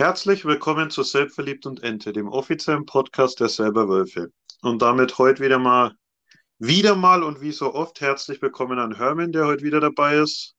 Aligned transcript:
Herzlich 0.00 0.46
willkommen 0.46 0.88
zu 0.88 1.02
Selbstverliebt 1.02 1.66
und 1.66 1.82
Ente, 1.82 2.14
dem 2.14 2.26
offiziellen 2.26 2.86
Podcast 2.86 3.38
der 3.38 3.50
Selber 3.50 3.86
Wölfe. 3.86 4.32
Und 4.62 4.80
damit 4.80 5.18
heute 5.18 5.44
wieder 5.44 5.58
mal, 5.58 5.94
wieder 6.58 6.94
mal 6.96 7.22
und 7.22 7.42
wie 7.42 7.52
so 7.52 7.74
oft 7.74 8.00
herzlich 8.00 8.40
willkommen 8.40 8.78
an 8.78 8.96
Hermann, 8.96 9.30
der 9.30 9.44
heute 9.44 9.62
wieder 9.62 9.78
dabei 9.78 10.16
ist 10.16 10.56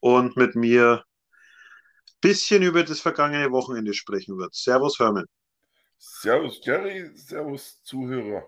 und 0.00 0.36
mit 0.36 0.56
mir 0.56 1.04
ein 1.04 2.14
bisschen 2.22 2.64
über 2.64 2.82
das 2.82 2.98
vergangene 2.98 3.52
Wochenende 3.52 3.94
sprechen 3.94 4.36
wird. 4.36 4.52
Servus 4.52 4.98
Hermann. 4.98 5.26
Servus 5.98 6.58
Jerry, 6.64 7.08
Servus 7.14 7.84
Zuhörer. 7.84 8.42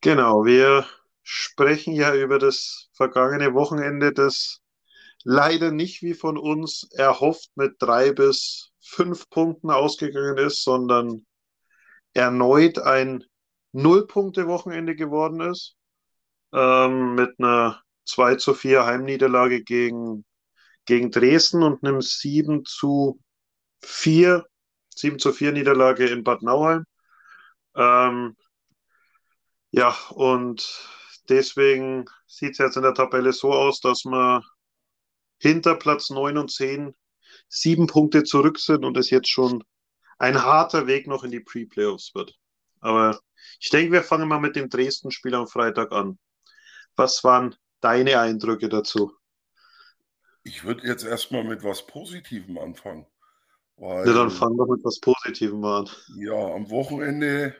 Genau, 0.00 0.46
wir 0.46 0.86
sprechen 1.22 1.92
ja 1.92 2.14
über 2.14 2.38
das 2.38 2.88
vergangene 2.94 3.52
Wochenende, 3.52 4.14
das 4.14 4.62
leider 5.28 5.72
nicht 5.72 6.02
wie 6.02 6.14
von 6.14 6.38
uns 6.38 6.88
erhofft 6.92 7.50
mit 7.56 7.74
drei 7.80 8.12
bis 8.12 8.70
fünf 8.80 9.28
Punkten 9.28 9.72
ausgegangen 9.72 10.38
ist, 10.38 10.62
sondern 10.62 11.26
erneut 12.14 12.78
ein 12.78 13.24
Nullpunkte-Wochenende 13.72 14.94
geworden 14.94 15.40
ist. 15.40 15.74
Ähm, 16.52 17.16
mit 17.16 17.40
einer 17.40 17.82
2 18.04 18.36
zu 18.36 18.54
4 18.54 18.86
Heimniederlage 18.86 19.64
gegen, 19.64 20.24
gegen 20.84 21.10
Dresden 21.10 21.64
und 21.64 21.82
einem 21.82 22.00
7 22.00 22.64
zu 22.64 23.18
4, 23.82 24.44
7 24.94 25.18
zu 25.18 25.32
4 25.32 25.50
Niederlage 25.50 26.06
in 26.06 26.22
Bad 26.22 26.42
Nauheim. 26.42 26.84
Ähm, 27.74 28.36
ja, 29.72 29.96
und 30.10 30.88
deswegen 31.28 32.04
sieht 32.28 32.52
es 32.52 32.58
jetzt 32.58 32.76
in 32.76 32.84
der 32.84 32.94
Tabelle 32.94 33.32
so 33.32 33.52
aus, 33.52 33.80
dass 33.80 34.04
man 34.04 34.44
hinter 35.38 35.74
Platz 35.74 36.10
9 36.10 36.38
und 36.38 36.50
10 36.50 36.94
sieben 37.48 37.86
Punkte 37.86 38.24
zurück 38.24 38.58
sind 38.58 38.84
und 38.84 38.96
es 38.96 39.10
jetzt 39.10 39.28
schon 39.30 39.62
ein 40.18 40.42
harter 40.42 40.86
Weg 40.86 41.06
noch 41.06 41.24
in 41.24 41.30
die 41.30 41.40
Pre-Playoffs 41.40 42.14
wird. 42.14 42.38
Aber 42.80 43.18
ich 43.60 43.70
denke, 43.70 43.92
wir 43.92 44.02
fangen 44.02 44.28
mal 44.28 44.40
mit 44.40 44.56
dem 44.56 44.68
Dresden-Spiel 44.68 45.34
am 45.34 45.46
Freitag 45.46 45.92
an. 45.92 46.18
Was 46.96 47.22
waren 47.24 47.54
deine 47.80 48.18
Eindrücke 48.18 48.68
dazu? 48.68 49.12
Ich 50.42 50.64
würde 50.64 50.86
jetzt 50.86 51.04
erstmal 51.04 51.44
mit 51.44 51.62
was 51.64 51.86
Positivem 51.86 52.58
anfangen. 52.58 53.06
Weil, 53.76 54.06
ja, 54.06 54.14
dann 54.14 54.30
fangen 54.30 54.56
wir 54.56 54.66
mit 54.66 54.84
was 54.84 55.00
Positivem 55.00 55.64
an. 55.64 55.90
Ja, 56.16 56.54
am 56.54 56.70
Wochenende 56.70 57.54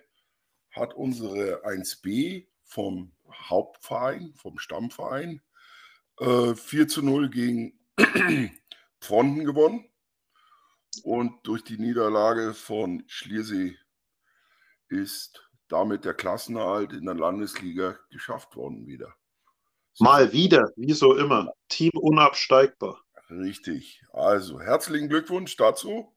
hat 0.71 0.95
unsere 0.95 1.65
1B 1.67 2.47
vom 2.65 3.13
Hauptverein, 3.31 4.33
vom 4.37 4.59
Stammverein, 4.59 5.43
äh, 6.21 6.55
4 6.55 6.89
zu 6.89 7.03
0 7.03 7.31
gegen 7.31 7.79
Fronten 9.01 9.45
gewonnen. 9.45 9.89
Und 11.03 11.47
durch 11.47 11.63
die 11.63 11.79
Niederlage 11.79 12.55
von 12.55 13.05
Schliersee 13.07 13.77
ist 14.89 15.47
damit 15.69 16.05
der 16.05 16.15
Klassenerhalt 16.15 16.93
in 16.93 17.05
der 17.05 17.15
Landesliga 17.15 17.99
geschafft 18.11 18.57
worden 18.57 18.87
wieder. 18.87 19.15
Mal 19.99 20.33
wieder, 20.33 20.73
wie 20.77 20.93
so 20.93 21.17
immer. 21.17 21.53
Team 21.69 21.91
unabsteigbar. 21.95 23.03
Richtig. 23.31 24.03
Also 24.13 24.61
herzlichen 24.61 25.09
Glückwunsch 25.09 25.57
dazu, 25.57 26.15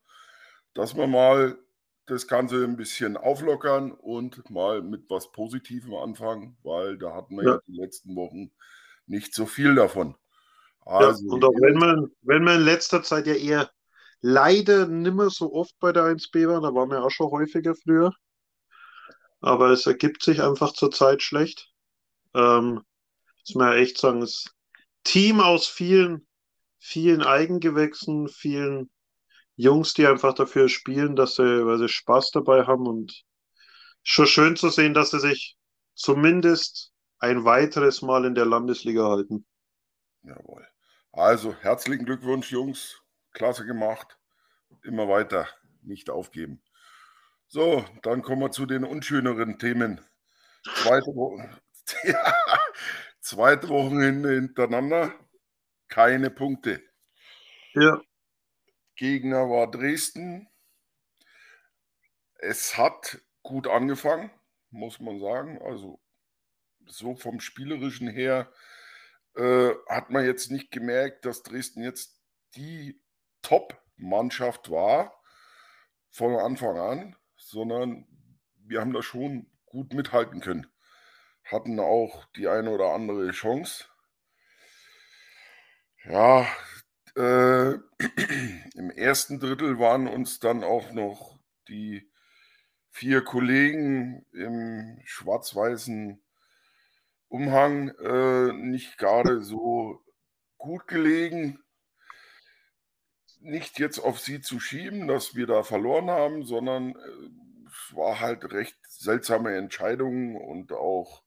dass 0.74 0.96
wir 0.96 1.08
mal 1.08 1.58
das 2.06 2.28
Ganze 2.28 2.64
ein 2.64 2.76
bisschen 2.76 3.18
auflockern 3.18 3.92
und 3.92 4.50
mal 4.50 4.82
mit 4.82 5.10
was 5.10 5.32
Positivem 5.32 5.94
anfangen, 5.96 6.58
weil 6.64 6.98
da 6.98 7.14
hatten 7.14 7.38
wir 7.38 7.44
ja, 7.44 7.52
ja 7.52 7.62
die 7.68 7.78
letzten 7.78 8.16
Wochen 8.16 8.52
nicht 9.10 9.34
so 9.34 9.46
viel 9.46 9.76
davon. 9.76 10.16
Also, 10.86 11.26
ja, 11.26 11.34
und 11.34 11.44
auch 11.44 11.54
wenn 11.62 11.78
man, 11.78 12.12
wenn 12.22 12.44
man 12.44 12.60
in 12.60 12.66
letzter 12.66 13.04
Zeit 13.04 13.28
ja 13.28 13.36
eher 13.36 13.70
leider 14.22 14.88
nimmer 14.88 15.30
so 15.30 15.54
oft 15.54 15.78
bei 15.80 15.92
der 15.92 16.04
1B 16.04 16.48
war, 16.48 16.62
da 16.62 16.74
waren 16.74 16.90
wir 16.90 17.04
auch 17.04 17.12
schon 17.12 17.32
häufiger 17.32 17.76
früher. 17.76 18.14
Aber 19.42 19.70
es 19.70 19.86
ergibt 19.86 20.24
sich 20.24 20.42
einfach 20.42 20.74
zurzeit 20.74 21.22
schlecht. 21.22 21.72
Ähm, 22.34 22.82
muss 23.42 23.56
man 23.56 23.74
ja 23.74 23.76
echt 23.76 23.98
sagen, 23.98 24.22
das 24.22 24.46
Team 25.04 25.40
aus 25.40 25.68
vielen, 25.68 26.28
vielen 26.78 27.24
Eigengewächsen, 27.24 28.28
vielen 28.28 28.90
Jungs, 29.56 29.94
die 29.94 30.08
einfach 30.08 30.34
dafür 30.34 30.70
spielen, 30.70 31.16
dass 31.16 31.36
sie, 31.36 31.66
weil 31.66 31.78
sie 31.78 31.90
Spaß 31.90 32.32
dabei 32.32 32.66
haben 32.66 32.88
und 32.88 33.24
schon 34.04 34.28
schön 34.28 34.56
zu 34.56 34.70
sehen, 34.70 34.94
dass 34.94 35.12
sie 35.12 35.20
sich 35.20 35.58
zumindest 35.96 36.92
ein 37.20 37.46
weiteres 37.46 38.02
Mal 38.02 38.26
in 38.26 38.36
der 38.36 38.46
Landesliga 38.46 39.10
halten. 39.10 39.46
Jawohl. 40.24 40.68
Also 41.12 41.54
herzlichen 41.56 42.06
Glückwunsch, 42.06 42.52
Jungs. 42.52 43.02
Klasse 43.32 43.66
gemacht. 43.66 44.18
Immer 44.84 45.08
weiter, 45.08 45.48
nicht 45.82 46.10
aufgeben. 46.10 46.62
So, 47.48 47.84
dann 48.04 48.22
kommen 48.22 48.42
wir 48.42 48.52
zu 48.52 48.66
den 48.66 48.84
unschöneren 48.84 49.58
Themen. 49.58 50.02
Zweite, 50.64 51.08
Woche, 51.16 51.50
ja, 52.04 52.34
zweite 53.20 53.70
Wochenende 53.70 54.34
hintereinander, 54.34 55.14
keine 55.88 56.30
Punkte. 56.30 56.84
Ja. 57.74 58.02
Gegner 58.96 59.50
war 59.50 59.72
Dresden. 59.72 60.48
Es 62.36 62.78
hat 62.78 63.20
gut 63.42 63.68
angefangen, 63.68 64.30
muss 64.70 65.00
man 65.00 65.20
sagen. 65.20 65.62
Also 65.62 66.00
so 66.90 67.16
vom 67.16 67.40
Spielerischen 67.40 68.08
her 68.08 68.52
äh, 69.36 69.72
hat 69.88 70.10
man 70.10 70.26
jetzt 70.26 70.52
nicht 70.52 70.72
gemerkt, 70.72 71.26
dass 71.26 71.44
Dresden 71.44 71.84
jetzt 71.84 72.22
die 72.56 73.02
Top-Mannschaft 73.42 74.70
war 74.70 75.22
von 76.10 76.36
Anfang 76.36 76.78
an, 76.78 77.16
sondern 77.38 78.08
wir 78.58 78.82
haben 78.82 78.94
da 78.94 79.02
schon 79.02 79.48
gut 79.66 79.94
mithalten 79.94 80.42
können. 80.42 80.68
Hatten 81.46 81.80
auch 81.80 82.26
die 82.36 82.48
eine 82.48 82.72
oder 82.72 82.94
andere 82.94 83.32
Chance. 83.32 83.86
Ja, 86.04 86.48
äh, 87.16 87.74
im 88.76 88.92
ersten 88.96 89.40
Drittel 89.40 89.80
waren 89.80 90.08
uns 90.08 90.40
dann 90.40 90.64
auch 90.64 90.92
noch 90.92 91.40
die 91.68 92.12
vier 92.90 93.24
Kollegen 93.24 94.26
im 94.34 95.02
schwarz-weißen 95.06 96.22
Umhang 97.30 97.90
äh, 97.90 98.54
nicht 98.54 98.98
gerade 98.98 99.42
so 99.42 100.04
gut 100.58 100.88
gelegen. 100.88 101.60
Nicht 103.40 103.80
jetzt 103.80 104.00
auf 104.00 104.20
sie 104.20 104.42
zu 104.42 104.60
schieben, 104.60 105.08
dass 105.08 105.36
wir 105.36 105.48
da 105.48 105.64
verloren 105.64 106.10
haben, 106.10 106.44
sondern 106.44 106.96
äh, 106.96 107.68
es 107.68 107.96
war 107.96 108.20
halt 108.20 108.52
recht 108.52 108.78
seltsame 108.88 109.56
Entscheidungen 109.56 110.36
und 110.36 110.74
auch 110.74 111.24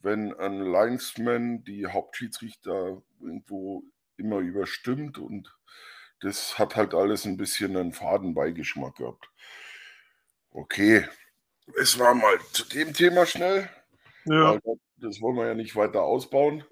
wenn 0.00 0.34
ein 0.34 0.60
Linesman 0.60 1.62
die 1.64 1.86
Hauptschiedsrichter 1.86 3.02
irgendwo 3.20 3.84
immer 4.16 4.38
überstimmt 4.38 5.18
und 5.18 5.54
das 6.20 6.58
hat 6.58 6.76
halt 6.76 6.94
alles 6.94 7.24
ein 7.26 7.36
bisschen 7.36 7.76
einen 7.76 7.92
Fadenbeigeschmack 7.92 8.96
gehabt. 8.96 9.30
Okay, 10.50 11.06
es 11.80 11.98
war 11.98 12.14
mal 12.14 12.38
zu 12.52 12.64
dem 12.64 12.92
Thema 12.92 13.26
schnell. 13.26 13.68
Ja. 14.26 14.58
Das 14.96 15.20
wollen 15.20 15.36
wir 15.36 15.46
ja 15.46 15.54
nicht 15.54 15.76
weiter 15.76 16.02
ausbauen. 16.02 16.64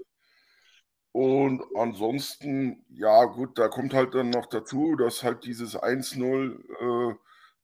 Und 1.13 1.63
ansonsten, 1.77 2.85
ja 2.89 3.25
gut, 3.27 3.59
da 3.59 3.69
kommt 3.69 3.93
halt 3.93 4.15
dann 4.15 4.31
noch 4.31 4.47
dazu, 4.47 4.97
dass 4.97 5.23
halt 5.23 5.45
dieses 5.45 5.77
1-0 5.77 7.13
äh, 7.13 7.15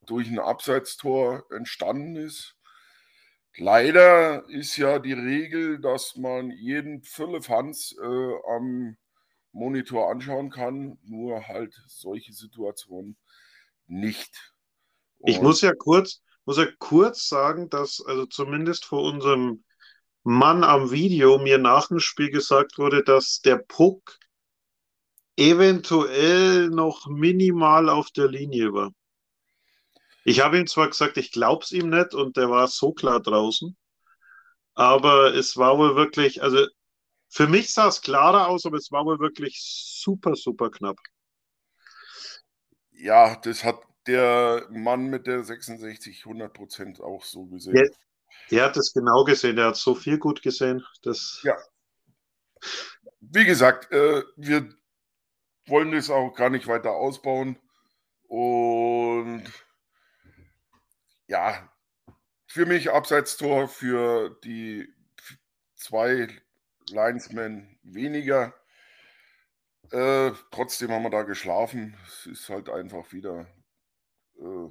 durch 0.06 0.28
ein 0.28 0.38
Abseitstor 0.38 1.44
entstanden 1.50 2.16
ist. 2.16 2.56
Leider 3.56 4.48
ist 4.48 4.76
ja 4.76 4.98
die 4.98 5.14
Regel, 5.14 5.80
dass 5.80 6.16
man 6.16 6.50
jeden 6.50 7.02
Füllefanz 7.02 7.96
äh, 8.00 8.32
am 8.54 8.96
Monitor 9.52 10.10
anschauen 10.10 10.50
kann, 10.50 10.98
nur 11.02 11.48
halt 11.48 11.75
solche 11.86 12.32
Situationen 12.32 13.16
nicht. 13.86 14.55
Und 15.19 15.31
ich 15.31 15.40
muss 15.40 15.62
ja 15.62 15.72
kurz, 15.75 16.22
muss 16.44 16.58
ja 16.58 16.66
kurz 16.78 17.28
sagen, 17.28 17.69
dass 17.70 18.05
also 18.06 18.26
zumindest 18.26 18.84
vor 18.84 19.02
unserem 19.02 19.64
Mann 20.23 20.65
am 20.65 20.91
Video 20.91 21.38
mir 21.38 21.59
nach 21.59 21.88
dem 21.88 22.00
Spiel 22.00 22.31
gesagt 22.31 22.79
wurde, 22.79 23.03
dass 23.03 23.41
der 23.41 23.56
Puck 23.56 24.19
eventuell 25.37 26.69
noch 26.69 27.06
minimal 27.06 27.88
auf 27.88 28.11
der 28.11 28.29
Linie 28.29 28.73
war. 28.73 28.91
Ich 30.25 30.41
habe 30.41 30.59
ihm 30.59 30.67
zwar 30.67 30.88
gesagt, 30.88 31.17
ich 31.17 31.31
glaube 31.31 31.65
es 31.65 31.73
ihm 31.73 31.88
nicht 31.88 32.12
und 32.12 32.37
der 32.37 32.50
war 32.50 32.69
so 32.69 32.93
klar 32.93 33.20
draußen, 33.20 33.76
aber 34.75 35.35
es 35.35 35.56
war 35.56 35.79
wohl 35.79 35.97
wirklich, 35.97 36.43
also 36.43 36.67
für 37.29 37.47
mich 37.47 37.73
sah 37.73 37.88
es 37.88 38.03
klarer 38.03 38.49
aus, 38.49 38.67
aber 38.67 38.76
es 38.76 38.91
war 38.91 39.05
wohl 39.05 39.20
wirklich 39.20 39.61
super, 39.62 40.35
super 40.35 40.70
knapp. 40.70 40.99
Ja, 42.91 43.37
das 43.37 43.65
hat 43.65 43.81
der 44.06 44.67
Mann 44.70 45.06
mit 45.06 45.26
der 45.26 45.44
66 45.44 46.25
100 46.25 46.53
Prozent 46.53 47.00
auch 47.00 47.23
so 47.23 47.47
gesehen. 47.47 47.88
Er 48.50 48.64
hat 48.64 48.76
es 48.76 48.93
genau 48.93 49.25
gesehen, 49.25 49.58
er 49.58 49.69
hat 49.69 49.76
so 49.76 49.94
viel 49.94 50.19
gut 50.19 50.43
gesehen. 50.43 50.85
Dass 51.02 51.40
ja. 51.43 51.56
Wie 53.20 53.44
gesagt, 53.44 53.93
äh, 53.93 54.23
wir 54.37 54.69
wollen 55.67 55.93
das 55.93 56.11
auch 56.11 56.35
gar 56.35 56.50
nicht 56.50 56.67
weiter 56.67 56.93
ausbauen. 56.93 57.58
Und 58.26 59.44
ja, 61.26 61.69
für 62.46 62.67
mich 62.67 62.90
Abseitstor 62.90 63.69
für 63.69 64.38
die 64.44 64.88
zwei 65.75 66.29
Linesmen 66.88 67.79
weniger. 67.82 68.55
Äh, 69.91 70.32
trotzdem 70.50 70.91
haben 70.91 71.02
wir 71.02 71.11
da 71.11 71.23
geschlafen. 71.23 71.96
Es 72.06 72.26
ist 72.26 72.49
halt 72.49 72.69
einfach 72.69 73.12
wieder 73.12 73.46
äh, 74.38 74.70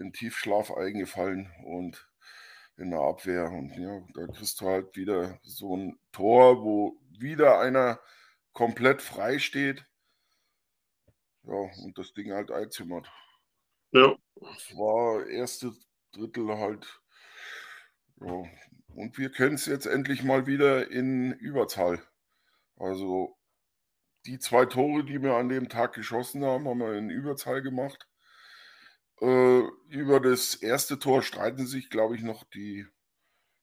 in 0.00 0.12
Tiefschlaf 0.12 0.70
eingefallen 0.70 1.52
und 1.64 2.08
in 2.78 2.90
der 2.90 3.00
Abwehr. 3.00 3.50
Und 3.50 3.76
ja, 3.76 4.00
da 4.14 4.26
kriegst 4.32 4.60
du 4.60 4.66
halt 4.66 4.96
wieder 4.96 5.38
so 5.42 5.76
ein 5.76 5.98
Tor, 6.12 6.62
wo 6.62 6.98
wieder 7.18 7.58
einer 7.60 8.00
komplett 8.52 9.02
frei 9.02 9.38
steht. 9.38 9.84
Ja, 11.42 11.54
und 11.54 11.96
das 11.96 12.12
Ding 12.12 12.32
halt 12.32 12.50
einzimmert. 12.50 13.10
Ja. 13.92 14.16
Das 14.36 14.76
war 14.76 15.26
erste 15.26 15.72
Drittel 16.12 16.48
halt. 16.58 17.00
Ja. 18.20 18.44
Und 18.94 19.18
wir 19.18 19.30
können 19.30 19.54
es 19.54 19.66
jetzt 19.66 19.86
endlich 19.86 20.22
mal 20.22 20.46
wieder 20.46 20.90
in 20.90 21.32
Überzahl. 21.32 22.02
Also 22.76 23.36
die 24.26 24.38
zwei 24.38 24.66
Tore, 24.66 25.04
die 25.04 25.22
wir 25.22 25.34
an 25.34 25.48
dem 25.48 25.68
Tag 25.68 25.94
geschossen 25.94 26.44
haben, 26.44 26.68
haben 26.68 26.80
wir 26.80 26.94
in 26.94 27.10
Überzahl 27.10 27.62
gemacht. 27.62 28.08
Äh, 29.20 29.62
über 29.88 30.20
das 30.20 30.54
erste 30.54 30.98
Tor 30.98 31.22
streiten 31.22 31.66
sich, 31.66 31.90
glaube 31.90 32.16
ich, 32.16 32.22
noch 32.22 32.44
die 32.44 32.86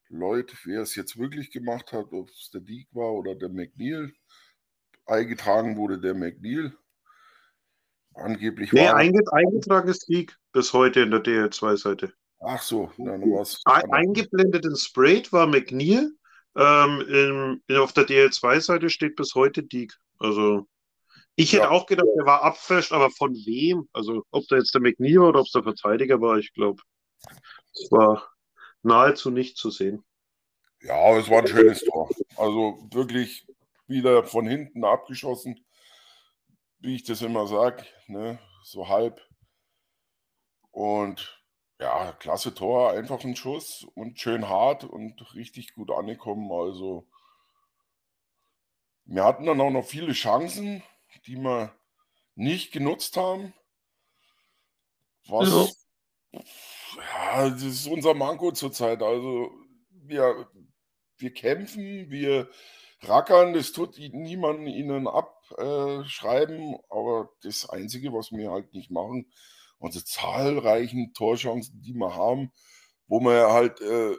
Leute, 0.08 0.56
wer 0.64 0.82
es 0.82 0.94
jetzt 0.94 1.18
wirklich 1.18 1.50
gemacht 1.50 1.92
hat, 1.92 2.12
ob 2.12 2.28
es 2.28 2.50
der 2.52 2.60
Diek 2.60 2.88
war 2.92 3.12
oder 3.12 3.34
der 3.34 3.48
McNeil. 3.48 4.12
Eingetragen 5.06 5.76
wurde 5.76 5.98
der 5.98 6.14
McNeil. 6.14 6.76
Angeblich 8.14 8.72
nee, 8.72 8.86
war. 8.86 9.02
Nee, 9.02 9.20
eingetragen 9.30 9.88
ist 9.88 10.08
Diek 10.08 10.36
bis 10.52 10.72
heute 10.72 11.00
in 11.00 11.10
der 11.10 11.22
DL2-Seite. 11.22 12.12
Ach 12.40 12.62
so, 12.62 12.90
dann 12.98 13.22
war's. 13.22 13.60
Eingeblendet 13.64 14.64
in 14.64 14.76
Sprayed 14.76 15.32
war 15.32 15.46
McNeil. 15.46 16.12
Ähm, 16.56 17.60
in, 17.68 17.76
auf 17.76 17.92
der 17.92 18.04
DL2-Seite 18.04 18.88
steht 18.90 19.16
bis 19.16 19.34
heute 19.34 19.62
Diek. 19.62 19.94
Also 20.18 20.66
ich 21.36 21.52
hätte 21.52 21.64
ja. 21.64 21.70
auch 21.70 21.86
gedacht, 21.86 22.08
er 22.18 22.26
war 22.26 22.42
abfälscht, 22.42 22.92
aber 22.92 23.10
von 23.10 23.34
wem? 23.34 23.88
Also 23.92 24.24
ob 24.30 24.48
da 24.48 24.56
jetzt 24.56 24.74
der 24.74 24.80
McNeil 24.80 25.20
war 25.20 25.28
oder 25.28 25.40
ob 25.40 25.46
es 25.46 25.52
der 25.52 25.62
Verteidiger 25.62 26.20
war, 26.20 26.38
ich 26.38 26.52
glaube, 26.54 26.82
es 27.74 27.92
war 27.92 28.26
nahezu 28.82 29.30
nicht 29.30 29.58
zu 29.58 29.70
sehen. 29.70 30.02
Ja, 30.80 31.16
es 31.16 31.28
war 31.28 31.40
ein 31.40 31.46
schönes 31.46 31.80
Tor. 31.84 32.08
Also 32.36 32.78
wirklich 32.90 33.46
wieder 33.86 34.24
von 34.24 34.46
hinten 34.46 34.84
abgeschossen, 34.84 35.64
wie 36.78 36.94
ich 36.94 37.04
das 37.04 37.22
immer 37.22 37.46
sage, 37.46 37.84
ne? 38.06 38.38
so 38.64 38.88
halb. 38.88 39.20
Und 40.70 41.42
ja, 41.78 42.12
klasse 42.12 42.54
Tor, 42.54 42.92
einfach 42.92 43.22
ein 43.24 43.36
Schuss 43.36 43.86
und 43.94 44.18
schön 44.18 44.48
hart 44.48 44.84
und 44.84 45.34
richtig 45.34 45.74
gut 45.74 45.90
angekommen. 45.90 46.50
Also 46.50 47.06
wir 49.04 49.24
hatten 49.24 49.46
dann 49.46 49.60
auch 49.60 49.70
noch 49.70 49.84
viele 49.84 50.12
Chancen, 50.12 50.82
die 51.22 51.36
wir 51.36 51.74
nicht 52.34 52.72
genutzt 52.72 53.16
haben. 53.16 53.54
Was 55.28 55.74
ja, 56.32 56.40
ja 57.00 57.50
das 57.50 57.62
ist 57.62 57.86
unser 57.88 58.14
Manko 58.14 58.52
zurzeit. 58.52 59.02
Also 59.02 59.50
wir, 59.90 60.48
wir 61.18 61.32
kämpfen, 61.32 62.10
wir 62.10 62.48
rackern, 63.00 63.54
das 63.54 63.72
tut 63.72 63.98
niemand 63.98 64.66
ihnen 64.68 65.06
abschreiben, 65.08 66.76
aber 66.88 67.30
das 67.42 67.68
Einzige, 67.68 68.12
was 68.12 68.32
wir 68.32 68.50
halt 68.50 68.72
nicht 68.72 68.90
machen, 68.90 69.30
unsere 69.78 70.04
zahlreichen 70.04 71.12
Torchancen, 71.12 71.82
die 71.82 71.94
wir 71.94 72.14
haben, 72.14 72.52
wo 73.06 73.20
wir 73.20 73.52
halt 73.52 73.80
äh, 73.80 74.16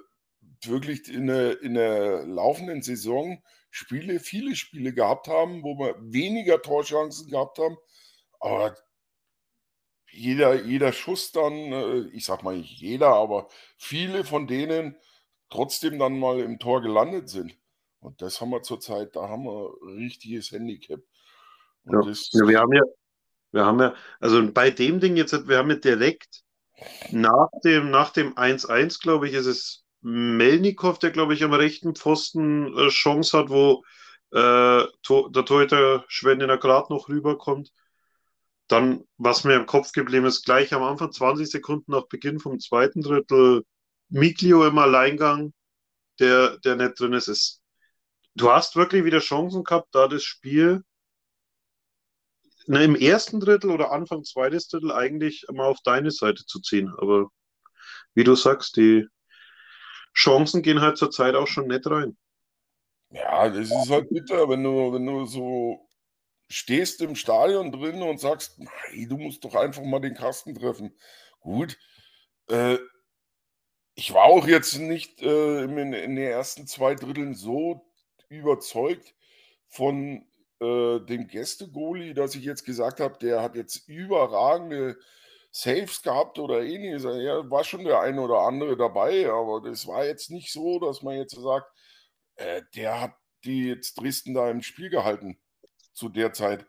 wirklich 0.63 1.09
in 1.09 1.27
der, 1.27 1.61
in 1.61 1.73
der 1.73 2.25
laufenden 2.25 2.81
Saison 2.81 3.41
Spiele, 3.77 4.19
viele 4.19 4.55
Spiele 4.55 4.93
gehabt 4.93 5.27
haben, 5.27 5.63
wo 5.63 5.77
wir 5.77 5.95
weniger 5.99 6.61
Torchancen 6.61 7.29
gehabt 7.29 7.59
haben, 7.59 7.77
aber 8.39 8.75
jeder, 10.11 10.55
jeder 10.63 10.91
Schuss 10.91 11.31
dann, 11.31 11.53
äh, 11.53 11.99
ich 12.11 12.25
sag 12.25 12.43
mal 12.43 12.57
nicht 12.57 12.79
jeder, 12.79 13.09
aber 13.09 13.49
viele 13.77 14.23
von 14.23 14.47
denen 14.47 14.95
trotzdem 15.49 15.99
dann 15.99 16.19
mal 16.19 16.39
im 16.39 16.59
Tor 16.59 16.81
gelandet 16.81 17.29
sind. 17.29 17.55
Und 17.99 18.21
das 18.21 18.41
haben 18.41 18.49
wir 18.49 18.63
zurzeit, 18.63 19.15
da 19.15 19.29
haben 19.29 19.43
wir 19.43 19.73
ein 19.83 19.97
richtiges 19.97 20.51
Handicap. 20.51 21.01
Ja. 21.85 22.01
ja, 22.01 22.47
wir 22.47 22.59
haben 22.59 22.73
ja, 22.73 22.83
wir 23.51 23.65
haben 23.65 23.79
ja, 23.79 23.95
also 24.19 24.51
bei 24.51 24.71
dem 24.71 24.99
Ding 24.99 25.17
jetzt, 25.17 25.47
wir 25.47 25.57
haben 25.57 25.69
ja 25.69 25.77
direkt 25.77 26.43
nach 27.11 27.49
dem, 27.63 27.91
nach 27.91 28.11
dem 28.11 28.35
1-1, 28.35 29.01
glaube 29.01 29.27
ich, 29.27 29.33
ist 29.33 29.45
es 29.45 29.86
Melnikov, 30.01 30.99
der, 30.99 31.11
glaube 31.11 31.33
ich, 31.33 31.43
am 31.43 31.53
rechten 31.53 31.95
Pfosten 31.95 32.77
äh, 32.77 32.89
Chance 32.89 33.37
hat, 33.37 33.49
wo 33.49 33.83
äh, 34.31 34.85
der 34.85 35.45
Torhüter 35.45 36.05
Schwendener 36.07 36.57
gerade 36.57 36.93
noch 36.93 37.09
rüberkommt. 37.09 37.71
Dann, 38.67 39.05
was 39.17 39.43
mir 39.43 39.55
im 39.55 39.65
Kopf 39.65 39.93
geblieben 39.93 40.25
ist, 40.25 40.43
gleich 40.43 40.73
am 40.73 40.83
Anfang, 40.83 41.11
20 41.11 41.49
Sekunden 41.49 41.91
nach 41.91 42.07
Beginn 42.07 42.39
vom 42.39 42.59
zweiten 42.59 43.01
Drittel, 43.01 43.63
Miglio 44.09 44.65
im 44.65 44.77
Alleingang, 44.77 45.53
der, 46.19 46.57
der 46.59 46.75
nicht 46.75 46.99
drin 46.99 47.13
ist, 47.13 47.27
ist. 47.27 47.61
Du 48.35 48.51
hast 48.51 48.75
wirklich 48.75 49.03
wieder 49.05 49.19
Chancen 49.19 49.63
gehabt, 49.63 49.89
da 49.93 50.07
das 50.07 50.23
Spiel 50.23 50.83
na, 52.67 52.81
im 52.81 52.95
ersten 52.95 53.39
Drittel 53.39 53.71
oder 53.71 53.91
Anfang 53.91 54.23
zweites 54.23 54.67
Drittel 54.67 54.91
eigentlich 54.91 55.45
mal 55.51 55.67
auf 55.67 55.79
deine 55.83 56.11
Seite 56.11 56.45
zu 56.45 56.59
ziehen. 56.59 56.93
Aber 56.97 57.29
wie 58.13 58.23
du 58.25 58.35
sagst, 58.35 58.75
die 58.77 59.07
Chancen 60.13 60.61
gehen 60.61 60.81
halt 60.81 60.97
zur 60.97 61.11
Zeit 61.11 61.35
auch 61.35 61.47
schon 61.47 61.67
nicht 61.67 61.85
rein. 61.87 62.17
Ja, 63.11 63.49
das 63.49 63.71
ist 63.71 63.89
halt 63.89 64.09
bitter, 64.09 64.49
wenn 64.49 64.63
du, 64.63 64.93
wenn 64.93 65.05
du 65.05 65.25
so 65.25 65.87
stehst 66.49 67.01
im 67.01 67.15
Stadion 67.15 67.71
drin 67.71 68.01
und 68.01 68.19
sagst, 68.19 68.59
hey, 68.89 69.07
du 69.07 69.17
musst 69.17 69.43
doch 69.43 69.55
einfach 69.55 69.83
mal 69.83 69.99
den 69.99 70.13
Kasten 70.13 70.55
treffen. 70.55 70.93
Gut, 71.39 71.77
äh, 72.49 72.77
ich 73.95 74.13
war 74.13 74.25
auch 74.25 74.47
jetzt 74.47 74.77
nicht 74.77 75.21
äh, 75.21 75.63
in, 75.63 75.77
in 75.77 76.15
den 76.15 76.17
ersten 76.17 76.67
zwei 76.67 76.95
Dritteln 76.95 77.33
so 77.33 77.85
überzeugt 78.29 79.15
von 79.67 80.25
äh, 80.59 80.99
dem 80.99 81.27
Gäste-Goalie, 81.27 82.13
dass 82.13 82.35
ich 82.35 82.43
jetzt 82.43 82.65
gesagt 82.65 82.99
habe, 82.99 83.17
der 83.19 83.41
hat 83.41 83.55
jetzt 83.55 83.87
überragende 83.87 84.97
Saves 85.59 86.03
gehabt 86.03 86.37
oder 86.37 86.61
ähnliches. 86.63 87.03
Ja, 87.03 87.49
war 87.49 87.63
schon 87.63 87.83
der 87.83 87.99
eine 88.01 88.21
oder 88.21 88.41
andere 88.41 88.77
dabei, 88.77 89.27
aber 89.27 89.61
das 89.67 89.87
war 89.87 90.05
jetzt 90.05 90.29
nicht 90.29 90.51
so, 90.51 90.79
dass 90.79 91.01
man 91.01 91.17
jetzt 91.17 91.35
sagt, 91.35 91.71
äh, 92.35 92.61
der 92.75 93.01
hat 93.01 93.15
die 93.43 93.65
jetzt 93.67 93.95
Dresden 93.95 94.35
da 94.35 94.49
im 94.51 94.61
Spiel 94.61 94.89
gehalten 94.89 95.39
zu 95.93 96.09
der 96.09 96.33
Zeit. 96.33 96.67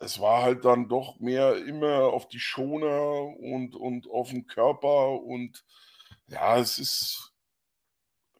Es 0.00 0.20
war 0.20 0.42
halt 0.42 0.64
dann 0.64 0.88
doch 0.88 1.20
mehr 1.20 1.56
immer 1.66 2.12
auf 2.12 2.28
die 2.28 2.40
Schoner 2.40 3.26
und, 3.38 3.76
und 3.76 4.10
auf 4.10 4.30
den 4.30 4.46
Körper 4.46 5.20
und 5.22 5.64
ja, 6.26 6.58
es 6.58 6.78
ist, 6.78 7.32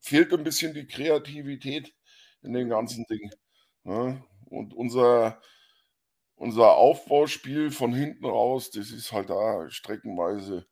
fehlt 0.00 0.32
ein 0.34 0.44
bisschen 0.44 0.74
die 0.74 0.88
Kreativität 0.88 1.94
in 2.42 2.52
dem 2.54 2.68
ganzen 2.68 3.04
Ding. 3.06 3.30
Ne? 3.84 4.24
Und 4.46 4.74
unser, 4.74 5.40
unser 6.36 6.74
Aufbauspiel 6.74 7.70
von 7.70 7.92
hinten 7.92 8.26
raus, 8.26 8.70
das 8.70 8.90
ist 8.90 9.12
halt 9.12 9.30
da 9.30 9.68
streckenweise 9.70 10.66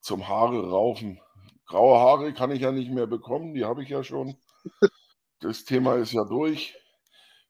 zum 0.00 0.28
Haare 0.28 0.70
raufen. 0.70 1.20
Graue 1.66 1.98
Haare 1.98 2.32
kann 2.32 2.50
ich 2.50 2.62
ja 2.62 2.72
nicht 2.72 2.90
mehr 2.90 3.06
bekommen, 3.06 3.54
die 3.54 3.64
habe 3.64 3.82
ich 3.82 3.90
ja 3.90 4.02
schon. 4.02 4.36
Das 5.40 5.64
Thema 5.64 5.96
ist 5.96 6.12
ja 6.12 6.24
durch. 6.24 6.74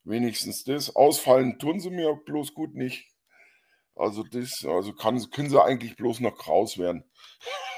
Wenigstens 0.05 0.65
das. 0.65 0.95
Ausfallen 0.95 1.59
tun 1.59 1.81
sie 1.81 1.91
mir 1.91 2.15
bloß 2.27 2.55
gut 2.55 2.75
nicht. 2.75 3.07
Also 3.95 4.23
das, 4.23 4.65
also 4.65 4.93
kann, 4.93 5.19
können 5.31 5.51
sie 5.51 5.63
eigentlich 5.63 5.97
bloß 5.97 6.21
noch 6.21 6.37
kraus 6.37 6.79
werden. 6.79 7.05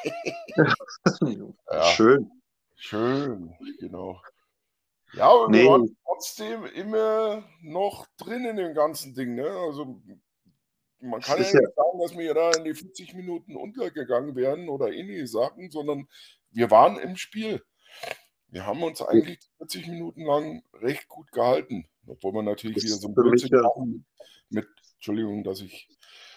ja. 1.70 1.84
Schön. 1.84 2.30
Schön, 2.76 3.54
genau. 3.78 4.20
Ja, 5.14 5.30
aber 5.30 5.48
nee. 5.48 5.62
wir 5.62 5.70
waren 5.70 5.96
trotzdem 6.04 6.64
immer 6.66 7.44
noch 7.62 8.06
drin 8.16 8.44
in 8.44 8.56
dem 8.56 8.74
ganzen 8.74 9.14
Ding. 9.14 9.34
Ne? 9.34 9.48
Also 9.48 10.00
man 11.00 11.20
kann 11.20 11.38
ja 11.38 11.42
nicht 11.42 11.52
sagen, 11.52 12.00
dass 12.00 12.16
wir 12.16 12.34
da 12.34 12.50
in 12.52 12.64
die 12.64 12.74
40 12.74 13.14
Minuten 13.14 13.56
untergegangen 13.56 14.36
wären 14.36 14.68
oder 14.68 14.92
ähnliche 14.92 15.26
Sachen, 15.26 15.70
sondern 15.70 16.06
wir 16.50 16.70
waren 16.70 16.98
im 16.98 17.16
Spiel. 17.16 17.62
Wir 18.48 18.66
haben 18.66 18.82
uns 18.82 19.00
eigentlich 19.00 19.38
40 19.58 19.88
Minuten 19.88 20.24
lang 20.24 20.62
recht 20.74 21.08
gut 21.08 21.30
gehalten, 21.32 21.88
obwohl 22.06 22.32
man 22.32 22.44
natürlich 22.44 22.76
das 22.76 22.84
wieder 22.84 22.96
so 22.96 23.08
ein 23.08 23.14
Blödsinn 23.14 23.50
ja. 23.52 23.70
mit, 23.78 24.02
mit, 24.50 24.68
Entschuldigung, 24.96 25.44
dass 25.44 25.60
ich 25.60 25.88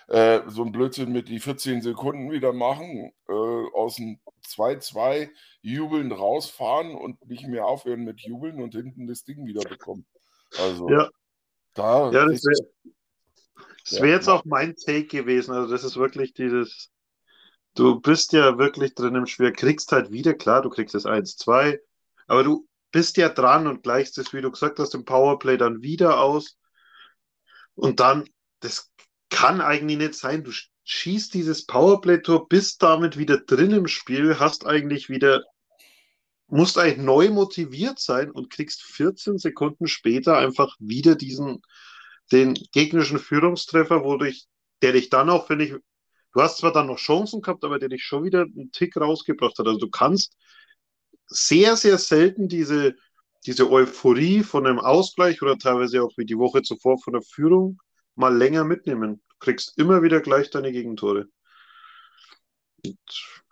äh, 0.08 0.42
so 0.48 0.64
ein 0.64 0.72
Blödsinn 0.72 1.12
mit 1.12 1.28
die 1.28 1.40
14 1.40 1.82
Sekunden 1.82 2.32
wieder 2.32 2.54
machen, 2.54 3.12
äh, 3.28 3.34
aus 3.74 3.96
dem 3.96 4.20
2-2 4.46 5.30
jubelnd 5.64 6.12
rausfahren 6.12 6.94
und 6.94 7.26
nicht 7.28 7.48
mehr 7.48 7.66
aufhören 7.66 8.04
mit 8.04 8.22
jubeln 8.22 8.62
und 8.62 8.76
hinten 8.76 9.08
das 9.08 9.24
Ding 9.24 9.46
wieder 9.46 9.68
bekommen. 9.68 10.06
Also 10.60 10.88
ja. 10.90 11.10
da 11.74 12.12
ja, 12.12 12.28
das 13.86 14.00
wäre 14.00 14.16
jetzt 14.16 14.30
auch 14.30 14.46
mein 14.46 14.76
Take 14.76 15.06
gewesen. 15.06 15.54
Also, 15.54 15.72
das 15.72 15.84
ist 15.84 15.98
wirklich 15.98 16.34
dieses. 16.34 16.90
Du 17.76 18.00
bist 18.00 18.34
ja 18.34 18.60
wirklich 18.60 18.94
drin 18.94 19.16
im 19.16 19.26
Spiel, 19.26 19.52
kriegst 19.52 19.92
halt 19.92 20.12
wieder, 20.12 20.36
klar, 20.36 20.62
du 20.62 20.70
kriegst 20.70 20.94
das 20.94 21.08
1-2, 21.08 21.80
aber 22.28 22.44
du 22.44 22.68
bist 22.92 23.18
ja 23.18 23.30
dran 23.30 23.66
und 23.66 23.82
gleichst 23.82 24.20
es, 24.20 24.32
wie 24.32 24.42
du 24.42 24.52
gesagt 24.52 24.78
hast, 24.78 24.94
im 24.94 25.06
Powerplay 25.06 25.58
dann 25.58 25.82
wieder 25.82 26.22
aus. 26.22 26.56
Und 27.74 28.00
dann, 28.00 28.30
das 28.60 28.92
kann 29.32 29.60
eigentlich 29.60 29.98
nicht 29.98 30.14
sein. 30.14 30.44
Du 30.44 30.52
schießt 30.84 31.34
dieses 31.34 31.66
Powerplay-Tor, 31.66 32.48
bist 32.48 32.84
damit 32.84 33.18
wieder 33.18 33.40
drin 33.40 33.72
im 33.72 33.88
Spiel, 33.88 34.38
hast 34.40 34.68
eigentlich 34.68 35.10
wieder, 35.10 35.44
musst 36.54 36.78
eigentlich 36.78 37.00
neu 37.00 37.30
motiviert 37.32 38.00
sein 38.00 38.30
und 38.30 38.52
kriegst 38.52 38.84
14 38.84 39.40
Sekunden 39.40 39.88
später 39.88 40.38
einfach 40.38 40.76
wieder 40.78 41.16
diesen, 41.16 41.64
den 42.32 42.54
gegnerischen 42.72 43.18
Führungstreffer, 43.18 44.04
wo 44.04 44.18
dich, 44.18 44.46
der 44.84 44.92
dich 44.92 45.10
dann 45.10 45.32
auch, 45.32 45.48
finde 45.48 45.66
ich, 45.66 45.72
du 45.72 46.42
hast 46.42 46.60
zwar 46.60 46.72
dann 46.72 46.86
noch 46.88 47.00
Chancen 47.00 47.42
gehabt, 47.42 47.64
aber 47.64 47.80
der 47.80 47.90
dich 47.90 48.04
schon 48.04 48.24
wieder 48.24 48.42
einen 48.42 48.72
Tick 48.72 48.96
rausgebracht 48.96 49.58
hat. 49.58 49.66
Also 49.66 49.80
du 49.80 49.90
kannst 49.90 50.38
sehr, 51.26 51.76
sehr 51.76 51.98
selten 51.98 52.48
diese, 52.48 52.94
diese 53.48 53.72
Euphorie 53.72 54.44
von 54.44 54.68
einem 54.68 54.80
Ausgleich 54.80 55.42
oder 55.42 55.58
teilweise 55.58 56.04
auch 56.04 56.12
wie 56.18 56.26
die 56.26 56.38
Woche 56.38 56.62
zuvor 56.62 57.00
von 57.00 57.14
der 57.14 57.24
Führung 57.24 57.80
mal 58.14 58.36
länger 58.36 58.64
mitnehmen. 58.64 59.24
Du 59.28 59.36
kriegst 59.40 59.76
immer 59.80 60.04
wieder 60.04 60.22
gleich 60.22 60.52
deine 60.52 60.72
Gegentore. 60.72 61.26
Und 62.86 63.00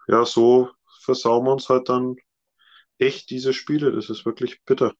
ja, 0.08 0.24
so 0.24 0.70
versauen 1.00 1.46
wir 1.46 1.54
uns 1.54 1.68
halt 1.68 1.90
dann 1.90 2.18
echt 3.02 3.30
diese 3.30 3.54
Spiele. 3.54 3.92
Das 3.92 4.10
ist 4.10 4.26
wirklich 4.26 4.64
bitter. 4.64 4.94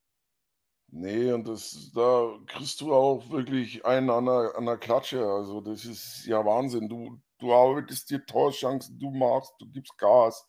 Nee, 0.94 1.32
und 1.32 1.48
das, 1.48 1.90
da 1.94 2.38
kriegst 2.46 2.82
du 2.82 2.92
auch 2.92 3.30
wirklich 3.30 3.86
einen 3.86 4.10
an 4.10 4.26
der, 4.26 4.52
an 4.56 4.66
der 4.66 4.76
Klatsche. 4.76 5.24
Also, 5.24 5.62
das 5.62 5.86
ist 5.86 6.26
ja 6.26 6.44
Wahnsinn. 6.44 6.88
Du, 6.88 7.18
du 7.38 7.54
arbeitest 7.54 8.10
dir 8.10 8.24
Torchancen, 8.26 8.98
du 8.98 9.10
machst, 9.10 9.54
du 9.58 9.66
gibst 9.70 9.96
Gas, 9.96 10.46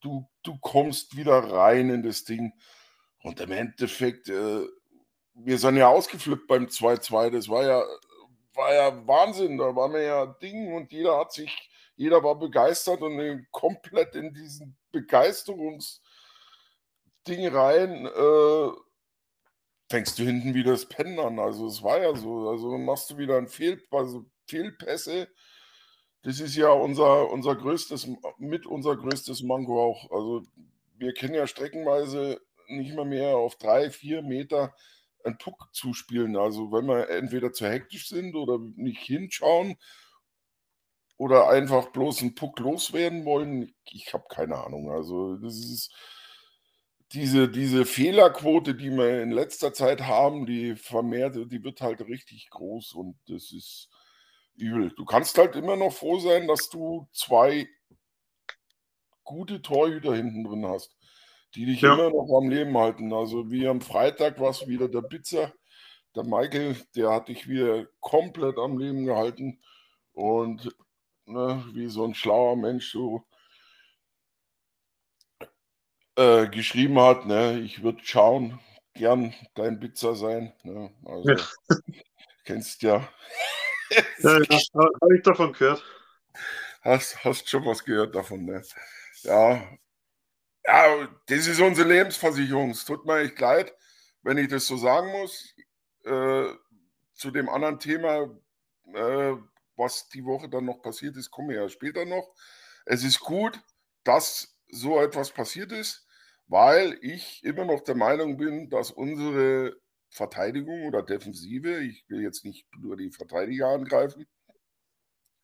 du, 0.00 0.28
du 0.42 0.58
kommst 0.58 1.16
wieder 1.16 1.38
rein 1.38 1.90
in 1.90 2.02
das 2.02 2.24
Ding. 2.24 2.52
Und 3.22 3.40
im 3.40 3.52
Endeffekt, 3.52 4.28
äh, 4.28 4.66
wir 5.34 5.58
sind 5.58 5.76
ja 5.76 5.88
ausgeflippt 5.88 6.48
beim 6.48 6.66
2-2. 6.66 7.30
Das 7.30 7.48
war 7.48 7.64
ja, 7.64 7.82
war 8.54 8.74
ja 8.74 9.06
Wahnsinn. 9.06 9.58
Da 9.58 9.76
waren 9.76 9.92
wir 9.92 10.02
ja 10.02 10.26
Ding 10.26 10.74
und 10.74 10.90
jeder 10.90 11.18
hat 11.18 11.32
sich, 11.32 11.70
jeder 11.94 12.22
war 12.24 12.36
begeistert 12.36 13.00
und 13.00 13.46
komplett 13.52 14.16
in 14.16 14.34
diesen 14.34 14.76
Begeisterungsding 17.24 17.48
rein. 17.48 18.06
Äh, 18.06 18.70
fängst 19.90 20.18
du 20.18 20.24
hinten 20.24 20.54
wieder 20.54 20.72
das 20.72 20.86
Pennen 20.86 21.18
an. 21.18 21.38
Also 21.38 21.66
es 21.66 21.82
war 21.82 22.00
ja 22.00 22.14
so. 22.14 22.48
Also 22.48 22.78
machst 22.78 23.10
du 23.10 23.18
wieder 23.18 23.38
ein 23.38 23.48
Fehl, 23.48 23.82
also 23.90 24.26
Fehlpässe 24.46 25.28
das 26.24 26.40
ist 26.40 26.56
ja 26.56 26.70
unser, 26.70 27.30
unser 27.30 27.54
größtes, 27.54 28.08
mit 28.38 28.64
unser 28.66 28.96
größtes 28.96 29.42
Manko 29.42 29.82
auch. 29.82 30.10
Also 30.10 30.42
wir 30.96 31.12
können 31.12 31.34
ja 31.34 31.46
streckenweise 31.46 32.40
nicht 32.66 32.94
mehr 32.94 33.04
mehr 33.04 33.36
auf 33.36 33.56
drei, 33.56 33.90
vier 33.90 34.22
Meter 34.22 34.74
einen 35.22 35.36
Puck 35.36 35.68
zuspielen. 35.72 36.36
Also 36.36 36.72
wenn 36.72 36.86
wir 36.86 37.10
entweder 37.10 37.52
zu 37.52 37.68
hektisch 37.68 38.08
sind 38.08 38.34
oder 38.36 38.58
nicht 38.58 39.02
hinschauen 39.02 39.76
oder 41.18 41.50
einfach 41.50 41.92
bloß 41.92 42.22
einen 42.22 42.34
Puck 42.34 42.58
loswerden 42.58 43.26
wollen, 43.26 43.74
ich 43.84 44.14
habe 44.14 44.24
keine 44.30 44.56
Ahnung. 44.64 44.90
Also 44.90 45.36
das 45.36 45.56
ist 45.56 45.94
diese, 47.14 47.48
diese 47.48 47.86
Fehlerquote, 47.86 48.74
die 48.74 48.90
wir 48.90 49.22
in 49.22 49.30
letzter 49.30 49.72
Zeit 49.72 50.02
haben, 50.02 50.46
die 50.46 50.74
vermehrt, 50.74 51.36
die 51.36 51.62
wird 51.62 51.80
halt 51.80 52.00
richtig 52.02 52.50
groß 52.50 52.92
und 52.94 53.16
das 53.28 53.52
ist 53.52 53.88
übel. 54.56 54.90
Du 54.96 55.04
kannst 55.04 55.38
halt 55.38 55.54
immer 55.54 55.76
noch 55.76 55.92
froh 55.92 56.18
sein, 56.18 56.48
dass 56.48 56.68
du 56.70 57.08
zwei 57.12 57.68
gute 59.22 59.62
Torhüter 59.62 60.14
hinten 60.14 60.44
drin 60.44 60.66
hast, 60.66 60.96
die 61.54 61.66
dich 61.66 61.82
ja. 61.82 61.94
immer 61.94 62.10
noch 62.10 62.36
am 62.36 62.50
Leben 62.50 62.76
halten. 62.76 63.12
Also 63.12 63.50
wie 63.50 63.68
am 63.68 63.80
Freitag 63.80 64.40
war 64.40 64.50
es 64.50 64.66
wieder 64.66 64.88
der 64.88 65.02
Pizza, 65.02 65.52
der 66.16 66.24
Michael, 66.24 66.76
der 66.96 67.10
hat 67.10 67.28
dich 67.28 67.48
wieder 67.48 67.86
komplett 68.00 68.58
am 68.58 68.76
Leben 68.76 69.04
gehalten 69.04 69.60
und 70.12 70.68
ne, 71.26 71.64
wie 71.72 71.88
so 71.88 72.04
ein 72.04 72.14
schlauer 72.14 72.56
Mensch 72.56 72.90
so 72.90 73.24
äh, 76.16 76.48
geschrieben 76.48 77.00
hat, 77.00 77.26
ne, 77.26 77.58
ich 77.60 77.82
würde 77.82 78.00
schauen, 78.02 78.60
gern 78.94 79.34
dein 79.54 79.80
Pizza 79.80 80.14
sein. 80.14 80.52
Ne? 80.62 80.90
Also 81.04 81.30
ja. 81.30 81.36
kennst 82.44 82.82
ja 82.82 83.08
ja, 84.18 84.38
ja 84.40 84.90
habe 85.00 85.16
ich 85.16 85.22
davon 85.22 85.52
gehört. 85.52 85.82
Hast, 86.82 87.24
hast 87.24 87.48
schon 87.48 87.64
was 87.64 87.84
gehört 87.84 88.14
davon, 88.14 88.44
ne? 88.44 88.62
Ja. 89.22 89.62
Ja, 90.66 91.08
das 91.26 91.46
ist 91.46 91.60
unsere 91.60 91.88
Lebensversicherung. 91.88 92.70
Es 92.70 92.84
tut 92.84 93.04
mir 93.04 93.20
echt 93.20 93.38
leid, 93.38 93.74
wenn 94.22 94.38
ich 94.38 94.48
das 94.48 94.66
so 94.66 94.76
sagen 94.76 95.10
muss. 95.12 95.54
Äh, 96.04 96.46
zu 97.14 97.30
dem 97.30 97.48
anderen 97.48 97.78
Thema, 97.78 98.28
äh, 98.92 99.34
was 99.76 100.08
die 100.08 100.24
Woche 100.24 100.48
dann 100.48 100.64
noch 100.64 100.82
passiert 100.82 101.16
ist, 101.16 101.30
kommen 101.30 101.50
wir 101.50 101.62
ja 101.62 101.68
später 101.68 102.04
noch. 102.04 102.34
Es 102.86 103.04
ist 103.04 103.20
gut, 103.20 103.58
dass 104.04 104.58
so 104.68 105.00
etwas 105.00 105.30
passiert 105.30 105.72
ist, 105.72 106.03
weil 106.46 106.98
ich 107.00 107.42
immer 107.44 107.64
noch 107.64 107.80
der 107.82 107.94
Meinung 107.94 108.36
bin, 108.36 108.70
dass 108.70 108.90
unsere 108.90 109.76
Verteidigung 110.10 110.86
oder 110.86 111.02
Defensive, 111.02 111.78
ich 111.80 112.04
will 112.08 112.22
jetzt 112.22 112.44
nicht 112.44 112.66
nur 112.78 112.96
die 112.96 113.10
Verteidiger 113.10 113.68
angreifen, 113.68 114.26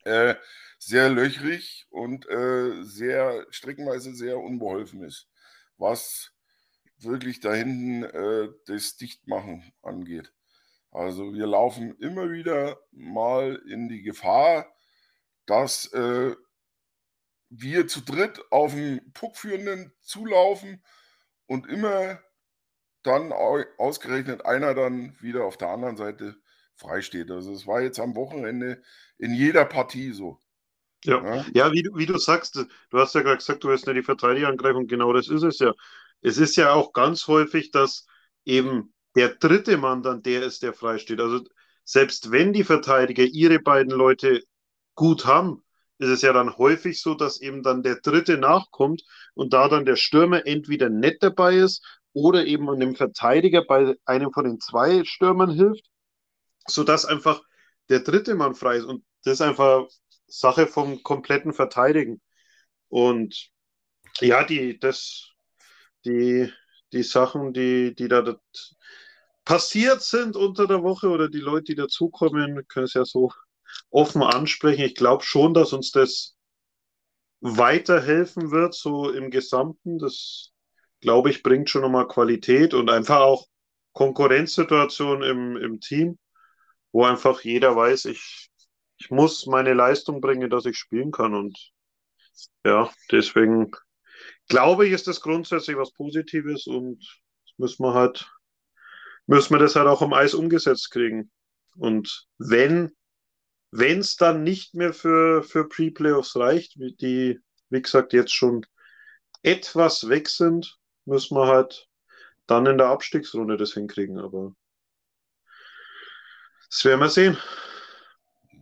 äh, 0.04 0.34
sehr 0.78 1.10
löchrig 1.10 1.86
und 1.90 2.28
äh, 2.28 2.82
sehr 2.84 3.46
streckenweise 3.50 4.14
sehr 4.14 4.38
unbeholfen 4.38 5.02
ist, 5.02 5.28
was 5.76 6.32
wirklich 6.98 7.40
da 7.40 7.52
hinten 7.52 8.04
äh, 8.04 8.48
das 8.66 8.96
Dichtmachen 8.96 9.72
angeht. 9.82 10.32
Also 10.90 11.34
wir 11.34 11.46
laufen 11.46 11.96
immer 11.98 12.30
wieder 12.30 12.80
mal 12.90 13.62
in 13.68 13.88
die 13.88 14.02
Gefahr, 14.02 14.72
dass 15.46 15.92
äh, 15.92 16.34
wir 17.50 17.88
zu 17.88 18.00
dritt 18.00 18.40
auf 18.50 18.72
den 18.72 19.12
Puckführenden 19.12 19.92
zulaufen 20.00 20.82
und 21.46 21.66
immer 21.66 22.20
dann 23.02 23.32
ausgerechnet 23.32 24.44
einer 24.44 24.74
dann 24.74 25.16
wieder 25.20 25.44
auf 25.44 25.56
der 25.56 25.68
anderen 25.68 25.96
Seite 25.96 26.36
freisteht. 26.76 27.30
Also 27.30 27.52
es 27.52 27.66
war 27.66 27.80
jetzt 27.80 27.98
am 27.98 28.14
Wochenende 28.14 28.82
in 29.18 29.34
jeder 29.34 29.64
Partie 29.64 30.12
so. 30.12 30.38
Ja, 31.04 31.22
ja, 31.24 31.46
ja 31.54 31.72
wie, 31.72 31.82
du, 31.82 31.96
wie 31.96 32.06
du 32.06 32.18
sagst, 32.18 32.56
du 32.56 32.98
hast 32.98 33.14
ja 33.14 33.22
gerade 33.22 33.38
gesagt, 33.38 33.64
du 33.64 33.68
wirst 33.68 33.86
ja 33.86 33.94
die 33.94 34.02
Verteidigerangreifung, 34.02 34.86
genau 34.86 35.12
das 35.12 35.28
ist 35.28 35.42
es 35.42 35.58
ja. 35.58 35.72
Es 36.22 36.36
ist 36.36 36.56
ja 36.56 36.72
auch 36.72 36.92
ganz 36.92 37.26
häufig, 37.26 37.70
dass 37.70 38.06
eben 38.44 38.92
der 39.16 39.30
dritte 39.30 39.78
Mann 39.78 40.02
dann 40.02 40.22
der 40.22 40.42
ist, 40.42 40.62
der 40.62 40.74
freisteht. 40.74 41.20
Also 41.20 41.42
selbst 41.84 42.30
wenn 42.30 42.52
die 42.52 42.64
Verteidiger 42.64 43.24
ihre 43.24 43.58
beiden 43.58 43.92
Leute 43.92 44.42
gut 44.94 45.24
haben, 45.24 45.62
ist 46.00 46.08
es 46.08 46.22
ja 46.22 46.32
dann 46.32 46.56
häufig 46.56 47.00
so, 47.00 47.14
dass 47.14 47.40
eben 47.42 47.62
dann 47.62 47.82
der 47.82 47.96
dritte 47.96 48.38
nachkommt 48.38 49.02
und 49.34 49.52
da 49.52 49.68
dann 49.68 49.84
der 49.84 49.96
Stürmer 49.96 50.46
entweder 50.46 50.88
nicht 50.88 51.22
dabei 51.22 51.56
ist 51.56 51.84
oder 52.14 52.46
eben 52.46 52.70
einem 52.70 52.96
Verteidiger 52.96 53.64
bei 53.66 53.94
einem 54.06 54.32
von 54.32 54.44
den 54.44 54.60
zwei 54.60 55.04
Stürmern 55.04 55.50
hilft, 55.50 55.84
sodass 56.66 57.04
einfach 57.04 57.42
der 57.90 58.00
dritte 58.00 58.34
Mann 58.34 58.54
frei 58.54 58.78
ist. 58.78 58.86
Und 58.86 59.04
das 59.24 59.34
ist 59.34 59.40
einfach 59.42 59.86
Sache 60.26 60.66
vom 60.66 61.02
kompletten 61.02 61.52
Verteidigen. 61.52 62.22
Und 62.88 63.50
ja, 64.20 64.44
die, 64.44 64.78
das, 64.78 65.28
die, 66.06 66.50
die 66.92 67.02
Sachen, 67.02 67.52
die, 67.52 67.94
die 67.94 68.08
da 68.08 68.24
passiert 69.44 70.00
sind 70.00 70.34
unter 70.34 70.66
der 70.66 70.82
Woche 70.82 71.10
oder 71.10 71.28
die 71.28 71.40
Leute, 71.40 71.64
die 71.64 71.74
dazukommen, 71.74 72.66
können 72.68 72.86
es 72.86 72.94
ja 72.94 73.04
so 73.04 73.30
offen 73.90 74.22
ansprechen. 74.22 74.84
Ich 74.84 74.94
glaube 74.94 75.24
schon, 75.24 75.54
dass 75.54 75.72
uns 75.72 75.90
das 75.90 76.36
weiterhelfen 77.40 78.50
wird, 78.50 78.74
so 78.74 79.10
im 79.10 79.30
Gesamten. 79.30 79.98
Das 79.98 80.52
glaube 81.00 81.30
ich, 81.30 81.42
bringt 81.42 81.70
schon 81.70 81.82
nochmal 81.82 82.08
Qualität 82.08 82.74
und 82.74 82.90
einfach 82.90 83.20
auch 83.20 83.46
Konkurrenzsituation 83.92 85.22
im, 85.22 85.56
im 85.56 85.80
Team, 85.80 86.18
wo 86.92 87.04
einfach 87.04 87.40
jeder 87.42 87.74
weiß, 87.74 88.06
ich, 88.06 88.50
ich 88.98 89.10
muss 89.10 89.46
meine 89.46 89.74
Leistung 89.74 90.20
bringen, 90.20 90.50
dass 90.50 90.66
ich 90.66 90.76
spielen 90.76 91.10
kann. 91.10 91.34
Und 91.34 91.58
ja, 92.64 92.90
deswegen 93.10 93.70
glaube 94.48 94.86
ich, 94.86 94.92
ist 94.92 95.06
das 95.06 95.20
grundsätzlich 95.20 95.76
was 95.76 95.92
Positives 95.92 96.66
und 96.66 97.04
müssen 97.56 97.84
wir 97.84 97.94
halt, 97.94 98.30
müssen 99.26 99.54
wir 99.54 99.58
das 99.58 99.76
halt 99.76 99.86
auch 99.86 100.02
am 100.02 100.12
Eis 100.12 100.34
umgesetzt 100.34 100.90
kriegen. 100.90 101.30
Und 101.76 102.26
wenn 102.38 102.92
wenn 103.70 104.00
es 104.00 104.16
dann 104.16 104.42
nicht 104.42 104.74
mehr 104.74 104.92
für, 104.92 105.42
für 105.42 105.68
Pre-Playoffs 105.68 106.36
reicht, 106.36 106.74
die, 107.00 107.40
wie 107.68 107.82
gesagt, 107.82 108.12
jetzt 108.12 108.34
schon 108.34 108.66
etwas 109.42 110.08
weg 110.08 110.28
sind, 110.28 110.78
müssen 111.04 111.36
wir 111.36 111.46
halt 111.46 111.88
dann 112.46 112.66
in 112.66 112.78
der 112.78 112.88
Abstiegsrunde 112.88 113.56
das 113.56 113.74
hinkriegen, 113.74 114.18
aber 114.18 114.54
das 116.68 116.84
werden 116.84 117.00
wir 117.00 117.08
sehen. 117.08 117.38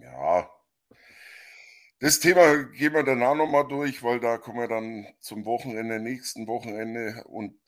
Ja. 0.01 0.49
Das 2.01 2.21
Thema 2.21 2.65
gehen 2.65 2.93
wir 2.93 3.03
danach 3.03 3.35
nochmal 3.35 3.67
durch, 3.67 4.03
weil 4.03 4.21
da 4.21 4.39
kommen 4.39 4.61
wir 4.61 4.69
dann 4.69 5.07
zum 5.21 5.45
Wochenende, 5.47 5.99
nächsten 5.99 6.47
Wochenende 6.47 7.25
und 7.25 7.59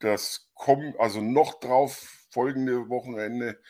das 0.00 0.50
kommen, 0.54 0.94
also 0.98 1.20
noch 1.20 1.60
drauf 1.60 2.26
folgende 2.30 2.88
Wochenende, 2.88 3.60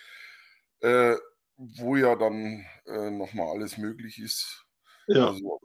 äh, 0.80 1.16
wo 1.60 1.96
ja 1.96 2.16
dann 2.16 2.64
äh, 2.86 3.10
nochmal 3.10 3.48
alles 3.48 3.76
möglich 3.76 4.18
ist. 4.18 4.66
Ja. 5.06 5.28
Also 5.28 5.60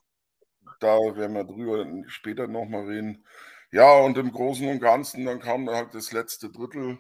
da 0.80 0.98
werden 1.16 1.36
wir 1.36 1.46
drüber 1.46 1.86
später 2.08 2.48
nochmal 2.48 2.86
reden. 2.86 3.25
Ja, 3.72 4.00
und 4.00 4.18
im 4.18 4.32
Großen 4.32 4.68
und 4.68 4.80
Ganzen, 4.80 5.25
dann 5.25 5.40
kam 5.40 5.70
halt 5.70 5.96
das 5.96 6.12
letzte 6.12 6.50
Drittel 6.52 7.00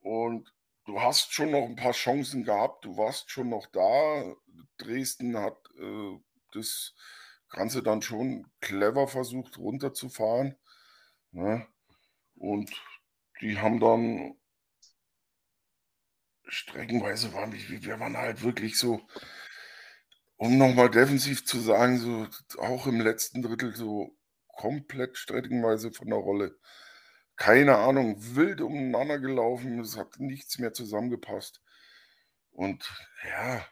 und 0.00 0.52
du 0.86 1.00
hast 1.00 1.34
schon 1.34 1.50
noch 1.50 1.64
ein 1.64 1.76
paar 1.76 1.92
Chancen 1.92 2.44
gehabt, 2.44 2.84
du 2.84 2.96
warst 2.96 3.30
schon 3.30 3.50
noch 3.50 3.66
da. 3.66 4.34
Dresden 4.78 5.36
hat 5.36 5.58
äh, 5.78 6.18
das 6.52 6.94
Ganze 7.50 7.82
dann 7.82 8.00
schon 8.00 8.46
clever 8.60 9.06
versucht 9.06 9.58
runterzufahren. 9.58 10.56
Ne? 11.32 11.66
Und 12.36 12.70
die 13.40 13.58
haben 13.58 13.80
dann 13.80 14.37
streckenweise 16.48 17.32
waren 17.34 17.52
wir, 17.52 17.82
wir 17.82 18.00
waren 18.00 18.16
halt 18.16 18.42
wirklich 18.42 18.78
so, 18.78 19.06
um 20.36 20.58
nochmal 20.58 20.90
defensiv 20.90 21.44
zu 21.44 21.60
sagen, 21.60 21.98
so 21.98 22.26
auch 22.58 22.86
im 22.86 23.00
letzten 23.00 23.42
Drittel 23.42 23.74
so 23.74 24.16
komplett 24.48 25.16
streckenweise 25.16 25.92
von 25.92 26.08
der 26.08 26.18
Rolle. 26.18 26.58
Keine 27.36 27.76
Ahnung, 27.76 28.16
wild 28.34 28.60
umeinander 28.60 29.18
gelaufen, 29.18 29.78
es 29.80 29.96
hat 29.96 30.18
nichts 30.18 30.58
mehr 30.58 30.72
zusammengepasst. 30.72 31.62
Und 32.50 32.90
ja, 33.24 33.64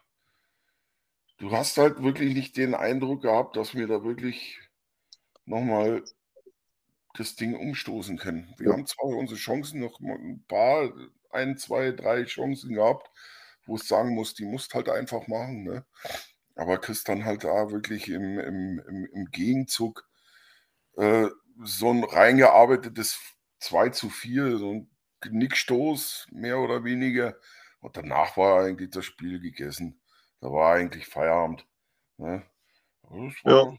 du 1.39 1.51
hast 1.51 1.77
halt 1.77 2.03
wirklich 2.03 2.35
nicht 2.35 2.57
den 2.57 2.75
Eindruck 2.75 3.23
gehabt, 3.23 3.57
dass 3.57 3.75
wir 3.75 3.89
da 3.89 4.05
wirklich 4.05 4.61
nochmal 5.45 6.05
das 7.15 7.35
Ding 7.35 7.57
umstoßen 7.57 8.19
können. 8.19 8.55
Wir 8.59 8.73
haben 8.73 8.87
zwar 8.87 9.07
unsere 9.07 9.39
Chancen 9.39 9.81
noch 9.81 10.01
ein 10.01 10.45
paar, 10.47 10.93
ein, 11.37 11.57
zwei, 11.57 11.93
drei 11.93 12.25
Chancen 12.25 12.75
gehabt, 12.75 13.11
wo 13.67 13.77
es 13.77 13.87
sagen 13.87 14.15
muss, 14.15 14.35
die 14.35 14.45
musst 14.45 14.75
halt 14.75 14.89
einfach 14.89 15.27
machen. 15.29 15.65
Ne? 15.65 15.85
Aber 16.57 16.79
kriegst 16.79 17.09
dann 17.09 17.25
halt 17.25 17.45
da 17.45 17.71
wirklich 17.71 18.09
im, 18.09 18.39
im, 18.39 18.79
im, 18.89 19.07
im 19.13 19.25
Gegenzug 19.31 20.09
äh, 20.97 21.29
so 21.63 21.91
ein 21.91 22.05
reingearbeitetes 22.05 23.19
2 23.61 23.91
zu 23.91 24.11
4, 24.11 24.59
so 24.59 24.73
ein 24.73 24.91
Knickstoß, 25.21 26.29
mehr 26.33 26.59
oder 26.59 26.85
weniger. 26.85 27.37
Und 27.81 27.97
danach 27.97 28.37
war 28.37 28.65
eigentlich 28.65 28.91
das 28.91 29.05
Spiel 29.05 29.41
gegessen. 29.41 30.01
Da 30.41 30.51
war 30.51 30.75
eigentlich 30.75 31.07
Feierabend. 31.07 31.67
Ne? 32.19 32.43
Also 33.03 33.31
ja. 33.45 33.77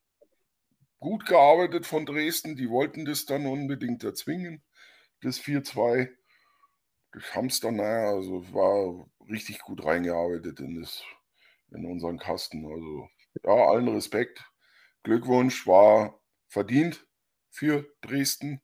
gut 1.00 1.26
gearbeitet 1.26 1.86
von 1.86 2.06
Dresden. 2.06 2.56
Die 2.56 2.70
wollten 2.70 3.06
das 3.06 3.26
dann 3.26 3.46
unbedingt 3.46 4.04
erzwingen, 4.04 4.64
das 5.22 5.40
4-2. 5.40 6.10
Dann, 7.62 7.76
naja, 7.76 8.12
also 8.12 8.54
war 8.54 9.10
richtig 9.30 9.60
gut 9.60 9.84
reingearbeitet 9.84 10.60
in, 10.60 10.82
das, 10.82 11.04
in 11.72 11.86
unseren 11.86 12.18
Kasten. 12.18 12.66
Also 12.66 13.10
ja, 13.44 13.68
allen 13.68 13.88
Respekt. 13.90 14.44
Glückwunsch, 15.04 15.68
war 15.68 16.20
verdient 16.48 17.06
für 17.50 17.86
Dresden. 18.02 18.62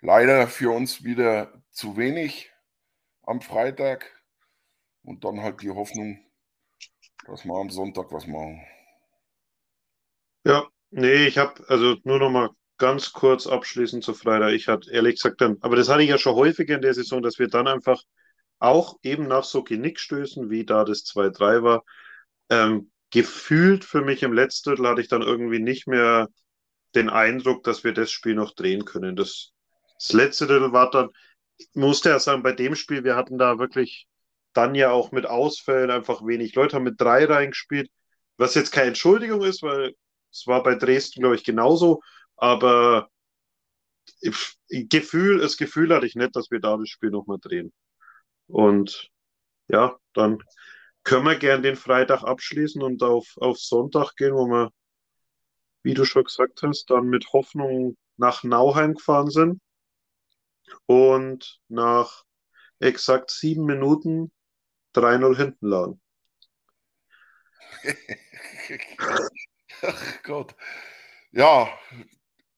Leider 0.00 0.48
für 0.48 0.74
uns 0.74 1.02
wieder 1.02 1.62
zu 1.70 1.96
wenig 1.96 2.52
am 3.22 3.40
Freitag 3.40 4.22
und 5.02 5.24
dann 5.24 5.40
halt 5.40 5.62
die 5.62 5.70
Hoffnung, 5.70 6.18
dass 7.26 7.44
wir 7.44 7.54
am 7.54 7.70
Sonntag 7.70 8.12
was 8.12 8.26
machen. 8.26 8.62
Ja, 10.44 10.68
nee, 10.90 11.26
ich 11.26 11.38
habe 11.38 11.64
also 11.68 11.96
nur 12.04 12.18
noch 12.18 12.30
mal 12.30 12.50
ganz 12.78 13.12
kurz 13.12 13.46
abschließend 13.46 14.04
zu 14.04 14.14
Freitag. 14.14 14.52
Ich 14.52 14.68
hatte 14.68 14.90
ehrlich 14.90 15.16
gesagt 15.16 15.40
dann, 15.40 15.56
aber 15.60 15.76
das 15.76 15.88
hatte 15.88 16.02
ich 16.02 16.10
ja 16.10 16.18
schon 16.18 16.34
häufiger 16.34 16.74
in 16.74 16.82
der 16.82 16.94
Saison, 16.94 17.22
dass 17.22 17.38
wir 17.38 17.48
dann 17.48 17.68
einfach 17.68 18.02
auch 18.58 18.98
eben 19.02 19.28
nach 19.28 19.44
so 19.44 19.62
Genickstößen, 19.62 20.50
wie 20.50 20.64
da 20.64 20.84
das 20.84 21.04
2-3 21.04 21.62
war, 21.62 21.84
ähm, 22.50 22.90
gefühlt 23.10 23.84
für 23.84 24.02
mich 24.02 24.22
im 24.22 24.32
letzten 24.32 24.70
Drittel 24.70 24.88
hatte 24.88 25.00
ich 25.00 25.08
dann 25.08 25.22
irgendwie 25.22 25.60
nicht 25.60 25.86
mehr 25.86 26.28
den 26.94 27.10
Eindruck, 27.10 27.62
dass 27.64 27.84
wir 27.84 27.92
das 27.92 28.10
Spiel 28.10 28.34
noch 28.34 28.54
drehen 28.54 28.84
können. 28.84 29.16
Das 29.16 29.54
das 29.98 30.12
letzte 30.12 30.46
Drittel 30.46 30.72
war 30.72 30.90
dann, 30.90 31.08
ich 31.56 31.68
musste 31.74 32.10
ja 32.10 32.18
sagen, 32.18 32.42
bei 32.42 32.52
dem 32.52 32.74
Spiel, 32.74 33.04
wir 33.04 33.16
hatten 33.16 33.38
da 33.38 33.58
wirklich 33.58 34.06
dann 34.52 34.74
ja 34.74 34.90
auch 34.90 35.12
mit 35.12 35.26
Ausfällen 35.26 35.90
einfach 35.90 36.24
wenig 36.26 36.54
Leute, 36.54 36.76
haben 36.76 36.84
mit 36.84 37.00
drei 37.00 37.24
reingespielt, 37.24 37.90
was 38.36 38.54
jetzt 38.54 38.72
keine 38.72 38.88
Entschuldigung 38.88 39.42
ist, 39.42 39.62
weil 39.62 39.94
es 40.32 40.46
war 40.46 40.62
bei 40.62 40.74
Dresden, 40.74 41.20
glaube 41.20 41.36
ich, 41.36 41.44
genauso, 41.44 42.00
aber 42.36 43.08
Gefühl, 44.68 45.40
das 45.40 45.56
Gefühl 45.56 45.94
hatte 45.94 46.06
ich 46.06 46.14
nicht, 46.14 46.34
dass 46.36 46.50
wir 46.50 46.60
da 46.60 46.76
das 46.76 46.88
Spiel 46.88 47.10
nochmal 47.10 47.38
drehen. 47.40 47.72
Und 48.46 49.10
ja, 49.68 49.96
dann 50.14 50.42
können 51.04 51.26
wir 51.26 51.36
gern 51.36 51.62
den 51.62 51.76
Freitag 51.76 52.22
abschließen 52.22 52.82
und 52.82 53.02
auf, 53.02 53.36
auf 53.36 53.58
Sonntag 53.58 54.16
gehen, 54.16 54.34
wo 54.34 54.46
wir, 54.46 54.70
wie 55.82 55.94
du 55.94 56.04
schon 56.04 56.24
gesagt 56.24 56.62
hast, 56.62 56.90
dann 56.90 57.06
mit 57.08 57.32
Hoffnung 57.32 57.96
nach 58.16 58.42
Nauheim 58.42 58.94
gefahren 58.94 59.30
sind 59.30 59.60
und 60.86 61.60
nach 61.68 62.24
exakt 62.78 63.30
sieben 63.30 63.64
Minuten 63.64 64.32
3-0 64.94 65.36
hinten 65.36 65.68
lagen. 65.68 66.00
Ach 69.82 70.22
Gott. 70.22 70.54
Ja, 71.32 71.68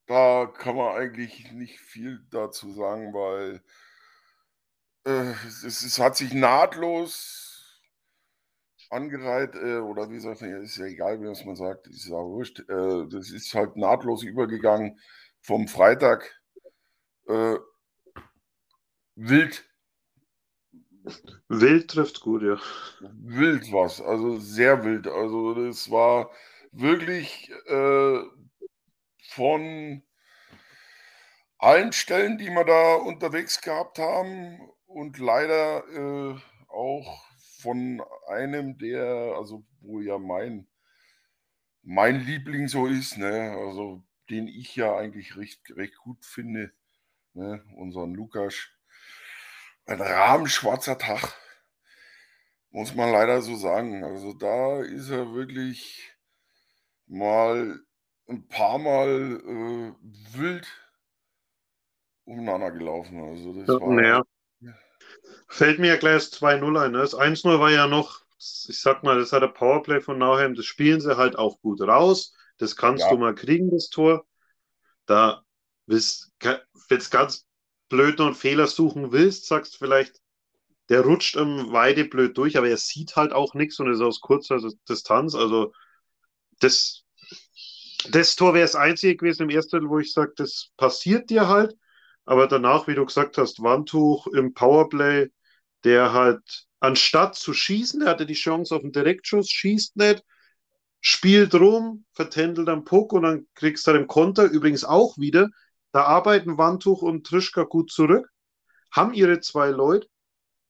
da 0.07 0.47
kann 0.47 0.77
man 0.77 0.97
eigentlich 0.97 1.51
nicht 1.53 1.81
viel 1.81 2.25
dazu 2.31 2.73
sagen, 2.73 3.13
weil 3.13 3.63
äh, 5.05 5.33
es, 5.47 5.63
es, 5.83 5.99
hat 5.99 6.17
sich 6.17 6.33
nahtlos 6.33 7.81
angereiht, 8.91 9.55
äh, 9.57 9.79
oder 9.79 10.11
wie 10.11 10.21
sagt 10.21 10.43
man, 10.43 10.63
ist 10.63 10.77
ja 10.77 10.87
egal, 10.87 11.21
wie 11.21 11.45
man 11.45 11.57
sagt, 11.57 11.89
ist 11.89 12.07
ja 12.07 12.17
wurscht. 12.17 12.61
Äh, 12.69 13.09
das 13.09 13.31
ist 13.31 13.53
halt 13.55 13.77
nahtlos 13.77 14.23
übergegangen 14.23 14.99
vom 15.41 15.69
Freitag 15.69 16.41
äh, 17.27 17.57
Wild. 19.17 19.65
Wild 21.49 21.89
trifft 21.91 22.21
gut, 22.21 22.43
ja. 22.43 22.59
Wild 23.01 23.73
was, 23.73 24.01
also 24.01 24.39
sehr 24.39 24.85
wild. 24.85 25.07
Also 25.07 25.55
das 25.55 25.91
war 25.91 26.31
wirklich 26.73 27.51
äh, 27.67 28.23
von 29.37 30.03
allen 31.59 31.93
Stellen, 31.93 32.39
die 32.39 32.49
wir 32.49 32.65
da 32.65 32.95
unterwegs 32.95 33.61
gehabt 33.61 33.99
haben 33.99 34.59
und 34.87 35.19
leider 35.19 35.85
äh, 35.89 36.41
auch 36.69 37.23
von 37.61 38.03
einem 38.29 38.79
der, 38.79 39.35
also 39.37 39.65
wo 39.81 40.01
ja 40.01 40.19
mein, 40.19 40.67
mein 41.83 42.21
Liebling 42.21 42.69
so 42.69 42.87
ist, 42.87 43.19
ne, 43.19 43.55
also 43.59 44.03
den 44.31 44.49
ich 44.49 44.75
ja 44.75 44.97
eigentlich 44.97 45.37
recht, 45.37 45.61
recht 45.77 45.99
gut 45.99 46.25
finde, 46.25 46.73
ne, 47.35 47.63
unseren 47.77 48.15
Lukas 48.15 48.71
ein 49.85 50.01
rahmenschwarzer 50.01 50.97
Tag, 50.97 51.35
muss 52.71 52.95
man 52.95 53.13
leider 53.13 53.43
so 53.43 53.55
sagen. 53.55 54.03
Also 54.03 54.33
da 54.33 54.83
ist 54.83 55.11
er 55.11 55.33
wirklich 55.35 56.13
mal 57.07 57.86
ein 58.29 58.47
paar 58.49 58.79
Mal 58.79 59.41
äh, 59.45 60.37
wild 60.37 60.67
umeinander 62.25 62.73
gelaufen. 62.73 63.23
Also 63.23 63.53
das 63.53 63.69
ja, 63.69 63.81
war. 63.81 63.93
Naja. 63.93 64.23
Fällt 65.49 65.79
mir 65.79 65.89
ja 65.89 65.97
gleich 65.97 66.23
2-0 66.25 66.85
ein. 66.85 66.93
Ne? 66.93 66.99
Das 66.99 67.15
1-0 67.15 67.61
war 67.61 67.71
ja 67.71 67.87
noch, 67.87 68.23
ich 68.39 68.81
sag 68.81 69.05
mal, 69.05 69.19
das 69.19 69.33
hat 69.33 69.43
der 69.43 69.49
Powerplay 69.49 70.01
von 70.01 70.19
Nauheim, 70.19 70.55
das 70.55 70.67
spielen 70.67 71.01
sie 71.01 71.17
halt 71.17 71.37
auch 71.39 71.61
gut 71.61 71.81
raus. 71.81 72.35
Das 72.59 72.75
kannst 72.75 73.05
ja. 73.05 73.11
du 73.11 73.19
mal 73.19 73.35
kriegen, 73.35 73.71
das 73.71 73.89
Tor. 73.89 74.27
Da 75.07 75.45
wird 75.87 76.01
es 76.01 77.11
ganz 77.11 77.47
blöd 77.89 78.21
und 78.21 78.35
Fehler 78.35 78.67
suchen 78.67 79.13
willst, 79.13 79.47
sagst 79.47 79.77
vielleicht, 79.77 80.21
der 80.89 81.03
rutscht 81.03 81.37
im 81.37 81.73
Weide 81.73 82.05
blöd 82.05 82.37
durch, 82.39 82.57
aber 82.57 82.69
er 82.69 82.77
sieht 82.77 83.17
halt 83.17 83.33
auch 83.33 83.55
nichts 83.55 83.79
und 83.79 83.91
ist 83.91 84.01
aus 84.01 84.21
kurzer 84.21 84.59
Distanz. 84.89 85.35
Also 85.35 85.73
das, 86.61 87.05
das 88.11 88.37
Tor 88.37 88.55
wäre 88.55 88.65
das 88.65 88.75
einzige 88.75 89.17
gewesen 89.17 89.45
im 89.45 89.51
ersten, 89.51 89.89
wo 89.89 89.99
ich 89.99 90.13
sage, 90.13 90.33
das 90.37 90.71
passiert 90.77 91.31
dir 91.31 91.49
halt. 91.49 91.77
Aber 92.25 92.47
danach, 92.49 92.89
wie 92.89 92.95
du 92.95 93.05
gesagt 93.07 93.39
hast, 93.39 93.63
Wandtuch 93.63 94.27
im 94.29 94.55
Powerplay, 94.55 95.29
der 95.85 96.13
halt 96.13 96.67
anstatt 96.81 97.37
zu 97.37 97.55
schießen, 97.55 98.01
der 98.01 98.11
hatte 98.11 98.27
die 98.27 98.35
Chance 98.35 98.75
auf 98.75 98.83
einen 98.83 98.93
Direktschuss, 98.93 99.49
schießt 99.51 99.97
nicht, 99.97 100.25
spielt 101.01 101.55
rum, 101.55 102.05
vertändelt 102.13 102.69
am 102.69 102.85
Puck 102.85 103.13
und 103.13 103.23
dann 103.23 103.47
kriegst 103.55 103.87
du 103.87 103.93
halt 103.93 104.01
im 104.01 104.09
Konter 104.09 104.45
übrigens 104.45 104.85
auch 104.85 105.17
wieder 105.19 105.49
da 105.93 106.05
arbeiten 106.05 106.59
Wandtuch 106.59 107.01
und 107.01 107.27
Trischka 107.27 107.63
gut 107.63 107.91
zurück, 107.91 108.29
haben 108.91 109.15
ihre 109.15 109.41
zwei 109.41 109.71
Leute, 109.71 110.09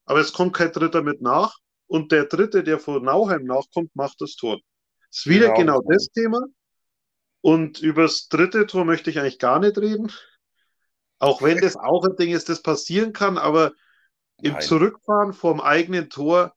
aber 0.05 0.21
es 0.21 0.33
kommt 0.33 0.55
kein 0.55 0.71
Dritter 0.71 1.03
mit 1.03 1.21
nach. 1.21 1.59
und 1.89 2.13
der 2.13 2.27
dritte, 2.27 2.63
der 2.63 2.79
vor 2.79 3.01
Nauheim 3.01 3.45
nachkommt, 3.45 3.95
macht 3.95 4.21
das 4.21 4.37
Tor. 4.37 4.59
Das 5.11 5.19
ist 5.19 5.27
wieder 5.27 5.53
genau, 5.53 5.81
genau 5.81 5.93
das 5.93 6.09
Thema. 6.11 6.41
Und 7.47 7.79
über 7.79 8.03
das 8.03 8.27
dritte 8.27 8.67
Tor 8.67 8.85
möchte 8.85 9.09
ich 9.09 9.21
eigentlich 9.21 9.39
gar 9.39 9.61
nicht 9.61 9.79
reden. 9.79 10.11
Auch 11.21 11.43
wenn 11.43 11.61
das 11.61 11.77
auch 11.77 12.05
ein 12.05 12.17
Ding 12.17 12.35
ist, 12.35 12.49
das 12.49 12.61
passieren 12.61 13.13
kann, 13.13 13.39
aber 13.39 13.71
im 14.43 14.55
Nein. 14.55 14.63
Zurückfahren 14.63 15.33
vom 15.33 15.61
eigenen 15.61 16.11
Tor 16.11 16.57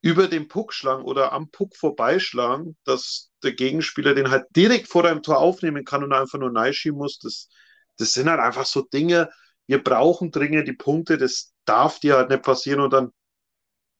über 0.00 0.26
den 0.26 0.48
Puck 0.48 0.72
schlagen 0.72 1.04
oder 1.04 1.32
am 1.32 1.52
Puck 1.52 1.76
vorbeischlagen, 1.76 2.76
dass 2.82 3.30
der 3.44 3.52
Gegenspieler 3.52 4.12
den 4.12 4.32
halt 4.32 4.46
direkt 4.56 4.88
vor 4.88 5.04
deinem 5.04 5.22
Tor 5.22 5.38
aufnehmen 5.38 5.84
kann 5.84 6.02
und 6.02 6.12
einfach 6.12 6.40
nur 6.40 6.52
reinschieben 6.52 6.98
muss, 6.98 7.20
das, 7.20 7.48
das 7.96 8.12
sind 8.12 8.28
halt 8.28 8.40
einfach 8.40 8.66
so 8.66 8.82
Dinge, 8.82 9.30
wir 9.68 9.84
brauchen 9.84 10.32
dringend 10.32 10.66
die 10.66 10.72
Punkte, 10.72 11.16
das 11.16 11.52
darf 11.64 12.00
dir 12.00 12.16
halt 12.16 12.28
nicht 12.28 12.42
passieren 12.42 12.80
und 12.80 12.92
dann 12.92 13.12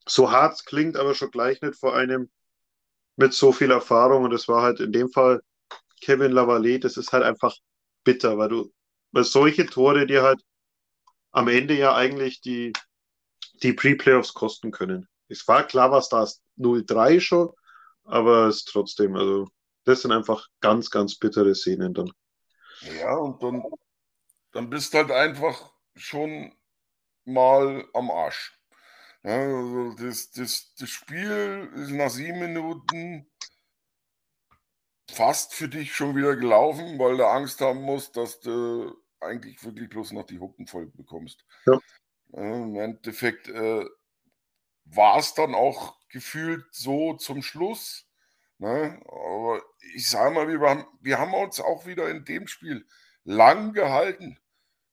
so 0.05 0.33
hart 0.33 0.67
klingt, 0.67 0.97
aber 0.97 1.15
schon 1.15 1.31
gleich 1.31 1.63
nicht 1.63 1.77
vor 1.77 1.95
einem 1.95 2.29
mit 3.15 3.35
so 3.35 3.53
viel 3.53 3.71
Erfahrung 3.71 4.25
und 4.25 4.33
das 4.33 4.49
war 4.49 4.63
halt 4.63 4.81
in 4.81 4.91
dem 4.91 5.11
Fall 5.11 5.41
Kevin 6.01 6.33
Lavallee, 6.33 6.79
das 6.79 6.97
ist 6.97 7.13
halt 7.13 7.25
einfach 7.25 7.55
bitter, 8.05 8.39
weil 8.39 8.49
du, 8.49 8.73
weil 9.13 9.25
solche 9.25 9.67
Tore 9.67 10.07
dir 10.07 10.23
halt 10.23 10.41
am 11.33 11.49
Ende 11.49 11.75
ja 11.75 11.95
eigentlich 11.95 12.41
die, 12.41 12.73
die 13.63 13.73
Pre-Playoffs 13.73 14.35
kosten 14.35 14.71
können. 14.71 15.09
Es 15.29 15.47
war 15.47 15.67
klar, 15.67 15.91
was 15.91 16.09
da 16.09 16.25
ist 16.25 16.43
0-3 16.59 17.21
schon, 17.21 17.51
aber 18.05 18.49
es 18.49 18.59
ist 18.59 18.69
trotzdem, 18.69 19.15
also 19.17 19.49
das 19.85 20.03
sind 20.03 20.13
einfach 20.13 20.49
ganz, 20.61 20.91
ganz 20.91 21.17
bittere 21.17 21.55
Szenen 21.55 21.95
dann. 21.95 22.11
Ja, 22.99 23.15
und 23.17 23.43
dann, 23.43 23.63
dann 24.53 24.71
bist 24.71 24.95
halt 24.95 25.11
einfach 25.11 25.73
schon 25.95 26.53
mal 27.25 27.87
am 27.93 28.11
Arsch. 28.11 28.59
Ja, 29.23 29.37
also 29.37 29.95
das, 29.99 30.31
das, 30.31 30.75
das 30.79 30.89
Spiel 30.89 31.71
ist 31.77 31.91
nach 31.91 32.11
sieben 32.11 32.41
Minuten 32.41 33.30
fast 35.11 35.55
für 35.55 35.68
dich 35.68 35.94
schon 35.94 36.16
wieder 36.16 36.37
gelaufen, 36.37 36.99
weil 36.99 37.16
du 37.16 37.27
Angst 37.27 37.61
haben 37.61 37.83
musst, 37.83 38.16
dass 38.16 38.40
du 38.40 38.94
eigentlich 39.20 39.62
wirklich 39.64 39.88
bloß 39.88 40.12
noch 40.12 40.25
die 40.25 40.38
Hucken 40.38 40.66
voll 40.66 40.87
bekommst. 40.87 41.44
Ja. 41.66 41.79
Im 42.33 42.77
Endeffekt 42.77 43.49
äh, 43.49 43.85
war 44.85 45.18
es 45.18 45.35
dann 45.35 45.55
auch 45.55 45.99
gefühlt 46.09 46.64
so 46.70 47.14
zum 47.14 47.42
Schluss. 47.42 48.07
Ne? 48.59 49.01
Aber 49.07 49.62
ich 49.94 50.09
sage 50.09 50.35
mal, 50.35 50.49
wir 50.49 50.61
haben, 50.61 50.87
wir 51.01 51.18
haben 51.18 51.35
uns 51.35 51.61
auch 51.61 51.87
wieder 51.87 52.09
in 52.09 52.25
dem 52.25 52.46
Spiel 52.46 52.87
lang 53.25 53.73
gehalten. 53.73 54.38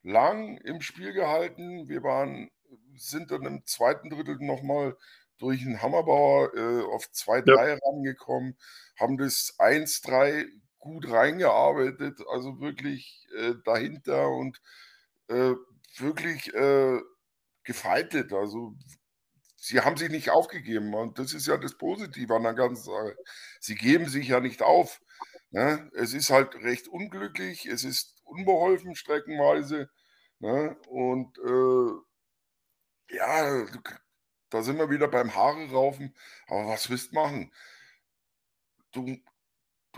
Lang 0.04 0.58
im 0.60 0.82
Spiel 0.82 1.14
gehalten. 1.14 1.88
Wir 1.90 2.04
waren, 2.04 2.50
sind 2.96 3.32
dann 3.32 3.46
im 3.46 3.66
zweiten 3.66 4.10
Drittel 4.10 4.38
nochmal 4.40 4.98
durch 5.38 5.62
einen 5.62 5.82
Hammerbauer 5.82 6.54
äh, 6.56 6.84
auf 6.84 7.06
2-3 7.06 7.68
ja. 7.70 7.78
rangekommen, 7.84 8.58
haben 9.00 9.18
das 9.18 9.56
1-3 9.60 10.48
gut 10.80 11.10
reingearbeitet, 11.10 12.20
also 12.32 12.60
wirklich 12.60 13.28
äh, 13.38 13.54
dahinter 13.66 14.30
und 14.30 14.62
äh, 15.28 15.54
wirklich 15.98 16.54
äh, 16.54 17.00
gefaltet. 17.64 18.34
Also 18.34 18.76
sie 19.56 19.82
haben 19.82 19.98
sich 19.98 20.10
nicht 20.10 20.30
aufgegeben 20.30 20.94
und 20.94 21.20
das 21.20 21.34
ist 21.34 21.48
ja 21.48 21.58
das 21.58 21.78
Positive 21.78 22.34
an 22.36 22.44
der 22.44 22.54
ganzen 22.54 22.86
Sache. 22.86 23.16
Sie 23.60 23.76
geben 23.76 24.08
sich 24.08 24.30
ja 24.30 24.40
nicht 24.40 24.62
auf. 24.62 25.02
Ne? 25.52 25.90
Es 25.94 26.14
ist 26.14 26.30
halt 26.30 26.56
recht 26.56 26.88
unglücklich, 26.88 27.66
es 27.66 27.84
ist 27.84 28.16
unbeholfen 28.24 28.96
streckenweise. 28.96 29.90
Ne? 30.40 30.78
Und 30.90 31.38
äh, 31.40 33.16
ja, 33.16 33.66
da 34.50 34.62
sind 34.62 34.78
wir 34.78 34.90
wieder 34.90 35.08
beim 35.08 35.36
Haare 35.36 35.70
raufen. 35.72 36.16
Aber 36.48 36.68
was 36.68 36.90
willst 36.90 37.12
du 37.12 37.16
machen? 37.16 37.52
Du, 38.92 39.20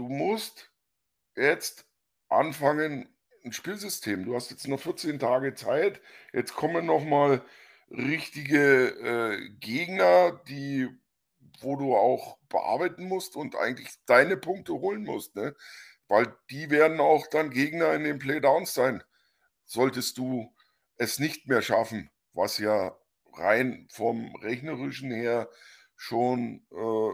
musst 0.09 0.71
jetzt 1.35 1.85
anfangen, 2.27 3.07
ein 3.45 3.53
Spielsystem. 3.53 4.25
Du 4.25 4.35
hast 4.35 4.51
jetzt 4.51 4.67
nur 4.67 4.77
14 4.77 5.19
Tage 5.19 5.53
Zeit. 5.53 6.01
Jetzt 6.33 6.53
kommen 6.53 6.85
noch 6.85 7.03
mal 7.03 7.41
richtige 7.89 8.89
äh, 8.89 9.49
Gegner, 9.59 10.41
die, 10.47 10.89
wo 11.62 11.75
du 11.75 11.95
auch 11.95 12.38
bearbeiten 12.49 13.05
musst 13.05 13.35
und 13.35 13.55
eigentlich 13.55 13.89
deine 14.05 14.38
Punkte 14.38 14.73
holen 14.73 15.03
musst, 15.03 15.35
ne? 15.35 15.55
Weil 16.07 16.35
die 16.49 16.69
werden 16.69 16.99
auch 16.99 17.27
dann 17.27 17.51
Gegner 17.51 17.93
in 17.93 18.03
den 18.03 18.19
Playdowns 18.19 18.73
sein. 18.73 19.03
Solltest 19.65 20.17
du 20.17 20.53
es 20.97 21.19
nicht 21.19 21.47
mehr 21.47 21.62
schaffen, 21.62 22.09
was 22.33 22.57
ja 22.57 22.98
rein 23.39 23.88
vom 23.91 24.36
rechnerischen 24.38 25.12
her 25.12 25.49
schon 25.95 26.65
äh, 26.71 27.12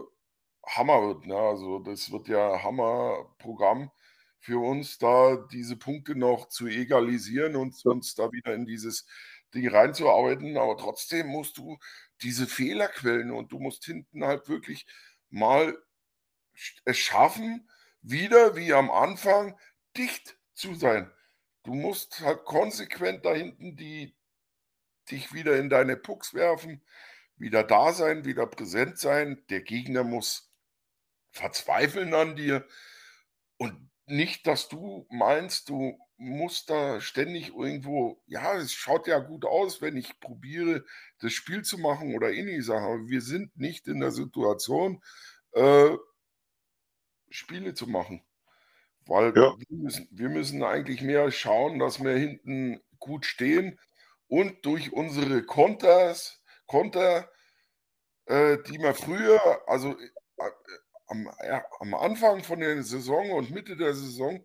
Hammer 0.66 1.02
wird. 1.08 1.26
Ne? 1.26 1.36
Also 1.36 1.78
das 1.80 2.10
wird 2.10 2.28
ja 2.28 2.62
Hammerprogramm 2.62 3.90
für 4.40 4.58
uns, 4.62 4.98
da 4.98 5.36
diese 5.52 5.76
Punkte 5.76 6.14
noch 6.16 6.48
zu 6.48 6.66
egalisieren 6.66 7.56
und 7.56 7.84
uns 7.84 8.14
da 8.14 8.30
wieder 8.32 8.54
in 8.54 8.66
dieses 8.66 9.06
Ding 9.54 9.68
reinzuarbeiten. 9.68 10.56
Aber 10.56 10.76
trotzdem 10.76 11.28
musst 11.28 11.58
du 11.58 11.78
diese 12.22 12.46
Fehlerquellen 12.46 13.30
und 13.30 13.52
du 13.52 13.58
musst 13.58 13.84
hinten 13.84 14.24
halt 14.24 14.48
wirklich 14.48 14.86
mal 15.30 15.76
es 16.84 16.98
schaffen, 16.98 17.68
wieder 18.02 18.56
wie 18.56 18.72
am 18.72 18.90
Anfang 18.90 19.58
dicht 19.96 20.38
zu 20.54 20.74
sein. 20.74 21.10
Du 21.64 21.74
musst 21.74 22.20
halt 22.20 22.44
konsequent 22.44 23.24
da 23.24 23.34
hinten 23.34 23.76
die, 23.76 24.14
dich 25.10 25.32
wieder 25.32 25.56
in 25.56 25.68
deine 25.68 25.96
Pucks 25.96 26.34
werfen, 26.34 26.82
wieder 27.36 27.62
da 27.62 27.92
sein, 27.92 28.24
wieder 28.24 28.46
präsent 28.46 28.98
sein. 28.98 29.42
Der 29.50 29.60
Gegner 29.60 30.04
muss 30.04 30.52
verzweifeln 31.30 32.14
an 32.14 32.36
dir 32.36 32.66
und 33.58 33.90
nicht, 34.06 34.46
dass 34.46 34.68
du 34.68 35.06
meinst, 35.10 35.68
du 35.68 35.98
musst 36.16 36.70
da 36.70 37.00
ständig 37.00 37.48
irgendwo, 37.48 38.22
ja, 38.26 38.56
es 38.56 38.72
schaut 38.72 39.06
ja 39.06 39.18
gut 39.18 39.44
aus, 39.44 39.82
wenn 39.82 39.96
ich 39.96 40.18
probiere, 40.20 40.84
das 41.18 41.32
Spiel 41.32 41.62
zu 41.62 41.78
machen 41.78 42.14
oder 42.14 42.32
ähnliche 42.32 42.62
Sachen, 42.62 42.84
aber 42.84 43.08
wir 43.08 43.20
sind 43.20 43.56
nicht 43.56 43.86
in 43.88 44.00
der 44.00 44.12
Situation, 44.12 45.02
äh, 45.52 45.90
Spiele 47.28 47.74
zu 47.74 47.86
machen. 47.86 48.22
Weil 49.06 49.34
ja. 49.36 49.54
wir, 49.56 49.76
müssen, 49.76 50.08
wir 50.10 50.28
müssen 50.28 50.62
eigentlich 50.62 51.02
mehr 51.02 51.30
schauen, 51.30 51.78
dass 51.78 52.02
wir 52.02 52.16
hinten 52.16 52.80
gut 52.98 53.26
stehen 53.26 53.78
und 54.28 54.64
durch 54.64 54.92
unsere 54.92 55.44
Konters, 55.44 56.42
Konter, 56.66 57.30
äh, 58.26 58.58
die 58.68 58.78
wir 58.78 58.94
früher, 58.94 59.40
also 59.66 59.92
äh, 59.92 60.50
am, 61.06 61.30
ja, 61.44 61.64
am 61.80 61.94
Anfang 61.94 62.42
von 62.42 62.60
der 62.60 62.82
Saison 62.82 63.30
und 63.30 63.50
Mitte 63.50 63.76
der 63.76 63.94
Saison, 63.94 64.44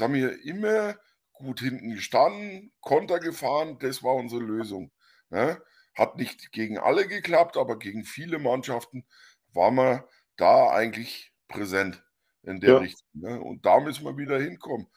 haben 0.00 0.14
wir 0.14 0.42
immer 0.44 0.96
gut 1.32 1.60
hinten 1.60 1.94
gestanden, 1.94 2.72
Konter 2.80 3.20
gefahren, 3.20 3.78
das 3.78 4.02
war 4.02 4.14
unsere 4.14 4.42
Lösung. 4.42 4.90
Ne? 5.30 5.62
Hat 5.94 6.16
nicht 6.16 6.52
gegen 6.52 6.78
alle 6.78 7.06
geklappt, 7.06 7.56
aber 7.56 7.78
gegen 7.78 8.04
viele 8.04 8.38
Mannschaften 8.38 9.04
waren 9.52 9.74
wir 9.74 10.08
da 10.36 10.70
eigentlich 10.70 11.32
präsent 11.48 12.02
in 12.42 12.60
der 12.60 12.70
ja. 12.70 12.78
Richtung. 12.78 13.08
Ne? 13.12 13.40
Und 13.40 13.66
da 13.66 13.80
müssen 13.80 14.04
wir 14.04 14.16
wieder 14.16 14.40
hinkommen. 14.40 14.88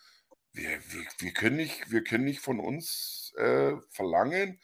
Wir, 0.55 0.69
wir, 0.69 1.05
wir, 1.17 1.31
können, 1.33 1.57
nicht, 1.57 1.91
wir 1.91 2.01
können 2.01 2.23
nicht 2.23 2.39
von 2.39 2.61
uns 2.61 3.33
äh, 3.37 3.73
verlangen, 3.89 4.61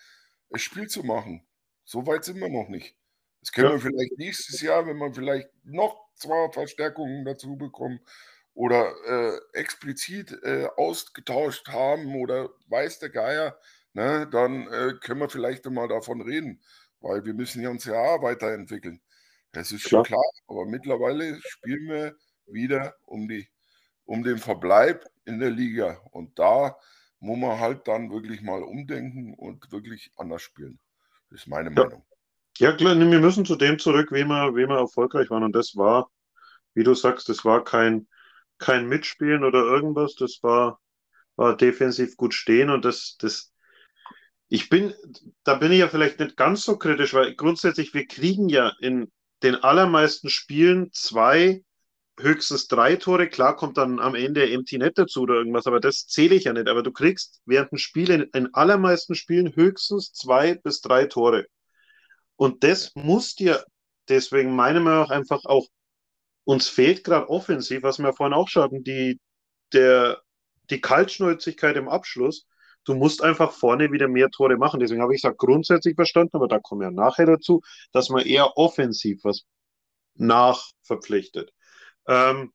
ein 0.49 0.59
Spiel 0.59 0.87
zu 0.87 1.03
machen. 1.03 1.45
So 1.83 2.07
weit 2.07 2.23
sind 2.23 2.39
wir 2.39 2.47
noch 2.47 2.69
nicht. 2.69 2.95
Das 3.41 3.51
können 3.51 3.67
ja. 3.67 3.73
wir 3.73 3.81
vielleicht 3.81 4.17
nächstes 4.17 4.61
Jahr, 4.61 4.87
wenn 4.87 4.97
wir 4.97 5.13
vielleicht 5.13 5.49
noch 5.65 6.07
zwei 6.15 6.49
Verstärkungen 6.53 7.25
dazu 7.25 7.57
bekommen 7.57 7.99
oder 8.53 8.93
äh, 9.05 9.59
explizit 9.59 10.31
äh, 10.43 10.69
ausgetauscht 10.77 11.67
haben 11.67 12.15
oder 12.15 12.51
weiß 12.67 12.99
der 12.99 13.09
Geier, 13.09 13.59
ne, 13.91 14.29
dann 14.31 14.67
äh, 14.67 14.93
können 15.01 15.19
wir 15.19 15.29
vielleicht 15.29 15.65
mal 15.65 15.89
davon 15.89 16.21
reden, 16.21 16.61
weil 17.01 17.25
wir 17.25 17.33
müssen 17.33 17.61
ja 17.61 17.69
uns 17.69 17.83
ja 17.83 18.21
weiterentwickeln. 18.21 19.01
Das 19.51 19.73
ist 19.73 19.89
schon 19.89 20.03
klar, 20.03 20.23
aber 20.47 20.65
mittlerweile 20.65 21.37
spielen 21.43 21.89
wir 21.89 22.15
wieder 22.45 22.95
um, 23.05 23.27
die, 23.27 23.49
um 24.11 24.23
den 24.23 24.39
Verbleib 24.39 25.05
in 25.23 25.39
der 25.39 25.51
Liga. 25.51 26.01
Und 26.11 26.37
da 26.37 26.77
muss 27.19 27.39
man 27.39 27.57
halt 27.59 27.87
dann 27.87 28.11
wirklich 28.11 28.41
mal 28.41 28.61
umdenken 28.61 29.33
und 29.35 29.71
wirklich 29.71 30.11
anders 30.17 30.41
spielen. 30.41 30.79
Das 31.29 31.41
ist 31.41 31.47
meine 31.47 31.73
ja. 31.73 31.83
Meinung. 31.83 32.05
Ja, 32.57 32.73
klar, 32.73 32.99
wir 32.99 33.19
müssen 33.21 33.45
zu 33.45 33.55
dem 33.55 33.79
zurück, 33.79 34.11
wie 34.11 34.25
wir, 34.25 34.53
wie 34.53 34.67
wir 34.67 34.77
erfolgreich 34.77 35.29
waren. 35.29 35.43
Und 35.43 35.55
das 35.55 35.77
war, 35.77 36.11
wie 36.73 36.83
du 36.83 36.93
sagst, 36.93 37.29
das 37.29 37.45
war 37.45 37.63
kein, 37.63 38.09
kein 38.57 38.89
Mitspielen 38.89 39.45
oder 39.45 39.59
irgendwas. 39.59 40.15
Das 40.15 40.39
war, 40.43 40.81
war 41.37 41.55
defensiv 41.55 42.17
gut 42.17 42.33
stehen. 42.33 42.69
Und 42.69 42.83
das, 42.83 43.15
das, 43.17 43.53
ich 44.49 44.67
bin, 44.67 44.93
da 45.45 45.55
bin 45.55 45.71
ich 45.71 45.79
ja 45.79 45.87
vielleicht 45.87 46.19
nicht 46.19 46.35
ganz 46.35 46.63
so 46.63 46.77
kritisch, 46.77 47.13
weil 47.13 47.33
grundsätzlich, 47.35 47.93
wir 47.93 48.05
kriegen 48.07 48.49
ja 48.49 48.73
in 48.81 49.09
den 49.41 49.55
allermeisten 49.55 50.29
Spielen 50.29 50.91
zwei 50.91 51.63
höchstens 52.21 52.67
drei 52.67 52.95
Tore. 52.95 53.27
Klar 53.27 53.55
kommt 53.55 53.77
dann 53.77 53.99
am 53.99 54.15
Ende 54.15 54.51
Empty 54.51 54.77
Net 54.77 54.97
dazu 54.97 55.21
oder 55.21 55.35
irgendwas, 55.35 55.67
aber 55.67 55.79
das 55.79 56.07
zähle 56.07 56.35
ich 56.35 56.45
ja 56.45 56.53
nicht. 56.53 56.67
Aber 56.67 56.83
du 56.83 56.91
kriegst 56.91 57.41
während 57.45 57.71
dem 57.71 57.77
Spiel 57.77 58.09
in, 58.11 58.21
in 58.33 58.53
allermeisten 58.53 59.15
Spielen 59.15 59.55
höchstens 59.55 60.13
zwei 60.13 60.55
bis 60.55 60.81
drei 60.81 61.05
Tore. 61.05 61.47
Und 62.35 62.63
das 62.63 62.95
muss 62.95 63.35
dir, 63.35 63.63
deswegen 64.09 64.55
meinen 64.55 64.83
wir 64.83 65.03
auch 65.03 65.11
einfach 65.11 65.45
auch, 65.45 65.67
uns 66.43 66.67
fehlt 66.67 67.03
gerade 67.03 67.29
offensiv, 67.29 67.83
was 67.83 67.99
wir 67.99 68.13
vorhin 68.13 68.33
auch 68.33 68.47
schon 68.47 68.63
hatten, 68.63 68.83
die, 68.83 69.19
der, 69.73 70.21
die 70.69 70.81
Kaltschnäuzigkeit 70.81 71.75
im 71.77 71.87
Abschluss. 71.87 72.47
Du 72.83 72.95
musst 72.95 73.23
einfach 73.23 73.51
vorne 73.51 73.91
wieder 73.91 74.07
mehr 74.07 74.29
Tore 74.31 74.57
machen. 74.57 74.79
Deswegen 74.79 75.01
habe 75.01 75.13
ich 75.13 75.21
gesagt, 75.21 75.37
grundsätzlich 75.37 75.95
verstanden, 75.95 76.35
aber 76.35 76.47
da 76.47 76.59
kommen 76.59 76.81
wir 76.81 76.91
nachher 76.91 77.27
dazu, 77.27 77.61
dass 77.91 78.09
man 78.09 78.25
eher 78.25 78.57
offensiv 78.57 79.23
was 79.23 79.43
nachverpflichtet. 80.15 81.53
Ähm, 82.11 82.53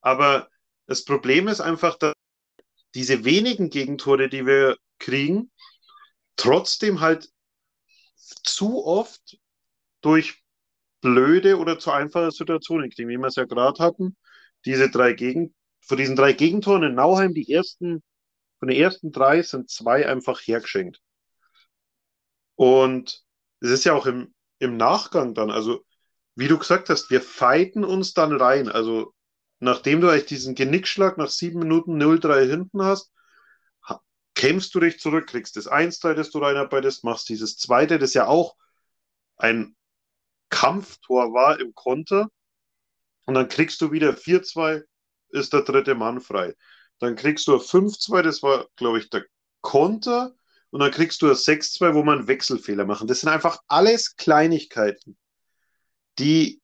aber 0.00 0.48
das 0.86 1.04
Problem 1.04 1.48
ist 1.48 1.60
einfach, 1.60 1.96
dass 1.98 2.14
diese 2.94 3.24
wenigen 3.24 3.68
Gegentore, 3.68 4.28
die 4.28 4.46
wir 4.46 4.76
kriegen, 4.98 5.50
trotzdem 6.36 7.00
halt 7.00 7.28
zu 8.44 8.84
oft 8.84 9.38
durch 10.02 10.42
blöde 11.00 11.58
oder 11.58 11.80
zu 11.80 11.90
einfache 11.90 12.30
Situationen 12.30 12.90
kriegen, 12.90 13.08
wie 13.08 13.18
wir 13.18 13.26
es 13.26 13.34
ja 13.34 13.44
gerade 13.44 13.82
hatten. 13.82 14.16
Diese 14.64 14.88
drei 14.88 15.14
Gegen, 15.14 15.52
von 15.80 15.96
diesen 15.98 16.14
drei 16.14 16.32
Gegentoren 16.32 16.84
in 16.84 16.94
Nauheim, 16.94 17.34
die 17.34 17.52
ersten, 17.52 18.04
von 18.60 18.68
den 18.68 18.78
ersten 18.78 19.10
drei 19.10 19.42
sind 19.42 19.68
zwei 19.68 20.08
einfach 20.08 20.40
hergeschenkt. 20.40 21.00
Und 22.54 23.24
es 23.58 23.70
ist 23.70 23.84
ja 23.84 23.94
auch 23.94 24.06
im, 24.06 24.32
im 24.60 24.76
Nachgang 24.76 25.34
dann, 25.34 25.50
also 25.50 25.84
wie 26.34 26.48
du 26.48 26.58
gesagt 26.58 26.88
hast, 26.88 27.10
wir 27.10 27.20
fighten 27.20 27.84
uns 27.84 28.14
dann 28.14 28.32
rein. 28.32 28.68
Also 28.68 29.12
nachdem 29.60 30.00
du 30.00 30.08
eigentlich 30.08 30.26
diesen 30.26 30.54
Genickschlag 30.54 31.18
nach 31.18 31.28
sieben 31.28 31.60
Minuten 31.60 32.00
0-3 32.00 32.48
hinten 32.48 32.82
hast, 32.82 33.10
kämpfst 34.34 34.74
du 34.74 34.80
dich 34.80 34.98
zurück, 34.98 35.28
kriegst 35.28 35.56
das 35.56 35.70
1-3, 35.70 36.14
das 36.14 36.30
du 36.30 36.38
reinarbeitest, 36.38 37.04
machst 37.04 37.28
dieses 37.28 37.58
zweite, 37.58 37.98
das 37.98 38.14
ja 38.14 38.26
auch 38.26 38.56
ein 39.36 39.76
Kampftor 40.48 41.32
war 41.32 41.60
im 41.60 41.74
Konter. 41.74 42.28
Und 43.26 43.34
dann 43.34 43.48
kriegst 43.48 43.80
du 43.80 43.92
wieder 43.92 44.10
4-2, 44.10 44.82
ist 45.30 45.52
der 45.52 45.62
dritte 45.62 45.94
Mann 45.94 46.20
frei. 46.20 46.54
Dann 46.98 47.14
kriegst 47.16 47.46
du 47.46 47.56
5-2, 47.56 48.22
das 48.22 48.42
war, 48.42 48.66
glaube 48.76 48.98
ich, 48.98 49.10
der 49.10 49.24
Konter. 49.60 50.34
Und 50.70 50.80
dann 50.80 50.90
kriegst 50.90 51.20
du 51.22 51.28
ein 51.28 51.34
6-2, 51.34 51.94
wo 51.94 52.02
man 52.02 52.26
Wechselfehler 52.26 52.84
machen. 52.84 53.06
Das 53.06 53.20
sind 53.20 53.28
einfach 53.28 53.58
alles 53.68 54.16
Kleinigkeiten, 54.16 55.16
die, 56.18 56.60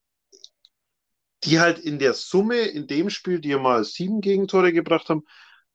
die 1.44 1.60
halt 1.60 1.78
in 1.78 1.98
der 1.98 2.14
Summe 2.14 2.58
in 2.58 2.86
dem 2.86 3.10
Spiel 3.10 3.40
dir 3.40 3.58
mal 3.58 3.84
sieben 3.84 4.20
Gegentore 4.20 4.72
gebracht 4.72 5.08
haben. 5.08 5.24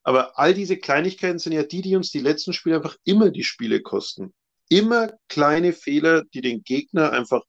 Aber 0.02 0.38
all 0.38 0.52
diese 0.52 0.76
Kleinigkeiten 0.76 1.38
sind 1.38 1.52
ja 1.52 1.62
die, 1.62 1.80
die 1.80 1.96
uns 1.96 2.10
die 2.10 2.20
letzten 2.20 2.52
Spiele 2.52 2.76
einfach 2.76 2.96
immer 3.04 3.30
die 3.30 3.44
Spiele 3.44 3.80
kosten. 3.80 4.34
Immer 4.68 5.12
kleine 5.28 5.72
Fehler, 5.72 6.24
die 6.24 6.42
den 6.42 6.62
Gegner 6.62 7.12
einfach 7.12 7.42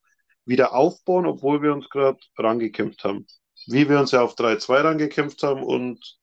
wieder 0.46 0.74
aufbauen, 0.74 1.26
obwohl 1.26 1.62
wir 1.62 1.72
uns 1.72 1.88
gerade 1.90 2.18
rangekämpft 2.38 3.04
haben. 3.04 3.26
Wie 3.66 3.88
wir 3.88 4.00
uns 4.00 4.12
ja 4.12 4.22
auf 4.22 4.34
3-2 4.36 4.84
rangekämpft 4.84 5.42
haben 5.42 5.62
und 5.62 6.18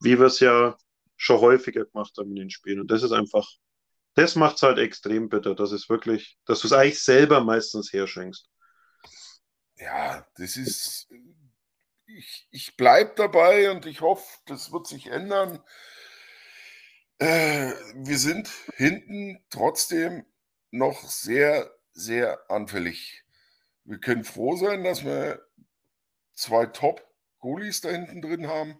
wie 0.00 0.18
wir 0.18 0.26
es 0.26 0.40
ja 0.40 0.76
schon 1.16 1.40
häufiger 1.40 1.84
gemacht 1.84 2.16
haben 2.18 2.30
in 2.30 2.36
den 2.36 2.50
Spielen. 2.50 2.80
Und 2.80 2.90
das 2.90 3.02
ist 3.02 3.12
einfach, 3.12 3.46
das 4.14 4.36
macht 4.36 4.56
es 4.56 4.62
halt 4.62 4.78
extrem 4.78 5.28
bitter. 5.28 5.54
Das 5.54 5.72
ist 5.72 5.90
wirklich, 5.90 6.38
dass 6.46 6.60
du 6.60 6.68
es 6.68 6.72
eigentlich 6.72 7.02
selber 7.02 7.44
meistens 7.44 7.92
herschenkst. 7.92 8.49
Ja, 9.80 10.26
das 10.36 10.56
ist, 10.56 11.08
ich, 12.06 12.48
ich 12.50 12.76
bleibe 12.76 13.14
dabei 13.16 13.70
und 13.70 13.86
ich 13.86 14.00
hoffe, 14.00 14.26
das 14.46 14.72
wird 14.72 14.86
sich 14.86 15.06
ändern. 15.06 15.62
Äh, 17.18 17.72
wir 17.94 18.18
sind 18.18 18.48
hinten 18.76 19.44
trotzdem 19.50 20.26
noch 20.70 21.02
sehr, 21.08 21.70
sehr 21.92 22.38
anfällig 22.50 23.24
wir 23.90 23.98
können 23.98 24.24
froh 24.24 24.56
sein, 24.56 24.84
dass 24.84 25.04
wir 25.04 25.44
zwei 26.34 26.66
Top-Goalies 26.66 27.80
da 27.80 27.90
hinten 27.90 28.22
drin 28.22 28.46
haben, 28.46 28.78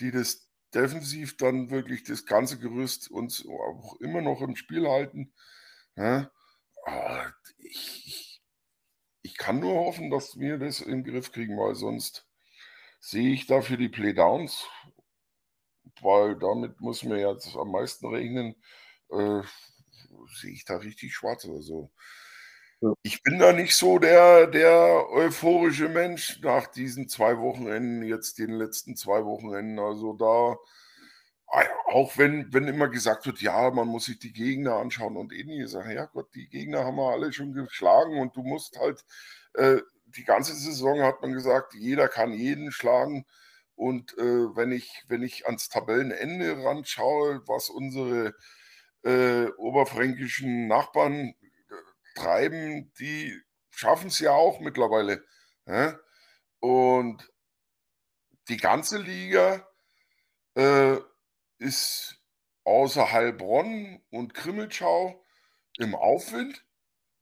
die 0.00 0.10
das 0.10 0.48
defensiv 0.72 1.36
dann 1.36 1.70
wirklich 1.70 2.04
das 2.04 2.26
ganze 2.26 2.58
Gerüst 2.58 3.10
uns 3.10 3.44
auch 3.46 3.96
immer 4.00 4.20
noch 4.20 4.40
im 4.42 4.56
Spiel 4.56 4.88
halten. 4.88 5.32
Ja, 5.96 6.30
ich, 7.58 8.06
ich, 8.06 8.25
ich, 9.26 9.36
kann 9.36 9.60
nur 9.60 9.74
hoffen, 9.74 10.10
dass 10.10 10.38
wir 10.38 10.58
das 10.58 10.80
in 10.80 11.02
den 11.02 11.04
Griff 11.04 11.32
kriegen, 11.32 11.58
weil 11.58 11.74
sonst 11.74 12.26
sehe 13.00 13.32
ich 13.32 13.46
dafür 13.46 13.76
die 13.76 13.88
Playdowns, 13.88 14.66
weil 16.00 16.36
damit 16.38 16.80
muss 16.80 17.02
man 17.04 17.18
jetzt 17.18 17.56
am 17.56 17.70
meisten 17.70 18.06
rechnen, 18.06 18.56
äh, 19.10 19.42
sehe 20.40 20.52
ich 20.52 20.64
da 20.64 20.76
richtig 20.76 21.14
schwarz. 21.14 21.44
Also 21.46 21.90
ich 23.02 23.22
bin 23.22 23.38
da 23.38 23.52
nicht 23.52 23.74
so 23.74 23.98
der, 23.98 24.46
der 24.46 25.08
euphorische 25.10 25.88
Mensch 25.88 26.40
nach 26.42 26.66
diesen 26.66 27.08
zwei 27.08 27.38
Wochenenden, 27.38 28.02
jetzt 28.02 28.38
den 28.38 28.50
letzten 28.50 28.96
zwei 28.96 29.24
Wochenenden. 29.24 29.78
Also 29.78 30.12
da, 30.12 30.56
auch 31.86 32.18
wenn, 32.18 32.52
wenn 32.52 32.68
immer 32.68 32.88
gesagt 32.88 33.26
wird, 33.26 33.40
ja, 33.40 33.70
man 33.70 33.88
muss 33.88 34.06
sich 34.06 34.18
die 34.18 34.32
Gegner 34.32 34.74
anschauen 34.74 35.16
und 35.16 35.32
ähnliches. 35.32 35.72
Ja 35.72 36.06
Gott, 36.06 36.34
die 36.34 36.48
Gegner 36.48 36.84
haben 36.84 36.96
wir 36.96 37.12
alle 37.12 37.32
schon 37.32 37.52
geschlagen 37.52 38.18
und 38.18 38.36
du 38.36 38.42
musst 38.42 38.78
halt, 38.78 39.04
äh, 39.54 39.80
die 40.06 40.24
ganze 40.24 40.54
Saison 40.54 41.02
hat 41.02 41.22
man 41.22 41.32
gesagt, 41.32 41.74
jeder 41.74 42.08
kann 42.08 42.32
jeden 42.32 42.72
schlagen. 42.72 43.24
Und 43.74 44.16
äh, 44.18 44.56
wenn, 44.56 44.72
ich, 44.72 45.04
wenn 45.08 45.22
ich 45.22 45.46
ans 45.46 45.68
Tabellenende 45.68 46.64
ranschaue, 46.64 47.42
was 47.46 47.68
unsere 47.68 48.34
äh, 49.02 49.46
oberfränkischen 49.56 50.66
Nachbarn 50.66 51.34
treiben, 52.14 52.92
die 52.98 53.38
schaffen 53.70 54.08
es 54.08 54.18
ja 54.18 54.32
auch 54.32 54.60
mittlerweile. 54.60 55.24
Ja? 55.66 55.98
Und 56.60 57.30
die 58.48 58.56
ganze 58.56 58.98
Liga 58.98 59.66
äh, 60.54 60.96
ist 61.58 62.20
außer 62.64 63.12
Heilbronn 63.12 64.02
und 64.10 64.34
Krimmelschau 64.34 65.22
im 65.78 65.94
Aufwind 65.94 66.64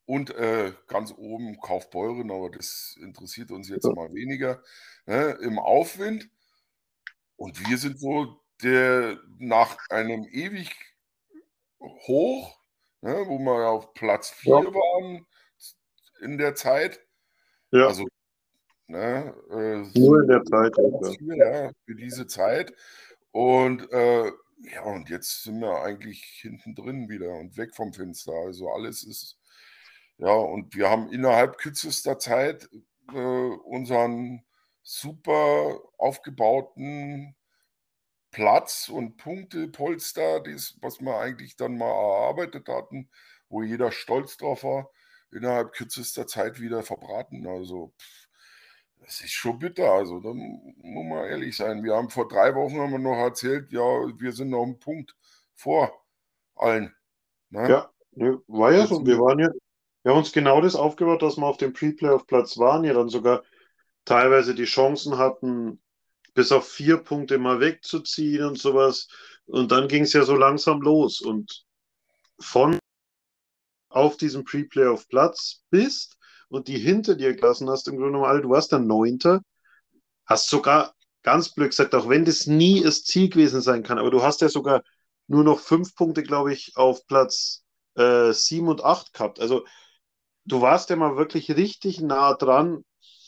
und 0.07 0.31
äh, 0.35 0.73
ganz 0.87 1.13
oben 1.17 1.59
Kaufbeuren, 1.61 2.31
aber 2.31 2.51
das 2.51 2.97
interessiert 3.01 3.51
uns 3.51 3.69
jetzt 3.69 3.85
mal 3.85 4.13
weniger, 4.13 4.63
ne, 5.07 5.39
im 5.43 5.59
Aufwind. 5.59 6.29
Und 7.37 7.69
wir 7.69 7.79
sind 7.79 7.99
so 7.99 8.41
der 8.63 9.19
nach 9.39 9.77
einem 9.91 10.25
ewig 10.31 10.71
hoch 11.81 12.65
ne, 13.05 13.25
wo 13.27 13.39
wir 13.39 13.69
auf 13.69 13.93
Platz 13.95 14.31
4 14.31 14.53
ja. 14.53 14.65
waren 14.65 15.27
in 16.23 16.39
der 16.39 16.55
Zeit. 16.55 17.01
Ja. 17.71 17.87
Also, 17.87 18.07
ne, 18.87 19.35
äh, 19.51 19.99
Nur 19.99 20.23
in 20.23 20.29
der 20.29 20.43
Zeit. 20.45 20.75
Vier, 21.19 21.37
ja, 21.37 21.71
für 21.85 21.95
diese 21.95 22.27
Zeit. 22.27 22.73
Und 23.35 23.91
äh, 23.93 24.31
ja, 24.59 24.83
und 24.85 25.11
jetzt 25.11 25.43
sind 25.43 25.59
wir 25.61 25.83
eigentlich 25.83 26.23
hinten 26.41 26.77
drin 26.77 27.09
wieder 27.09 27.35
und 27.35 27.57
weg 27.57 27.75
vom 27.75 27.93
Fenster. 27.93 28.33
Also 28.33 28.71
alles 28.71 29.03
ist, 29.03 29.39
ja, 30.19 30.33
und 30.33 30.77
wir 30.77 30.89
haben 30.89 31.11
innerhalb 31.13 31.59
kürzester 31.59 32.21
Zeit 32.21 32.69
äh, 33.13 33.17
unseren 33.19 34.45
super 34.85 35.81
aufgebauten 35.99 37.35
Platz 38.31 38.89
und 38.89 39.17
Punktepolster, 39.17 40.41
das, 40.41 40.77
was 40.81 41.01
wir 41.01 41.19
eigentlich 41.19 41.57
dann 41.57 41.77
mal 41.77 41.91
erarbeitet 41.91 42.69
hatten, 42.69 43.11
wo 43.49 43.65
jeder 43.65 43.91
stolz 43.91 44.37
drauf 44.37 44.63
war, 44.63 44.93
innerhalb 45.33 45.73
kürzester 45.73 46.29
Zeit 46.29 46.61
wieder 46.61 46.85
verbraten. 46.85 47.49
Also, 47.49 47.95
das 49.05 49.21
ist 49.21 49.33
schon 49.33 49.59
bitter. 49.59 49.93
Also, 49.93 50.21
da 50.21 50.33
muss 50.33 51.07
man 51.07 51.25
ehrlich 51.29 51.57
sein. 51.57 51.85
Wir 51.85 51.95
haben 51.95 52.11
vor 52.11 52.29
drei 52.29 52.55
Wochen 52.55 52.79
haben 52.79 52.93
wir 52.93 52.99
noch 52.99 53.17
erzählt, 53.17 53.71
ja, 53.71 53.81
wir 53.81 54.33
sind 54.33 54.51
noch 54.51 54.63
einen 54.63 54.79
Punkt 54.79 55.15
vor 55.55 55.93
allen. 56.55 56.95
Ne? 57.51 57.69
Ja, 57.69 57.91
ne, 58.13 58.41
war 58.47 58.73
ja 58.73 58.87
so. 58.87 59.05
Wir 59.05 59.19
waren 59.19 59.39
ja, 59.39 59.49
wir 60.03 60.13
haben 60.13 60.19
uns 60.19 60.33
genau 60.33 60.61
das 60.61 60.75
aufgebaut, 60.75 61.23
dass 61.23 61.37
wir 61.37 61.47
auf 61.47 61.57
dem 61.59 61.73
Pre-Playoff-Platz 61.73 62.59
waren, 62.59 62.85
ja 62.85 62.95
dann 62.95 63.09
sogar 63.09 63.43
teilweise 64.05 64.55
die 64.55 64.65
Chancen 64.65 65.19
hatten, 65.19 65.81
bis 66.35 66.53
auf 66.53 66.69
vier 66.69 66.99
Punkte 66.99 67.39
mal 67.39 67.61
wegzuziehen 67.61 68.45
und 68.45 68.59
sowas. 68.59 69.09
Und 69.47 69.71
dann 69.73 69.89
ging 69.89 70.03
es 70.05 70.13
ja 70.13 70.25
so 70.25 70.37
langsam 70.37 70.81
los. 70.81 71.21
Und 71.21 71.65
von 72.41 72.79
auf 73.89 74.17
diesem 74.17 74.45
Pre-Playoff-Platz 74.45 75.63
bist 75.71 76.19
und 76.55 76.69
die 76.69 76.79
hinter 76.79 77.15
dir 77.15 77.35
gelassen 77.35 77.69
hast, 77.69 77.89
im 77.89 77.97
Grunde 77.97 78.19
genommen, 78.19 78.43
du 78.43 78.51
warst 78.51 78.73
dann 78.73 78.87
Neunter, 78.87 79.43
hast 80.27 80.49
sogar 80.49 80.95
ganz 81.23 81.51
blöd 81.55 81.71
gesagt, 81.71 81.95
auch 81.95 82.09
wenn 82.09 82.25
das 82.25 82.47
nie 82.47 82.83
das 82.83 83.05
Ziel 83.05 83.29
gewesen 83.29 83.61
sein 83.61 83.83
kann, 83.83 83.99
aber 83.99 84.11
du 84.11 84.23
hast 84.23 84.41
ja 84.41 84.49
sogar 84.49 84.83
nur 85.27 85.43
noch 85.43 85.61
fünf 85.61 85.95
Punkte, 85.95 86.23
glaube 86.23 86.53
ich, 86.53 86.77
auf 86.77 87.07
Platz 87.07 87.65
äh, 87.97 88.33
sieben 88.33 88.69
und 88.69 88.85
acht 88.85 89.13
gehabt. 89.13 89.41
Also 89.41 89.65
du 90.45 90.61
warst 90.61 90.91
ja 90.91 90.97
mal 90.97 91.17
wirklich 91.17 91.51
richtig 91.51 92.01
nah 92.01 92.35
dran, 92.35 92.85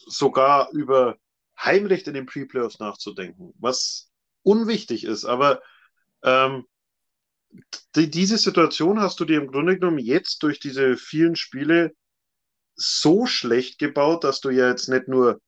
sogar 0.06 0.70
über 0.72 1.16
Heimrecht 1.58 2.06
in 2.06 2.14
den 2.14 2.26
Pre-Playoffs 2.26 2.78
nachzudenken, 2.78 3.54
was 3.58 4.10
unwichtig 4.42 5.04
ist. 5.04 5.24
Aber 5.24 5.62
ähm, 6.22 6.66
die, 7.94 8.10
diese 8.10 8.36
Situation 8.36 9.00
hast 9.00 9.18
du 9.20 9.24
dir 9.24 9.40
im 9.40 9.50
Grunde 9.50 9.78
genommen 9.78 9.98
jetzt 9.98 10.42
durch 10.42 10.60
diese 10.60 10.96
vielen 10.96 11.34
Spiele 11.34 11.94
so 12.76 13.26
schlecht 13.26 13.78
gebaut, 13.78 14.24
dass 14.24 14.40
du 14.40 14.50
ja 14.50 14.68
jetzt 14.68 14.88
nicht 14.88 15.08
nur 15.08 15.40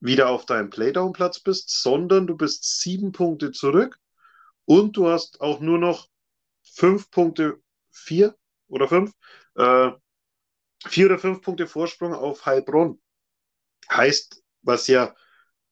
wieder 0.00 0.28
auf 0.28 0.46
deinem 0.46 0.70
Playdown-Platz 0.70 1.40
bist, 1.40 1.70
sondern 1.82 2.26
du 2.26 2.36
bist 2.36 2.80
sieben 2.80 3.12
Punkte 3.12 3.52
zurück 3.52 3.98
und 4.64 4.96
du 4.96 5.08
hast 5.08 5.40
auch 5.40 5.60
nur 5.60 5.78
noch 5.78 6.08
fünf 6.62 7.10
Punkte, 7.10 7.60
vier 7.90 8.36
oder 8.68 8.88
fünf, 8.88 9.12
äh, 9.56 9.90
vier 10.86 11.06
oder 11.06 11.18
fünf 11.18 11.42
Punkte 11.42 11.66
Vorsprung 11.66 12.14
auf 12.14 12.46
Heilbronn. 12.46 13.00
Heißt, 13.90 14.42
was 14.62 14.86
ja 14.86 15.14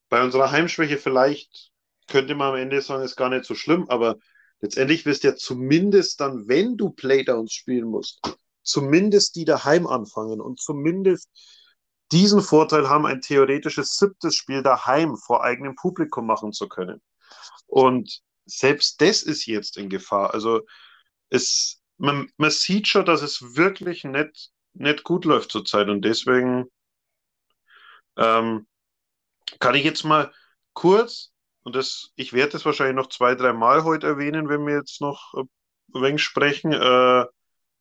bei 0.09 0.22
unserer 0.22 0.50
Heimschwäche 0.50 0.98
vielleicht 0.98 1.70
könnte 2.11 2.35
man 2.35 2.50
am 2.50 2.57
Ende 2.57 2.83
sagen, 2.83 3.05
ist 3.05 3.16
gar 3.16 3.31
nicht 3.31 3.44
so 3.44 3.55
schlimm, 3.55 3.88
aber 3.88 4.18
letztendlich 4.61 5.07
wirst 5.07 5.24
du 5.24 5.29
ja 5.29 5.37
zumindest 5.37 6.20
dann, 6.20 6.48
wenn 6.48 6.76
du 6.76 6.90
Playdowns 6.90 7.53
spielen 7.53 7.87
musst, 7.87 8.20
zumindest 8.62 9.37
die 9.37 9.44
daheim 9.44 9.87
anfangen 9.87 10.40
und 10.40 10.61
zumindest 10.61 11.29
diesen 12.12 12.42
Vorteil 12.42 12.88
haben, 12.88 13.07
ein 13.07 13.20
theoretisches 13.20 13.96
siebtes 13.96 14.35
Spiel 14.35 14.62
daheim 14.62 15.16
vor 15.16 15.44
eigenem 15.44 15.77
Publikum 15.77 16.27
machen 16.27 16.53
zu 16.53 16.68
können. 16.68 17.01
Und 17.66 18.20
selbst 18.46 19.01
das 19.01 19.23
ist 19.23 19.46
jetzt 19.46 19.77
in 19.77 19.88
Gefahr. 19.88 20.35
Also 20.35 20.62
es, 21.29 21.81
man, 21.99 22.29
man 22.37 22.51
sieht 22.51 22.88
schon, 22.88 23.05
dass 23.05 23.23
es 23.23 23.57
wirklich 23.57 24.05
nicht, 24.05 24.51
nicht 24.73 25.05
gut 25.05 25.25
läuft 25.25 25.53
zurzeit. 25.53 25.88
Und 25.88 26.03
deswegen 26.03 26.66
ähm, 28.16 28.66
kann 29.61 29.75
ich 29.75 29.85
jetzt 29.85 30.05
mal 30.05 30.33
kurz, 30.73 31.33
und 31.62 31.77
das, 31.77 32.11
ich 32.16 32.33
werde 32.33 32.53
das 32.53 32.64
wahrscheinlich 32.64 32.96
noch 32.96 33.09
zwei, 33.09 33.35
drei 33.35 33.53
Mal 33.53 33.85
heute 33.85 34.09
erwähnen, 34.09 34.49
wenn 34.49 34.66
wir 34.66 34.75
jetzt 34.75 35.01
noch 35.01 35.35
ein 35.35 35.49
wenig 36.03 36.23
sprechen, 36.23 36.73
äh, 36.73 37.25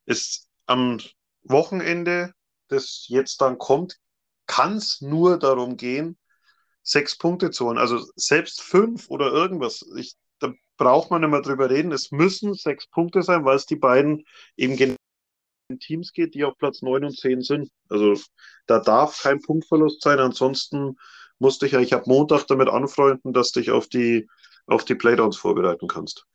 ist 0.05 0.48
am 0.69 0.99
Wochenende, 1.43 2.33
das 2.67 3.05
jetzt 3.07 3.41
dann 3.41 3.57
kommt, 3.57 3.97
kann 4.45 4.77
es 4.77 5.01
nur 5.01 5.39
darum 5.39 5.77
gehen, 5.77 6.17
sechs 6.83 7.17
Punkte 7.17 7.51
zu 7.51 7.65
holen. 7.65 7.77
Also 7.77 7.99
selbst 8.15 8.61
fünf 8.61 9.09
oder 9.09 9.31
irgendwas, 9.31 9.83
ich, 9.97 10.15
da 10.39 10.53
braucht 10.77 11.09
man 11.11 11.21
nicht 11.21 11.31
mehr 11.31 11.41
drüber 11.41 11.69
reden. 11.69 11.91
Es 11.91 12.11
müssen 12.11 12.53
sechs 12.53 12.87
Punkte 12.87 13.23
sein, 13.23 13.45
weil 13.45 13.55
es 13.55 13.65
die 13.65 13.75
beiden 13.75 14.25
eben 14.57 14.77
in 15.69 15.79
Teams 15.79 16.13
geht, 16.13 16.35
die 16.35 16.45
auf 16.45 16.57
Platz 16.57 16.81
9 16.81 17.03
und 17.05 17.17
10 17.17 17.41
sind. 17.41 17.69
Also 17.89 18.15
da 18.67 18.79
darf 18.79 19.21
kein 19.21 19.41
Punktverlust 19.41 20.01
sein. 20.01 20.19
Ansonsten 20.19 20.97
musste 21.39 21.65
ich 21.65 21.75
eigentlich 21.75 21.93
ab 21.95 22.07
Montag 22.07 22.45
damit 22.45 22.69
anfreunden, 22.69 23.33
dass 23.33 23.51
du 23.51 23.59
dich 23.59 23.71
auf 23.71 23.87
die, 23.87 24.27
auf 24.67 24.85
die 24.85 24.95
Playdowns 24.95 25.37
vorbereiten 25.37 25.87
kannst. 25.87 26.25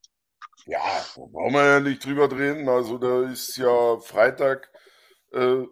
Ja, 0.67 1.05
da 1.17 1.23
brauchen 1.27 1.53
wir 1.53 1.65
ja 1.65 1.81
nicht 1.81 2.05
drüber 2.05 2.31
reden. 2.31 2.69
Also 2.69 2.99
da 2.99 3.31
ist 3.31 3.57
ja 3.57 3.99
Freitag 3.99 4.71
äh, 5.33 5.65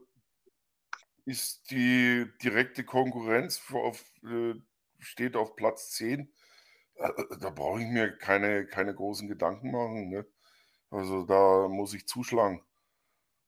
ist 1.25 1.71
die 1.71 2.27
direkte 2.43 2.85
Konkurrenz 2.85 3.61
auf, 3.73 4.03
äh, 4.25 4.55
steht 4.99 5.37
auf 5.37 5.57
Platz 5.57 5.93
10. 5.93 6.33
Äh, 6.97 7.09
da 7.41 7.51
brauche 7.51 7.81
ich 7.81 7.87
mir 7.87 8.17
keine, 8.17 8.67
keine 8.67 8.95
großen 8.95 9.29
Gedanken 9.29 9.71
machen. 9.71 10.11
Ne? 10.11 10.27
Also 10.91 11.25
da 11.25 11.69
muss 11.69 11.95
ich 11.95 12.07
zuschlagen. 12.07 12.63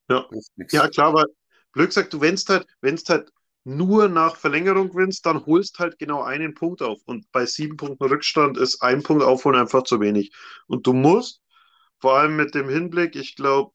Ja, 0.09 0.29
ja 0.71 0.89
klar, 0.89 1.09
aber 1.09 1.25
blöd 1.73 1.89
gesagt, 1.89 2.13
du 2.13 2.21
wennst 2.21 2.49
halt, 2.49 2.67
wennst 2.81 3.09
halt 3.11 3.31
nur 3.64 4.09
nach 4.09 4.37
Verlängerung 4.37 4.90
gewinnst, 4.90 5.27
dann 5.27 5.44
holst 5.46 5.79
halt 5.79 5.98
genau 5.98 6.22
einen 6.22 6.55
Punkt 6.55 6.83
auf. 6.83 7.00
Und 7.07 7.31
bei 7.33 7.46
sieben 7.46 7.77
Punkten 7.77 8.05
Rückstand 8.05 8.59
ist 8.59 8.83
ein 8.83 9.03
Punkt 9.03 9.24
aufholen 9.24 9.59
einfach 9.61 9.85
zu 9.85 10.00
wenig. 10.00 10.33
Und 10.66 10.87
du 10.87 10.92
musst, 10.92 11.42
vor 12.00 12.18
allem 12.18 12.37
mit 12.37 12.55
dem 12.55 12.68
Hinblick, 12.68 13.16
ich 13.16 13.37
glaube, 13.37 13.72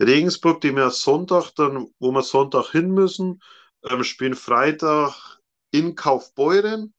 Regensburg, 0.00 0.60
die 0.60 0.74
wir 0.74 0.90
Sonntag 0.90 1.50
dann, 1.56 1.86
wo 1.98 2.10
wir 2.12 2.22
Sonntag 2.22 2.70
hin 2.70 2.90
müssen, 2.90 3.40
ähm, 3.88 4.02
spielen 4.04 4.34
Freitag 4.34 5.38
in 5.70 5.94
Kaufbeuren 5.94 6.94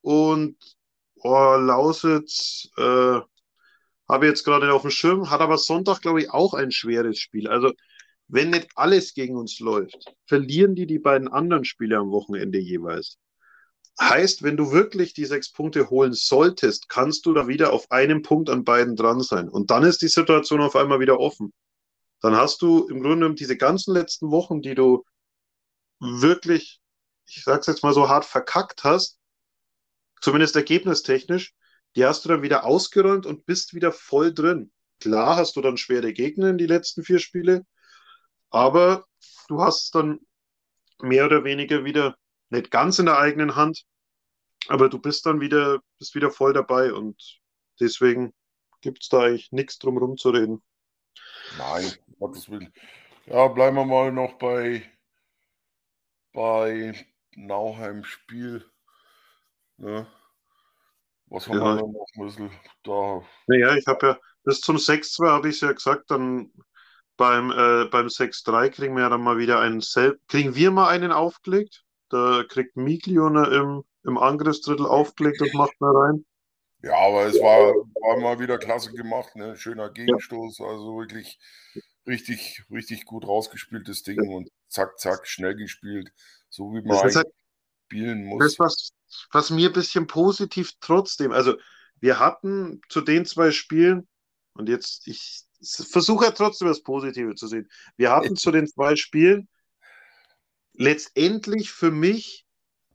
und 0.00 0.56
oh, 1.16 1.56
Lausitz 1.56 2.68
äh, 2.76 3.20
habe 4.08 4.24
ich 4.24 4.30
jetzt 4.30 4.44
gerade 4.44 4.72
auf 4.72 4.82
dem 4.82 4.90
Schirm, 4.90 5.30
hat 5.30 5.40
aber 5.40 5.58
Sonntag, 5.58 6.00
glaube 6.00 6.22
ich, 6.22 6.30
auch 6.30 6.54
ein 6.54 6.70
schweres 6.70 7.18
Spiel. 7.18 7.48
Also 7.48 7.72
wenn 8.28 8.50
nicht 8.50 8.68
alles 8.74 9.14
gegen 9.14 9.36
uns 9.36 9.60
läuft, 9.60 10.14
verlieren 10.26 10.74
die 10.74 10.86
die 10.86 10.98
beiden 10.98 11.28
anderen 11.28 11.64
Spiele 11.64 11.98
am 11.98 12.10
Wochenende 12.10 12.58
jeweils. 12.58 13.18
Heißt, 14.00 14.42
wenn 14.42 14.56
du 14.56 14.72
wirklich 14.72 15.14
die 15.14 15.24
sechs 15.24 15.50
Punkte 15.50 15.88
holen 15.88 16.12
solltest, 16.12 16.88
kannst 16.88 17.24
du 17.24 17.32
da 17.32 17.48
wieder 17.48 17.72
auf 17.72 17.90
einem 17.90 18.22
Punkt 18.22 18.50
an 18.50 18.64
beiden 18.64 18.94
dran 18.94 19.22
sein. 19.22 19.48
Und 19.48 19.70
dann 19.70 19.84
ist 19.84 20.02
die 20.02 20.08
Situation 20.08 20.60
auf 20.60 20.76
einmal 20.76 21.00
wieder 21.00 21.18
offen. 21.18 21.52
Dann 22.20 22.36
hast 22.36 22.60
du 22.60 22.86
im 22.88 23.00
Grunde 23.00 23.16
genommen 23.16 23.36
diese 23.36 23.56
ganzen 23.56 23.94
letzten 23.94 24.30
Wochen, 24.30 24.60
die 24.60 24.74
du 24.74 25.04
wirklich, 26.00 26.80
ich 27.26 27.42
sag's 27.44 27.66
jetzt 27.68 27.82
mal 27.82 27.94
so 27.94 28.08
hart 28.08 28.26
verkackt 28.26 28.84
hast, 28.84 29.18
zumindest 30.20 30.56
ergebnistechnisch, 30.56 31.54
die 31.94 32.04
hast 32.04 32.24
du 32.24 32.28
dann 32.28 32.42
wieder 32.42 32.64
ausgeräumt 32.64 33.24
und 33.24 33.46
bist 33.46 33.72
wieder 33.72 33.92
voll 33.92 34.34
drin. 34.34 34.72
Klar 35.00 35.36
hast 35.36 35.56
du 35.56 35.62
dann 35.62 35.78
schwere 35.78 36.12
Gegner 36.12 36.50
in 36.50 36.58
die 36.58 36.66
letzten 36.66 37.02
vier 37.02 37.18
Spiele, 37.18 37.64
aber 38.50 39.06
du 39.48 39.60
hast 39.60 39.94
dann 39.94 40.20
mehr 41.00 41.26
oder 41.26 41.44
weniger 41.44 41.84
wieder 41.84 42.16
nicht 42.50 42.70
ganz 42.70 42.98
in 42.98 43.06
der 43.06 43.18
eigenen 43.18 43.56
Hand, 43.56 43.84
aber 44.68 44.88
du 44.88 44.98
bist 44.98 45.26
dann 45.26 45.40
wieder, 45.40 45.80
bist 45.98 46.14
wieder 46.14 46.30
voll 46.30 46.52
dabei 46.52 46.92
und 46.92 47.40
deswegen 47.80 48.32
gibt 48.80 49.02
es 49.02 49.08
da 49.08 49.22
eigentlich 49.22 49.52
nichts 49.52 49.78
drum 49.78 49.94
herum 49.94 50.16
zu 50.16 50.30
reden. 50.30 50.62
Nein, 51.58 51.92
Gottes 52.18 52.50
Willen. 52.50 52.72
Ja, 53.26 53.48
bleiben 53.48 53.76
wir 53.76 53.84
mal 53.84 54.12
noch 54.12 54.34
bei, 54.34 54.84
bei 56.32 56.94
Nauheim 57.34 58.04
Spiel. 58.04 58.64
Ne? 59.78 60.06
Was 61.26 61.48
haben 61.48 61.58
ja. 61.58 61.76
wir 61.76 61.82
noch 61.82 62.06
ein 62.14 62.24
bisschen 62.24 62.50
da? 62.84 63.22
Naja, 63.48 63.74
ich 63.74 63.86
habe 63.86 64.06
ja 64.06 64.18
bis 64.44 64.60
zum 64.60 64.76
6-2 64.76 65.28
habe 65.28 65.48
ich 65.48 65.60
ja 65.60 65.72
gesagt, 65.72 66.10
dann 66.10 66.52
beim, 67.16 67.50
äh, 67.50 67.86
beim 67.86 68.08
6-3 68.08 68.70
kriegen 68.70 68.94
wir 68.94 69.04
ja 69.04 69.08
dann 69.08 69.22
mal 69.22 69.38
wieder 69.38 69.60
einen 69.60 69.80
Sel 69.80 70.18
kriegen 70.28 70.54
wir 70.54 70.70
mal 70.70 70.88
einen 70.88 71.12
aufgelegt. 71.12 71.84
Da 72.08 72.44
kriegt 72.48 72.76
Miglio 72.76 73.26
im, 73.26 73.82
im 74.04 74.18
Angriffsdrittel 74.18 74.86
aufgelegt 74.86 75.40
und 75.40 75.54
macht 75.54 75.80
mal 75.80 75.96
rein. 75.96 76.24
Ja, 76.82 76.94
aber 76.94 77.26
es 77.26 77.40
war, 77.40 77.74
war 77.74 78.20
mal 78.20 78.38
wieder 78.38 78.58
klasse 78.58 78.92
gemacht, 78.92 79.34
ne? 79.34 79.56
Schöner 79.56 79.90
Gegenstoß, 79.90 80.58
ja. 80.58 80.66
also 80.66 80.98
wirklich 80.98 81.38
richtig, 82.06 82.62
richtig 82.70 83.04
gut 83.06 83.26
rausgespieltes 83.26 84.02
Ding 84.04 84.22
ja. 84.22 84.30
und 84.30 84.48
zack, 84.68 84.98
zack, 84.98 85.26
schnell 85.26 85.56
gespielt, 85.56 86.12
so 86.48 86.72
wie 86.74 86.82
man 86.82 86.98
halt, 86.98 87.26
spielen 87.86 88.24
muss. 88.24 88.38
Das, 88.44 88.58
was, 88.58 88.90
was 89.32 89.50
mir 89.50 89.70
ein 89.70 89.72
bisschen 89.72 90.06
positiv 90.06 90.72
trotzdem, 90.80 91.32
also 91.32 91.56
wir 91.98 92.20
hatten 92.20 92.82
zu 92.88 93.00
den 93.00 93.24
zwei 93.24 93.50
Spielen, 93.50 94.06
und 94.52 94.68
jetzt, 94.68 95.06
ich 95.06 95.44
versuche 95.62 96.32
trotzdem 96.34 96.68
das 96.68 96.82
Positive 96.82 97.34
zu 97.34 97.46
sehen. 97.46 97.68
Wir 97.96 98.10
hatten 98.10 98.36
zu 98.36 98.50
den 98.50 98.66
zwei 98.66 98.96
Spielen 98.96 99.48
letztendlich 100.74 101.72
für 101.72 101.90
mich 101.90 102.46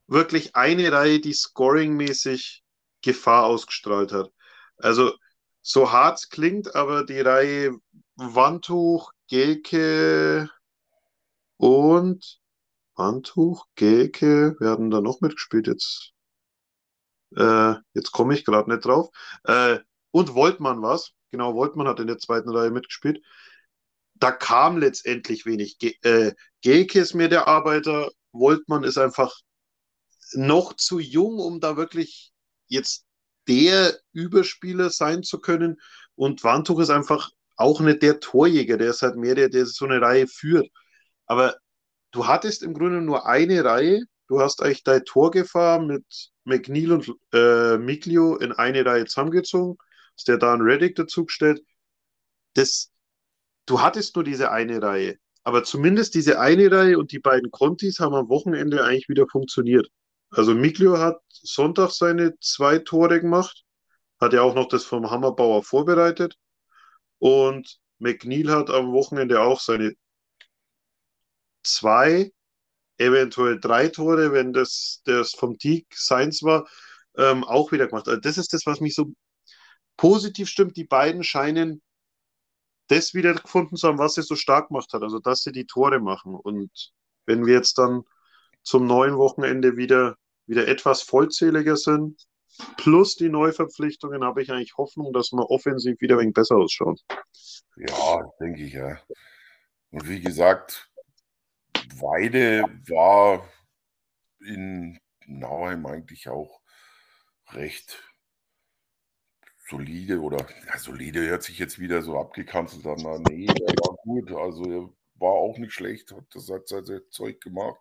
wirklich 0.08 0.56
eine 0.56 0.92
Reihe, 0.92 1.20
die 1.20 1.34
scoringmäßig 1.34 2.64
Gefahr 3.02 3.46
ausgestrahlt 3.46 4.12
hat. 4.12 4.32
Also 4.78 5.14
so 5.62 5.92
hart 5.92 6.20
es 6.20 6.30
klingt, 6.30 6.76
aber 6.76 7.06
die 7.06 7.20
Reihe 7.20 7.78
Wandtuch, 8.16 9.12
Gelke 9.28 10.50
und 11.58 12.40
Wandtuch, 12.96 13.66
Gelke, 13.76 14.56
werden 14.60 14.92
da 14.92 15.02
noch 15.02 15.22
mitgespielt 15.22 15.68
jetzt. 15.68 16.12
Äh, 17.36 17.76
jetzt 17.94 18.12
komme 18.12 18.34
ich 18.34 18.46
gerade 18.46 18.70
nicht 18.70 18.86
drauf. 18.86 19.10
Äh, 19.44 19.80
und 20.12 20.36
Woltmann 20.36 20.82
was. 20.82 21.14
Genau, 21.32 21.56
Woltmann 21.56 21.88
hat 21.88 22.00
in 22.00 22.08
der 22.08 22.18
zweiten 22.18 22.50
Reihe 22.50 22.72
mitgespielt. 22.72 23.24
Da 24.16 24.32
kam 24.32 24.78
letztendlich 24.78 25.46
wenig. 25.46 25.78
Ge 25.80 25.96
äh, 26.04 26.34
Gelke 26.62 27.00
ist 27.00 27.14
mir 27.16 27.30
der 27.30 27.48
Arbeiter. 27.48 28.12
Woltmann 28.34 28.84
ist 28.84 28.98
einfach 28.98 29.34
noch 30.34 30.76
zu 30.76 31.00
jung, 31.00 31.40
um 31.40 31.60
da 31.60 31.78
wirklich 31.78 32.32
jetzt 32.68 33.06
der 33.48 33.98
Überspieler 34.14 34.90
sein 34.90 35.24
zu 35.24 35.40
können. 35.40 35.80
Und 36.16 36.44
Wandtuch 36.44 36.80
ist 36.80 36.90
einfach 36.90 37.30
auch 37.56 37.80
nicht 37.82 38.02
der 38.02 38.20
Torjäger, 38.20 38.78
der 38.78 38.90
ist 38.92 39.02
halt 39.02 39.16
mehr 39.16 39.36
der, 39.36 39.50
der 39.50 39.66
so 39.66 39.86
eine 39.86 40.02
Reihe 40.02 40.28
führt. 40.28 40.68
Aber 41.26 41.56
du 42.12 42.28
hattest 42.28 42.64
im 42.64 42.74
Grunde 42.74 43.02
nur 43.02 43.28
eine 43.28 43.64
Reihe. 43.64 44.04
Du 44.28 44.40
hast 44.42 44.62
eigentlich 44.62 44.84
deine 44.84 45.04
Torgefahr 45.04 45.80
mit 45.80 46.04
McNeil 46.44 46.92
und 46.94 47.14
äh, 47.34 47.78
Miglio 47.78 48.38
in 48.38 48.52
eine 48.52 48.86
Reihe 48.86 49.06
zusammengezogen, 49.06 49.78
der 50.28 50.38
da 50.38 50.54
einen 50.54 50.64
Reddick 50.64 50.96
dazugestellt. 50.96 51.62
Das, 52.54 52.92
du 53.66 53.82
hattest 53.82 54.16
nur 54.16 54.24
diese 54.24 54.52
eine 54.52 54.82
Reihe. 54.82 55.18
Aber 55.44 55.64
zumindest 55.64 56.14
diese 56.14 56.40
eine 56.40 56.72
Reihe 56.72 56.98
und 57.00 57.12
die 57.12 57.20
beiden 57.20 57.50
Contis 57.52 58.00
haben 58.00 58.14
am 58.16 58.30
Wochenende 58.30 58.84
eigentlich 58.84 59.10
wieder 59.10 59.28
funktioniert. 59.28 59.90
Also 60.30 60.54
Miglio 60.54 60.98
hat 61.00 61.20
Sonntag 61.30 61.92
seine 61.92 62.38
zwei 62.40 62.80
Tore 62.80 63.20
gemacht, 63.22 63.64
hat 64.20 64.34
ja 64.34 64.42
auch 64.44 64.56
noch 64.56 64.68
das 64.68 64.86
vom 64.86 65.10
Hammerbauer 65.10 65.64
vorbereitet. 65.64 66.38
Und 67.20 67.80
McNeil 68.00 68.50
hat 68.52 68.70
am 68.70 68.94
Wochenende 68.94 69.42
auch 69.42 69.60
seine 69.60 69.94
zwei, 71.64 72.32
eventuell 72.98 73.60
drei 73.60 73.88
Tore, 73.90 74.32
wenn 74.32 74.54
das, 74.54 75.02
das 75.06 75.32
vom 75.34 75.58
Teak 75.58 75.88
seins 75.94 76.44
war, 76.44 76.68
ähm, 77.18 77.44
auch 77.44 77.72
wieder 77.72 77.88
gemacht. 77.88 78.08
Also 78.08 78.20
das 78.20 78.38
ist 78.38 78.54
das, 78.54 78.66
was 78.66 78.80
mich 78.80 78.96
so 78.96 79.14
positiv 79.98 80.50
stimmt. 80.50 80.78
Die 80.78 80.84
beiden 80.84 81.24
scheinen 81.24 81.82
das 82.88 83.14
wieder 83.14 83.34
gefunden 83.34 83.78
zu 83.78 83.88
haben, 83.88 84.00
was 84.00 84.16
sie 84.16 84.22
so 84.22 84.36
stark 84.36 84.68
gemacht 84.68 84.92
hat. 84.94 85.02
Also, 85.02 85.20
dass 85.20 85.42
sie 85.42 85.52
die 85.52 85.66
Tore 85.66 86.00
machen. 86.00 86.36
Und 86.36 86.72
wenn 87.26 87.46
wir 87.46 87.54
jetzt 87.54 87.78
dann 87.78 88.04
zum 88.64 88.86
neuen 88.86 89.18
Wochenende 89.18 89.78
wieder, 89.78 90.18
wieder 90.46 90.68
etwas 90.68 91.02
vollzähliger 91.02 91.78
sind, 91.78 92.28
plus 92.78 93.16
die 93.16 93.30
Neuverpflichtungen, 93.30 94.24
habe 94.24 94.42
ich 94.42 94.52
eigentlich 94.52 94.78
Hoffnung, 94.78 95.14
dass 95.14 95.32
wir 95.32 95.50
offensiv 95.50 96.00
wieder 96.02 96.16
ein 96.16 96.22
wenig 96.22 96.34
besser 96.34 96.58
ausschauen. 96.58 96.98
Ja, 97.78 98.30
denke 98.40 98.64
ich, 98.64 98.74
ja. 98.74 99.00
Und 99.92 100.08
wie 100.08 100.22
gesagt, 100.22 100.90
Weide 101.96 102.64
war 102.88 103.48
in 104.40 105.00
Nauheim 105.28 105.86
eigentlich 105.86 106.28
auch 106.30 106.62
recht 107.52 108.11
solide 109.72 110.20
oder 110.20 110.46
ja, 110.68 110.78
solide 110.78 111.28
hört 111.28 111.44
sich 111.44 111.58
jetzt 111.58 111.80
wieder 111.80 112.02
so 112.02 112.20
abgekanzelt 112.20 112.86
an. 112.86 112.98
Na, 113.04 113.18
nee, 113.30 113.48
er 113.48 113.74
war 113.86 113.96
gut. 114.04 114.32
Also 114.32 114.66
er 114.66 114.90
war 115.16 115.32
auch 115.32 115.58
nicht 115.58 115.74
schlecht, 115.74 116.12
hat 116.12 116.26
das 116.34 116.50
hat 116.50 116.68
sein 116.68 117.02
Zeug 117.10 117.40
gemacht. 117.42 117.80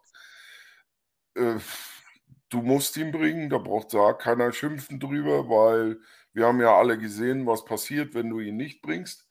Äh, 1.34 1.58
du 2.48 2.62
musst 2.62 2.96
ihn 2.96 3.10
bringen, 3.10 3.50
da 3.50 3.58
braucht 3.58 3.92
da 3.92 4.12
keiner 4.12 4.52
schimpfen 4.52 5.00
drüber, 5.00 5.48
weil 5.48 6.00
wir 6.32 6.46
haben 6.46 6.60
ja 6.60 6.76
alle 6.76 6.96
gesehen, 6.96 7.46
was 7.46 7.64
passiert, 7.64 8.14
wenn 8.14 8.30
du 8.30 8.38
ihn 8.40 8.56
nicht 8.56 8.82
bringst. 8.82 9.26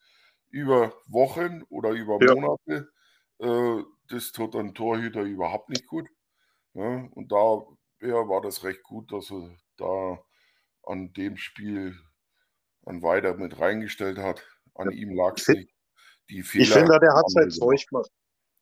Über 0.49 0.93
Wochen 1.07 1.64
oder 1.70 1.91
über 1.91 2.20
ja. 2.22 2.36
Monate. 2.36 2.91
Äh, 3.39 3.84
das 4.10 4.32
tut 4.32 4.55
ein 4.55 4.74
Torhüter 4.74 5.22
überhaupt 5.22 5.70
nicht 5.70 5.88
gut. 5.88 6.10
Ja, 6.74 6.97
ne? 6.97 7.10
und 7.14 7.32
da 7.32 7.64
ja, 8.01 8.28
war 8.28 8.41
das 8.41 8.64
recht 8.64 8.84
gut, 8.84 9.12
dass 9.12 9.32
er 9.32 9.55
da 9.78 10.20
an 10.84 11.14
dem 11.14 11.38
Spiel 11.38 11.95
an 12.86 13.01
Weider 13.01 13.36
mit 13.36 13.59
reingestellt 13.59 14.17
hat. 14.17 14.43
An 14.75 14.91
ihm 14.91 15.13
lag 15.13 15.36
es 15.38 15.47
nicht. 15.47 15.73
Die 16.30 16.43
Fehler 16.43 16.63
ich 16.63 16.71
finde, 16.71 16.99
der 16.99 17.13
hat 17.13 17.30
sein 17.30 17.49
Zeug 17.49 17.86
gemacht. 17.88 18.11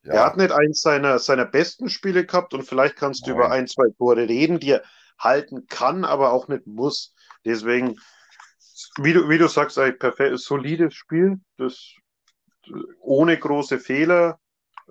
Ja. 0.03 0.13
Er 0.13 0.25
hat 0.25 0.37
nicht 0.37 0.51
eins 0.51 0.81
seiner, 0.81 1.19
seiner 1.19 1.45
besten 1.45 1.89
Spiele 1.89 2.25
gehabt 2.25 2.53
und 2.53 2.63
vielleicht 2.63 2.95
kannst 2.95 3.25
du 3.25 3.31
Nein. 3.31 3.39
über 3.39 3.51
ein, 3.51 3.67
zwei 3.67 3.89
Tore 3.97 4.27
reden, 4.27 4.59
die 4.59 4.71
er 4.71 4.83
halten 5.19 5.67
kann, 5.67 6.05
aber 6.05 6.31
auch 6.31 6.47
nicht 6.47 6.65
muss. 6.65 7.13
Deswegen, 7.43 7.99
wie 8.97 9.13
du, 9.13 9.27
wie 9.29 9.37
du 9.37 9.47
sagst, 9.47 9.77
ein 9.77 9.97
perfekt, 9.97 10.39
solides 10.39 10.93
Spiel, 10.93 11.39
das 11.57 11.93
ohne 12.99 13.37
große 13.37 13.79
Fehler. 13.79 14.39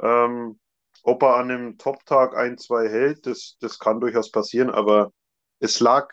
Ähm, 0.01 0.59
ob 1.03 1.23
er 1.23 1.37
an 1.37 1.51
einem 1.51 1.79
Top-Tag 1.79 2.37
ein, 2.37 2.59
zwei 2.59 2.89
hält, 2.89 3.27
das, 3.27 3.57
das 3.61 3.79
kann 3.79 4.01
durchaus 4.01 4.31
passieren, 4.31 4.71
aber 4.71 5.13
es 5.61 5.81
lag 5.81 6.13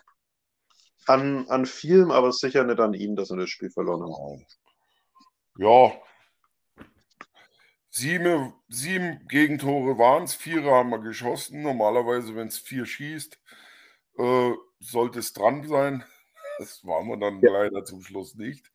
an, 1.08 1.48
an 1.50 1.66
vielem, 1.66 2.12
aber 2.12 2.32
sicher 2.32 2.64
nicht 2.64 2.80
an 2.80 2.94
ihm, 2.94 3.16
dass 3.16 3.32
er 3.32 3.38
das 3.38 3.50
Spiel 3.50 3.70
verloren 3.70 4.04
hat. 4.04 4.46
Ja. 5.58 5.94
Sieben, 7.90 8.54
sieben 8.70 9.28
Gegentore 9.28 9.98
waren 10.00 10.24
es, 10.24 10.34
vier 10.34 10.64
haben 10.64 10.90
wir 10.90 11.00
geschossen. 11.00 11.62
Normalerweise, 11.62 12.36
wenn 12.36 12.48
es 12.48 12.58
vier 12.58 12.86
schießt, 12.86 13.40
äh, 14.18 14.54
sollte 14.80 15.20
es 15.20 15.34
dran 15.34 15.68
sein. 15.68 16.04
Das 16.60 16.86
waren 16.86 17.08
wir 17.08 17.18
dann 17.18 17.42
ja. 17.42 17.52
leider 17.52 17.84
zum 17.84 18.04
Schluss 18.04 18.36
nicht. 18.36 18.72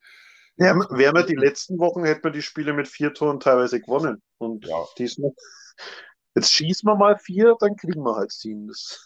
Ja, 0.57 0.75
wären 0.89 1.15
wir 1.15 1.23
die 1.23 1.35
letzten 1.35 1.79
Wochen, 1.79 2.03
hätten 2.03 2.25
wir 2.25 2.31
die 2.31 2.41
Spiele 2.41 2.73
mit 2.73 2.89
vier 2.89 3.13
Toren 3.13 3.39
teilweise 3.39 3.79
gewonnen. 3.79 4.21
Und 4.37 4.65
ja. 4.67 4.83
diesmal, 4.97 5.31
jetzt 6.35 6.51
schießen 6.51 6.85
wir 6.85 6.97
mal 6.97 7.17
vier, 7.17 7.55
dann 7.57 7.77
kriegen 7.77 8.03
wir 8.03 8.17
halt 8.17 8.33
sieben. 8.33 8.67
Das 8.67 9.01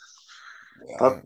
ja. 0.87 0.99
hat 0.99 1.23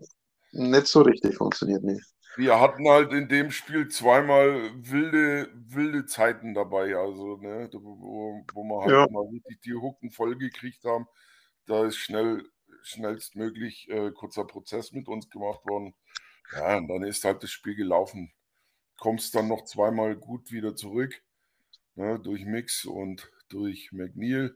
nicht 0.57 0.87
so 0.87 1.01
richtig 1.01 1.35
funktioniert, 1.35 1.83
nee. 1.83 1.99
Wir 2.35 2.59
hatten 2.59 2.87
halt 2.87 3.13
in 3.13 3.27
dem 3.27 3.49
Spiel 3.49 3.87
zweimal 3.87 4.71
wilde, 4.75 5.49
wilde 5.55 6.05
Zeiten 6.05 6.53
dabei, 6.53 6.95
also 6.95 7.37
ne, 7.37 7.67
wo, 7.73 8.45
wo 8.53 8.63
wir 8.63 8.81
halt 8.81 8.91
ja. 8.91 9.07
mal 9.11 9.25
richtig 9.27 9.61
die 9.61 9.73
Hucken 9.73 10.11
voll 10.11 10.37
gekriegt 10.37 10.83
haben. 10.83 11.07
Da 11.65 11.85
ist 11.85 11.97
schnell, 11.97 12.43
schnellstmöglich 12.83 13.89
äh, 13.89 14.11
kurzer 14.11 14.45
Prozess 14.45 14.91
mit 14.91 15.07
uns 15.07 15.29
gemacht 15.29 15.65
worden. 15.65 15.95
Ja, 16.53 16.77
und 16.77 16.87
dann 16.87 17.03
ist 17.03 17.23
halt 17.23 17.41
das 17.41 17.49
Spiel 17.49 17.75
gelaufen. 17.75 18.31
Kommst 18.97 19.33
dann 19.33 19.47
noch 19.47 19.65
zweimal 19.65 20.15
gut 20.15 20.51
wieder 20.51 20.75
zurück, 20.75 21.19
ne, 21.95 22.19
durch 22.19 22.45
Mix 22.45 22.85
und 22.85 23.31
durch 23.49 23.91
McNeil, 23.91 24.55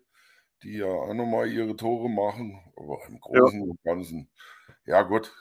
die 0.61 0.77
ja 0.77 0.85
auch 0.85 1.13
nochmal 1.15 1.51
ihre 1.51 1.75
Tore 1.75 2.09
machen, 2.09 2.61
aber 2.75 2.99
im 3.07 3.19
Großen 3.19 3.59
ja. 3.59 3.65
und 3.65 3.83
Ganzen, 3.83 4.29
ja 4.85 5.01
gut, 5.01 5.33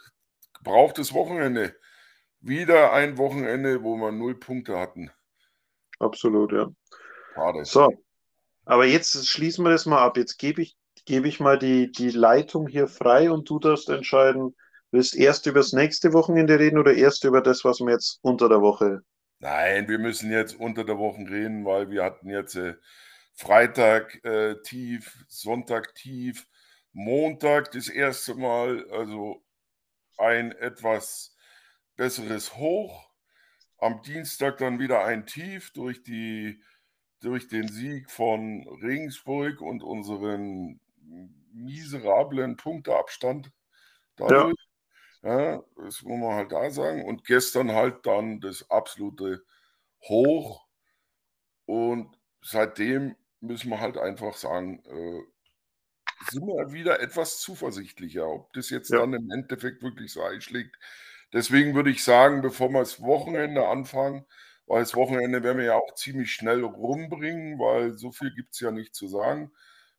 gebrauchtes 0.63 1.13
Wochenende. 1.13 1.75
Wieder 2.41 2.93
ein 2.93 3.19
Wochenende, 3.19 3.83
wo 3.83 3.97
wir 3.97 4.13
null 4.13 4.39
Punkte 4.39 4.79
hatten. 4.79 5.11
Absolut, 5.99 6.53
ja. 6.53 6.71
Schade. 7.35 7.65
So, 7.65 7.93
aber 8.65 8.87
jetzt 8.87 9.27
schließen 9.27 9.65
wir 9.65 9.71
das 9.71 9.87
mal 9.87 10.03
ab. 10.03 10.17
Jetzt 10.17 10.39
gebe 10.39 10.63
ich, 10.63 10.77
gebe 11.05 11.29
ich 11.29 11.41
mal 11.41 11.59
die, 11.59 11.91
die 11.91 12.11
Leitung 12.11 12.67
hier 12.67 12.89
frei 12.89 13.31
und 13.31 13.49
du 13.49 13.59
darfst 13.59 13.89
entscheiden, 13.89 14.57
willst 14.91 15.15
erst 15.15 15.47
über 15.47 15.61
das 15.61 15.73
nächste 15.73 16.13
Wochenende 16.13 16.59
reden 16.59 16.79
oder 16.79 16.95
erst 16.95 17.25
über 17.25 17.43
das, 17.43 17.65
was 17.65 17.81
wir 17.81 17.93
jetzt 17.93 18.19
unter 18.23 18.49
der 18.49 18.61
Woche. 18.61 19.03
Nein, 19.39 19.89
wir 19.89 19.99
müssen 19.99 20.31
jetzt 20.31 20.59
unter 20.59 20.85
der 20.85 20.99
Woche 20.99 21.23
reden, 21.23 21.65
weil 21.65 21.91
wir 21.91 22.05
hatten 22.05 22.29
jetzt 22.29 22.57
äh, 22.57 22.75
Freitag 23.35 24.23
äh, 24.25 24.57
tief, 24.63 25.25
Sonntag 25.29 25.95
tief, 25.95 26.47
Montag 26.93 27.71
das 27.73 27.89
erste 27.89 28.35
Mal, 28.35 28.87
also 28.91 29.43
ein 30.21 30.53
etwas 30.53 31.37
besseres 31.97 32.57
Hoch. 32.57 33.11
Am 33.79 34.03
Dienstag 34.03 34.59
dann 34.59 34.79
wieder 34.79 35.05
ein 35.05 35.27
Tief 35.27 35.73
durch, 35.73 36.03
die, 36.03 36.63
durch 37.21 37.49
den 37.49 37.69
Sieg 37.69 38.11
von 38.11 38.67
Regensburg 38.83 39.61
und 39.61 39.83
unseren 39.83 40.81
miserablen 41.53 42.57
Punkteabstand 42.57 43.51
dadurch. 44.17 44.57
Ja. 45.23 45.41
ja. 45.41 45.63
das 45.77 46.03
muss 46.03 46.19
man 46.19 46.35
halt 46.35 46.53
da 46.53 46.71
sagen. 46.71 47.05
Und 47.05 47.25
gestern 47.25 47.73
halt 47.73 48.07
dann 48.07 48.41
das 48.41 48.71
absolute 48.71 49.45
Hoch. 50.03 50.67
Und 51.67 52.17
seitdem 52.43 53.17
müssen 53.41 53.71
wir 53.71 53.81
halt 53.81 53.97
einfach 53.97 54.35
sagen, 54.35 54.83
äh, 54.87 55.23
sind 56.29 56.47
wir 56.47 56.73
wieder 56.73 57.01
etwas 57.01 57.41
zuversichtlicher, 57.41 58.29
ob 58.29 58.53
das 58.53 58.71
jetzt 58.71 58.91
ja. 58.91 58.99
dann 58.99 59.15
im 59.15 59.31
Endeffekt 59.31 59.83
wirklich 59.83 60.13
so 60.13 60.23
einschlägt. 60.23 60.77
Deswegen 61.33 61.75
würde 61.75 61.91
ich 61.91 62.03
sagen, 62.03 62.43
bevor 62.43 62.71
wir 62.71 62.81
das 62.81 63.01
Wochenende 63.01 63.69
anfangen, 63.69 64.27
weil 64.67 64.81
das 64.81 64.95
Wochenende 64.95 65.43
werden 65.43 65.59
wir 65.59 65.65
ja 65.65 65.77
auch 65.77 65.95
ziemlich 65.95 66.33
schnell 66.33 66.65
rumbringen, 66.65 67.59
weil 67.59 67.97
so 67.97 68.13
viel 68.13 68.35
gibt 68.35 68.55
es 68.55 68.61
ja 68.61 68.71
nicht 68.71 68.95
zu 68.95 69.09
sagen. 69.09 69.53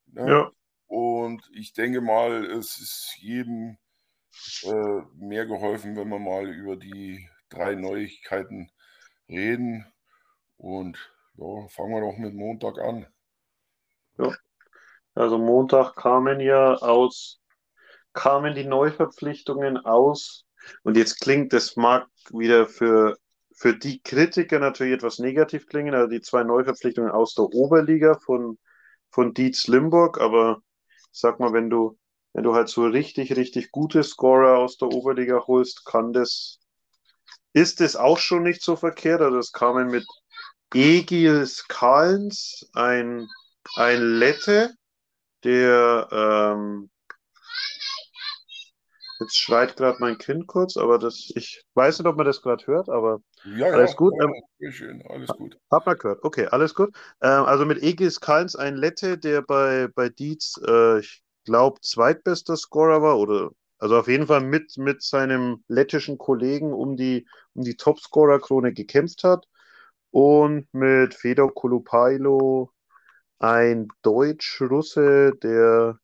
Ne? 0.08 0.30
Ja. 0.30 0.52
Und 0.88 1.50
ich 1.54 1.74
denke 1.74 2.02
mal, 2.02 2.46
es 2.46 2.78
ist 2.78 3.16
jedem 3.20 3.78
äh, 4.64 5.02
mehr 5.16 5.46
geholfen, 5.46 5.96
wenn 5.96 6.10
wir 6.10 6.20
mal 6.20 6.50
über 6.50 6.76
die 6.76 7.30
drei 7.50 7.76
Neuigkeiten 7.76 8.72
reden. 9.30 9.86
Und 10.58 10.98
ja, 11.36 11.68
fangen 11.70 11.94
wir 11.94 12.02
doch 12.02 12.18
mit 12.18 12.34
Montag 12.34 12.78
an. 12.80 13.08
Ja. 14.18 14.36
Also 15.14 15.38
Montag 15.38 15.96
kamen 15.96 16.40
ja 16.40 16.74
aus, 16.76 17.40
kamen 18.14 18.56
die 18.56 18.66
Neuverpflichtungen 18.66 19.78
aus. 19.78 20.46
Und 20.84 20.96
jetzt 20.98 21.20
klingt 21.20 21.54
das 21.54 21.76
mag 21.76 22.08
wieder 22.30 22.68
für, 22.68 23.18
für 23.54 23.76
die 23.76 24.02
Kritiker 24.02 24.60
natürlich 24.60 24.94
etwas 24.94 25.20
negativ 25.20 25.68
klingen, 25.68 25.96
also 25.96 26.08
die 26.08 26.22
zwei 26.22 26.44
Neuverpflichtungen 26.44 27.12
aus 27.12 27.34
der 27.34 27.46
Oberliga 27.46 28.18
von, 28.20 28.58
von 29.10 29.34
Dietz 29.34 29.68
Limburg, 29.68 30.22
aber 30.22 30.62
sag 31.12 31.40
mal, 31.40 31.54
wenn 31.54 31.70
du, 31.70 31.98
wenn 32.34 32.44
du 32.44 32.54
halt 32.54 32.70
so 32.70 32.86
richtig, 32.86 33.36
richtig 33.36 33.72
gute 33.72 34.04
Scorer 34.04 34.60
aus 34.60 34.78
der 34.78 34.90
Oberliga 34.90 35.44
holst, 35.48 35.86
kann 35.86 36.14
das, 36.14 36.60
ist 37.54 37.82
das 37.82 37.96
auch 37.96 38.18
schon 38.18 38.44
nicht 38.44 38.62
so 38.62 38.76
verkehrt. 38.76 39.22
Also 39.22 39.38
es 39.38 39.52
kamen 39.52 39.90
mit 39.90 40.06
Egil 40.74 41.48
Kalens, 41.68 42.70
ein, 42.74 43.28
ein 43.76 44.02
Lette, 44.02 44.74
der 45.44 46.08
ähm, 46.12 46.90
jetzt 49.22 49.38
schreit 49.38 49.78
gerade 49.78 49.98
mein 50.00 50.18
Kind 50.18 50.48
kurz, 50.48 50.78
aber 50.78 50.98
das, 50.98 51.32
ich 51.36 51.64
weiß 51.76 52.00
nicht, 52.00 52.08
ob 52.08 52.18
man 52.18 52.26
das 52.26 52.42
gerade 52.42 52.66
hört, 52.68 52.90
aber 52.90 53.22
ja, 53.56 53.68
alles 53.68 53.92
ja, 53.92 53.98
gut. 53.98 54.14
Ja, 54.18 54.26
ähm, 54.26 54.72
schön, 54.72 55.04
alles 55.08 55.30
gut. 55.30 55.58
Hat 55.70 55.86
man 55.86 55.98
gehört. 55.98 56.24
Okay, 56.24 56.48
alles 56.48 56.74
gut. 56.74 56.94
Ähm, 57.22 57.44
also 57.46 57.66
mit 57.66 57.82
Egis 57.82 58.20
Kalns 58.20 58.56
ein 58.56 58.76
Lette, 58.76 59.18
der 59.18 59.42
bei, 59.42 59.88
bei 59.94 60.10
Dietz, 60.10 60.60
äh, 60.68 61.00
ich 61.00 61.24
glaube, 61.46 61.80
zweitbester 61.82 62.58
Scorer 62.58 63.02
war 63.02 63.18
oder 63.18 63.52
also 63.80 63.98
auf 63.98 64.08
jeden 64.08 64.28
Fall 64.28 64.42
mit, 64.42 64.78
mit 64.78 65.02
seinem 65.02 65.64
lettischen 65.68 66.20
Kollegen 66.20 66.72
um 66.72 66.96
die, 66.96 67.28
um 67.56 67.64
die 67.64 67.76
Topscorer-Krone 67.76 68.74
gekämpft 68.74 69.24
hat. 69.24 69.48
Und 70.12 70.72
mit 70.72 71.16
Fedor 71.16 71.52
Kolupailo 71.54 72.72
ein 73.42 73.88
Deutsch-Russe, 74.04 75.34
der, 75.42 75.98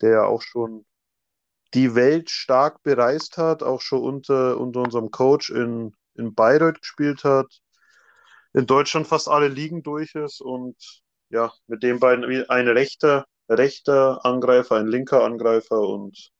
der 0.00 0.28
auch 0.28 0.42
schon 0.42 0.86
die 1.74 1.94
Welt 1.94 2.30
stark 2.30 2.82
bereist 2.82 3.36
hat, 3.36 3.62
auch 3.62 3.80
schon 3.80 4.02
unter, 4.02 4.58
unter 4.58 4.80
unserem 4.80 5.10
Coach 5.10 5.50
in, 5.50 5.94
in 6.14 6.34
Bayreuth 6.34 6.80
gespielt 6.80 7.24
hat, 7.24 7.48
in 8.52 8.66
Deutschland 8.66 9.08
fast 9.08 9.28
alle 9.28 9.48
Ligen 9.48 9.82
durch 9.82 10.14
ist 10.14 10.40
und 10.40 10.76
ja, 11.30 11.52
mit 11.66 11.82
den 11.82 11.98
beiden 11.98 12.48
ein 12.48 12.68
rechter, 12.68 13.26
rechter 13.48 14.24
Angreifer, 14.24 14.76
ein 14.76 14.86
linker 14.86 15.24
Angreifer 15.24 15.80
und 15.80 16.30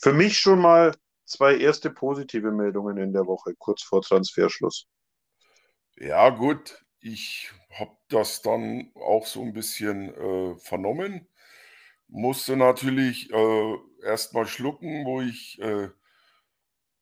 für 0.00 0.12
mich 0.12 0.38
schon 0.38 0.60
mal 0.60 0.94
zwei 1.26 1.56
erste 1.56 1.90
positive 1.90 2.52
Meldungen 2.52 2.96
in 2.96 3.12
der 3.12 3.26
Woche, 3.26 3.54
kurz 3.58 3.82
vor 3.82 4.02
Transferschluss. 4.02 4.86
Ja, 5.96 6.30
gut, 6.30 6.83
ich 7.04 7.52
habe 7.78 7.92
das 8.08 8.40
dann 8.40 8.90
auch 8.94 9.26
so 9.26 9.42
ein 9.42 9.52
bisschen 9.52 10.14
äh, 10.14 10.56
vernommen. 10.56 11.28
Musste 12.08 12.56
natürlich 12.56 13.30
äh, 13.30 13.74
erstmal 14.02 14.46
schlucken, 14.46 15.04
wo 15.04 15.20
ich 15.20 15.60
äh, 15.60 15.90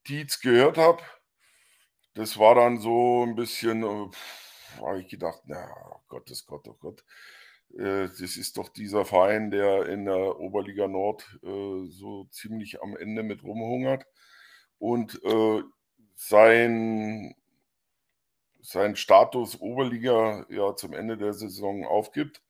Dietz 0.09 0.41
gehört 0.41 0.77
habe. 0.77 1.03
Das 2.15 2.37
war 2.37 2.57
dann 2.57 2.79
so 2.81 3.23
ein 3.23 3.37
bisschen, 3.37 3.85
äh, 3.85 4.11
habe 4.81 5.03
ich 5.03 5.09
gedacht, 5.09 5.43
na 5.47 5.69
Gottes 6.09 6.47
Gott, 6.47 6.67
oh 6.67 6.77
Gott. 6.81 7.05
Äh, 7.79 8.09
das 8.09 8.37
ist 8.37 8.57
doch 8.57 8.71
dieser 8.71 9.05
Verein, 9.05 9.53
der 9.53 9.87
in 9.87 10.07
der 10.07 10.41
Oberliga 10.41 10.89
Nord 10.89 11.23
äh, 11.45 11.87
so 11.87 12.25
ziemlich 12.31 12.83
am 12.83 12.97
Ende 12.97 13.23
mit 13.23 13.45
rumhungert 13.45 14.05
und 14.79 15.23
äh, 15.25 15.63
sein, 16.17 17.37
sein 18.63 18.97
Status 18.97 19.61
Oberliga 19.61 20.47
ja 20.49 20.75
zum 20.77 20.95
Ende 20.95 21.19
der 21.19 21.35
Saison 21.35 21.85
aufgibt 21.85 22.43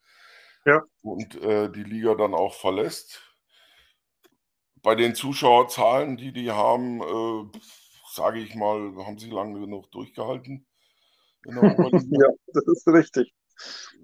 ja. 0.64 0.82
und 1.02 1.40
äh, 1.42 1.70
die 1.70 1.84
Liga 1.84 2.14
dann 2.14 2.34
auch 2.34 2.54
verlässt. 2.54 3.20
Bei 4.82 4.94
den 4.94 5.14
Zuschauerzahlen, 5.14 6.16
die 6.16 6.32
die 6.32 6.50
haben, 6.50 7.00
äh, 7.00 7.58
sage 8.10 8.40
ich 8.40 8.54
mal, 8.54 8.94
haben 9.06 9.18
sie 9.18 9.30
lange 9.30 9.60
genug 9.60 9.90
durchgehalten 9.90 10.66
ja, 11.44 12.28
das 12.46 12.66
ist 12.68 12.88
richtig. 12.88 13.32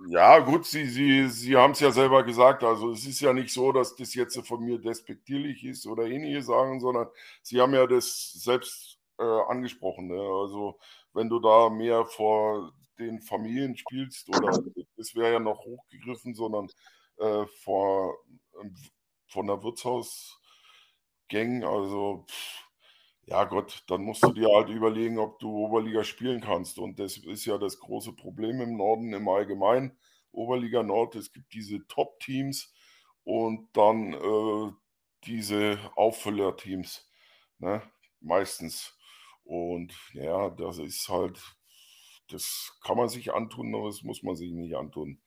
Ja, 0.09 0.39
gut, 0.39 0.67
Sie, 0.67 0.87
Sie, 0.87 1.29
Sie 1.29 1.57
haben 1.57 1.73
es 1.73 1.81
ja 1.81 1.91
selber 1.91 2.23
gesagt. 2.23 2.63
Also, 2.63 2.93
es 2.93 3.07
ist 3.07 3.21
ja 3.21 3.33
nicht 3.33 3.53
so, 3.53 3.73
dass 3.73 3.97
das 3.97 4.15
jetzt 4.15 4.39
von 4.47 4.65
mir 4.65 4.79
despektierlich 4.79 5.65
ist 5.65 5.87
oder 5.87 6.05
ähnliche 6.05 6.43
sagen, 6.43 6.81
sondern 6.81 7.09
Sie 7.43 7.61
haben 7.61 7.75
ja 7.75 7.87
das 7.87 8.33
selbst 8.35 8.99
äh, 9.19 9.23
angesprochen. 9.23 10.09
Ne? 10.09 10.21
Also, 10.21 10.79
wenn 11.15 11.29
du 11.29 11.41
da 11.41 11.71
mehr 11.71 12.05
vor 12.07 12.73
den 12.99 13.21
Familien 13.21 13.77
spielst, 13.77 14.29
oder 14.29 14.51
das 14.97 15.15
wäre 15.15 15.35
ja 15.35 15.41
noch 15.41 15.65
hochgegriffen, 15.65 16.35
sondern 16.35 16.69
äh, 17.19 17.47
vor, 17.63 18.17
äh, 18.63 18.69
von 19.27 19.47
der 19.47 19.63
Wirtshausgang, 19.63 21.65
also. 21.65 22.25
Pff, 22.29 22.69
ja 23.29 23.45
Gott, 23.45 23.85
dann 23.89 24.05
musst 24.05 24.23
du 24.23 24.33
dir 24.33 24.49
halt 24.55 24.71
überlegen, 24.71 25.19
ob 25.19 25.39
du 25.39 25.51
Oberliga 25.51 26.03
spielen 26.03 26.41
kannst. 26.41 26.79
Und 26.79 26.99
das 26.99 27.19
ist 27.19 27.45
ja 27.45 27.59
das 27.59 27.79
große 27.79 28.15
Problem 28.15 28.61
im 28.63 28.77
Norden 28.77 29.13
im 29.13 29.29
Allgemeinen. 29.29 29.99
Oberliga 30.33 30.83
Nord, 30.83 31.15
es 31.15 31.33
gibt 31.33 31.53
diese 31.53 31.87
Top-Teams 31.89 32.73
und 33.25 33.69
dann 33.75 34.15
äh, 34.15 34.73
diese 35.25 35.79
Auffüller-Teams, 35.97 37.07
ne? 37.59 37.83
meistens. 38.21 38.98
Und 39.49 39.95
ja, 40.13 40.51
das 40.51 40.77
ist 40.77 41.09
halt, 41.09 41.41
das 42.31 42.71
kann 42.85 42.99
man 42.99 43.09
sich 43.09 43.33
antun, 43.33 43.75
aber 43.75 43.87
das 43.87 44.03
muss 44.03 44.23
man 44.23 44.37
sich 44.37 44.53
nicht 44.53 44.77
antun. 44.77 45.23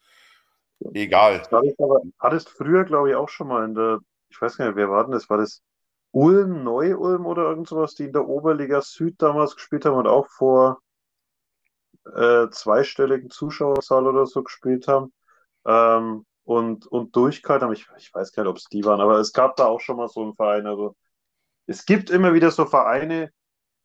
Egal. 0.94 1.42
Das 1.50 1.76
hattest 2.20 2.50
früher, 2.50 2.84
glaube 2.84 3.10
ich, 3.10 3.16
auch 3.16 3.30
schon 3.30 3.48
mal 3.48 3.66
in 3.66 3.74
der, 3.74 4.00
ich 4.30 4.40
weiß 4.40 4.58
gar 4.58 4.68
nicht, 4.68 4.76
wer 4.76 4.92
war 4.92 5.04
denn 5.04 5.14
das? 5.14 5.28
War 5.28 5.40
das 5.40 5.64
Ulm, 6.12 6.64
Neu-Ulm 6.64 7.26
oder 7.26 7.50
irgend 7.50 7.68
sowas, 7.68 7.96
die 7.96 8.04
in 8.04 8.14
der 8.14 8.28
Oberliga 8.28 8.84
Süd 8.84 9.20
damals 9.20 9.56
gespielt 9.56 9.86
haben 9.86 9.98
und 9.98 10.06
auch 10.06 10.28
vor 10.28 10.84
äh, 12.06 12.48
zweistelligen 12.52 13.32
Zuschauerzahl 13.32 14.06
oder 14.06 14.28
so 14.28 14.44
gespielt 14.44 14.88
haben 14.88 15.12
ähm, 15.66 16.28
und, 16.44 16.86
und 16.86 17.16
durchgehalten 17.16 17.66
haben. 17.66 17.74
Ich, 17.74 17.88
ich 17.98 18.14
weiß 18.14 18.34
gar 18.34 18.44
nicht, 18.44 18.52
ob 18.52 18.58
es 18.58 18.66
die 18.66 18.86
waren, 18.86 19.02
aber 19.02 19.18
es 19.18 19.34
gab 19.34 19.56
da 19.56 19.66
auch 19.66 19.82
schon 19.82 19.98
mal 19.98 20.10
so 20.10 20.22
einen 20.22 20.36
Verein. 20.36 20.68
Also 20.68 20.96
es 21.66 21.86
gibt 21.86 22.12
immer 22.12 22.36
wieder 22.36 22.52
so 22.52 22.68
Vereine, 22.68 23.32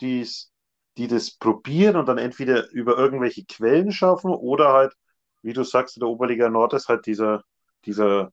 die's, 0.00 0.52
die 0.96 1.08
das 1.08 1.30
probieren 1.30 1.96
und 1.96 2.06
dann 2.08 2.18
entweder 2.18 2.70
über 2.70 2.96
irgendwelche 2.96 3.44
Quellen 3.44 3.92
schaffen 3.92 4.30
oder 4.30 4.72
halt, 4.72 4.94
wie 5.42 5.52
du 5.52 5.62
sagst, 5.62 5.96
in 5.96 6.00
der 6.00 6.08
Oberliga 6.08 6.48
Nord 6.48 6.74
ist 6.74 6.88
halt 6.88 7.06
dieser, 7.06 7.42
dieser 7.84 8.32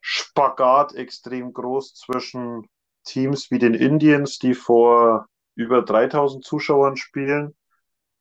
Spagat 0.00 0.94
extrem 0.94 1.52
groß 1.52 1.94
zwischen 1.94 2.68
Teams 3.04 3.50
wie 3.50 3.58
den 3.58 3.74
Indians, 3.74 4.38
die 4.38 4.54
vor 4.54 5.26
über 5.54 5.82
3000 5.82 6.44
Zuschauern 6.44 6.96
spielen, 6.96 7.56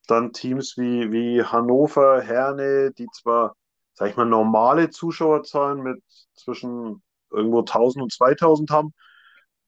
dann 0.07 0.31
Teams 0.33 0.77
wie, 0.77 1.11
wie 1.11 1.43
Hannover, 1.43 2.21
Herne, 2.21 2.91
die 2.91 3.07
zwar, 3.13 3.55
sag 3.93 4.09
ich 4.09 4.15
mal, 4.17 4.25
normale 4.25 4.89
Zuschauerzahlen 4.89 5.81
mit 5.81 6.01
zwischen 6.33 7.03
irgendwo 7.31 7.59
1000 7.59 8.03
und 8.03 8.13
2000 8.13 8.71
haben, 8.71 8.93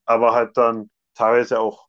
aber 0.05 0.33
halt 0.33 0.55
dann 0.57 0.89
teilweise 1.15 1.59
auch 1.59 1.86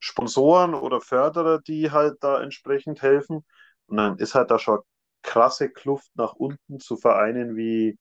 Sponsoren 0.00 0.74
oder 0.74 1.00
Förderer, 1.00 1.60
die 1.60 1.90
halt 1.90 2.18
da 2.22 2.42
entsprechend 2.42 3.02
helfen. 3.02 3.44
Und 3.86 3.96
dann 3.96 4.18
ist 4.18 4.34
halt 4.34 4.50
da 4.50 4.58
schon 4.58 4.80
krasse 5.22 5.70
Kluft 5.70 6.10
nach 6.14 6.34
unten 6.34 6.80
zu 6.80 6.96
Vereinen 6.96 7.56
wie 7.56 7.98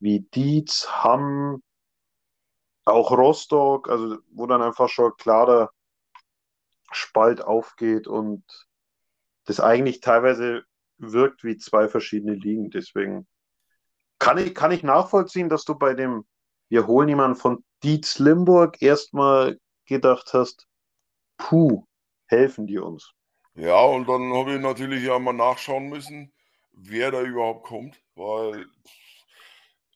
wie 0.00 0.20
Dietz, 0.20 0.88
Hamm, 0.90 1.62
auch 2.84 3.10
Rostock, 3.12 3.88
also 3.88 4.18
wo 4.32 4.46
dann 4.46 4.62
einfach 4.62 4.88
schon 4.88 5.12
klarer 5.16 5.70
Spalt 6.92 7.40
aufgeht 7.42 8.06
und 8.06 8.44
das 9.44 9.60
eigentlich 9.60 10.00
teilweise 10.00 10.62
wirkt 10.98 11.44
wie 11.44 11.56
zwei 11.56 11.88
verschiedene 11.88 12.34
Ligen. 12.34 12.70
Deswegen 12.70 13.26
kann 14.18 14.38
ich, 14.38 14.54
kann 14.54 14.72
ich 14.72 14.82
nachvollziehen, 14.82 15.48
dass 15.48 15.64
du 15.64 15.76
bei 15.76 15.94
dem 15.94 16.26
Wir 16.68 16.86
holen 16.86 17.08
jemanden 17.08 17.36
von 17.36 17.64
Dietz 17.82 18.18
Limburg 18.18 18.80
erstmal 18.82 19.58
gedacht 19.86 20.34
hast, 20.34 20.68
puh, 21.40 21.84
helfen 22.26 22.66
die 22.66 22.78
uns. 22.78 23.12
Ja, 23.54 23.82
und 23.82 24.08
dann 24.08 24.32
habe 24.32 24.54
ich 24.54 24.60
natürlich 24.60 25.04
ja 25.04 25.18
mal 25.18 25.32
nachschauen 25.32 25.88
müssen, 25.88 26.32
wer 26.72 27.10
da 27.10 27.22
überhaupt 27.22 27.66
kommt, 27.66 28.00
weil 28.14 28.66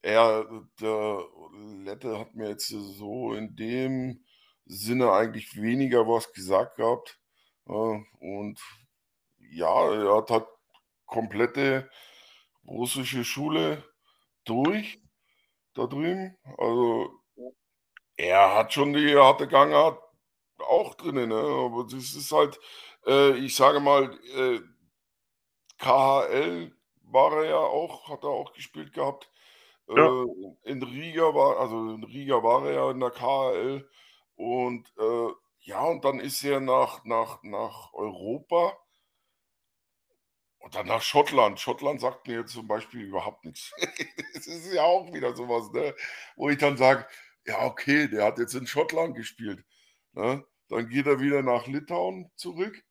er, 0.02 0.46
der 0.80 1.24
Lette 1.84 2.18
hat 2.18 2.34
mir 2.34 2.48
jetzt 2.48 2.68
so 2.68 3.32
in 3.34 3.54
dem 3.56 4.24
Sinne 4.66 5.12
eigentlich 5.12 5.56
weniger 5.60 6.08
was 6.08 6.32
gesagt 6.32 6.76
gehabt. 6.76 7.20
und 7.64 8.60
ja, 9.38 9.92
er 9.92 10.16
hat 10.16 10.30
halt 10.30 10.46
komplette 11.06 11.88
russische 12.66 13.24
Schule 13.24 13.84
durch 14.44 15.00
da 15.74 15.86
drüben. 15.86 16.36
Also 16.58 17.10
er 18.16 18.54
hat 18.54 18.72
schon 18.72 18.92
die 18.92 19.16
harte 19.16 19.48
Gangart 19.48 20.03
auch 20.60 20.94
drin, 20.94 21.28
ne? 21.28 21.34
aber 21.36 21.84
das 21.84 22.14
ist 22.14 22.32
halt, 22.32 22.58
äh, 23.06 23.36
ich 23.38 23.54
sage 23.56 23.80
mal, 23.80 24.18
äh, 24.34 24.60
KHL 25.78 26.72
war 27.04 27.32
er 27.38 27.44
ja 27.50 27.58
auch, 27.58 28.08
hat 28.08 28.24
er 28.24 28.30
auch 28.30 28.52
gespielt 28.54 28.92
gehabt. 28.92 29.30
Ja. 29.96 30.10
Äh, 30.12 30.24
in 30.64 30.82
Riga 30.82 31.34
war 31.34 31.58
also 31.60 31.94
in 31.94 32.04
Riga 32.04 32.42
war 32.42 32.66
er 32.66 32.72
ja 32.74 32.90
in 32.90 33.00
der 33.00 33.10
KHL 33.10 33.90
und, 34.36 34.92
äh, 34.98 35.28
ja, 35.60 35.82
und 35.84 36.04
dann 36.04 36.20
ist 36.20 36.44
er 36.44 36.60
nach 36.60 37.04
nach 37.04 37.42
nach 37.44 37.92
Europa 37.94 38.74
und 40.58 40.74
dann 40.74 40.86
nach 40.86 41.02
Schottland. 41.02 41.60
Schottland 41.60 42.00
sagt 42.00 42.26
mir 42.26 42.40
jetzt 42.40 42.52
zum 42.52 42.66
Beispiel 42.66 43.02
überhaupt 43.02 43.44
nichts. 43.44 43.72
Das 44.34 44.46
ist 44.48 44.72
ja 44.72 44.82
auch 44.82 45.12
wieder 45.12 45.34
sowas, 45.36 45.70
ne, 45.72 45.94
wo 46.36 46.50
ich 46.50 46.58
dann 46.58 46.76
sage: 46.76 47.06
„Ja, 47.46 47.64
okay, 47.66 48.08
der 48.08 48.24
hat 48.24 48.38
jetzt 48.38 48.54
in 48.54 48.66
Schottland 48.66 49.14
gespielt“, 49.16 49.64
ne? 50.14 50.44
Dann 50.68 50.88
geht 50.88 51.06
er 51.06 51.20
wieder 51.20 51.42
nach 51.42 51.66
Litauen 51.68 52.30
zurück 52.36 52.82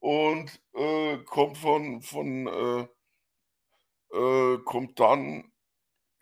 und, 0.00 0.62
äh, 0.74 1.18
kommt 1.24 1.58
von 1.58 2.02
von, 2.02 2.46
äh 2.48 2.88
äh, 4.12 4.58
kommt 4.64 4.98
dann 5.00 5.52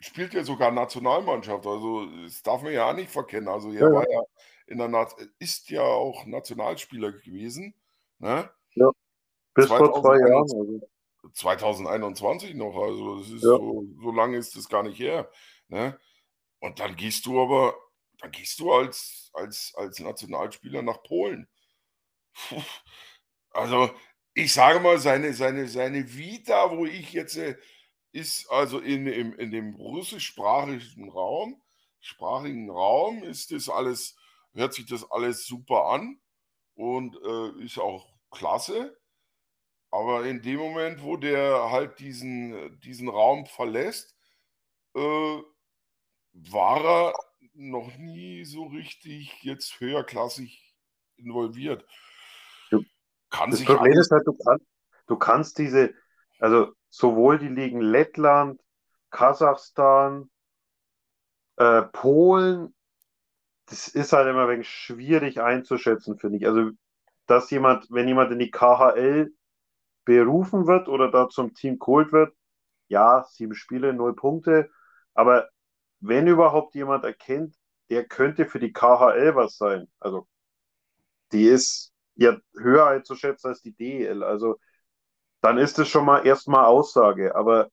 spielt 0.00 0.34
ja 0.34 0.44
sogar 0.44 0.70
Nationalmannschaft. 0.72 1.66
Also, 1.66 2.06
das 2.24 2.42
darf 2.42 2.62
man 2.62 2.72
ja 2.74 2.90
auch 2.90 2.94
nicht 2.94 3.10
verkennen. 3.10 3.48
Also, 3.48 3.72
er 3.72 3.90
Ja, 3.90 3.92
war 3.92 4.04
ja 4.10 4.22
in 4.68 4.78
der 4.78 4.88
Nat 4.88 5.14
ist 5.40 5.70
ja 5.70 5.82
auch 5.82 6.26
Nationalspieler 6.26 7.12
gewesen, 7.12 7.74
ne? 8.20 8.50
Ja, 8.76 8.90
bis 9.56 9.72
vor 9.72 9.92
2 9.92 10.18
Jahren, 10.18 10.50
also. 10.60 10.80
2021 11.34 12.54
noch, 12.54 12.76
also 12.76 13.18
das 13.20 13.30
ist 13.30 13.42
Ja. 13.42 13.56
so 13.56 13.86
so 14.02 14.12
lange 14.12 14.36
ist 14.38 14.56
das 14.56 14.68
gar 14.68 14.82
nicht 14.84 14.98
her, 15.00 15.30
ne? 15.68 15.98
Und 16.60 16.80
dann 16.80 16.96
gehst 16.96 17.26
du 17.26 17.40
aber 17.42 17.76
dann 18.22 18.32
gehst 18.32 18.58
du 18.60 18.72
als 18.72 19.30
als 19.34 19.74
als 19.76 20.00
Nationalspieler 20.00 20.82
nach 20.82 21.02
Polen. 21.02 21.48
Also, 23.52 23.90
ich 24.34 24.52
sage 24.52 24.80
mal, 24.80 24.98
seine, 24.98 25.34
seine, 25.34 25.68
seine 25.68 26.14
Vita, 26.16 26.70
wo 26.76 26.86
ich 26.86 27.12
jetzt, 27.12 27.36
äh, 27.36 27.56
ist 28.12 28.50
also 28.50 28.78
in, 28.78 29.06
in, 29.06 29.32
in 29.34 29.50
dem 29.50 29.74
russischsprachigen 29.74 31.10
Raum, 31.10 31.62
sprachigen 32.00 32.70
Raum, 32.70 33.22
ist 33.24 33.52
das 33.52 33.68
alles, 33.68 34.16
hört 34.54 34.74
sich 34.74 34.86
das 34.86 35.10
alles 35.10 35.46
super 35.46 35.86
an 35.86 36.20
und 36.74 37.16
äh, 37.16 37.64
ist 37.64 37.78
auch 37.78 38.14
klasse. 38.30 38.98
Aber 39.90 40.24
in 40.26 40.40
dem 40.42 40.58
Moment, 40.58 41.02
wo 41.02 41.16
der 41.18 41.70
halt 41.70 41.98
diesen, 41.98 42.80
diesen 42.80 43.08
Raum 43.08 43.46
verlässt, 43.46 44.16
äh, 44.94 45.42
war 46.32 46.84
er 46.84 47.14
noch 47.54 47.96
nie 47.98 48.44
so 48.44 48.64
richtig 48.66 49.42
jetzt 49.42 49.80
höherklassig 49.80 50.74
involviert. 51.16 51.84
Kann 53.32 53.50
das 53.50 53.64
Problem 53.64 53.92
ist 53.94 54.10
halt, 54.10 54.26
du, 54.26 54.34
kann, 54.34 54.58
du 55.06 55.16
kannst 55.16 55.58
diese, 55.58 55.94
also 56.38 56.72
sowohl 56.90 57.38
die 57.38 57.48
Ligen 57.48 57.80
Lettland, 57.80 58.60
Kasachstan, 59.10 60.30
äh, 61.56 61.82
Polen, 61.82 62.74
das 63.66 63.88
ist 63.88 64.12
halt 64.12 64.28
immer 64.28 64.42
ein 64.42 64.48
wenig 64.50 64.68
schwierig 64.68 65.40
einzuschätzen, 65.40 66.18
finde 66.18 66.38
ich. 66.38 66.46
Also, 66.46 66.72
dass 67.26 67.50
jemand, 67.50 67.86
wenn 67.90 68.06
jemand 68.06 68.32
in 68.32 68.38
die 68.38 68.50
KHL 68.50 69.32
berufen 70.04 70.66
wird 70.66 70.88
oder 70.88 71.10
da 71.10 71.30
zum 71.30 71.54
Team 71.54 71.78
geholt 71.78 72.12
wird, 72.12 72.34
ja, 72.88 73.24
sieben 73.30 73.54
Spiele, 73.54 73.94
null 73.94 74.14
Punkte, 74.14 74.70
aber 75.14 75.48
wenn 76.02 76.26
überhaupt 76.26 76.74
jemand 76.74 77.04
erkennt, 77.04 77.56
der 77.90 78.04
könnte 78.04 78.46
für 78.46 78.58
die 78.58 78.72
KHL 78.72 79.34
was 79.34 79.56
sein, 79.56 79.88
also 80.00 80.26
die 81.32 81.44
ist 81.44 81.92
ja 82.16 82.36
höher 82.56 82.86
einzuschätzen 82.88 83.48
als 83.48 83.62
die 83.62 83.74
DEL, 83.74 84.22
also 84.22 84.58
dann 85.40 85.58
ist 85.58 85.78
es 85.78 85.88
schon 85.88 86.04
mal 86.04 86.26
erstmal 86.26 86.66
Aussage, 86.66 87.34
aber 87.34 87.70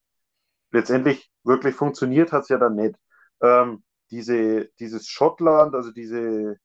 letztendlich 0.71 1.31
wirklich 1.43 1.75
funktioniert 1.75 2.31
hat 2.31 2.43
es 2.43 2.49
ja 2.49 2.57
dann 2.57 2.75
nicht. 2.75 2.95
Ähm, 3.41 3.83
diese, 4.11 4.69
dieses 4.79 5.07
Schottland, 5.07 5.75
also 5.75 5.91
diese 5.91 6.57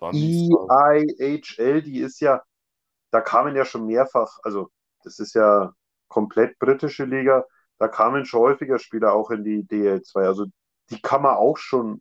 EIHL, 0.00 1.82
die 1.82 2.00
ist 2.00 2.20
ja, 2.20 2.42
da 3.10 3.20
kamen 3.20 3.56
ja 3.56 3.64
schon 3.64 3.86
mehrfach, 3.86 4.38
also 4.42 4.70
das 5.04 5.18
ist 5.18 5.34
ja 5.34 5.72
komplett 6.08 6.58
britische 6.58 7.04
Liga, 7.04 7.44
da 7.82 7.88
kamen 7.88 8.24
schon 8.24 8.42
häufiger 8.42 8.78
Spieler 8.78 9.12
auch 9.12 9.32
in 9.32 9.42
die 9.42 9.64
DL2. 9.64 10.24
Also 10.24 10.46
die 10.90 11.02
kann 11.02 11.22
man 11.22 11.34
auch 11.34 11.56
schon 11.56 12.00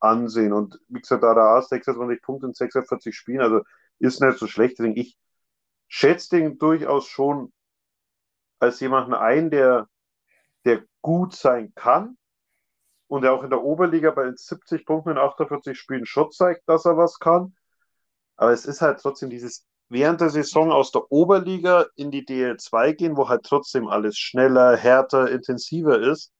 ansehen. 0.00 0.52
Und 0.52 0.80
wie 0.88 1.00
gesagt, 1.00 1.22
da 1.22 1.32
da 1.32 1.62
26 1.62 2.20
Punkte 2.20 2.48
in 2.48 2.54
46 2.54 3.14
Spielen, 3.14 3.40
also 3.40 3.62
ist 4.00 4.20
nicht 4.20 4.38
so 4.38 4.48
schlecht. 4.48 4.80
Ich 4.80 5.16
schätze 5.86 6.36
den 6.36 6.58
durchaus 6.58 7.06
schon 7.06 7.52
als 8.58 8.80
jemanden 8.80 9.14
ein, 9.14 9.50
der, 9.50 9.88
der 10.64 10.82
gut 11.02 11.36
sein 11.36 11.72
kann 11.76 12.18
und 13.06 13.22
der 13.22 13.32
auch 13.32 13.44
in 13.44 13.50
der 13.50 13.62
Oberliga 13.62 14.10
bei 14.10 14.24
den 14.24 14.36
70 14.36 14.84
Punkten 14.86 15.10
in 15.10 15.18
48 15.18 15.78
Spielen 15.78 16.04
schon 16.04 16.32
zeigt, 16.32 16.68
dass 16.68 16.84
er 16.84 16.96
was 16.96 17.20
kann. 17.20 17.54
Aber 18.36 18.50
es 18.50 18.66
ist 18.66 18.80
halt 18.80 18.98
trotzdem 18.98 19.30
dieses 19.30 19.68
während 19.90 20.20
der 20.20 20.30
Saison 20.30 20.70
aus 20.70 20.92
der 20.92 21.10
Oberliga 21.10 21.86
in 21.96 22.10
die 22.10 22.24
DL2 22.24 22.94
gehen, 22.94 23.16
wo 23.16 23.28
halt 23.28 23.42
trotzdem 23.42 23.88
alles 23.88 24.16
schneller, 24.16 24.76
härter, 24.76 25.30
intensiver 25.30 26.00
ist. 26.00 26.32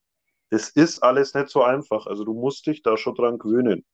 Es 0.50 0.70
ist 0.70 1.02
alles 1.02 1.34
nicht 1.34 1.48
so 1.48 1.62
einfach. 1.62 2.06
Also 2.06 2.24
du 2.24 2.32
musst 2.32 2.66
dich 2.66 2.82
da 2.82 2.96
schon 2.96 3.14
dran 3.14 3.38
gewöhnen. 3.38 3.84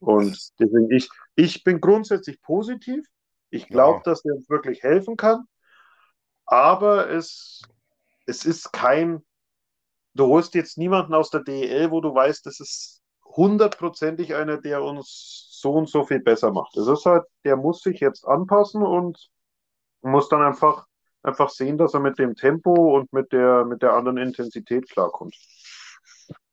Und 0.00 0.36
deswegen, 0.58 0.90
ich, 0.90 1.08
ich 1.36 1.62
bin 1.64 1.80
grundsätzlich 1.80 2.42
positiv. 2.42 3.06
Ich 3.50 3.68
glaube, 3.68 3.98
ja. 3.98 4.02
dass 4.10 4.22
der 4.22 4.34
uns 4.34 4.50
wirklich 4.50 4.82
helfen 4.82 5.16
kann. 5.16 5.44
Aber 6.44 7.08
es, 7.08 7.62
es 8.26 8.44
ist 8.44 8.72
kein, 8.72 9.24
du 10.14 10.26
holst 10.26 10.54
jetzt 10.54 10.78
niemanden 10.78 11.14
aus 11.14 11.30
der 11.30 11.40
DEL, 11.44 11.92
wo 11.92 12.00
du 12.00 12.12
weißt, 12.12 12.44
das 12.44 12.58
ist 12.58 13.02
hundertprozentig 13.36 14.34
einer, 14.34 14.58
der 14.58 14.82
uns 14.82 15.48
so 15.60 15.72
und 15.72 15.88
so 15.88 16.04
viel 16.04 16.20
besser 16.20 16.52
macht. 16.52 16.76
Es 16.76 16.86
ist 16.86 17.06
halt, 17.06 17.24
der 17.44 17.56
muss 17.56 17.82
sich 17.82 18.00
jetzt 18.00 18.26
anpassen 18.26 18.82
und 18.82 19.30
muss 20.02 20.28
dann 20.28 20.42
einfach, 20.42 20.86
einfach 21.22 21.50
sehen, 21.50 21.78
dass 21.78 21.94
er 21.94 22.00
mit 22.00 22.18
dem 22.18 22.34
Tempo 22.34 22.96
und 22.96 23.12
mit 23.12 23.32
der, 23.32 23.64
mit 23.64 23.82
der 23.82 23.92
anderen 23.92 24.18
Intensität 24.18 24.88
klarkommt. 24.88 25.36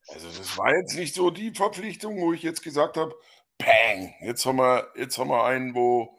Also 0.08 0.26
das 0.26 0.58
war 0.58 0.74
jetzt 0.76 0.96
nicht 0.96 1.14
so 1.14 1.30
die 1.30 1.54
Verpflichtung, 1.54 2.20
wo 2.20 2.32
ich 2.32 2.42
jetzt 2.42 2.62
gesagt 2.62 2.96
habe, 2.96 3.14
bang, 3.58 4.14
jetzt 4.20 4.44
haben 4.44 4.56
wir, 4.56 4.88
jetzt 4.96 5.16
haben 5.18 5.30
wir 5.30 5.44
einen, 5.44 5.74
wo 5.74 6.18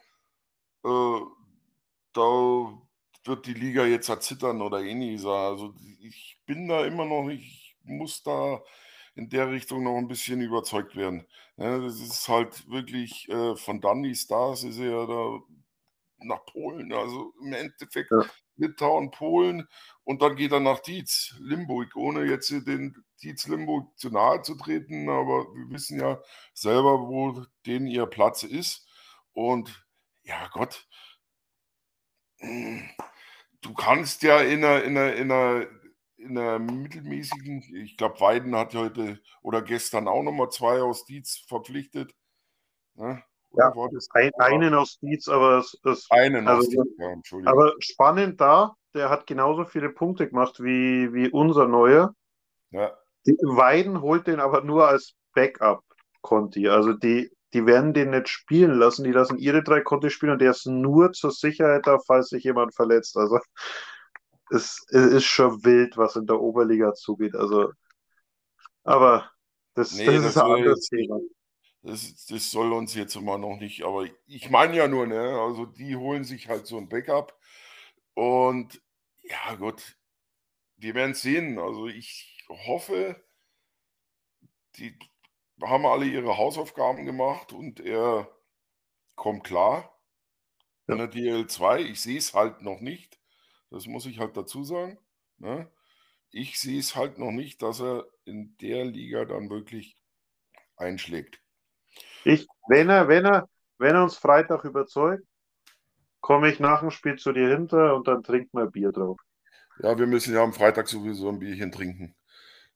äh, 0.84 1.22
da 2.14 2.80
wird 3.26 3.46
die 3.46 3.54
Liga 3.54 3.86
jetzt 3.86 4.10
erzittern 4.10 4.62
oder 4.62 4.82
ähnliches. 4.82 5.26
Also 5.26 5.74
ich 6.02 6.40
bin 6.46 6.68
da 6.68 6.86
immer 6.86 7.06
noch 7.06 7.30
ich 7.30 7.76
muss 7.84 8.24
da 8.24 8.62
in 9.16 9.30
der 9.30 9.50
Richtung 9.50 9.84
noch 9.84 9.98
ein 9.98 10.08
bisschen 10.08 10.42
überzeugt 10.42 10.96
werden. 10.96 11.26
Ja, 11.58 11.80
das 11.80 12.00
ist 12.02 12.28
halt 12.28 12.70
wirklich 12.70 13.30
äh, 13.30 13.56
von 13.56 13.82
Danny 13.82 14.14
Stars 14.14 14.64
ist 14.64 14.78
er 14.78 14.92
ja 14.92 15.06
da 15.06 15.40
nach 16.20 16.46
Polen, 16.46 16.92
also 16.94 17.34
im 17.42 17.54
Endeffekt 17.54 18.12
ja. 18.12 18.26
Litauen, 18.58 19.12
Polen. 19.12 19.68
Und 20.04 20.22
dann 20.22 20.36
geht 20.36 20.52
er 20.52 20.60
nach 20.60 20.80
Dietz, 20.80 21.36
Limburg, 21.40 21.96
ohne 21.96 22.26
jetzt 22.26 22.50
den 22.50 23.04
Dietz 23.22 23.48
Limburg 23.48 23.98
zu 23.98 24.10
nahe 24.10 24.42
zu 24.42 24.56
treten, 24.56 25.10
aber 25.10 25.46
wir 25.54 25.70
wissen 25.70 26.00
ja 26.00 26.22
selber, 26.54 27.08
wo 27.08 27.46
denen 27.66 27.88
ihr 27.88 28.06
Platz 28.06 28.44
ist. 28.44 28.88
Und 29.34 29.86
ja 30.24 30.48
Gott, 30.54 30.88
du 32.40 33.74
kannst 33.74 34.24
ja 34.24 34.42
in 34.42 34.64
einer, 34.64 34.84
in 34.84 34.98
einer, 34.98 35.16
in 35.16 35.32
einer 35.32 35.68
in 36.26 36.36
der 36.36 36.60
mittelmäßigen, 36.60 37.64
ich 37.76 37.98
glaube, 37.98 38.20
Weiden 38.20 38.56
hat 38.56 38.74
heute 38.74 39.20
oder 39.42 39.62
gestern 39.62 40.08
auch 40.08 40.24
nochmal 40.24 40.50
zwei 40.50 40.82
aus 40.82 41.06
Dietz 41.06 41.44
verpflichtet. 41.48 42.14
Ne? 42.96 43.24
Ja, 43.58 43.74
ein, 44.14 44.32
einen 44.38 44.74
aus 44.74 45.00
Dietz, 45.00 45.28
aber 45.28 45.60
es 45.60 45.78
ist. 45.84 46.12
Einen 46.12 46.48
also, 46.48 46.62
aus 46.62 46.70
Dietz, 46.70 46.98
ja, 46.98 47.10
Entschuldigung. 47.12 47.54
Aber 47.54 47.74
spannend 47.80 48.42
da, 48.42 48.76
der 48.94 49.10
hat 49.10 49.28
genauso 49.28 49.66
viele 49.66 49.90
Punkte 49.90 50.28
gemacht 50.28 50.60
wie, 50.60 51.14
wie 51.14 51.30
unser 51.30 51.68
neuer. 51.68 52.14
Ja. 52.72 52.98
Die 53.26 53.34
Weiden 53.42 54.02
holt 54.02 54.28
den 54.28 54.40
aber 54.40 54.62
nur 54.62 54.88
als 54.88 55.14
Backup 55.34 55.84
Conti. 56.22 56.68
Also 56.68 56.94
die, 56.94 57.32
die 57.54 57.66
werden 57.66 57.94
den 57.94 58.10
nicht 58.10 58.30
spielen 58.30 58.78
lassen, 58.78 59.04
die 59.04 59.12
lassen 59.12 59.38
ihre 59.38 59.64
drei 59.64 59.82
Conti 59.82 60.10
spielen 60.10 60.34
und 60.34 60.42
der 60.42 60.52
ist 60.52 60.66
nur 60.66 61.14
zur 61.14 61.32
Sicherheit 61.32 61.88
da, 61.88 62.00
falls 62.06 62.30
sich 62.30 62.44
jemand 62.44 62.76
verletzt. 62.76 63.16
Also 63.18 63.40
es, 64.52 64.86
es 64.90 65.06
ist 65.14 65.26
schon 65.26 65.64
wild, 65.64 65.98
was 65.98 66.16
in 66.16 66.28
der 66.28 66.40
Oberliga 66.40 66.94
zugeht. 66.94 67.36
Also, 67.36 67.72
aber 68.84 69.32
das, 69.74 69.94
nee, 69.94 70.06
das, 70.06 70.16
das 70.16 70.26
ist 70.26 70.38
ein 70.38 70.52
anderes 70.52 70.90
Thema. 70.90 71.20
Das, 71.82 72.26
das, 72.26 72.50
soll 72.50 72.74
uns 72.74 72.96
jetzt 72.96 73.16
immer 73.16 73.38
noch 73.38 73.58
nicht, 73.58 73.84
aber 73.84 74.08
ich 74.26 74.50
meine 74.50 74.76
ja 74.76 74.88
nur, 74.88 75.06
ne, 75.06 75.40
also 75.40 75.68
die 75.68 75.96
holen 75.96 76.24
sich 76.24 76.50
halt 76.50 76.66
so 76.66 76.78
ein 76.78 76.90
Backup 76.90 77.38
und 78.16 78.82
ja, 79.22 79.56
Gott, 79.56 79.98
wir 80.78 80.96
werden 80.96 81.14
sehen. 81.14 81.60
Also 81.60 81.88
ich 81.88 82.44
hoffe, 82.50 83.24
die 84.78 84.98
haben 85.62 85.86
alle 85.86 86.06
ihre 86.06 86.38
Hausaufgaben 86.38 87.06
gemacht 87.06 87.54
und 87.54 87.80
er 87.80 88.30
kommt 89.16 89.44
klar. 89.44 90.00
Ja. 90.88 90.96
In 90.96 91.00
der 91.00 91.12
DL2, 91.12 91.80
ich 91.80 92.02
sehe 92.02 92.18
es 92.18 92.34
halt 92.34 92.62
noch 92.62 92.80
nicht. 92.80 93.20
Das 93.72 93.88
muss 93.88 94.06
ich 94.06 94.20
halt 94.20 94.38
dazu 94.38 94.64
sagen. 94.64 94.98
Ne? 95.38 95.70
Ich 96.32 96.60
sehe 96.60 96.80
es 96.80 96.96
halt 96.96 97.18
noch 97.18 97.32
nicht, 97.32 97.62
dass 97.62 97.82
er 97.82 98.06
in 98.26 98.56
der 98.58 98.86
Liga 98.86 99.26
dann 99.26 99.50
wirklich 99.50 99.98
einschlägt. 100.78 101.40
Ich, 102.24 102.48
wenn 102.68 102.90
er, 102.90 103.08
wenn 103.08 103.26
er, 103.26 103.48
wenn 103.78 103.96
er 103.96 104.04
uns 104.04 104.18
Freitag 104.18 104.66
überzeugt, 104.66 105.24
komme 106.22 106.50
ich 106.50 106.60
nach 106.60 106.80
dem 106.80 106.90
Spiel 106.92 107.18
zu 107.18 107.32
dir 107.34 107.50
hinter 107.50 107.96
und 107.96 108.08
dann 108.08 108.24
trinkt 108.24 108.54
mal 108.54 108.70
Bier 108.70 108.92
drauf. 108.92 109.20
Ja, 109.80 109.98
wir 109.98 110.08
müssen 110.08 110.34
ja 110.34 110.42
am 110.42 110.54
Freitag 110.54 110.88
sowieso 110.88 111.30
ein 111.30 111.40
Bierchen 111.40 111.72
trinken. 111.72 112.16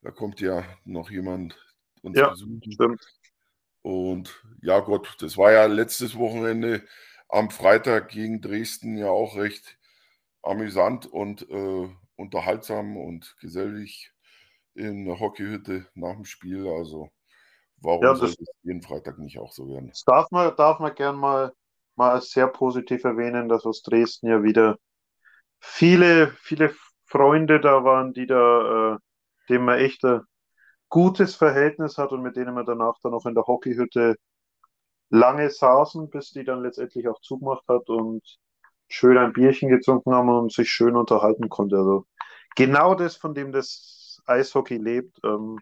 Da 0.02 0.12
kommt 0.12 0.40
ja 0.40 0.64
noch 0.86 1.10
jemand 1.10 1.58
uns 2.02 2.18
ja, 2.18 2.30
besuchen. 2.30 2.62
Stimmt. 2.72 3.02
Und 3.82 4.44
ja 4.62 4.80
Gott, 4.82 5.16
das 5.20 5.38
war 5.38 5.52
ja 5.52 5.66
letztes 5.66 6.16
Wochenende 6.16 6.84
am 7.28 7.50
Freitag 7.50 8.10
gegen 8.10 8.42
Dresden 8.42 8.98
ja 8.98 9.10
auch 9.10 9.36
recht 9.36 9.79
amüsant 10.42 11.06
und 11.06 11.50
äh, 11.50 11.90
unterhaltsam 12.16 12.98
und 12.98 13.36
gesellig 13.40 14.14
in 14.74 15.06
der 15.06 15.20
Hockeyhütte 15.20 15.88
nach 15.94 16.14
dem 16.14 16.26
Spiel. 16.26 16.68
Also 16.68 17.10
warum 17.78 18.04
ja, 18.04 18.16
soll 18.16 18.30
es 18.30 18.38
jeden 18.64 18.82
Freitag 18.82 19.20
nicht 19.20 19.40
auch 19.40 19.52
so 19.52 19.70
werden? 19.70 19.90
Das 19.90 20.04
darf 20.04 20.32
man, 20.32 20.56
darf 20.56 20.80
man 20.80 20.96
gern 20.96 21.18
mal, 21.18 21.54
mal 21.96 22.12
als 22.12 22.32
sehr 22.32 22.48
positiv 22.48 23.04
erwähnen, 23.04 23.50
dass 23.50 23.66
aus 23.66 23.82
Dresden 23.82 24.28
ja 24.28 24.44
wieder 24.44 24.78
viele, 25.60 26.32
viele 26.42 26.74
Freunde 27.06 27.60
da 27.60 27.84
waren, 27.84 28.14
die 28.14 28.28
da, 28.28 28.94
äh, 28.94 28.98
dem 29.50 29.66
man 29.66 29.80
echt 29.80 30.04
ein 30.04 30.22
gutes 30.90 31.36
Verhältnis 31.36 31.98
hat 31.98 32.12
und 32.12 32.22
mit 32.22 32.36
denen 32.36 32.54
man 32.54 32.66
danach 32.66 32.98
dann 33.02 33.14
auch 33.14 33.26
in 33.26 33.36
der 33.36 33.46
Hockeyhütte 33.46 34.16
lange 35.10 35.50
saßen, 35.50 36.10
bis 36.10 36.32
die 36.32 36.44
dann 36.44 36.62
letztendlich 36.62 37.08
auch 37.08 37.20
zugemacht 37.22 37.68
hat 37.68 37.90
und 37.90 38.22
schön 38.90 39.18
ein 39.18 39.34
Bierchen 39.34 39.70
getrunken 39.70 40.14
haben 40.14 40.30
und 40.30 40.52
sich 40.52 40.70
schön 40.70 40.96
unterhalten 40.96 41.48
konnte. 41.48 41.78
Also 41.78 42.06
genau 42.56 42.96
das, 42.96 43.16
von 43.16 43.34
dem 43.34 43.52
das 43.52 44.22
Eishockey 44.26 44.78
lebt. 44.78 45.20
Ähm, 45.24 45.60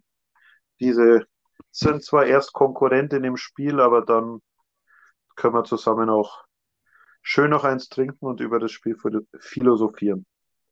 diese 0.80 1.28
sind 1.72 2.04
zwar 2.04 2.26
erst 2.26 2.54
Konkurrenten 2.54 3.24
im 3.24 3.38
Spiel, 3.38 3.80
aber 3.80 4.04
dann 4.04 4.42
können 5.36 5.54
wir 5.54 5.64
zusammen 5.64 6.10
auch 6.10 6.46
schön 7.22 7.52
noch 7.52 7.64
eins 7.64 7.90
trinken 7.90 8.26
und 8.26 8.40
über 8.40 8.60
das 8.60 8.72
Spiel 8.72 8.98
philosophieren. 9.40 10.26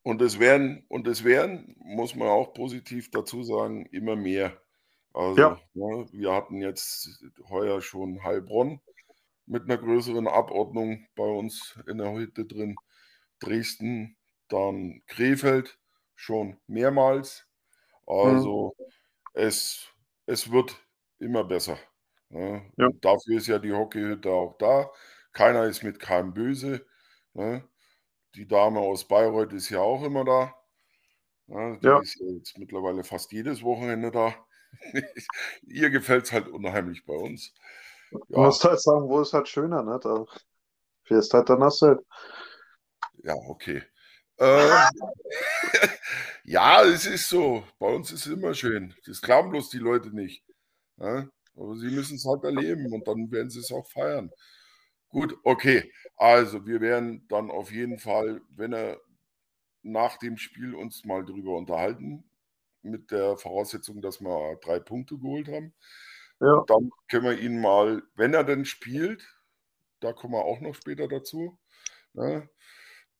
Und 0.03 0.22
es 0.22 0.39
werden, 0.39 0.86
und 0.88 1.08
es 1.08 1.24
werden, 1.24 1.76
muss 1.80 2.16
man 2.16 2.28
auch 2.28 2.53
positiv 2.53 3.10
dazu 3.12 3.43
sagen, 3.43 3.86
immer 3.88 4.16
mehr. 4.16 4.56
Also 5.14 5.39
ja. 5.39 5.60
ne, 5.74 6.08
wir 6.12 6.34
hatten 6.34 6.62
jetzt 6.62 7.24
heuer 7.49 7.82
schon 7.82 8.24
Heilbronn 8.24 8.80
mit 9.46 9.64
einer 9.64 9.78
größeren 9.78 10.28
Abordnung 10.28 11.08
bei 11.16 11.24
uns 11.24 11.78
in 11.88 11.98
der 11.98 12.12
Hütte 12.14 12.46
drin. 12.46 12.76
Dresden, 13.39 14.18
dann 14.48 15.02
Krefeld 15.08 15.78
schon 16.16 16.58
mehrmals. 16.68 17.48
Also 18.08 18.76
mhm. 18.78 18.86
es, 19.34 19.89
es 20.26 20.52
wird 20.52 20.76
immer 21.20 21.43
besser. 21.43 21.78
Ne? 22.30 22.70
Ja. 22.78 22.89
Dafür 23.02 23.38
ist 23.38 23.48
ja 23.48 23.60
die 23.60 23.74
Hockeyhütte 23.74 24.30
auch 24.30 24.58
da. 24.58 24.89
Keiner 25.32 25.66
ist 25.66 25.84
mit 25.84 26.00
keinem 26.00 26.34
böse. 26.34 26.86
Ne? 27.34 27.68
Die 28.36 28.48
Dame 28.48 28.80
aus 28.80 29.08
Bayreuth 29.08 29.54
ist 29.54 29.70
ja 29.70 29.82
auch 29.82 30.04
immer 30.04 30.24
da. 30.24 30.56
Ne? 31.48 31.80
Die 31.82 31.88
ja. 31.88 32.00
ist 32.00 32.20
ja 32.20 32.28
jetzt 32.28 32.58
mittlerweile 32.58 33.04
fast 33.04 33.32
jedes 33.32 33.64
Wochenende 33.64 34.12
da. 34.12 34.34
Ihr 35.68 35.89
gefällt 35.89 36.26
es 36.26 36.32
halt 36.32 36.48
unheimlich 36.48 37.06
bei 37.06 37.14
uns. 37.14 37.54
Ja. 38.12 38.20
Du 38.30 38.41
musst 38.41 38.64
halt 38.64 38.82
sagen, 38.82 39.08
wo 39.10 39.22
ist 39.22 39.34
halt 39.34 39.47
schöner, 39.47 39.84
ne? 39.84 39.99
Da 40.01 40.26
fährst 41.03 41.34
halt 41.34 41.49
der 41.49 41.58
Nasse. 41.58 41.99
Ja, 43.24 43.34
okay. 43.47 43.84
Äh, 44.38 44.70
ja, 46.43 46.84
es 46.84 47.06
ist 47.06 47.30
so. 47.30 47.64
Bei 47.80 47.88
uns 47.88 48.12
ist 48.12 48.26
es 48.26 48.34
immer 48.34 48.53
schön. 48.53 48.93
Das 49.06 49.22
glauben 49.22 49.51
bloß 49.51 49.70
die 49.70 49.80
Leute 49.80 50.10
nicht. 50.10 50.43
Ja? 50.97 51.28
Aber 51.56 51.76
sie 51.78 51.89
müssen 51.89 52.16
es 52.16 52.26
halt 52.26 52.43
erleben 52.43 52.91
und 52.93 53.08
dann 53.08 53.32
werden 53.32 53.49
sie 53.49 53.60
es 53.60 53.72
auch 53.72 53.89
feiern. 53.89 54.30
Gut, 55.10 55.38
okay. 55.43 55.91
Also, 56.18 56.66
wir 56.66 56.82
werden 56.82 57.26
dann 57.30 57.49
auf 57.49 57.72
jeden 57.72 57.99
Fall, 57.99 58.41
wenn 58.49 58.74
er 58.74 58.99
nach 59.82 60.18
dem 60.18 60.38
Spiel 60.38 60.76
uns 60.76 61.06
mal 61.06 61.24
drüber 61.24 61.56
unterhalten, 61.56 62.30
mit 62.82 63.12
der 63.12 63.38
Voraussetzung, 63.38 64.01
dass 64.01 64.22
wir 64.22 64.58
drei 64.62 64.80
Punkte 64.80 65.18
geholt 65.18 65.47
haben. 65.47 65.74
Ja. 66.39 66.63
Dann 66.67 66.91
können 67.09 67.25
wir 67.25 67.39
ihn 67.39 67.61
mal, 67.61 68.03
wenn 68.15 68.33
er 68.33 68.43
denn 68.43 68.65
spielt, 68.65 69.23
da 70.01 70.13
kommen 70.13 70.33
wir 70.33 70.43
auch 70.43 70.59
noch 70.59 70.75
später 70.75 71.07
dazu, 71.07 71.57
ne, 72.13 72.49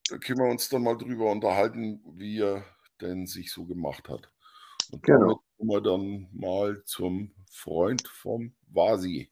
da 0.10 0.18
können 0.18 0.40
wir 0.40 0.52
uns 0.52 0.70
dann 0.70 0.84
mal 0.84 0.98
drüber 0.98 1.32
unterhalten, 1.32 2.02
wie 2.06 2.42
er 2.42 2.64
denn 3.02 3.26
sich 3.26 3.52
so 3.52 3.66
gemacht 3.66 4.10
hat. 4.10 4.30
Und 4.92 5.04
genau. 5.04 5.42
kommen 5.58 5.70
wir 5.70 5.82
dann 5.82 6.30
mal 6.34 6.84
zum 6.86 7.34
Freund 7.52 8.08
vom 8.08 8.56
Vasi. 8.68 9.32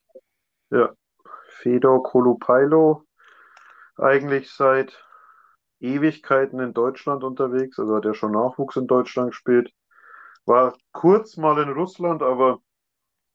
Ja, 0.71 0.93
Fedor 1.47 2.01
Kolopailo, 2.03 3.05
eigentlich 3.97 4.49
seit 4.51 4.97
Ewigkeiten 5.79 6.59
in 6.59 6.73
Deutschland 6.73 7.23
unterwegs, 7.23 7.77
also 7.77 7.95
hat 7.95 8.05
er 8.05 8.13
schon 8.13 8.31
Nachwuchs 8.31 8.77
in 8.77 8.87
Deutschland 8.87 9.31
gespielt. 9.31 9.71
War 10.45 10.75
kurz 10.91 11.37
mal 11.37 11.61
in 11.61 11.69
Russland, 11.69 12.23
aber 12.23 12.61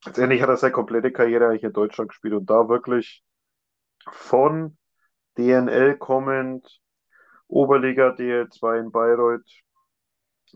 letztendlich 0.05 0.43
hat 0.43 0.49
er 0.49 0.57
seine 0.57 0.73
komplette 0.73 1.13
Karriere 1.13 1.49
eigentlich 1.49 1.65
in 1.65 1.73
Deutschland 1.73 2.11
gespielt 2.11 2.35
und 2.35 2.51
da 2.51 2.69
wirklich 2.69 3.23
von 4.11 4.77
DNL 5.37 5.97
kommend, 5.99 6.81
Oberliga 7.49 8.11
DL2 8.11 8.81
in 8.81 8.91
Bayreuth, 8.93 9.63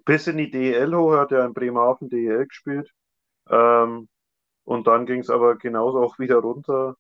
bis 0.05 0.27
in 0.27 0.39
die 0.39 0.51
DEL 0.51 0.95
hoch, 0.95 1.17
hat 1.17 1.33
er 1.33 1.45
in 1.45 1.55
Bremerhaven 1.55 2.09
DEL 2.09 2.47
gespielt. 2.47 2.91
Ähm, 3.49 4.09
und 4.65 4.87
dann 4.87 5.07
ging 5.07 5.21
es 5.21 5.31
aber 5.31 5.57
genauso 5.57 6.03
auch 6.03 6.19
wieder 6.19 6.37
runter. 6.37 6.97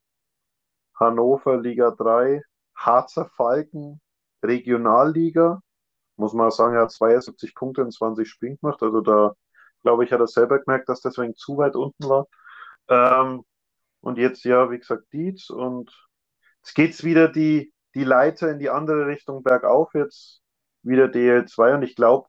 Hannover 0.95 1.59
Liga 1.61 1.90
3, 1.90 2.43
Harzer 2.74 3.26
Falken 3.36 4.01
Regionalliga. 4.43 5.62
Muss 6.16 6.34
man 6.34 6.51
sagen, 6.51 6.74
er 6.74 6.82
hat 6.82 6.93
72 6.93 7.55
Punkte 7.55 7.82
in 7.82 7.90
20 7.90 8.28
Spielen 8.28 8.59
gemacht. 8.61 8.82
Also 8.82 9.01
da, 9.01 9.34
glaube 9.83 10.05
ich, 10.05 10.12
hat 10.12 10.20
er 10.20 10.26
selber 10.26 10.59
gemerkt, 10.61 10.89
dass 10.89 11.01
das 11.01 11.18
wegen 11.18 11.35
zu 11.37 11.57
weit 11.59 11.76
unten 11.76 12.09
war. 12.09 12.26
Ähm, 12.89 13.45
und 14.01 14.18
jetzt, 14.18 14.45
ja, 14.45 14.70
wie 14.70 14.78
gesagt, 14.78 15.12
Dietz. 15.12 15.51
Und 15.51 15.91
jetzt 16.62 16.74
geht 16.74 16.93
es 16.93 17.05
wieder 17.05 17.28
die, 17.28 17.72
die 17.95 18.05
Leiter 18.05 18.51
in 18.51 18.59
die 18.59 18.70
andere 18.70 19.07
Richtung 19.07 19.43
bergauf. 19.43 19.95
Jetzt 19.95 20.43
wieder 20.83 21.07
DL2. 21.07 21.74
Und 21.76 21.83
ich 21.83 21.97
glaube, 21.97 22.28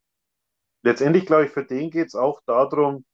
letztendlich 0.83 1.25
glaube 1.25 1.45
ich, 1.45 1.51
für 1.51 1.65
den 1.65 1.89
geht 1.89 2.07
es 2.07 2.15
auch 2.15 2.41
darum, 2.45 3.05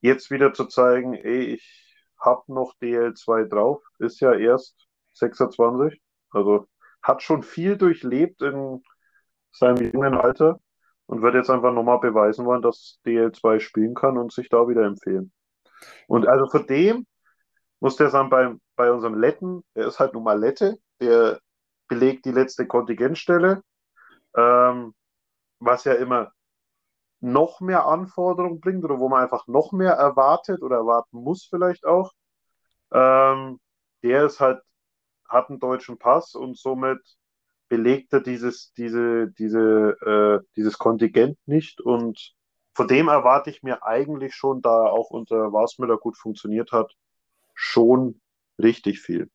jetzt 0.00 0.30
wieder 0.30 0.52
zu 0.52 0.66
zeigen, 0.66 1.14
ey, 1.14 1.54
ich 1.54 1.84
habe 2.18 2.52
noch 2.52 2.74
DL2 2.80 3.46
drauf, 3.46 3.82
ist 3.98 4.20
ja 4.20 4.34
erst 4.34 4.86
26, 5.14 6.00
also 6.30 6.68
hat 7.02 7.22
schon 7.22 7.42
viel 7.42 7.76
durchlebt 7.76 8.42
in 8.42 8.82
seinem 9.52 9.92
jungen 9.92 10.14
Alter 10.14 10.60
und 11.14 11.22
wird 11.22 11.36
jetzt 11.36 11.50
einfach 11.50 11.72
nochmal 11.72 12.00
beweisen 12.00 12.44
wollen, 12.44 12.60
dass 12.60 12.98
DL2 13.06 13.60
spielen 13.60 13.94
kann 13.94 14.18
und 14.18 14.32
sich 14.32 14.48
da 14.48 14.66
wieder 14.66 14.84
empfehlen. 14.84 15.32
Und 16.08 16.26
also 16.26 16.48
für 16.48 16.64
dem 16.64 17.06
muss 17.78 17.94
der 17.94 18.10
sagen, 18.10 18.30
bei, 18.30 18.52
bei 18.74 18.90
unserem 18.90 19.14
Letten, 19.14 19.62
er 19.74 19.86
ist 19.86 20.00
halt 20.00 20.12
nun 20.12 20.24
mal 20.24 20.36
Lette, 20.36 20.76
der 21.00 21.38
belegt 21.86 22.24
die 22.24 22.32
letzte 22.32 22.66
Kontingentstelle, 22.66 23.62
ähm, 24.36 24.92
was 25.60 25.84
ja 25.84 25.92
immer 25.92 26.32
noch 27.20 27.60
mehr 27.60 27.86
Anforderungen 27.86 28.60
bringt 28.60 28.84
oder 28.84 28.98
wo 28.98 29.08
man 29.08 29.22
einfach 29.22 29.46
noch 29.46 29.70
mehr 29.70 29.92
erwartet 29.92 30.62
oder 30.62 30.78
erwarten 30.78 31.18
muss 31.18 31.46
vielleicht 31.48 31.84
auch. 31.84 32.10
Ähm, 32.92 33.60
der 34.02 34.26
ist 34.26 34.40
halt, 34.40 34.60
hat 35.28 35.48
einen 35.48 35.60
deutschen 35.60 35.96
Pass 35.96 36.34
und 36.34 36.58
somit 36.58 36.98
belegt 37.68 38.12
er 38.12 38.20
dieses, 38.20 38.72
diese, 38.74 39.28
diese, 39.38 39.96
äh, 40.42 40.46
dieses 40.56 40.78
Kontingent 40.78 41.38
nicht 41.46 41.80
und 41.80 42.34
von 42.74 42.88
dem 42.88 43.08
erwarte 43.08 43.50
ich 43.50 43.62
mir 43.62 43.84
eigentlich 43.84 44.34
schon, 44.34 44.60
da 44.60 44.86
auch 44.86 45.10
unter 45.10 45.52
Wasmüller 45.52 45.96
gut 45.96 46.18
funktioniert 46.18 46.72
hat, 46.72 46.92
schon 47.54 48.20
richtig 48.58 49.00
viel. 49.00 49.30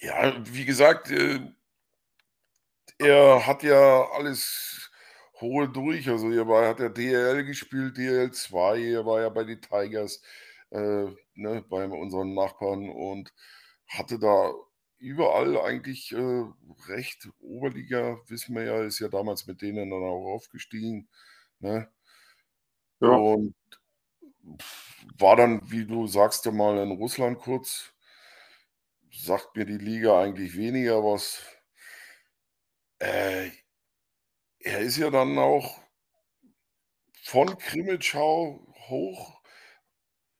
Ja, 0.00 0.34
wie 0.44 0.64
gesagt, 0.64 1.10
äh, 1.10 1.40
er 2.98 3.46
hat 3.46 3.62
ja 3.62 4.08
alles 4.12 4.90
hohe 5.40 5.68
durch. 5.68 6.08
Also 6.08 6.30
er 6.30 6.46
war, 6.48 6.68
hat 6.68 6.80
ja 6.80 6.88
DL 6.88 7.44
gespielt, 7.44 7.96
DL2, 7.96 8.94
er 8.94 9.06
war 9.06 9.20
ja 9.20 9.28
bei 9.28 9.44
den 9.44 9.60
Tigers, 9.60 10.22
äh, 10.70 11.06
ne, 11.34 11.64
bei 11.68 11.86
unseren 11.86 12.34
Nachbarn 12.34 12.88
und 12.88 13.32
hatte 13.88 14.18
da 14.18 14.52
überall 14.98 15.58
eigentlich 15.60 16.12
äh, 16.12 16.44
recht. 16.88 17.28
Oberliga, 17.40 18.18
wissen 18.28 18.54
wir 18.54 18.64
ja, 18.64 18.82
ist 18.84 19.00
ja 19.00 19.08
damals 19.08 19.46
mit 19.46 19.62
denen 19.62 19.90
dann 19.90 20.02
auch 20.02 20.34
aufgestiegen. 20.34 21.08
Ne? 21.60 21.88
Ja. 23.00 23.08
Und 23.08 23.54
war 25.18 25.36
dann, 25.36 25.60
wie 25.70 25.84
du 25.86 26.06
sagst, 26.06 26.44
ja 26.46 26.52
mal 26.52 26.78
in 26.78 26.92
Russland 26.92 27.38
kurz. 27.38 27.92
Sagt 29.10 29.56
mir 29.56 29.64
die 29.64 29.78
Liga 29.78 30.20
eigentlich 30.22 30.56
weniger 30.56 31.02
was. 31.02 31.42
Äh, 32.98 33.50
er 34.60 34.80
ist 34.80 34.98
ja 34.98 35.10
dann 35.10 35.38
auch 35.38 35.80
von 37.22 37.58
Krimitschau 37.58 38.66
hoch. 38.88 39.42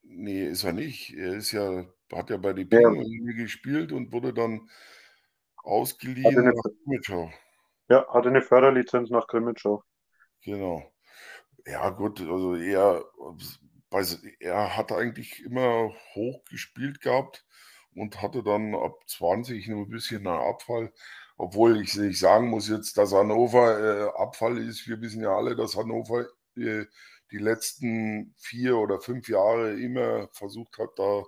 Nee, 0.03 0.47
ist 0.47 0.65
er 0.65 0.73
nicht. 0.73 1.15
Er 1.15 1.35
ist 1.35 1.53
ja, 1.53 1.85
hat 2.13 2.31
ja 2.31 2.37
bei 2.37 2.53
den 2.53 2.69
Ja. 2.71 2.91
Pinguinen 2.91 3.37
gespielt 3.37 3.93
und 3.93 4.13
wurde 4.13 4.33
dann 4.35 4.69
ausgeliehen 5.57 6.45
nach 6.45 6.63
Krimitschau. 6.85 7.31
ja, 7.89 8.07
hatte 8.13 8.29
eine 8.29 8.43
Förderlizenz 8.43 9.11
nach 9.11 9.27
Krimitschau. 9.27 9.83
Genau. 10.43 10.93
Ja, 11.67 11.91
gut, 11.91 12.21
also 12.21 12.55
er, 12.55 13.05
er 14.41 14.77
hat 14.77 14.93
eigentlich 14.93 15.45
immer 15.45 15.93
hoch 16.15 16.45
gespielt 16.51 17.01
gehabt 17.01 17.45
und 17.95 18.23
hatte 18.23 18.43
dann 18.43 18.75
ab 18.75 18.95
20 19.07 19.69
nur 19.69 19.83
ein 19.87 19.91
bisschen 19.91 20.27
einen 20.27 20.39
Abfall. 20.39 20.93
Obwohl 21.39 21.81
ich 21.83 21.95
nicht 21.97 22.19
sagen 22.19 22.49
muss 22.49 22.69
jetzt, 22.69 22.97
dass 22.99 23.13
Hannover 23.13 23.79
äh, 23.79 24.23
Abfall 24.23 24.59
ist. 24.59 24.89
Wir 24.89 25.01
wissen 25.03 25.23
ja 25.23 25.37
alle, 25.37 25.55
dass 25.57 25.77
Hannover 25.77 26.27
äh, 26.57 26.87
die 27.31 27.39
letzten 27.39 28.35
vier 28.39 28.79
oder 28.79 29.01
fünf 29.01 29.29
Jahre 29.29 29.79
immer 29.81 30.29
versucht 30.33 30.79
hat, 30.79 30.91
da 30.97 31.25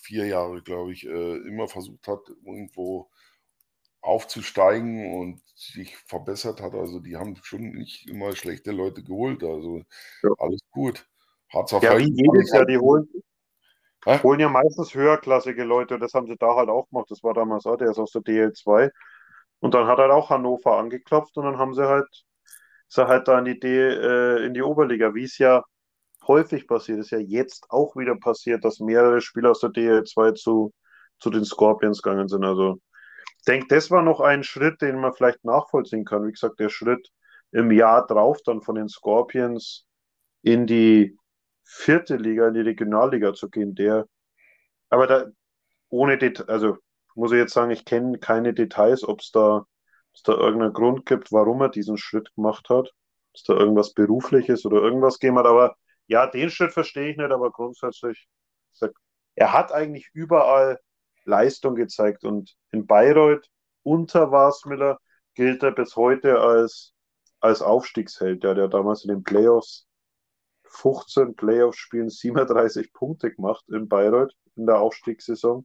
vier 0.00 0.26
Jahre, 0.26 0.62
glaube 0.62 0.92
ich, 0.92 1.06
äh, 1.06 1.36
immer 1.46 1.68
versucht 1.68 2.06
hat, 2.08 2.20
irgendwo 2.44 3.10
aufzusteigen 4.02 5.14
und 5.14 5.42
sich 5.54 5.96
verbessert 5.96 6.60
hat. 6.60 6.74
Also 6.74 7.00
die 7.00 7.16
haben 7.16 7.36
schon 7.42 7.72
nicht 7.72 8.08
immer 8.08 8.34
schlechte 8.34 8.72
Leute 8.72 9.02
geholt. 9.02 9.42
Also 9.42 9.82
ja. 10.22 10.30
alles 10.38 10.60
gut. 10.70 11.06
Hat's 11.52 11.72
ja, 11.72 11.98
wie 11.98 12.12
jedes 12.14 12.52
Jahr, 12.52 12.64
die 12.64 12.78
holen, 12.78 13.08
holen 14.06 14.40
ja 14.40 14.48
meistens 14.48 14.94
höherklassige 14.94 15.64
Leute 15.64 15.94
und 15.94 16.00
das 16.00 16.14
haben 16.14 16.28
sie 16.28 16.36
da 16.36 16.54
halt 16.54 16.68
auch 16.68 16.88
gemacht. 16.88 17.10
Das 17.10 17.22
war 17.22 17.34
damals 17.34 17.66
auch, 17.66 17.76
der 17.76 17.90
ist 17.90 17.98
aus 17.98 18.12
der 18.12 18.22
DL2 18.22 18.90
Und 19.58 19.74
dann 19.74 19.86
hat 19.86 19.98
halt 19.98 20.12
auch 20.12 20.30
Hannover 20.30 20.78
angeklopft 20.78 21.36
und 21.36 21.44
dann 21.44 21.58
haben 21.58 21.74
sie 21.74 21.86
halt, 21.86 22.06
ist 22.88 22.98
er 22.98 23.08
halt 23.08 23.28
da 23.28 23.38
in 23.40 23.44
die, 23.46 23.58
D, 23.58 23.68
äh, 23.68 24.46
in 24.46 24.54
die 24.54 24.62
Oberliga, 24.62 25.14
wie 25.14 25.24
es 25.24 25.38
ja 25.38 25.64
häufig 26.30 26.68
passiert, 26.68 27.00
ist 27.00 27.10
ja 27.10 27.18
jetzt 27.18 27.66
auch 27.70 27.96
wieder 27.96 28.14
passiert, 28.14 28.64
dass 28.64 28.78
mehrere 28.78 29.20
Spieler 29.20 29.50
aus 29.50 29.60
der 29.60 29.70
DL2 29.70 30.34
zu, 30.34 30.72
zu 31.18 31.30
den 31.30 31.44
Scorpions 31.44 32.02
gegangen 32.02 32.28
sind. 32.28 32.44
Also 32.44 32.80
ich 33.38 33.44
denke, 33.44 33.66
das 33.68 33.90
war 33.90 34.02
noch 34.02 34.20
ein 34.20 34.44
Schritt, 34.44 34.80
den 34.80 35.00
man 35.00 35.12
vielleicht 35.12 35.44
nachvollziehen 35.44 36.04
kann. 36.04 36.26
Wie 36.26 36.32
gesagt, 36.32 36.60
der 36.60 36.68
Schritt 36.68 37.08
im 37.50 37.72
Jahr 37.72 38.06
drauf 38.06 38.38
dann 38.44 38.62
von 38.62 38.76
den 38.76 38.88
Scorpions 38.88 39.86
in 40.42 40.66
die 40.68 41.16
vierte 41.64 42.16
Liga, 42.16 42.46
in 42.46 42.54
die 42.54 42.60
Regionalliga 42.60 43.34
zu 43.34 43.50
gehen, 43.50 43.74
der, 43.74 44.06
aber 44.88 45.06
da 45.08 45.26
ohne 45.88 46.16
Det 46.16 46.48
also 46.48 46.76
muss 47.16 47.32
ich 47.32 47.38
jetzt 47.38 47.54
sagen, 47.54 47.72
ich 47.72 47.84
kenne 47.84 48.18
keine 48.18 48.54
Details, 48.54 49.02
ob 49.06 49.20
es 49.20 49.32
da, 49.32 49.64
da 50.24 50.32
irgendeinen 50.34 50.72
Grund 50.72 51.06
gibt, 51.06 51.32
warum 51.32 51.60
er 51.60 51.70
diesen 51.70 51.98
Schritt 51.98 52.32
gemacht 52.36 52.68
hat, 52.68 52.86
ob 52.88 53.34
es 53.34 53.42
da 53.42 53.54
irgendwas 53.54 53.94
Berufliches 53.94 54.64
oder 54.64 54.80
irgendwas 54.80 55.18
gegeben 55.18 55.38
hat, 55.38 55.46
aber 55.46 55.74
ja, 56.10 56.26
den 56.26 56.50
Schritt 56.50 56.72
verstehe 56.72 57.10
ich 57.10 57.16
nicht, 57.16 57.30
aber 57.30 57.52
grundsätzlich, 57.52 58.28
er 59.36 59.52
hat 59.52 59.72
eigentlich 59.72 60.10
überall 60.12 60.80
Leistung 61.24 61.76
gezeigt 61.76 62.24
und 62.24 62.56
in 62.72 62.84
Bayreuth 62.86 63.48
unter 63.84 64.32
Wasmiller 64.32 64.98
gilt 65.34 65.62
er 65.62 65.70
bis 65.70 65.94
heute 65.94 66.40
als, 66.40 66.92
als 67.38 67.62
Aufstiegsheld, 67.62 68.42
der, 68.42 68.54
der 68.54 68.66
damals 68.66 69.04
in 69.04 69.10
den 69.10 69.22
Playoffs 69.22 69.86
15 70.64 71.36
Playoff-Spielen 71.36 72.10
37 72.10 72.92
Punkte 72.92 73.32
gemacht 73.32 73.64
in 73.68 73.88
Bayreuth 73.88 74.34
in 74.56 74.66
der 74.66 74.80
Aufstiegssaison. 74.80 75.64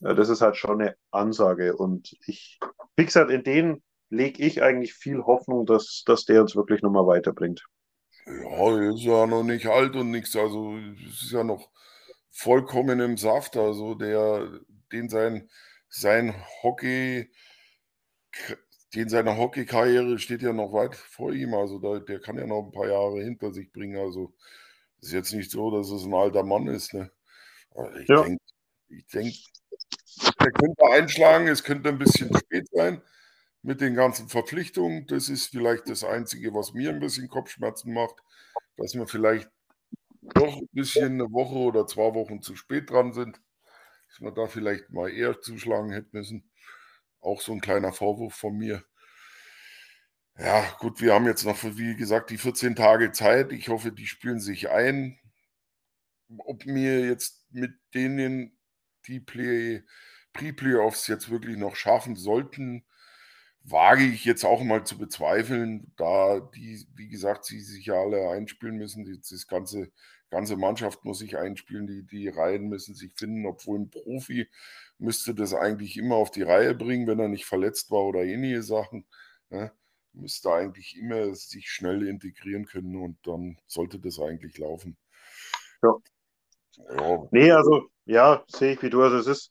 Das 0.00 0.28
ist 0.28 0.42
halt 0.42 0.56
schon 0.56 0.82
eine 0.82 0.94
Ansage. 1.10 1.74
Und 1.74 2.14
ich, 2.26 2.60
wie 2.96 3.06
gesagt, 3.06 3.30
in 3.30 3.44
denen 3.44 3.82
lege 4.10 4.42
ich 4.42 4.62
eigentlich 4.62 4.92
viel 4.92 5.22
Hoffnung, 5.22 5.64
dass, 5.64 6.02
dass 6.04 6.26
der 6.26 6.42
uns 6.42 6.54
wirklich 6.54 6.82
nochmal 6.82 7.06
weiterbringt. 7.06 7.64
Ja, 8.30 8.90
ist 8.90 9.02
ja 9.02 9.26
noch 9.26 9.42
nicht 9.42 9.66
alt 9.66 9.96
und 9.96 10.10
nichts. 10.10 10.36
Also 10.36 10.76
es 11.08 11.22
ist 11.22 11.32
ja 11.32 11.42
noch 11.42 11.70
vollkommen 12.30 13.00
im 13.00 13.16
Saft. 13.16 13.56
Also 13.56 13.94
der, 13.94 14.60
den 14.92 15.08
sein, 15.08 15.50
sein 15.88 16.34
Hockey, 16.62 17.30
den 18.94 19.08
seine 19.08 19.36
Hockeykarriere 19.36 20.18
steht 20.18 20.42
ja 20.42 20.52
noch 20.52 20.72
weit 20.72 20.94
vor 20.94 21.32
ihm. 21.32 21.54
Also 21.54 21.78
da, 21.78 21.98
der 21.98 22.20
kann 22.20 22.38
ja 22.38 22.46
noch 22.46 22.64
ein 22.64 22.72
paar 22.72 22.88
Jahre 22.88 23.22
hinter 23.22 23.52
sich 23.52 23.72
bringen. 23.72 23.98
Also 23.98 24.32
ist 25.00 25.12
jetzt 25.12 25.32
nicht 25.32 25.50
so, 25.50 25.70
dass 25.70 25.90
es 25.90 26.04
ein 26.04 26.14
alter 26.14 26.44
Mann 26.44 26.68
ist. 26.68 26.94
Ne? 26.94 27.10
ich 28.00 28.08
ja. 28.08 28.22
denke, 28.22 28.42
ich 28.88 29.06
denk, 29.08 29.34
er 30.38 30.52
könnte 30.52 30.84
einschlagen, 30.92 31.48
es 31.48 31.64
könnte 31.64 31.88
ein 31.88 31.98
bisschen 31.98 32.36
spät 32.36 32.68
sein 32.72 33.02
mit 33.62 33.80
den 33.80 33.94
ganzen 33.94 34.28
Verpflichtungen. 34.28 35.06
Das 35.06 35.28
ist 35.28 35.48
vielleicht 35.48 35.88
das 35.88 36.04
Einzige, 36.04 36.54
was 36.54 36.72
mir 36.72 36.90
ein 36.90 37.00
bisschen 37.00 37.28
Kopfschmerzen 37.28 37.92
macht, 37.92 38.16
dass 38.76 38.94
wir 38.94 39.06
vielleicht 39.06 39.50
doch 40.34 40.56
ein 40.56 40.68
bisschen 40.72 41.14
eine 41.14 41.32
Woche 41.32 41.56
oder 41.56 41.86
zwei 41.86 42.14
Wochen 42.14 42.42
zu 42.42 42.56
spät 42.56 42.90
dran 42.90 43.12
sind, 43.12 43.40
dass 44.08 44.20
wir 44.20 44.32
da 44.32 44.46
vielleicht 44.46 44.90
mal 44.90 45.10
eher 45.10 45.40
zuschlagen 45.40 45.92
hätten 45.92 46.16
müssen. 46.16 46.50
Auch 47.20 47.40
so 47.40 47.52
ein 47.52 47.60
kleiner 47.60 47.92
Vorwurf 47.92 48.34
von 48.34 48.56
mir. 48.56 48.82
Ja, 50.38 50.64
gut, 50.78 51.02
wir 51.02 51.12
haben 51.12 51.26
jetzt 51.26 51.44
noch, 51.44 51.62
wie 51.62 51.96
gesagt, 51.96 52.30
die 52.30 52.38
14 52.38 52.74
Tage 52.74 53.12
Zeit. 53.12 53.52
Ich 53.52 53.68
hoffe, 53.68 53.92
die 53.92 54.06
spielen 54.06 54.40
sich 54.40 54.70
ein. 54.70 55.18
Ob 56.38 56.64
mir 56.64 57.04
jetzt 57.04 57.44
mit 57.50 57.72
denen 57.94 58.56
die 59.06 59.20
Play, 59.20 59.82
Pre-Playoffs 60.32 61.08
jetzt 61.08 61.30
wirklich 61.30 61.56
noch 61.58 61.76
schaffen 61.76 62.16
sollten, 62.16 62.84
wage 63.70 64.04
ich 64.04 64.24
jetzt 64.24 64.44
auch 64.44 64.62
mal 64.62 64.84
zu 64.84 64.98
bezweifeln, 64.98 65.92
da 65.96 66.40
die, 66.40 66.86
wie 66.94 67.08
gesagt, 67.08 67.44
sie 67.44 67.60
sich 67.60 67.86
ja 67.86 67.94
alle 67.94 68.28
einspielen 68.30 68.76
müssen. 68.76 69.04
Die, 69.04 69.18
das 69.18 69.46
ganze, 69.46 69.90
ganze 70.30 70.56
Mannschaft 70.56 71.04
muss 71.04 71.18
sich 71.18 71.36
einspielen, 71.36 71.86
die, 71.86 72.04
die 72.04 72.28
Reihen 72.28 72.68
müssen 72.68 72.94
sich 72.94 73.12
finden, 73.14 73.46
obwohl 73.46 73.80
ein 73.80 73.90
Profi 73.90 74.48
müsste 74.98 75.34
das 75.34 75.54
eigentlich 75.54 75.96
immer 75.96 76.16
auf 76.16 76.30
die 76.30 76.42
Reihe 76.42 76.74
bringen, 76.74 77.06
wenn 77.06 77.20
er 77.20 77.28
nicht 77.28 77.46
verletzt 77.46 77.90
war 77.90 78.04
oder 78.04 78.22
ähnliche 78.22 78.62
Sachen. 78.62 79.06
Ne? 79.48 79.72
Müsste 80.12 80.52
eigentlich 80.52 80.96
immer 80.98 81.34
sich 81.34 81.70
schnell 81.70 82.06
integrieren 82.06 82.66
können 82.66 82.96
und 82.96 83.18
dann 83.26 83.58
sollte 83.66 83.98
das 83.98 84.18
eigentlich 84.18 84.58
laufen. 84.58 84.96
Ja. 85.82 85.94
ja. 86.96 87.28
Nee, 87.30 87.50
also 87.52 87.88
ja, 88.04 88.44
sehe 88.48 88.72
ich 88.74 88.82
wie 88.82 88.90
du. 88.90 89.02
Also 89.02 89.18
es 89.18 89.26
ist 89.26 89.50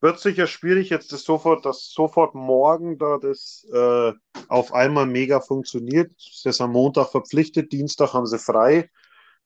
wird 0.00 0.20
sicher 0.20 0.46
schwierig, 0.46 0.90
jetzt 0.90 1.12
das 1.12 1.24
sofort, 1.24 1.64
dass 1.66 1.90
sofort 1.90 2.34
morgen 2.34 2.98
da 2.98 3.18
das 3.18 3.66
äh, 3.72 4.12
auf 4.48 4.72
einmal 4.72 5.06
mega 5.06 5.40
funktioniert. 5.40 6.12
Das 6.16 6.44
ist 6.44 6.60
am 6.60 6.72
Montag 6.72 7.08
verpflichtet, 7.10 7.72
Dienstag 7.72 8.12
haben 8.14 8.26
sie 8.26 8.38
frei. 8.38 8.90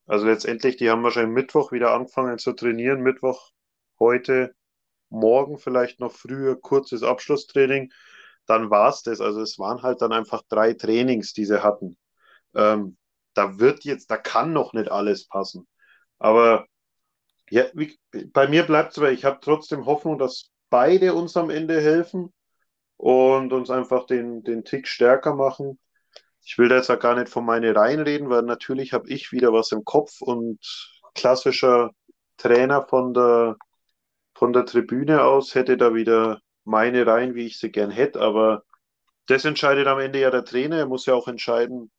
Also 0.07 0.27
letztendlich, 0.27 0.77
die 0.77 0.91
haben 0.91 1.03
wahrscheinlich 1.03 1.35
Mittwoch 1.35 1.73
wieder 1.73 1.93
angefangen 1.93 2.39
zu 2.39 2.53
trainieren. 2.53 3.03
Mittwoch, 3.03 3.51
heute, 3.99 4.55
morgen 5.09 5.59
vielleicht 5.59 6.01
noch 6.01 6.13
früher 6.13 6.61
kurzes 6.61 7.03
Abschlusstraining. 7.03 7.93
Dann 8.47 8.71
war 8.71 8.91
es 8.91 9.03
das. 9.03 9.21
Also 9.21 9.41
es 9.41 9.59
waren 9.59 9.83
halt 9.83 10.03
dann 10.03 10.13
einfach 10.13 10.43
drei 10.49 10.75
Trainings, 10.75 11.33
die 11.33 11.45
sie 11.45 11.63
hatten. 11.63 11.97
Ähm, 12.55 12.97
da 13.35 13.59
wird 13.59 13.85
jetzt, 13.85 14.11
da 14.11 14.17
kann 14.17 14.53
noch 14.53 14.73
nicht 14.73 14.91
alles 14.91 15.27
passen. 15.29 15.67
Aber 16.19 16.67
ja, 17.53 17.65
wie, 17.75 17.99
bei 18.33 18.49
mir 18.49 18.63
bleibt 18.63 18.93
es 18.93 18.99
aber, 18.99 19.13
ich 19.13 19.27
habe 19.27 19.39
trotzdem 19.43 19.85
Hoffnung, 19.85 20.19
dass 20.19 20.51
beide 20.71 21.13
uns 21.13 21.37
am 21.37 21.51
Ende 21.51 21.83
helfen 21.83 22.33
und 22.97 23.53
uns 23.53 23.69
einfach 23.69 24.07
den, 24.07 24.43
den 24.43 24.65
Tick 24.65 24.89
stärker 24.89 25.35
machen. 25.35 25.79
Ich 26.43 26.57
will 26.57 26.71
da 26.71 26.77
jetzt 26.77 26.91
auch 26.91 26.99
gar 26.99 27.15
nicht 27.15 27.29
von 27.29 27.45
meine 27.45 27.77
Reihen 27.77 28.01
reden, 28.01 28.31
weil 28.31 28.41
natürlich 28.41 28.95
habe 28.95 29.11
ich 29.11 29.33
wieder 29.33 29.53
was 29.53 29.71
im 29.71 29.85
Kopf 29.85 30.23
und 30.23 30.61
klassischer 31.15 31.91
Trainer 32.39 32.87
von 32.89 33.13
der, 33.13 33.59
von 34.35 34.55
der 34.55 34.65
Tribüne 34.65 35.23
aus 35.23 35.55
hätte 35.55 35.77
da 35.77 35.95
wieder 35.95 36.41
meine 36.65 37.07
Reihen, 37.07 37.35
wie 37.35 37.45
ich 37.45 37.59
sie 37.59 37.71
gern 37.71 37.91
hätte, 37.91 38.23
aber 38.23 38.65
das 39.27 39.45
entscheidet 39.45 39.87
am 39.89 39.99
Ende 39.99 40.21
ja 40.21 40.31
der 40.31 40.47
Trainer. 40.47 40.79
Er 40.79 40.87
muss 40.87 41.05
ja 41.05 41.13
auch 41.13 41.29
entscheiden, 41.29 41.91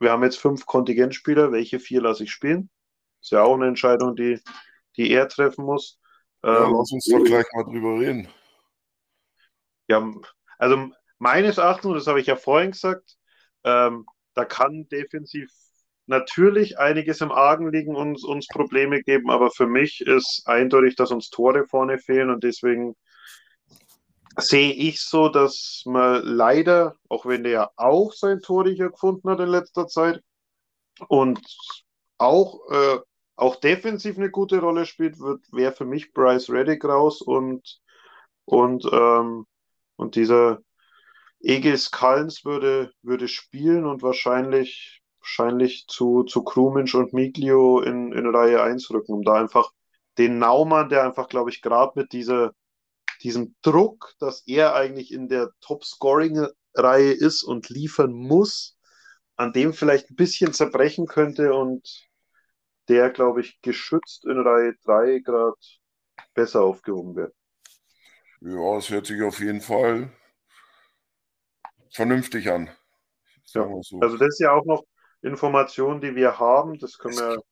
wir 0.00 0.10
haben 0.10 0.24
jetzt 0.24 0.40
fünf 0.40 0.66
Kontingentspieler, 0.66 1.52
welche 1.52 1.78
vier 1.78 2.02
lasse 2.02 2.24
ich 2.24 2.32
spielen? 2.32 2.68
Ist 3.26 3.32
ja 3.32 3.42
auch 3.42 3.56
eine 3.56 3.66
Entscheidung, 3.66 4.14
die, 4.14 4.40
die 4.96 5.10
er 5.10 5.26
treffen 5.28 5.64
muss. 5.64 5.98
Ja, 6.44 6.64
ähm, 6.64 6.74
lass 6.78 6.92
uns 6.92 7.06
doch 7.06 7.24
gleich 7.24 7.44
mal 7.54 7.64
drüber 7.64 7.98
reden. 7.98 8.28
Ja, 9.88 10.08
also 10.58 10.90
meines 11.18 11.58
Erachtens, 11.58 11.94
das 11.94 12.06
habe 12.06 12.20
ich 12.20 12.28
ja 12.28 12.36
vorhin 12.36 12.70
gesagt, 12.70 13.16
ähm, 13.64 14.06
da 14.34 14.44
kann 14.44 14.86
defensiv 14.92 15.50
natürlich 16.06 16.78
einiges 16.78 17.20
im 17.20 17.32
Argen 17.32 17.72
liegen 17.72 17.96
und 17.96 18.22
uns 18.22 18.46
Probleme 18.46 19.02
geben, 19.02 19.28
aber 19.28 19.50
für 19.50 19.66
mich 19.66 20.02
ist 20.02 20.44
eindeutig, 20.46 20.94
dass 20.94 21.10
uns 21.10 21.28
Tore 21.28 21.66
vorne 21.66 21.98
fehlen 21.98 22.30
und 22.30 22.44
deswegen 22.44 22.94
sehe 24.36 24.72
ich 24.72 25.00
so, 25.00 25.30
dass 25.30 25.82
man 25.84 26.22
leider, 26.22 26.94
auch 27.08 27.26
wenn 27.26 27.42
der 27.42 27.52
ja 27.52 27.70
auch 27.74 28.12
sein 28.12 28.38
Tor 28.38 28.68
hier 28.68 28.90
gefunden 28.90 29.28
hat 29.28 29.40
in 29.40 29.48
letzter 29.48 29.88
Zeit 29.88 30.22
und 31.08 31.40
auch 32.18 32.70
äh, 32.70 32.98
auch 33.36 33.56
defensiv 33.56 34.16
eine 34.16 34.30
gute 34.30 34.60
Rolle 34.60 34.86
spielt, 34.86 35.18
wäre 35.20 35.72
für 35.72 35.84
mich 35.84 36.12
Bryce 36.12 36.50
Reddick 36.50 36.84
raus 36.84 37.20
und, 37.20 37.80
und, 38.46 38.84
ähm, 38.90 39.46
und 39.96 40.16
dieser 40.16 40.60
Egis 41.40 41.90
Kallens 41.90 42.44
würde, 42.44 42.92
würde 43.02 43.28
spielen 43.28 43.84
und 43.84 44.02
wahrscheinlich, 44.02 45.02
wahrscheinlich 45.20 45.86
zu, 45.86 46.24
zu 46.24 46.42
Kruminsch 46.44 46.94
und 46.94 47.12
Miglio 47.12 47.80
in, 47.80 48.12
in 48.12 48.26
Reihe 48.34 48.62
1 48.62 48.90
rücken, 48.90 49.12
um 49.12 49.22
da 49.22 49.34
einfach 49.34 49.70
den 50.18 50.38
Naumann, 50.38 50.88
der 50.88 51.04
einfach, 51.04 51.28
glaube 51.28 51.50
ich, 51.50 51.60
gerade 51.60 51.92
mit 51.94 52.12
dieser, 52.12 52.54
diesem 53.22 53.54
Druck, 53.60 54.14
dass 54.18 54.42
er 54.46 54.74
eigentlich 54.74 55.12
in 55.12 55.28
der 55.28 55.50
Top-Scoring-Reihe 55.60 57.12
ist 57.12 57.42
und 57.42 57.68
liefern 57.68 58.12
muss, 58.12 58.78
an 59.36 59.52
dem 59.52 59.74
vielleicht 59.74 60.10
ein 60.10 60.16
bisschen 60.16 60.54
zerbrechen 60.54 61.06
könnte 61.06 61.52
und 61.52 62.05
der, 62.88 63.10
glaube 63.10 63.40
ich, 63.40 63.60
geschützt 63.62 64.24
in 64.24 64.40
Reihe 64.40 64.74
3 64.84 65.20
gerade 65.20 65.56
besser 66.34 66.62
aufgehoben 66.62 67.16
wird. 67.16 67.34
Ja, 68.40 68.76
es 68.76 68.90
hört 68.90 69.06
sich 69.06 69.22
auf 69.22 69.40
jeden 69.40 69.60
Fall 69.60 70.12
vernünftig 71.90 72.50
an. 72.50 72.70
Ja. 73.54 73.68
So. 73.80 74.00
Also 74.00 74.16
das 74.16 74.28
ist 74.28 74.40
ja 74.40 74.52
auch 74.52 74.64
noch 74.64 74.84
Informationen, 75.22 76.00
die 76.00 76.14
wir 76.14 76.38
haben, 76.38 76.78
das 76.78 76.98
können 76.98 77.16
wir, 77.16 77.42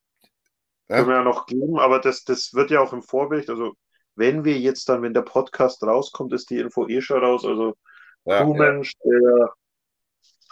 ja. 0.89 0.97
können 0.97 1.09
wir 1.09 1.17
ja 1.17 1.25
noch 1.25 1.47
geben, 1.47 1.79
aber 1.79 1.99
das, 1.99 2.25
das 2.25 2.53
wird 2.53 2.71
ja 2.71 2.81
auch 2.81 2.93
im 2.93 3.03
Vorbericht, 3.03 3.49
also 3.49 3.75
wenn 4.17 4.45
wir 4.45 4.59
jetzt 4.59 4.89
dann, 4.89 5.03
wenn 5.03 5.15
der 5.15 5.23
Podcast 5.23 5.83
rauskommt, 5.83 6.33
ist 6.33 6.51
die 6.51 6.59
Info 6.59 6.87
eh 6.87 7.01
schon 7.01 7.25
raus, 7.25 7.45
also 7.45 7.75
ja, 8.25 8.45
Kumensch, 8.45 8.93
ja. 9.03 9.11
der 9.11 9.53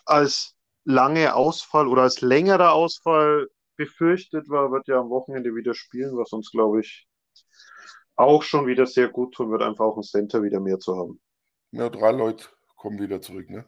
als 0.04 0.54
lange 0.84 1.34
Ausfall 1.34 1.86
oder 1.86 2.02
als 2.02 2.20
längerer 2.20 2.72
Ausfall 2.72 3.48
befürchtet 3.82 4.48
war, 4.48 4.70
wird 4.70 4.86
ja 4.88 5.00
am 5.00 5.10
Wochenende 5.10 5.54
wieder 5.54 5.74
spielen, 5.74 6.16
was 6.16 6.32
uns, 6.32 6.50
glaube 6.50 6.80
ich, 6.80 7.08
auch 8.14 8.42
schon 8.42 8.66
wieder 8.66 8.86
sehr 8.86 9.08
gut 9.08 9.34
tun 9.34 9.50
wird, 9.50 9.62
einfach 9.62 9.84
auch 9.84 9.96
ein 9.96 10.02
Center 10.02 10.42
wieder 10.42 10.60
mehr 10.60 10.78
zu 10.78 10.96
haben. 10.96 11.20
Ja, 11.72 11.88
drei 11.88 12.12
Leute 12.12 12.46
kommen 12.76 13.00
wieder 13.00 13.20
zurück, 13.20 13.50
ne? 13.50 13.64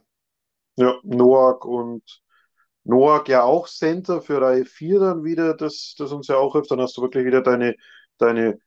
Ja, 0.77 0.99
Noak 1.03 1.65
und 1.65 2.03
Noak 2.83 3.29
ja 3.29 3.43
auch 3.43 3.67
Center 3.67 4.21
für 4.21 4.41
Reihe 4.41 4.65
4 4.65 4.99
dann 4.99 5.23
wieder, 5.23 5.53
das, 5.55 5.95
das 5.97 6.11
uns 6.11 6.27
ja 6.27 6.37
auch 6.37 6.53
hilft. 6.53 6.71
Dann 6.71 6.81
hast 6.81 6.95
du 6.97 7.01
wirklich 7.01 7.25
wieder 7.25 7.41
deine, 7.41 7.75
deine 8.17 8.59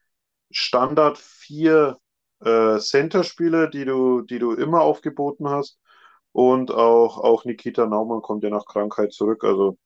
Standard 0.50 1.18
4 1.18 1.96
äh, 2.40 2.78
Center-Spieler, 2.78 3.68
die 3.68 3.84
du, 3.84 4.22
die 4.22 4.38
du 4.38 4.52
immer 4.52 4.80
aufgeboten 4.82 5.48
hast. 5.48 5.78
Und 6.32 6.70
auch, 6.72 7.18
auch 7.18 7.44
Nikita 7.44 7.86
Naumann 7.86 8.22
kommt 8.22 8.44
ja 8.44 8.50
nach 8.50 8.66
Krankheit 8.66 9.12
zurück. 9.12 9.44
Also 9.44 9.78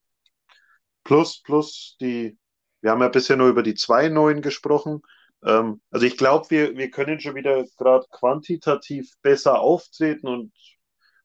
plus, 1.03 1.41
plus 1.41 1.97
die, 1.99 2.37
wir 2.81 2.91
haben 2.91 3.01
ja 3.01 3.09
bisher 3.09 3.37
nur 3.37 3.49
über 3.49 3.63
die 3.63 3.75
zwei 3.75 4.09
neuen 4.09 4.41
gesprochen. 4.41 5.01
Ähm, 5.45 5.81
also 5.91 6.05
ich 6.05 6.17
glaube, 6.17 6.49
wir, 6.49 6.77
wir 6.77 6.89
können 6.89 7.19
schon 7.19 7.35
wieder 7.35 7.65
gerade 7.77 8.05
quantitativ 8.09 9.11
besser 9.21 9.59
auftreten 9.59 10.27
und 10.27 10.53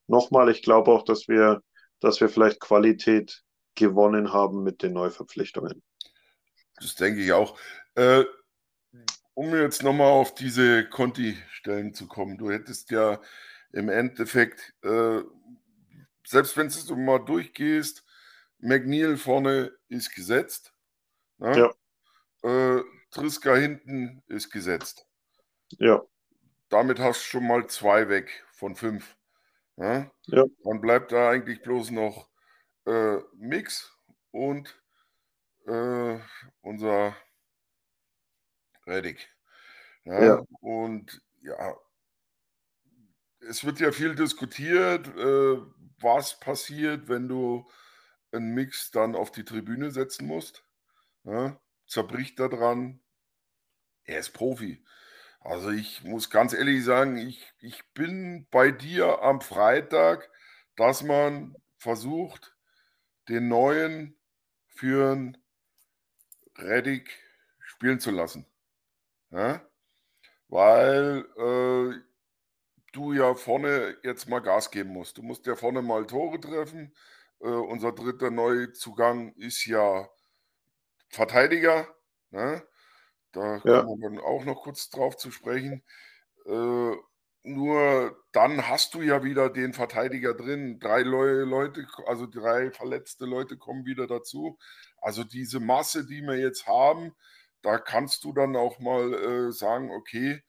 nochmal, 0.07 0.51
ich 0.51 0.63
glaube 0.63 0.91
auch, 0.91 1.05
dass 1.05 1.29
wir, 1.29 1.63
dass 2.01 2.21
wir 2.21 2.29
vielleicht 2.29 2.61
Qualität 2.61 3.43
gewonnen 3.75 4.33
haben 4.33 4.63
mit 4.63 4.83
den 4.83 4.93
Neuverpflichtungen. 4.93 5.83
Das 6.77 6.95
denke 6.95 7.23
ich 7.23 7.33
auch. 7.33 7.59
Äh, 7.95 8.25
um 9.35 9.55
jetzt 9.55 9.83
nochmal 9.85 10.11
auf 10.11 10.35
diese 10.35 10.89
Conti-Stellen 10.89 11.95
zu 11.95 12.09
kommen, 12.09 12.39
du 12.39 12.51
hättest 12.51 12.91
ja 12.91 13.21
im 13.73 13.89
Endeffekt, 13.89 14.75
äh, 14.83 15.21
selbst 16.27 16.57
wenn 16.57 16.69
du 16.69 16.97
mal 16.97 17.19
durchgehst, 17.21 18.05
McNeil 18.59 19.17
vorne 19.17 19.73
ist 19.89 20.15
gesetzt. 20.15 20.73
Ne? 21.39 21.73
Ja. 22.43 22.79
Äh, 22.79 22.83
Triska 23.11 23.55
hinten 23.55 24.23
ist 24.27 24.51
gesetzt. 24.51 25.07
Ja. 25.79 26.03
Damit 26.69 26.99
hast 26.99 27.21
du 27.21 27.25
schon 27.25 27.47
mal 27.47 27.67
zwei 27.69 28.09
weg 28.09 28.45
von 28.53 28.77
fünf. 28.77 29.17
Ja? 29.77 30.11
ja. 30.27 30.45
Dann 30.65 30.81
bleibt 30.81 31.13
da 31.13 31.31
eigentlich 31.31 31.63
bloß 31.63 31.91
noch 31.93 32.29
äh, 32.87 33.19
Mix 33.37 33.97
und 34.31 34.81
äh, 35.67 36.19
unser 36.61 37.17
Reddick. 38.87 39.29
Ja? 40.05 40.25
ja? 40.25 40.45
Und 40.61 41.23
ja, 41.43 41.77
es 43.41 43.65
wird 43.65 43.81
ja 43.81 43.93
viel 43.93 44.15
diskutiert, 44.15 45.07
äh, 45.17 45.59
was 46.01 46.39
passiert, 46.39 47.09
wenn 47.09 47.29
du 47.29 47.69
einen 48.33 48.55
Mix 48.55 48.91
dann 48.91 49.15
auf 49.15 49.31
die 49.31 49.45
Tribüne 49.45 49.91
setzen 49.91 50.27
musst. 50.27 50.65
Ja? 51.25 51.61
Zerbricht 51.87 52.39
da 52.39 52.49
dran. 52.49 53.01
Er 54.05 54.21
ist 54.21 54.31
Profi. 54.31 54.85
Also 55.41 55.71
ich 55.71 56.05
muss 56.05 56.31
ganz 56.31 56.53
ehrlich 56.53 56.85
sagen, 56.85 57.17
ich, 57.17 57.53
ich 57.61 57.83
bin 57.95 58.47
bei 58.51 58.71
dir 58.71 59.23
am 59.23 59.41
Freitag, 59.41 60.31
dass 60.77 61.03
man 61.03 61.57
versucht, 61.79 62.57
den 63.29 63.49
neuen 63.49 64.19
für 64.67 65.13
einen 65.13 65.39
Reddick 66.57 67.19
spielen 67.61 68.01
zu 68.01 68.11
lassen. 68.11 68.47
Ja? 69.31 69.63
Weil 70.49 71.25
äh, 71.37 72.01
du 72.93 73.13
ja 73.13 73.35
vorne 73.35 73.97
jetzt 74.03 74.29
mal 74.29 74.41
Gas 74.41 74.71
geben 74.71 74.91
musst. 74.91 75.19
Du 75.19 75.23
musst 75.23 75.47
ja 75.47 75.57
vorne 75.57 75.83
mal 75.83 76.07
Tore 76.07 76.41
treffen. 76.41 76.95
Äh, 77.41 77.49
unser 77.49 77.93
dritter 77.93 78.31
Neuzugang 78.31 79.33
ist 79.35 79.65
ja 79.67 80.09
Verteidiger. 81.09 81.87
Ne? 82.31 82.63
Da 83.33 83.57
ja. 83.65 83.83
kommen 83.83 84.01
wir 84.01 84.11
dann 84.11 84.19
auch 84.19 84.45
noch 84.45 84.63
kurz 84.63 84.91
drauf 84.91 85.17
zu 85.17 85.31
sprechen. 85.31 85.83
Äh, 86.47 86.93
nur 87.45 88.25
dann 88.33 88.69
hast 88.69 88.95
du 88.95 89.03
ja 89.03 89.23
wieder 89.23 89.49
den 89.49 89.73
Verteidiger 89.73 90.35
drin. 90.35 90.79
Drei 90.81 91.03
Leute, 91.03 91.87
also 92.07 92.27
drei 92.27 92.71
verletzte 92.71 93.25
Leute 93.25 93.57
kommen 93.57 93.87
wieder 93.87 94.07
dazu. 94.07 94.59
Also 95.01 95.25
diese 95.25 95.61
Masse, 95.61 96.07
die 96.07 96.23
wir 96.23 96.37
jetzt 96.37 96.67
haben, 96.67 97.15
da 97.63 97.79
kannst 97.79 98.25
du 98.25 98.33
dann 98.33 98.57
auch 98.57 98.79
mal 98.81 99.15
äh, 99.15 99.53
sagen, 99.53 99.91
okay, 99.91 100.43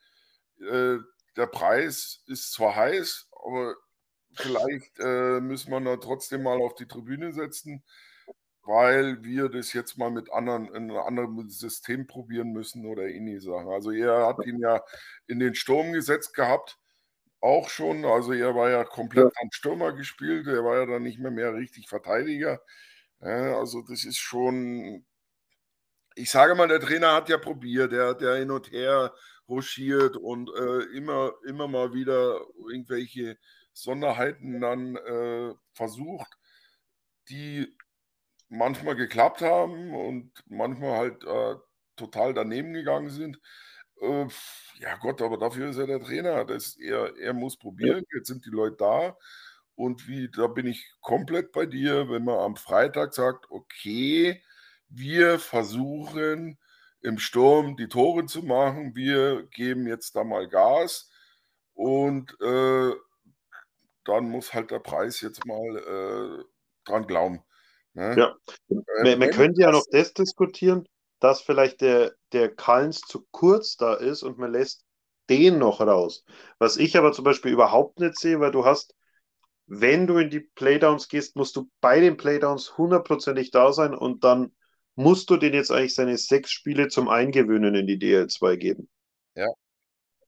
äh, 0.60 0.98
der 1.38 1.48
Preis 1.48 2.24
ist 2.28 2.52
zwar 2.52 2.76
heiß, 2.76 3.30
aber 3.46 3.76
vielleicht 4.34 5.00
äh, 5.00 5.40
müssen 5.42 5.72
wir 5.72 5.82
da 5.82 5.98
trotzdem 5.98 6.44
mal 6.44 6.62
auf 6.62 6.76
die 6.76 6.88
Tribüne 6.88 7.34
setzen, 7.34 7.84
weil 8.64 9.24
wir 9.24 9.50
das 9.50 9.74
jetzt 9.74 9.98
mal 9.98 10.12
mit 10.12 10.32
anderen, 10.32 10.68
in 10.68 10.92
einem 10.92 10.98
anderen 10.98 11.50
System 11.50 12.08
probieren 12.08 12.52
müssen 12.52 12.86
oder 12.86 13.04
ähnliche 13.08 13.42
Sachen. 13.42 13.70
Also 13.70 13.92
er 13.92 14.28
hat 14.28 14.46
ihn 14.46 14.60
ja 14.60 14.82
in 15.28 15.40
den 15.40 15.56
Sturm 15.56 15.94
gesetzt 15.94 16.34
gehabt, 16.36 16.78
auch 17.42 17.70
schon. 17.70 18.06
Also 18.06 18.34
er 18.34 18.56
war 18.56 18.70
ja 18.70 18.84
komplett 18.84 19.34
am 19.42 19.50
Stürmer 19.52 19.94
gespielt, 19.94 20.48
er 20.48 20.64
war 20.66 20.78
ja 20.80 20.86
dann 20.86 21.04
nicht 21.04 21.20
mehr 21.20 21.32
mehr 21.32 21.54
richtig 21.56 21.88
Verteidiger. 21.90 22.62
Ja, 23.22 23.58
also 23.60 23.82
das 23.82 24.06
ist 24.06 24.18
schon, 24.20 25.06
ich 26.16 26.30
sage 26.32 26.56
mal, 26.56 26.68
der 26.68 26.80
Trainer 26.80 27.14
hat 27.14 27.30
ja 27.30 27.38
probiert, 27.38 27.92
der 27.92 28.10
hat 28.10 28.22
ja 28.22 28.36
hin 28.36 28.52
und 28.52 28.72
her 28.72 29.14
ruschiert 29.48 30.16
und 30.18 30.50
äh, 30.56 30.84
immer, 30.96 31.34
immer 31.48 31.68
mal 31.68 31.94
wieder 31.94 32.40
irgendwelche 32.70 33.38
Sonderheiten 33.84 34.62
dann 34.62 34.96
äh, 34.96 35.54
versucht, 35.74 36.38
die 37.30 37.76
manchmal 38.50 38.96
geklappt 38.96 39.42
haben 39.42 39.94
und 39.94 40.32
manchmal 40.48 40.98
halt 40.98 41.24
äh, 41.24 41.56
total 41.96 42.34
daneben 42.34 42.74
gegangen 42.74 43.10
sind. 43.10 43.40
Äh, 44.02 44.28
ja 44.80 44.96
Gott, 44.98 45.22
aber 45.22 45.38
dafür 45.38 45.70
ist 45.70 45.78
er 45.78 45.88
der 45.88 46.02
Trainer. 46.02 46.46
Das, 46.46 46.78
er, 46.78 47.16
er 47.18 47.34
muss 47.34 47.58
probieren. 47.58 48.04
Jetzt 48.14 48.28
sind 48.28 48.46
die 48.46 48.50
Leute 48.50 48.78
da. 48.78 49.18
Und 49.76 50.08
wie, 50.08 50.30
da 50.30 50.48
bin 50.48 50.68
ich 50.68 50.86
komplett 51.02 51.52
bei 51.52 51.66
dir, 51.66 52.10
wenn 52.10 52.26
man 52.26 52.40
am 52.40 52.56
Freitag 52.56 53.14
sagt, 53.14 53.50
okay, 53.50 54.42
wir 54.90 55.40
versuchen 55.40 56.58
im 57.02 57.18
Sturm 57.18 57.78
die 57.78 57.88
Tore 57.88 58.26
zu 58.26 58.44
machen, 58.44 58.96
wir 58.96 59.44
geben 59.48 59.88
jetzt 59.88 60.16
da 60.16 60.24
mal 60.24 60.50
Gas 60.50 61.10
und 61.74 62.36
äh, 62.42 62.92
dann 64.06 64.30
muss 64.30 64.54
halt 64.54 64.72
der 64.72 64.80
Preis 64.80 65.22
jetzt 65.22 65.46
mal 65.46 65.78
äh, 65.78 66.44
dran 66.86 67.08
glauben. 67.08 67.44
Ne? 67.94 68.16
Ja, 68.18 68.36
äh, 69.04 69.16
man, 69.16 69.32
könnte 69.32 69.62
ja 69.62 69.72
noch 69.72 69.86
das 69.92 70.14
diskutieren, 70.14 70.88
dass 71.20 71.42
vielleicht 71.42 71.82
der, 71.82 72.14
der 72.32 72.54
Kallens 72.54 73.02
zu 73.02 73.28
kurz 73.32 73.76
da 73.76 73.94
ist 73.96 74.24
und 74.24 74.38
man 74.38 74.52
lässt 74.52 74.84
den 75.30 75.60
noch 75.60 75.82
raus. 75.82 76.24
Was 76.58 76.78
ich 76.78 76.98
aber 76.98 77.12
zum 77.12 77.24
Beispiel 77.24 77.52
überhaupt 77.52 78.00
nicht 78.00 78.18
sehe, 78.18 78.40
weil 78.40 78.52
du 78.52 78.66
hast, 78.66 78.96
wenn 79.68 80.08
du 80.08 80.18
in 80.18 80.30
die 80.30 80.40
Playdowns 80.40 81.08
gehst, 81.08 81.36
musst 81.36 81.56
du 81.56 81.70
bei 81.82 82.00
den 82.00 82.18
Playdowns 82.18 82.78
hundertprozentig 82.78 83.52
da 83.52 83.72
sein 83.72 83.94
und 83.94 84.24
dann 84.24 84.56
musst 84.96 85.30
du 85.30 85.38
den 85.38 85.54
jetzt 85.54 85.72
eigentlich 85.72 85.96
seine 85.96 86.18
sechs 86.18 86.52
Spiele 86.52 86.88
zum 86.88 87.08
Eingewöhnen 87.08 87.76
in 87.76 87.88
die 87.88 87.98
DL2 87.98 88.58
geben. 88.58 88.90
Ja. 89.36 89.48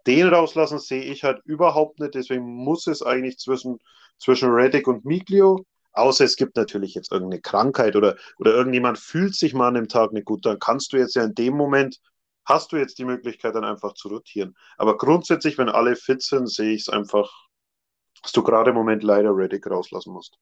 Den 0.07 0.27
rauslassen 0.27 0.79
sehe 0.79 1.03
ich 1.03 1.23
halt 1.23 1.41
überhaupt 1.45 1.99
nicht, 1.99 2.15
deswegen 2.15 2.43
muss 2.43 2.87
es 2.87 3.01
eigentlich 3.01 3.37
zwischen, 3.37 3.79
zwischen 4.17 4.49
Reddick 4.51 4.87
und 4.87 5.05
Miglio, 5.05 5.65
außer 5.93 6.23
es 6.23 6.35
gibt 6.35 6.55
natürlich 6.55 6.95
jetzt 6.95 7.11
irgendeine 7.11 7.41
Krankheit 7.41 7.95
oder, 7.95 8.17
oder 8.37 8.53
irgendjemand 8.53 8.97
fühlt 8.99 9.35
sich 9.35 9.53
mal 9.53 9.67
an 9.67 9.75
dem 9.75 9.87
Tag 9.87 10.13
nicht 10.13 10.25
gut, 10.25 10.45
dann 10.45 10.59
kannst 10.59 10.93
du 10.93 10.97
jetzt 10.97 11.15
ja 11.15 11.23
in 11.23 11.35
dem 11.35 11.55
Moment, 11.55 11.99
hast 12.45 12.71
du 12.71 12.77
jetzt 12.77 12.97
die 12.97 13.05
Möglichkeit 13.05 13.55
dann 13.55 13.63
einfach 13.65 13.93
zu 13.93 14.09
rotieren. 14.09 14.55
Aber 14.77 14.97
grundsätzlich, 14.97 15.57
wenn 15.57 15.69
alle 15.69 15.95
fit 15.95 16.21
sind, 16.21 16.49
sehe 16.49 16.73
ich 16.73 16.81
es 16.81 16.89
einfach, 16.89 17.31
dass 18.21 18.31
du 18.31 18.43
gerade 18.43 18.71
im 18.71 18.75
Moment 18.75 19.03
leider 19.03 19.35
Reddick 19.35 19.67
rauslassen 19.67 20.13
musst. 20.13 20.37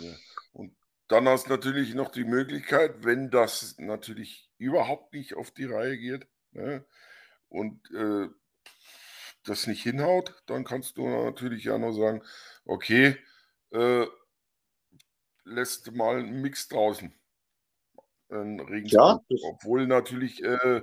Ja. 0.00 0.14
Und 0.52 0.74
dann 1.08 1.28
hast 1.28 1.46
du 1.46 1.50
natürlich 1.50 1.94
noch 1.94 2.10
die 2.10 2.24
Möglichkeit, 2.24 3.04
wenn 3.04 3.30
das 3.30 3.76
natürlich 3.78 4.50
überhaupt 4.58 5.12
nicht 5.12 5.34
auf 5.34 5.50
die 5.50 5.66
Reihe 5.66 5.98
geht 5.98 6.26
ne, 6.52 6.84
und 7.48 7.90
äh, 7.90 8.28
das 9.44 9.66
nicht 9.66 9.82
hinhaut, 9.82 10.42
dann 10.46 10.64
kannst 10.64 10.96
du 10.96 11.08
natürlich 11.08 11.64
ja 11.64 11.78
noch 11.78 11.92
sagen, 11.92 12.22
okay, 12.64 13.16
äh, 13.70 14.06
lässt 15.44 15.92
mal 15.92 16.18
einen 16.18 16.40
Mix 16.40 16.68
draußen. 16.68 17.12
In 18.28 18.60
Regensburg. 18.60 19.22
Ja, 19.28 19.38
Obwohl 19.50 19.86
natürlich 19.86 20.42
äh, 20.42 20.82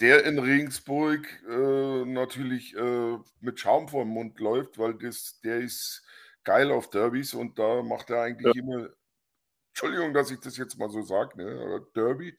der 0.00 0.24
in 0.24 0.38
Regensburg 0.38 1.26
äh, 1.48 2.04
natürlich 2.04 2.74
äh, 2.74 3.18
mit 3.40 3.60
Schaum 3.60 3.88
vor 3.88 4.04
dem 4.04 4.12
Mund 4.12 4.40
läuft, 4.40 4.78
weil 4.78 4.94
das, 4.94 5.40
der 5.42 5.58
ist 5.58 6.02
geil 6.42 6.70
auf 6.70 6.90
Derbys 6.90 7.34
und 7.34 7.58
da 7.58 7.82
macht 7.82 8.10
er 8.10 8.22
eigentlich 8.22 8.54
ja. 8.54 8.62
immer 8.62 8.88
Entschuldigung, 9.74 10.14
dass 10.14 10.30
ich 10.30 10.38
das 10.38 10.56
jetzt 10.56 10.78
mal 10.78 10.88
so 10.88 11.02
sage, 11.02 11.36
ne? 11.36 11.84
Derby. 11.96 12.38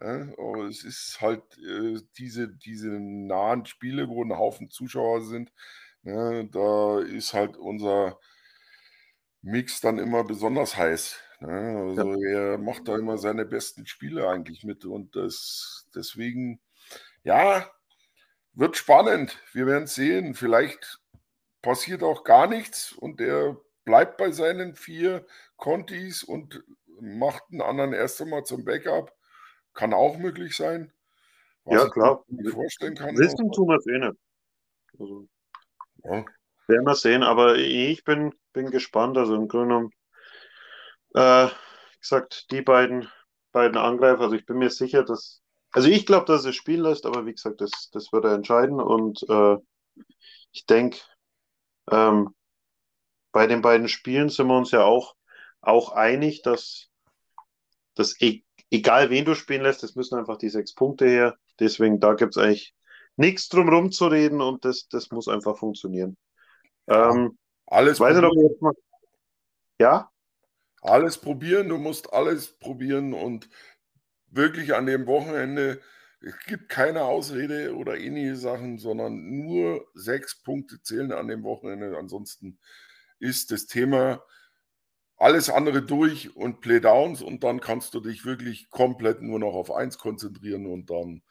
Ne? 0.00 0.34
Aber 0.38 0.64
es 0.64 0.84
ist 0.84 1.18
halt 1.20 1.42
äh, 1.58 2.00
diese, 2.18 2.48
diese 2.48 2.88
nahen 2.88 3.66
Spiele, 3.66 4.08
wo 4.08 4.22
ein 4.24 4.36
Haufen 4.36 4.70
Zuschauer 4.70 5.22
sind. 5.22 5.52
Ne? 6.02 6.48
Da 6.50 7.00
ist 7.00 7.34
halt 7.34 7.56
unser 7.56 8.18
Mix 9.42 9.80
dann 9.80 9.98
immer 9.98 10.24
besonders 10.24 10.76
heiß. 10.76 11.20
Ne? 11.40 11.84
Also 11.88 12.14
ja. 12.22 12.52
er 12.52 12.58
macht 12.58 12.88
da 12.88 12.96
immer 12.96 13.18
seine 13.18 13.44
besten 13.44 13.86
Spiele 13.86 14.28
eigentlich 14.28 14.64
mit. 14.64 14.84
Und 14.84 15.16
das 15.16 15.88
deswegen, 15.94 16.60
ja, 17.22 17.70
wird 18.52 18.76
spannend. 18.76 19.38
Wir 19.52 19.66
werden 19.66 19.86
sehen. 19.86 20.34
Vielleicht 20.34 21.00
passiert 21.62 22.02
auch 22.02 22.24
gar 22.24 22.46
nichts 22.46 22.92
und 22.92 23.20
der 23.20 23.56
bleibt 23.84 24.16
bei 24.16 24.30
seinen 24.32 24.76
vier 24.76 25.26
Contis 25.56 26.22
und 26.22 26.62
macht 27.00 27.42
einen 27.50 27.62
anderen 27.62 27.92
erst 27.92 28.20
einmal 28.20 28.44
zum 28.44 28.64
Backup. 28.64 29.14
Kann 29.74 29.92
auch 29.92 30.16
möglich 30.18 30.56
sein. 30.56 30.92
ja, 31.66 31.88
klar. 31.88 32.24
Ich 32.28 32.36
mir 32.38 32.50
vorstellen 32.52 32.94
kann. 32.94 33.16
Wissen 33.16 33.50
tun 33.52 33.68
wir 33.68 33.76
es 33.76 33.86
eh 33.86 33.98
nicht. 33.98 34.18
Also, 34.98 35.28
ja. 36.04 36.24
Werden 36.66 36.86
wir 36.86 36.94
sehen, 36.94 37.22
aber 37.22 37.56
ich 37.56 38.04
bin, 38.04 38.34
bin 38.52 38.70
gespannt. 38.70 39.18
Also 39.18 39.34
im 39.34 39.48
Grunde 39.48 39.66
genommen, 39.66 39.90
äh, 41.14 41.48
gesagt, 42.00 42.50
die 42.50 42.62
beiden, 42.62 43.08
beiden 43.52 43.76
Angreifer, 43.76 44.22
also 44.22 44.36
ich 44.36 44.46
bin 44.46 44.58
mir 44.58 44.70
sicher, 44.70 45.04
dass, 45.04 45.42
also 45.72 45.88
ich 45.88 46.06
glaube, 46.06 46.26
dass 46.26 46.44
es 46.44 46.54
spielen 46.54 46.82
lässt, 46.82 47.06
aber 47.06 47.26
wie 47.26 47.32
gesagt, 47.32 47.60
das, 47.60 47.90
das 47.92 48.12
wird 48.12 48.24
er 48.24 48.34
entscheiden 48.34 48.80
und 48.80 49.22
äh, 49.28 49.56
ich 50.52 50.66
denke, 50.66 50.98
ähm, 51.90 52.34
bei 53.32 53.46
den 53.46 53.62
beiden 53.62 53.88
Spielen 53.88 54.28
sind 54.28 54.46
wir 54.46 54.56
uns 54.56 54.70
ja 54.70 54.84
auch, 54.84 55.16
auch 55.60 55.92
einig, 55.92 56.42
dass 56.42 56.88
das 57.94 58.20
e 58.20 58.43
egal 58.74 59.10
wen 59.10 59.24
du 59.24 59.34
spielen 59.34 59.62
lässt, 59.62 59.84
es 59.84 59.94
müssen 59.94 60.18
einfach 60.18 60.36
die 60.36 60.48
sechs 60.48 60.74
Punkte 60.74 61.06
her. 61.06 61.36
Deswegen, 61.60 62.00
da 62.00 62.14
gibt 62.14 62.36
es 62.36 62.42
eigentlich 62.42 62.74
nichts 63.16 63.48
drum 63.48 63.68
rumzureden 63.68 64.40
und 64.40 64.64
das, 64.64 64.88
das 64.88 65.10
muss 65.10 65.28
einfach 65.28 65.56
funktionieren. 65.56 66.16
Ähm, 66.88 67.38
alles 67.66 68.00
weiß 68.00 68.18
probieren. 68.20 68.56
Noch, 68.60 68.72
ja? 69.78 70.10
Alles 70.82 71.16
probieren, 71.18 71.68
du 71.68 71.78
musst 71.78 72.12
alles 72.12 72.58
probieren 72.58 73.14
und 73.14 73.48
wirklich 74.26 74.74
an 74.74 74.86
dem 74.86 75.06
Wochenende, 75.06 75.80
es 76.20 76.38
gibt 76.46 76.68
keine 76.68 77.04
Ausrede 77.04 77.74
oder 77.74 77.96
ähnliche 77.96 78.36
Sachen, 78.36 78.78
sondern 78.78 79.44
nur 79.44 79.86
sechs 79.94 80.42
Punkte 80.42 80.80
zählen 80.82 81.12
an 81.12 81.28
dem 81.28 81.42
Wochenende. 81.42 81.96
Ansonsten 81.96 82.58
ist 83.18 83.50
das 83.50 83.66
Thema 83.66 84.22
alles 85.24 85.48
andere 85.48 85.80
durch 85.80 86.36
und 86.36 86.60
Playdowns 86.60 87.22
und 87.22 87.44
dann 87.44 87.60
kannst 87.60 87.94
du 87.94 88.00
dich 88.00 88.26
wirklich 88.26 88.68
komplett 88.68 89.22
nur 89.22 89.38
noch 89.38 89.54
auf 89.54 89.70
eins 89.70 89.96
konzentrieren 89.96 90.66
und 90.66 90.90
dann, 90.90 91.22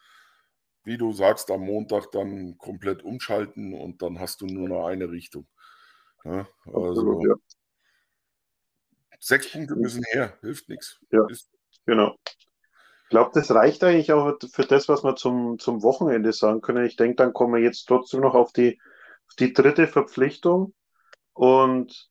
wie 0.82 0.98
du 0.98 1.12
sagst, 1.12 1.48
am 1.52 1.60
Montag 1.60 2.10
dann 2.10 2.58
komplett 2.58 3.04
umschalten 3.04 3.72
und 3.72 4.02
dann 4.02 4.18
hast 4.18 4.40
du 4.40 4.46
nur 4.46 4.68
noch 4.68 4.86
eine 4.88 5.12
Richtung. 5.12 5.46
Ja, 6.24 6.48
also 6.72 7.22
ja. 7.24 7.34
sechs 9.20 9.52
Punkte 9.52 9.76
müssen 9.76 10.02
her, 10.10 10.36
hilft 10.40 10.68
nichts. 10.68 10.98
Ja, 11.12 11.24
genau. 11.86 12.16
Ich 12.24 13.10
glaube, 13.10 13.30
das 13.32 13.52
reicht 13.52 13.84
eigentlich 13.84 14.12
auch 14.12 14.36
für 14.50 14.66
das, 14.66 14.88
was 14.88 15.04
wir 15.04 15.14
zum, 15.14 15.60
zum 15.60 15.84
Wochenende 15.84 16.32
sagen 16.32 16.62
können. 16.62 16.84
Ich 16.84 16.96
denke, 16.96 17.14
dann 17.14 17.32
kommen 17.32 17.54
wir 17.54 17.60
jetzt 17.60 17.84
trotzdem 17.84 18.22
noch 18.22 18.34
auf 18.34 18.52
die, 18.52 18.80
auf 19.28 19.36
die 19.36 19.52
dritte 19.52 19.86
Verpflichtung. 19.86 20.74
Und 21.32 22.10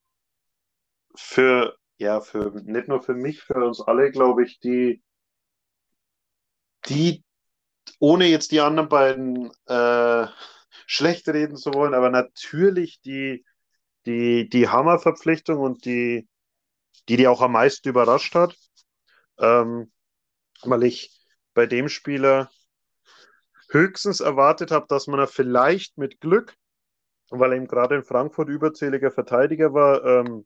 für, 1.16 1.78
ja, 1.97 2.22
für 2.22 2.51
nicht 2.64 2.88
nur 2.88 3.01
für 3.01 3.14
mich, 3.14 3.41
für 3.41 3.55
uns 3.55 3.82
alle, 3.82 4.11
glaube 4.11 4.43
ich, 4.43 4.59
die, 4.59 5.01
die, 6.88 7.24
ohne 7.99 8.26
jetzt 8.28 8.51
die 8.51 8.61
anderen 8.61 8.89
beiden 8.89 9.51
äh, 9.68 10.28
schlecht 10.88 11.28
reden 11.30 11.55
zu 11.55 11.74
wollen, 11.74 11.93
aber 11.93 12.09
natürlich 12.09 13.01
die, 13.01 13.45
die, 14.05 14.49
die 14.49 14.70
Hammerverpflichtung 14.70 15.59
und 15.59 15.86
die, 15.86 16.28
die, 17.07 17.18
die 17.18 17.28
auch 17.28 17.41
am 17.41 17.53
meisten 17.53 17.89
überrascht 17.89 18.36
hat, 18.36 18.55
ähm, 19.38 19.91
weil 20.64 20.84
ich 20.84 21.11
bei 21.53 21.66
dem 21.66 21.89
Spieler 21.89 22.49
höchstens 23.70 24.20
erwartet 24.20 24.72
habe, 24.72 24.86
dass 24.88 25.07
man 25.07 25.20
er 25.20 25.28
vielleicht 25.28 25.97
mit 25.97 26.20
Glück, 26.20 26.55
weil 27.30 27.51
er 27.51 27.57
eben 27.57 27.68
gerade 27.68 27.95
in 27.95 28.03
Frankfurt 28.03 28.49
überzähliger 28.49 29.11
Verteidiger 29.11 29.74
war, 29.74 30.03
ähm, 30.05 30.45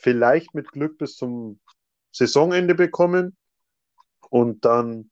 vielleicht 0.00 0.54
mit 0.54 0.70
Glück 0.72 0.98
bis 0.98 1.16
zum 1.16 1.60
Saisonende 2.12 2.74
bekommen 2.74 3.36
und 4.30 4.64
dann 4.64 5.10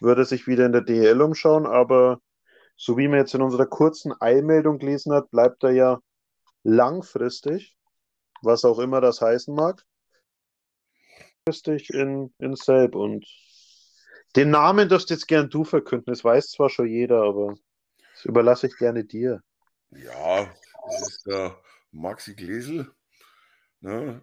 würde 0.00 0.22
er 0.22 0.26
sich 0.26 0.46
wieder 0.46 0.66
in 0.66 0.72
der 0.72 0.82
DL 0.82 1.20
umschauen, 1.22 1.66
aber 1.66 2.20
so 2.76 2.98
wie 2.98 3.08
man 3.08 3.18
jetzt 3.18 3.34
in 3.34 3.42
unserer 3.42 3.66
kurzen 3.66 4.12
Eilmeldung 4.20 4.78
gelesen 4.78 5.12
hat, 5.12 5.30
bleibt 5.30 5.64
er 5.64 5.70
ja 5.70 6.00
langfristig, 6.62 7.76
was 8.42 8.64
auch 8.64 8.78
immer 8.78 9.00
das 9.00 9.22
heißen 9.22 9.54
mag, 9.54 9.84
langfristig 11.46 11.90
in, 11.90 12.34
in 12.38 12.54
Selb 12.56 12.94
und 12.94 13.26
den 14.34 14.50
Namen 14.50 14.90
darfst 14.90 15.08
jetzt 15.08 15.28
gern 15.28 15.48
du 15.48 15.64
verkünden, 15.64 16.12
das 16.12 16.22
weiß 16.22 16.50
zwar 16.50 16.68
schon 16.68 16.88
jeder, 16.88 17.22
aber 17.22 17.54
das 18.14 18.26
überlasse 18.26 18.66
ich 18.66 18.76
gerne 18.76 19.04
dir. 19.04 19.40
Ja, 19.90 20.52
das 20.90 21.08
ist 21.08 21.26
der 21.26 21.56
Maxi 21.90 22.34
Glesel. 22.34 22.90
Ne? 23.86 24.20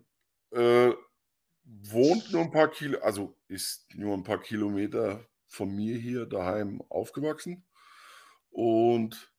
Äh, 0.51 0.91
wohnt 1.63 2.31
nur 2.33 2.41
ein 2.41 2.51
paar 2.51 2.69
Kilo, 2.69 2.99
also 2.99 3.37
ist 3.47 3.85
nur 3.95 4.13
ein 4.13 4.23
paar 4.23 4.41
Kilometer 4.41 5.25
von 5.47 5.73
mir 5.73 5.97
hier 5.97 6.25
daheim 6.25 6.81
aufgewachsen. 6.89 7.65
Und 8.49 9.31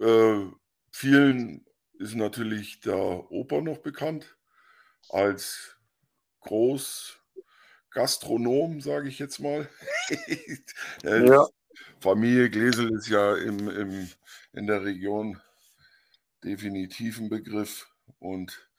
äh, 0.00 0.46
vielen 0.90 1.66
ist 1.98 2.14
natürlich 2.14 2.80
der 2.80 2.96
Opa 2.96 3.60
noch 3.60 3.76
bekannt 3.78 4.38
als 5.10 5.76
Großgastronom, 6.40 8.80
sage 8.80 9.10
ich 9.10 9.18
jetzt 9.18 9.38
mal. 9.38 9.68
ja. 11.02 11.46
Familie 12.00 12.48
Gläsel 12.48 12.90
ist 12.94 13.08
ja 13.08 13.36
im, 13.36 13.68
im, 13.68 14.08
in 14.54 14.66
der 14.66 14.82
Region 14.82 15.38
definitiv 16.42 17.18
ein 17.18 17.28
Begriff. 17.28 17.90
Und 18.18 18.71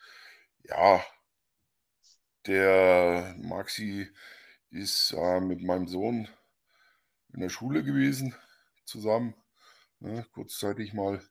ja, 0.64 1.03
der 2.47 3.36
Maxi 3.39 4.09
ist 4.72 5.14
äh, 5.14 5.39
mit 5.39 5.61
meinem 5.61 5.88
Sohn 5.88 6.28
in 7.34 7.41
der 7.41 7.49
Schule 7.49 7.84
gewesen, 7.84 8.36
zusammen, 8.86 9.36
ne, 9.99 10.26
kurzzeitig 10.34 10.93
mal. 10.93 11.22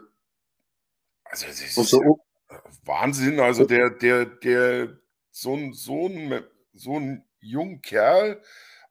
also 1.25 1.47
das 1.47 1.61
ist 1.61 1.75
so, 1.75 2.19
Wahnsinn. 2.83 3.39
Also 3.39 3.65
der, 3.65 3.89
der, 3.89 4.25
der, 4.25 4.97
so 5.35 5.53
ein, 5.53 5.73
so 5.73 6.07
ein, 6.07 6.45
so 6.73 6.97
ein 6.97 7.25
junger 7.41 7.79
Kerl 7.79 8.41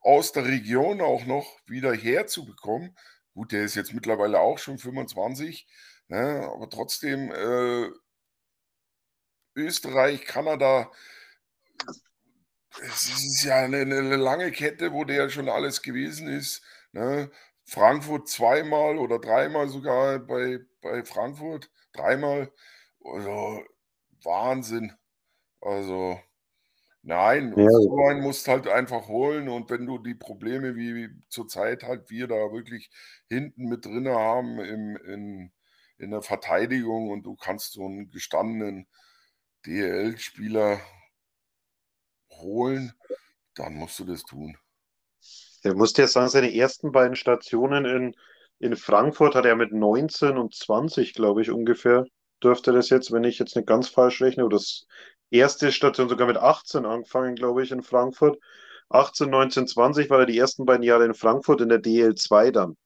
aus 0.01 0.33
der 0.33 0.45
Region 0.45 1.01
auch 1.01 1.25
noch 1.25 1.47
wieder 1.67 1.95
herzubekommen. 1.95 2.97
Gut, 3.33 3.53
der 3.53 3.65
ist 3.65 3.77
jetzt 3.77 3.95
mittlerweile 3.95 4.41
auch 4.41 4.59
schon 4.59 4.79
25, 4.79 5.67
ne, 6.09 6.49
aber 6.53 6.69
trotzdem 6.69 7.33
äh, 7.33 7.89
Österreich, 9.57 10.27
Kanada, 10.27 10.93
es 12.83 13.09
ist 13.09 13.45
ja 13.45 13.65
eine, 13.65 13.79
eine, 13.79 14.17
lange 14.17 14.53
Kette, 14.53 14.93
wo 14.93 15.05
der 15.05 15.31
schon 15.31 15.49
alles 15.49 15.81
gewesen 15.81 16.29
ist. 16.29 16.63
Ne? 16.93 17.31
Frankfurt 17.65 18.29
zweimal 18.29 18.99
oder 18.99 19.19
dreimal 19.19 19.69
sogar 19.69 20.19
bei, 20.19 20.59
bei 20.83 21.05
Frankfurt, 21.05 21.71
dreimal. 21.93 22.53
Also 23.03 23.65
Wahnsinn. 24.23 24.93
Also 25.61 26.21
nein, 27.05 27.55
ja. 27.57 27.71
so 27.71 27.97
einen 28.07 28.23
musst 28.23 28.49
halt 28.49 28.67
einfach 28.67 29.09
holen 29.09 29.49
und 29.49 29.71
wenn 29.71 29.87
du 29.87 29.99
die 29.99 30.15
Probleme 30.15 30.75
wie 30.75 31.11
zurzeit 31.29 31.83
halt 31.83 32.11
wir 32.11 32.27
da 32.27 32.53
wirklich 32.53 32.91
hinten 33.29 33.67
mit 33.67 33.85
drin 33.85 34.09
haben 34.09 34.59
im, 34.59 34.97
in, 34.97 35.53
in 35.99 36.11
der 36.11 36.23
Verteidigung 36.23 37.11
und 37.11 37.25
du 37.25 37.37
kannst 37.37 37.73
so 37.75 37.85
einen 37.85 38.11
gestandenen 38.11 38.87
DL-Spieler 39.67 40.81
holen, 42.31 42.93
dann 43.55 43.75
musst 43.75 43.99
du 43.99 44.05
das 44.05 44.23
tun. 44.23 44.57
Er 45.63 45.75
musste 45.75 46.03
ja 46.03 46.09
sagen, 46.09 46.29
seine 46.29 46.55
ersten 46.55 46.93
beiden 46.93 47.17
Stationen 47.17 47.85
in, 47.85 48.17
in 48.59 48.77
Frankfurt 48.77 49.35
hat 49.35 49.47
er 49.47 49.57
mit 49.57 49.73
19 49.73 50.37
und 50.37 50.55
20, 50.55 51.15
glaube 51.15 51.43
ich, 51.43 51.51
ungefähr, 51.51 52.07
dürfte 52.43 52.73
das 52.73 52.91
jetzt, 52.91 53.13
wenn 53.13 53.25
ich 53.25 53.39
jetzt 53.39 53.57
nicht 53.57 53.67
ganz 53.67 53.89
falsch 53.89 54.21
rechne, 54.21 54.45
oder 54.45 54.57
das 54.57 54.87
erste 55.35 55.73
Station 55.73 56.09
sogar 56.09 56.27
mit 56.27 56.37
18 56.37 56.87
angefangen, 56.87 57.35
glaube 57.35 57.63
ich, 57.63 57.73
in 57.73 57.83
Frankfurt. 57.83 58.39
18, 58.91 59.29
19, 59.31 59.67
20 59.67 60.11
war 60.11 60.21
er 60.21 60.27
die 60.27 60.39
ersten 60.39 60.67
beiden 60.67 60.83
Jahre 60.83 61.05
in 61.05 61.15
Frankfurt 61.15 61.61
in 61.61 61.69
der 61.69 61.83
DL2 61.83 62.51
dann. 62.51 62.77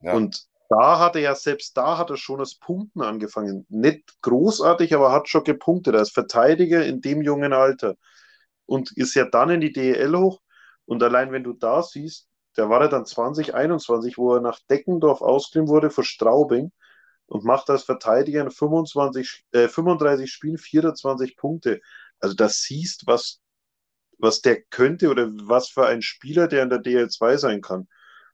Ja. 0.00 0.14
Und 0.14 0.46
da 0.68 0.98
hat 0.98 1.16
er 1.16 1.22
ja, 1.22 1.34
selbst 1.34 1.76
da 1.76 1.98
hat 1.98 2.10
er 2.10 2.16
schon 2.16 2.38
das 2.38 2.54
Punkten 2.54 3.02
angefangen. 3.02 3.66
Nicht 3.68 4.20
großartig, 4.22 4.94
aber 4.94 5.12
hat 5.12 5.28
schon 5.28 5.44
gepunktet 5.44 5.94
als 5.94 6.10
Verteidiger 6.10 6.84
in 6.84 7.00
dem 7.00 7.22
jungen 7.22 7.52
Alter. 7.52 7.96
Und 8.64 8.92
ist 8.96 9.14
ja 9.14 9.26
dann 9.28 9.50
in 9.50 9.60
die 9.60 9.72
DL 9.72 10.16
hoch. 10.16 10.40
Und 10.86 11.02
allein 11.02 11.32
wenn 11.32 11.44
du 11.44 11.52
da 11.52 11.82
siehst, 11.82 12.28
der 12.56 12.70
war 12.70 12.80
ja 12.80 12.88
dann 12.88 13.04
2021, 13.04 14.16
wo 14.16 14.34
er 14.34 14.40
nach 14.40 14.58
Deckendorf 14.70 15.20
ausgeliehen 15.20 15.68
wurde 15.68 15.90
für 15.90 16.04
Straubing 16.04 16.72
und 17.32 17.44
macht 17.44 17.70
als 17.70 17.84
Verteidiger 17.84 18.42
in 18.42 18.50
25, 18.50 19.46
äh, 19.52 19.66
35 19.66 20.30
Spielen 20.30 20.58
24 20.58 21.34
Punkte. 21.38 21.80
Also 22.20 22.34
da 22.34 22.50
siehst, 22.50 23.06
was, 23.06 23.40
was 24.18 24.42
der 24.42 24.60
könnte 24.64 25.08
oder 25.08 25.30
was 25.48 25.70
für 25.70 25.86
ein 25.86 26.02
Spieler 26.02 26.46
der 26.46 26.62
in 26.62 26.68
der 26.68 26.82
DL2 26.82 27.38
sein 27.38 27.62
kann. 27.62 27.88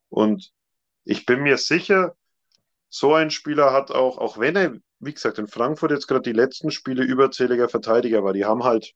Und 0.09 0.53
ich 1.05 1.27
bin 1.27 1.45
mir 1.45 1.59
sicher, 1.59 2.17
so 2.89 3.15
ein 3.15 3.31
Spieler 3.31 3.73
hat 3.73 3.93
auch, 3.93 4.19
auch 4.19 4.37
wenn 4.39 4.57
er, 4.57 4.75
wie 4.99 5.15
gesagt, 5.15 5.39
in 5.39 5.47
Frankfurt 5.47 5.93
jetzt 5.93 6.09
gerade 6.09 6.23
die 6.23 6.33
letzten 6.33 6.73
Spiele 6.73 7.05
überzähliger 7.05 7.69
Verteidiger 7.69 8.25
war, 8.25 8.33
die 8.33 8.47
haben 8.47 8.65
halt, 8.65 8.95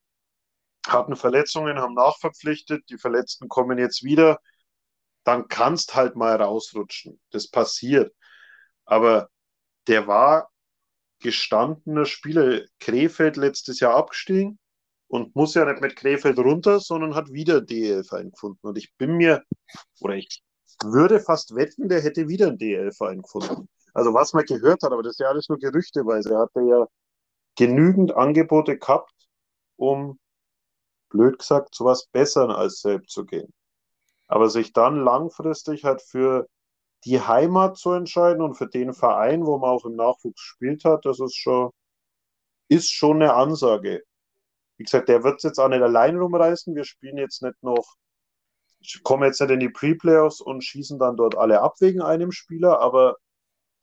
hatten 0.85 1.15
Verletzungen, 1.15 1.79
haben 1.79 1.95
nachverpflichtet, 1.95 2.91
die 2.91 2.99
Verletzten 2.99 3.49
kommen 3.49 3.79
jetzt 3.79 4.03
wieder, 4.03 4.41
dann 5.23 5.47
kannst 5.47 5.95
halt 5.95 6.17
mal 6.17 6.43
rausrutschen. 6.43 7.21
Das 7.31 7.47
passiert. 7.47 8.13
Aber 8.85 9.29
der 9.89 10.07
war 10.07 10.51
gestandener 11.21 12.05
Spieler. 12.05 12.63
Krefeld 12.81 13.37
letztes 13.37 13.81
Jahr 13.81 13.95
abgestiegen 13.95 14.59
und 15.09 15.35
muss 15.37 15.55
ja 15.55 15.65
nicht 15.65 15.81
mit 15.81 15.97
Krefeld 15.97 16.39
runter, 16.39 16.81
sondern 16.81 17.15
hat 17.15 17.33
wieder 17.33 17.61
DL-Verein 17.61 18.31
gefunden. 18.31 18.67
Und 18.67 18.79
ich 18.79 18.95
bin 18.97 19.17
mir, 19.17 19.43
oder 20.01 20.15
ich 20.15 20.43
würde 20.83 21.21
fast 21.21 21.55
wetten, 21.55 21.89
der 21.89 22.01
hätte 22.01 22.29
wieder 22.29 22.49
einen 22.49 22.59
DL-Verein 22.59 23.23
gefunden. 23.23 23.69
Also 23.95 24.15
was 24.15 24.33
man 24.33 24.45
gehört 24.45 24.83
hat, 24.83 24.93
aber 24.93 25.03
das 25.03 25.13
ist 25.13 25.21
ja 25.21 25.29
alles 25.29 25.49
nur 25.49 25.59
gerüchteweise. 25.59 26.31
Er 26.31 26.41
hatte 26.41 26.63
ja 26.63 26.87
genügend 27.57 28.15
Angebote 28.17 28.79
gehabt, 28.79 29.13
um, 29.77 30.19
blöd 31.11 31.39
gesagt, 31.39 31.75
zu 31.75 31.85
was 31.85 32.07
Besseren 32.07 32.51
als 32.51 32.81
selbst 32.81 33.13
zu 33.13 33.25
gehen. 33.25 33.53
Aber 34.29 34.49
sich 34.49 34.73
dann 34.73 34.97
langfristig 34.97 35.85
halt 35.85 36.01
für 36.01 36.49
die 37.05 37.21
Heimat 37.21 37.77
zu 37.77 37.93
entscheiden 37.93 38.43
und 38.43 38.55
für 38.55 38.69
den 38.69 38.93
Verein, 38.93 39.47
wo 39.47 39.59
man 39.59 39.71
auch 39.71 39.85
im 39.85 39.97
Nachwuchs 39.97 40.41
gespielt 40.41 40.85
hat, 40.85 41.05
das 41.05 41.21
ist 41.21 41.37
schon, 41.37 41.71
ist 42.69 42.91
schon 42.91 43.23
eine 43.23 43.35
Ansage. 43.35 44.03
Wie 44.77 44.85
gesagt, 44.85 45.09
der 45.09 45.25
wird 45.25 45.37
es 45.37 45.43
jetzt 45.43 45.59
auch 45.59 45.69
nicht 45.69 45.83
allein 45.83 46.17
rumreißen. 46.17 46.75
Wir 46.75 46.85
spielen 46.85 47.19
jetzt 47.19 47.43
nicht 47.43 47.61
noch, 47.63 47.97
kommen 49.03 49.25
jetzt 49.25 49.41
nicht 49.41 49.51
in 49.51 49.61
die 49.61 49.69
Pre-Playoffs 49.69 50.41
und 50.41 50.63
schießen 50.65 50.99
dann 50.99 51.17
dort 51.17 51.37
alle 51.37 51.61
ab 51.61 51.75
wegen 51.81 52.03
einem 52.03 52.33
Spieler, 52.33 52.81
aber 52.81 53.17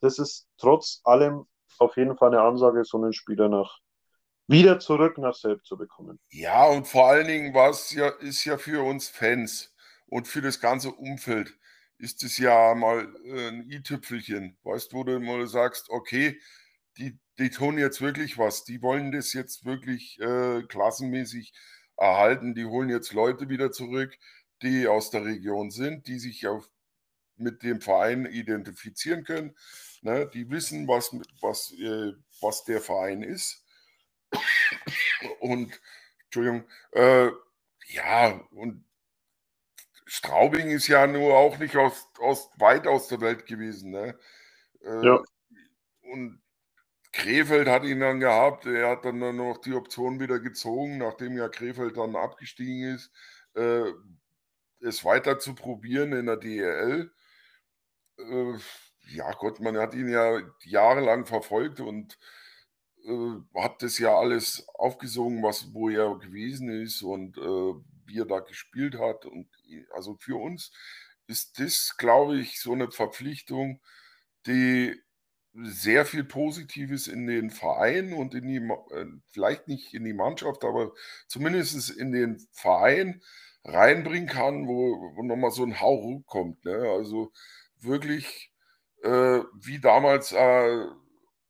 das 0.00 0.18
ist 0.18 0.48
trotz 0.58 1.00
allem 1.04 1.46
auf 1.78 1.96
jeden 1.96 2.16
Fall 2.16 2.28
eine 2.28 2.42
Ansage, 2.42 2.84
so 2.84 2.98
einen 2.98 3.12
Spieler 3.12 3.48
nach 3.48 3.78
wieder 4.46 4.80
zurück 4.80 5.16
nach 5.18 5.34
selbst 5.34 5.66
zu 5.66 5.76
bekommen. 5.76 6.18
Ja, 6.30 6.66
und 6.66 6.88
vor 6.88 7.08
allen 7.08 7.28
Dingen 7.28 7.54
was 7.54 7.92
ja, 7.92 8.08
ist 8.08 8.44
ja 8.44 8.58
für 8.58 8.84
uns 8.84 9.08
Fans 9.08 9.72
und 10.06 10.26
für 10.26 10.42
das 10.42 10.60
ganze 10.60 10.90
Umfeld 10.90 11.56
ist 12.00 12.22
es 12.22 12.38
ja 12.38 12.74
mal 12.74 13.14
äh, 13.24 13.48
ein 13.48 13.70
i-Tüpfelchen, 13.70 14.58
weißt 14.64 14.92
du, 14.92 14.96
wo 14.96 15.04
du 15.04 15.20
mal 15.20 15.46
sagst, 15.46 15.90
okay, 15.90 16.40
die, 16.98 17.18
die 17.38 17.50
tun 17.50 17.78
jetzt 17.78 18.00
wirklich 18.00 18.38
was, 18.38 18.64
die 18.64 18.82
wollen 18.82 19.12
das 19.12 19.32
jetzt 19.32 19.64
wirklich 19.64 20.18
äh, 20.20 20.62
klassenmäßig 20.62 21.52
erhalten, 21.96 22.54
die 22.54 22.64
holen 22.64 22.88
jetzt 22.88 23.12
Leute 23.12 23.48
wieder 23.48 23.72
zurück, 23.72 24.16
die 24.62 24.86
aus 24.88 25.10
der 25.10 25.24
Region 25.24 25.70
sind, 25.70 26.06
die 26.06 26.18
sich 26.18 26.46
auf, 26.46 26.68
mit 27.36 27.62
dem 27.62 27.80
Verein 27.80 28.26
identifizieren 28.26 29.24
können 29.24 29.54
Ne? 30.02 30.26
Die 30.32 30.48
wissen, 30.50 30.88
was, 30.88 31.12
was, 31.40 31.72
äh, 31.72 32.12
was 32.40 32.64
der 32.64 32.80
Verein 32.80 33.22
ist. 33.22 33.64
Und, 35.40 35.78
Entschuldigung, 36.24 36.64
äh, 36.92 37.30
ja, 37.88 38.40
und 38.52 38.84
Straubing 40.12 40.70
ist 40.70 40.88
ja 40.88 41.06
nur 41.06 41.36
auch 41.36 41.58
nicht 41.58 41.76
aus, 41.76 42.08
aus 42.18 42.50
weit 42.56 42.88
aus 42.88 43.06
der 43.06 43.20
Welt 43.20 43.46
gewesen. 43.46 43.92
Ne? 43.92 44.18
Äh, 44.82 45.06
ja. 45.06 45.22
Und 46.02 46.42
Krefeld 47.12 47.68
hat 47.68 47.84
ihn 47.84 48.00
dann 48.00 48.18
gehabt. 48.18 48.66
Er 48.66 48.88
hat 48.88 49.04
dann 49.04 49.20
noch 49.20 49.58
die 49.58 49.72
Option 49.72 50.18
wieder 50.18 50.40
gezogen, 50.40 50.98
nachdem 50.98 51.36
ja 51.36 51.48
Krefeld 51.48 51.96
dann 51.96 52.16
abgestiegen 52.16 52.92
ist, 52.92 53.12
äh, 53.54 53.84
es 54.80 55.04
weiter 55.04 55.38
zu 55.38 55.54
probieren 55.54 56.12
in 56.12 56.26
der 56.26 56.38
DRL. 56.38 57.12
Äh, 58.18 58.58
ja 59.14 59.30
Gott, 59.34 59.60
man 59.60 59.78
hat 59.78 59.94
ihn 59.94 60.08
ja 60.08 60.40
jahrelang 60.64 61.24
verfolgt 61.24 61.78
und 61.78 62.18
äh, 63.04 63.60
hat 63.60 63.80
das 63.80 63.96
ja 63.98 64.18
alles 64.18 64.68
aufgesogen, 64.74 65.40
was 65.44 65.72
wo 65.72 65.88
er 65.88 66.18
gewesen 66.18 66.68
ist 66.68 67.00
und 67.02 67.38
äh, 67.38 67.74
wie 68.10 68.20
er 68.20 68.26
da 68.26 68.40
gespielt 68.40 68.98
hat. 68.98 69.24
Und 69.24 69.48
also 69.94 70.16
für 70.20 70.36
uns 70.40 70.72
ist 71.26 71.58
das, 71.58 71.96
glaube 71.96 72.38
ich, 72.38 72.60
so 72.60 72.72
eine 72.72 72.90
Verpflichtung, 72.90 73.80
die 74.46 75.00
sehr 75.54 76.04
viel 76.04 76.24
Positives 76.24 77.08
in 77.08 77.26
den 77.26 77.50
Verein 77.50 78.12
und 78.12 78.34
in 78.34 78.46
die, 78.46 78.58
äh, 78.94 79.06
vielleicht 79.32 79.68
nicht 79.68 79.94
in 79.94 80.04
die 80.04 80.12
Mannschaft, 80.12 80.64
aber 80.64 80.92
zumindest 81.26 81.90
in 81.90 82.12
den 82.12 82.38
Verein 82.52 83.22
reinbringen 83.64 84.28
kann, 84.28 84.68
wo, 84.68 85.12
wo 85.16 85.22
nochmal 85.22 85.50
so 85.50 85.64
ein 85.64 85.80
Hauch 85.80 86.22
kommt. 86.26 86.64
Ne? 86.64 86.88
Also 86.96 87.32
wirklich 87.78 88.52
äh, 89.02 89.40
wie 89.60 89.80
damals 89.80 90.32
äh, 90.32 90.86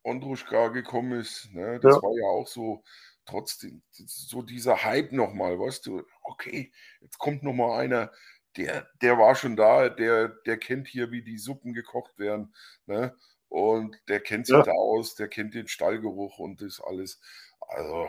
Ondruschka 0.03 0.69
gekommen 0.69 1.21
ist. 1.21 1.53
Ne? 1.53 1.79
Das 1.81 1.97
ja. 1.97 2.03
war 2.03 2.13
ja 2.17 2.27
auch 2.27 2.47
so, 2.47 2.83
trotzdem, 3.27 3.83
so 3.91 4.43
dieser 4.43 4.85
Hype 4.85 5.13
nochmal, 5.13 5.59
weißt 5.59 5.87
du, 5.87 6.03
okay, 6.23 6.73
jetzt 7.01 7.19
kommt 7.19 7.43
nochmal 7.43 7.81
einer, 7.81 8.13
der, 8.57 8.89
der 9.01 9.19
war 9.19 9.35
schon 9.35 9.57
da, 9.57 9.89
der, 9.89 10.29
der 10.29 10.59
kennt 10.59 10.89
hier, 10.89 11.11
wie 11.11 11.23
die 11.23 11.39
Suppen 11.39 11.73
gekocht 11.73 12.19
werden, 12.19 12.55
ne? 12.87 13.17
Und 13.49 13.97
der 14.09 14.21
kennt 14.21 14.47
sich 14.47 14.55
ja. 14.55 14.63
da 14.63 14.73
aus, 14.73 15.17
der 15.17 15.29
kennt 15.29 15.55
den 15.55 15.67
Stallgeruch 15.67 16.39
und 16.39 16.63
das 16.63 16.81
alles. 16.81 17.21
Also, 17.61 18.09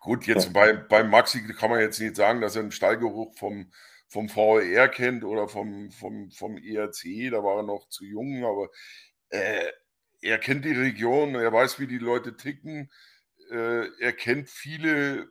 gut, 0.00 0.26
jetzt 0.26 0.46
ja. 0.46 0.50
bei, 0.52 0.72
bei 0.72 1.04
Maxi 1.04 1.46
kann 1.54 1.70
man 1.70 1.80
jetzt 1.80 2.00
nicht 2.00 2.16
sagen, 2.16 2.40
dass 2.40 2.56
er 2.56 2.62
den 2.62 2.72
Stallgeruch 2.72 3.36
vom, 3.36 3.72
vom 4.08 4.28
VR 4.28 4.88
kennt 4.88 5.24
oder 5.24 5.48
vom, 5.48 5.90
vom, 5.92 6.30
vom 6.32 6.56
ERC, 6.56 7.30
da 7.30 7.44
war 7.44 7.58
er 7.58 7.62
noch 7.62 7.88
zu 7.88 8.04
jung, 8.04 8.44
aber 8.44 8.68
äh, 9.28 9.70
er 10.22 10.38
kennt 10.38 10.64
die 10.64 10.72
Region, 10.72 11.36
er 11.36 11.52
weiß, 11.52 11.78
wie 11.78 11.86
die 11.86 11.98
Leute 11.98 12.36
ticken, 12.36 12.90
äh, 13.50 13.86
er 14.00 14.12
kennt 14.12 14.50
viele 14.50 15.28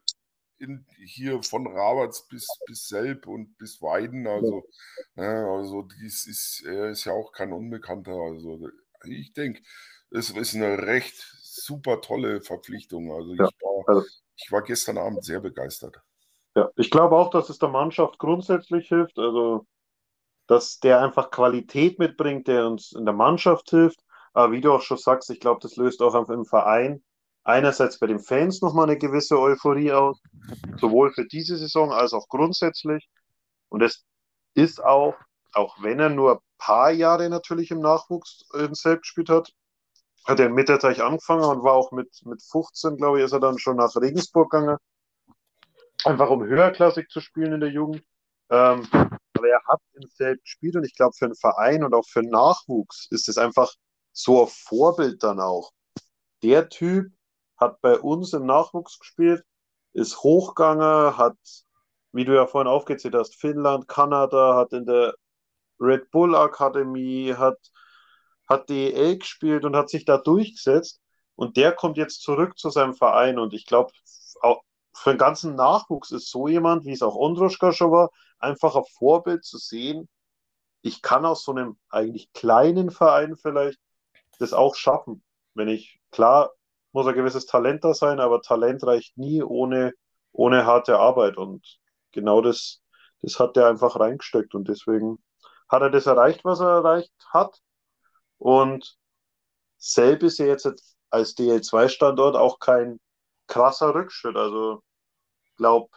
in, 0.64 0.86
hier 1.06 1.44
von 1.44 1.68
Rabatz 1.68 2.28
bis, 2.28 2.48
bis 2.66 2.88
Selb 2.88 3.28
und 3.28 3.58
bis 3.58 3.82
Weiden, 3.82 4.26
also, 4.26 4.64
ja, 5.16 5.46
also 5.48 5.84
dies 5.84 6.26
ist, 6.26 6.64
er 6.66 6.90
ist 6.90 7.06
ja 7.06 7.14
auch 7.14 7.32
kein 7.32 7.54
Unbekannter, 7.54 8.14
also 8.14 8.68
ich 9.06 9.34
denke, 9.34 9.62
es 10.10 10.30
ist 10.30 10.56
eine 10.56 10.80
recht 10.80 11.16
super 11.42 12.02
tolle 12.02 12.42
Verpflichtung, 12.42 13.12
also 13.12 13.34
ich, 13.34 13.40
war, 13.40 13.96
also 13.96 14.08
ich 14.36 14.52
war 14.52 14.64
gestern 14.64 14.98
Abend 14.98 15.24
sehr 15.24 15.40
begeistert. 15.40 16.02
Ja, 16.56 16.70
ich 16.76 16.92
glaube 16.92 17.16
auch, 17.16 17.30
dass 17.32 17.50
es 17.50 17.58
der 17.58 17.70
Mannschaft 17.70 18.20
grundsätzlich 18.20 18.88
hilft. 18.88 19.18
Also, 19.18 19.66
dass 20.48 20.80
der 20.80 21.02
einfach 21.02 21.32
Qualität 21.32 22.00
mitbringt, 22.00 22.48
der 22.48 22.68
uns 22.68 22.92
in 22.92 23.06
der 23.06 23.14
Mannschaft 23.14 23.70
hilft. 23.70 24.00
Aber 24.34 24.52
wie 24.52 24.62
du 24.62 24.72
auch 24.72 24.82
schon 24.82 24.98
sagst, 24.98 25.30
ich 25.30 25.40
glaube, 25.40 25.60
das 25.62 25.76
löst 25.78 26.02
auch 26.02 26.30
im 26.30 26.46
Verein 26.46 27.04
einerseits 27.44 28.00
bei 28.00 28.08
den 28.08 28.20
Fans 28.20 28.62
nochmal 28.62 28.90
eine 28.90 28.98
gewisse 28.98 29.40
Euphorie 29.40 29.92
aus, 29.92 30.22
sowohl 30.78 31.12
für 31.12 31.26
diese 31.26 31.58
Saison 31.58 31.92
als 31.92 32.14
auch 32.14 32.28
grundsätzlich. 32.28 33.10
Und 33.70 33.82
es 33.82 34.06
ist 34.54 34.84
auch, 34.84 35.16
auch 35.54 35.82
wenn 35.82 36.00
er 36.00 36.10
nur 36.10 36.34
ein 36.34 36.40
paar 36.58 36.92
Jahre 36.92 37.30
natürlich 37.30 37.72
im 37.72 37.80
Nachwuchs 37.80 38.46
in 38.54 38.74
Selb 38.74 39.02
gespielt 39.02 39.30
hat, 39.30 39.52
hat 40.26 40.40
er 40.40 40.46
in 40.48 40.54
Mitterteich 40.54 41.04
angefangen 41.04 41.44
und 41.44 41.64
war 41.64 41.74
auch 41.74 41.92
mit, 41.92 42.10
mit 42.26 42.42
15, 42.42 42.98
glaube 42.98 43.20
ich, 43.20 43.26
ist 43.26 43.34
er 43.34 43.40
dann 43.40 43.60
schon 43.60 43.76
nach 43.76 43.94
Regensburg 43.96 44.52
gegangen 44.52 44.78
einfach 46.06 46.30
um 46.30 46.44
höherklassig 46.44 47.10
zu 47.10 47.22
spielen 47.22 47.54
in 47.54 47.60
der 47.60 47.70
Jugend. 47.70 48.04
Ähm, 48.50 48.88
aber 48.92 49.48
er 49.48 49.62
hat 49.68 49.82
im 49.94 50.08
Feld 50.10 50.42
gespielt 50.42 50.76
und 50.76 50.84
ich 50.84 50.96
glaube, 50.96 51.14
für 51.18 51.26
einen 51.26 51.36
Verein 51.36 51.84
und 51.84 51.94
auch 51.94 52.06
für 52.08 52.24
Nachwuchs 52.24 53.08
ist 53.12 53.30
es 53.30 53.38
einfach 53.38 53.74
so 54.12 54.44
ein 54.44 54.50
Vorbild 54.52 55.24
dann 55.24 55.40
auch. 55.40 55.72
Der 56.44 56.70
Typ 56.70 57.12
hat 57.64 57.82
bei 57.82 58.00
uns 58.00 58.34
im 58.34 58.46
Nachwuchs 58.46 59.00
gespielt, 59.00 59.44
ist 59.94 60.24
hochgegangen, 60.24 61.18
hat, 61.18 61.38
wie 62.12 62.26
du 62.26 62.36
ja 62.36 62.48
vorhin 62.48 62.72
aufgezählt 62.72 63.16
hast, 63.16 63.36
Finnland, 63.36 63.88
Kanada, 63.88 64.56
hat 64.56 64.74
in 64.74 64.86
der 64.86 65.16
Red 65.80 66.12
Bull 66.12 66.36
Akademie, 66.36 67.34
hat, 67.34 67.58
hat 68.48 68.70
DEL 68.70 69.20
gespielt 69.20 69.66
und 69.66 69.76
hat 69.76 69.90
sich 69.90 70.06
da 70.06 70.18
durchgesetzt. 70.18 71.02
Und 71.36 71.58
der 71.58 71.72
kommt 71.74 71.98
jetzt 71.98 72.22
zurück 72.22 72.58
zu 72.58 72.70
seinem 72.70 72.94
Verein. 72.94 73.40
Und 73.40 73.54
ich 73.54 73.66
glaube, 73.66 73.92
für 74.96 75.10
den 75.12 75.18
ganzen 75.18 75.56
Nachwuchs 75.56 76.12
ist 76.12 76.30
so 76.30 76.48
jemand, 76.48 76.86
wie 76.86 76.92
es 76.92 77.02
auch 77.02 77.16
Ondruschka 77.16 77.72
schon 77.72 77.92
war, 77.92 78.12
einfach 78.40 78.76
ein 78.76 78.84
Vorbild 78.98 79.44
zu 79.44 79.58
sehen. 79.58 80.08
Ich 80.82 81.02
kann 81.02 81.26
aus 81.26 81.44
so 81.44 81.52
einem 81.52 81.78
eigentlich 81.90 82.32
kleinen 82.34 82.92
Verein 82.92 83.36
vielleicht 83.36 83.80
das 84.40 84.54
auch 84.54 84.76
schaffen. 84.76 85.24
Wenn 85.56 85.68
ich, 85.68 86.00
klar, 86.12 86.52
muss 86.94 87.08
ein 87.08 87.16
gewisses 87.16 87.46
Talent 87.46 87.84
da 87.84 87.94
sein, 87.94 88.20
aber 88.20 88.42
Talent 88.42 88.84
reicht 88.86 89.18
nie 89.18 89.44
ohne, 89.44 89.94
ohne 90.32 90.66
harte 90.66 91.00
Arbeit. 91.00 91.38
Und 91.38 91.80
genau 92.12 92.42
das, 92.42 92.82
das 93.22 93.40
hat 93.40 93.58
er 93.58 93.68
einfach 93.68 94.00
reingesteckt. 94.00 94.56
Und 94.56 94.70
deswegen 94.70 95.18
hat 95.70 95.82
er 95.82 95.90
das 95.90 96.06
erreicht, 96.06 96.46
was 96.46 96.60
er 96.60 96.70
erreicht 96.70 97.12
hat. 97.32 97.60
Und 98.38 98.98
selbst 99.78 100.24
ist 100.24 100.38
ja 100.40 100.46
jetzt 100.46 100.96
als 101.10 101.36
DL2-Standort 101.38 102.36
auch 102.36 102.60
kein 102.60 103.00
krasser 103.48 103.94
Rückschritt. 103.96 104.38
Also, 104.38 104.82
glaube, 105.58 105.90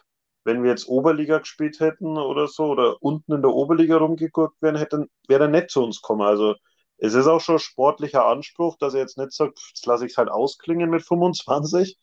wenn 0.43 0.63
wir 0.63 0.71
jetzt 0.71 0.87
Oberliga 0.87 1.39
gespielt 1.39 1.79
hätten 1.79 2.17
oder 2.17 2.47
so 2.47 2.65
oder 2.67 3.01
unten 3.01 3.33
in 3.33 3.41
der 3.41 3.51
Oberliga 3.51 3.97
rumgeguckt 3.97 4.61
wären, 4.61 4.77
hätten, 4.77 5.09
wäre 5.27 5.45
er 5.45 5.49
nicht 5.49 5.69
zu 5.69 5.83
uns 5.83 6.01
gekommen. 6.01 6.21
Also, 6.23 6.55
es 6.97 7.13
ist 7.13 7.27
auch 7.27 7.41
schon 7.41 7.59
sportlicher 7.59 8.25
Anspruch, 8.25 8.77
dass 8.77 8.93
er 8.93 9.01
jetzt 9.01 9.17
nicht 9.17 9.31
sagt, 9.31 9.59
jetzt 9.69 9.85
lasse 9.85 10.05
ich 10.05 10.13
es 10.13 10.17
halt 10.17 10.29
ausklingen 10.29 10.89
mit 10.89 11.03
25, 11.03 11.97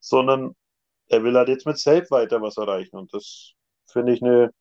sondern 0.00 0.56
er 1.08 1.22
will 1.22 1.36
halt 1.36 1.48
jetzt 1.48 1.66
mit 1.66 1.78
Selb 1.78 2.10
weiter 2.10 2.42
was 2.42 2.56
erreichen. 2.56 2.96
Und 2.96 3.12
das 3.14 3.52
finde 3.86 4.12
ich 4.12 4.22
eine, 4.22 4.52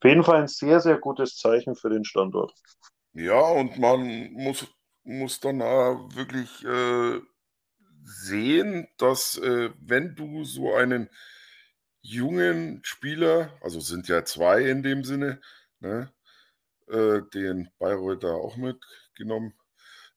auf 0.00 0.08
jeden 0.08 0.24
Fall 0.24 0.36
ein 0.36 0.48
sehr, 0.48 0.80
sehr 0.80 0.98
gutes 0.98 1.36
Zeichen 1.36 1.74
für 1.74 1.90
den 1.90 2.04
Standort. 2.04 2.52
Ja, 3.12 3.40
und 3.40 3.78
man 3.78 4.32
muss, 4.32 4.66
muss 5.02 5.40
dann 5.40 5.58
wirklich 5.58 6.64
äh, 6.64 7.20
sehen, 8.04 8.88
dass 8.98 9.36
äh, 9.38 9.70
wenn 9.80 10.14
du 10.14 10.44
so 10.44 10.74
einen 10.74 11.08
jungen 12.02 12.80
Spieler, 12.82 13.52
also 13.60 13.80
sind 13.80 14.08
ja 14.08 14.24
zwei 14.24 14.62
in 14.62 14.82
dem 14.82 15.04
Sinne, 15.04 15.40
ne, 15.80 16.12
äh, 16.90 17.22
den 17.34 17.70
Bayreuther 17.78 18.34
auch 18.34 18.56
mitgenommen, 18.56 19.54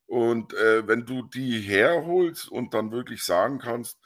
und 0.07 0.53
äh, 0.53 0.87
wenn 0.87 1.05
du 1.05 1.23
die 1.23 1.59
herholst 1.61 2.49
und 2.49 2.73
dann 2.73 2.91
wirklich 2.91 3.23
sagen 3.23 3.59
kannst, 3.59 3.99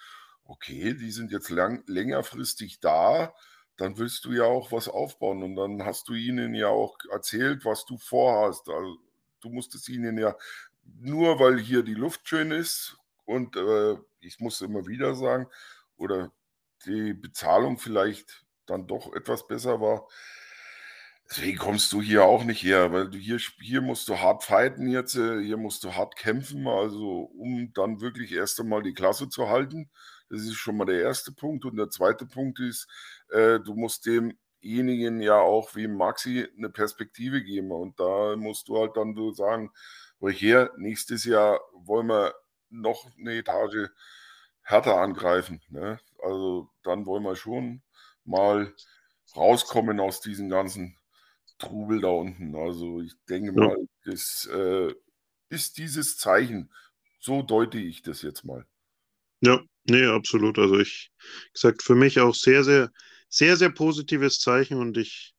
okay, 0.45 0.93
die 0.93 1.11
sind 1.11 1.31
jetzt 1.31 1.49
lang, 1.49 1.83
längerfristig 1.87 2.79
da, 2.79 3.33
dann 3.77 3.97
willst 3.97 4.25
du 4.25 4.31
ja 4.31 4.43
auch 4.45 4.71
was 4.71 4.87
aufbauen 4.87 5.43
und 5.43 5.55
dann 5.55 5.83
hast 5.85 6.07
du 6.09 6.13
ihnen 6.13 6.53
ja 6.55 6.69
auch 6.69 6.97
erzählt, 7.11 7.65
was 7.65 7.85
du 7.85 7.97
vorhast. 7.97 8.69
Also, 8.69 8.97
du 9.41 9.49
musstest 9.49 9.89
ihnen 9.89 10.17
ja 10.17 10.35
nur, 10.99 11.39
weil 11.39 11.59
hier 11.59 11.83
die 11.83 11.93
Luft 11.93 12.27
schön 12.27 12.51
ist 12.51 12.97
und 13.25 13.55
äh, 13.57 13.97
ich 14.21 14.39
muss 14.39 14.61
immer 14.61 14.87
wieder 14.87 15.15
sagen, 15.15 15.47
oder 15.97 16.31
die 16.85 17.13
Bezahlung 17.13 17.77
vielleicht 17.77 18.45
dann 18.65 18.87
doch 18.87 19.13
etwas 19.13 19.47
besser 19.47 19.81
war. 19.81 20.07
Deswegen 21.29 21.57
kommst 21.57 21.91
du 21.91 22.01
hier 22.01 22.23
auch 22.23 22.43
nicht 22.45 22.63
her, 22.63 22.93
weil 22.93 23.09
du 23.09 23.17
hier, 23.17 23.37
hier 23.59 23.81
musst 23.81 24.07
du 24.07 24.17
hart 24.17 24.43
fighten 24.43 24.87
jetzt, 24.87 25.15
äh, 25.15 25.41
hier 25.43 25.57
musst 25.57 25.83
du 25.83 25.93
hart 25.93 26.15
kämpfen, 26.15 26.67
also 26.67 27.29
um 27.37 27.73
dann 27.73 27.99
wirklich 27.99 28.31
erst 28.31 28.59
einmal 28.61 28.81
die 28.81 28.93
Klasse 28.93 29.27
zu 29.27 29.49
halten. 29.49 29.89
Das 30.29 30.41
ist 30.41 30.55
schon 30.55 30.77
mal 30.77 30.85
der 30.85 31.01
erste 31.01 31.33
Punkt. 31.33 31.65
Und 31.65 31.75
der 31.77 31.89
zweite 31.89 32.25
Punkt 32.25 32.59
ist, 32.59 32.87
äh, 33.29 33.59
du 33.59 33.75
musst 33.75 34.05
demjenigen 34.05 35.21
ja 35.21 35.39
auch 35.39 35.75
wie 35.75 35.87
Maxi 35.87 36.47
eine 36.57 36.69
Perspektive 36.69 37.43
geben. 37.43 37.71
Und 37.71 37.99
da 37.99 38.35
musst 38.37 38.69
du 38.69 38.77
halt 38.79 38.95
dann 38.95 39.13
so 39.15 39.31
sagen, 39.31 39.71
her, 40.21 40.71
nächstes 40.77 41.25
Jahr 41.25 41.59
wollen 41.73 42.07
wir 42.07 42.33
noch 42.69 43.05
eine 43.19 43.35
Etage 43.35 43.89
härter 44.61 44.97
angreifen. 44.97 45.61
Ne? 45.69 45.99
Also 46.21 46.69
dann 46.83 47.05
wollen 47.05 47.23
wir 47.23 47.35
schon 47.35 47.81
mal 48.25 48.73
rauskommen 49.35 49.99
aus 49.99 50.21
diesem 50.21 50.49
ganzen 50.49 50.97
Trubel 51.57 52.01
da 52.01 52.09
unten. 52.09 52.55
Also 52.55 53.01
ich 53.01 53.13
denke 53.29 53.53
ja. 53.59 53.67
mal, 53.67 53.87
das 54.05 54.47
äh, 54.51 54.93
ist 55.49 55.77
dieses 55.77 56.17
Zeichen. 56.17 56.71
So 57.19 57.41
deute 57.41 57.79
ich 57.79 58.01
das 58.01 58.21
jetzt 58.21 58.45
mal. 58.45 58.65
Ja, 59.41 59.61
nee, 59.85 60.05
absolut. 60.05 60.57
Also 60.59 60.79
ich 60.79 61.11
gesagt, 61.53 61.83
für 61.83 61.95
mich 61.95 62.19
auch 62.19 62.35
sehr, 62.35 62.63
sehr, 62.63 62.91
sehr, 63.29 63.57
sehr 63.57 63.69
positives 63.69 64.39
Zeichen 64.39 64.77
und 64.77 64.97
ich, 64.97 65.33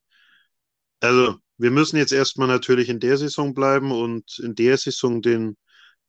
also 1.00 1.38
wir 1.56 1.70
müssen 1.70 1.96
jetzt 1.96 2.12
erstmal 2.12 2.48
natürlich 2.48 2.88
in 2.88 3.00
der 3.00 3.16
Saison 3.16 3.54
bleiben 3.54 3.90
und 3.90 4.38
in 4.38 4.54
der 4.54 4.76
Saison 4.76 5.22
den, 5.22 5.56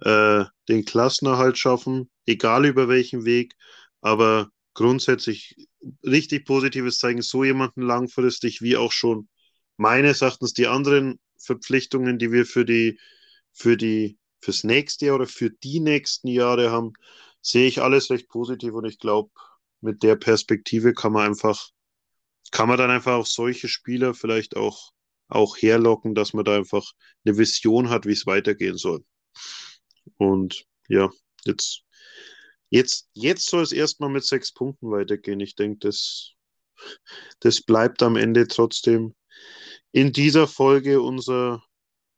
äh, 0.01 0.45
den 0.67 0.85
Klassenerhalt 0.85 1.57
schaffen, 1.57 2.09
egal 2.25 2.65
über 2.65 2.87
welchen 2.87 3.25
Weg, 3.25 3.55
aber 4.01 4.49
grundsätzlich 4.73 5.67
richtig 6.03 6.45
positives 6.45 6.99
Zeichen, 6.99 7.21
so 7.21 7.43
jemanden 7.43 7.81
langfristig 7.81 8.61
wie 8.61 8.77
auch 8.77 8.91
schon 8.91 9.27
meines 9.79 10.21
Erachtens 10.21 10.53
die 10.53 10.67
anderen 10.67 11.19
Verpflichtungen, 11.37 12.19
die 12.19 12.31
wir 12.33 12.45
für 12.45 12.65
die, 12.65 12.99
für 13.53 13.77
die, 13.77 14.17
fürs 14.41 14.65
nächste 14.65 15.07
Jahr 15.07 15.15
oder 15.15 15.25
für 15.25 15.49
die 15.49 15.79
nächsten 15.79 16.27
Jahre 16.27 16.69
haben, 16.69 16.91
sehe 17.41 17.67
ich 17.67 17.81
alles 17.81 18.09
recht 18.09 18.27
positiv 18.27 18.73
und 18.73 18.85
ich 18.85 18.99
glaube, 18.99 19.31
mit 19.79 20.03
der 20.03 20.17
Perspektive 20.17 20.93
kann 20.93 21.13
man 21.13 21.27
einfach, 21.27 21.69
kann 22.51 22.67
man 22.67 22.77
dann 22.77 22.91
einfach 22.91 23.13
auch 23.13 23.25
solche 23.25 23.69
Spieler 23.69 24.13
vielleicht 24.13 24.57
auch, 24.57 24.91
auch 25.29 25.55
herlocken, 25.55 26.13
dass 26.13 26.33
man 26.33 26.43
da 26.43 26.57
einfach 26.57 26.91
eine 27.23 27.37
Vision 27.37 27.89
hat, 27.89 28.05
wie 28.05 28.11
es 28.11 28.25
weitergehen 28.25 28.75
soll. 28.75 29.05
Und 30.17 30.65
ja, 30.89 31.09
jetzt, 31.45 31.83
jetzt, 32.69 33.09
jetzt 33.13 33.49
soll 33.49 33.63
es 33.63 33.71
erstmal 33.71 34.09
mit 34.09 34.25
sechs 34.25 34.51
Punkten 34.51 34.91
weitergehen. 34.91 35.39
Ich 35.39 35.55
denke, 35.55 35.79
das, 35.87 36.33
das 37.39 37.61
bleibt 37.61 38.03
am 38.03 38.17
Ende 38.17 38.45
trotzdem 38.47 39.15
in 39.91 40.11
dieser 40.11 40.47
Folge 40.47 41.01
unser, 41.01 41.63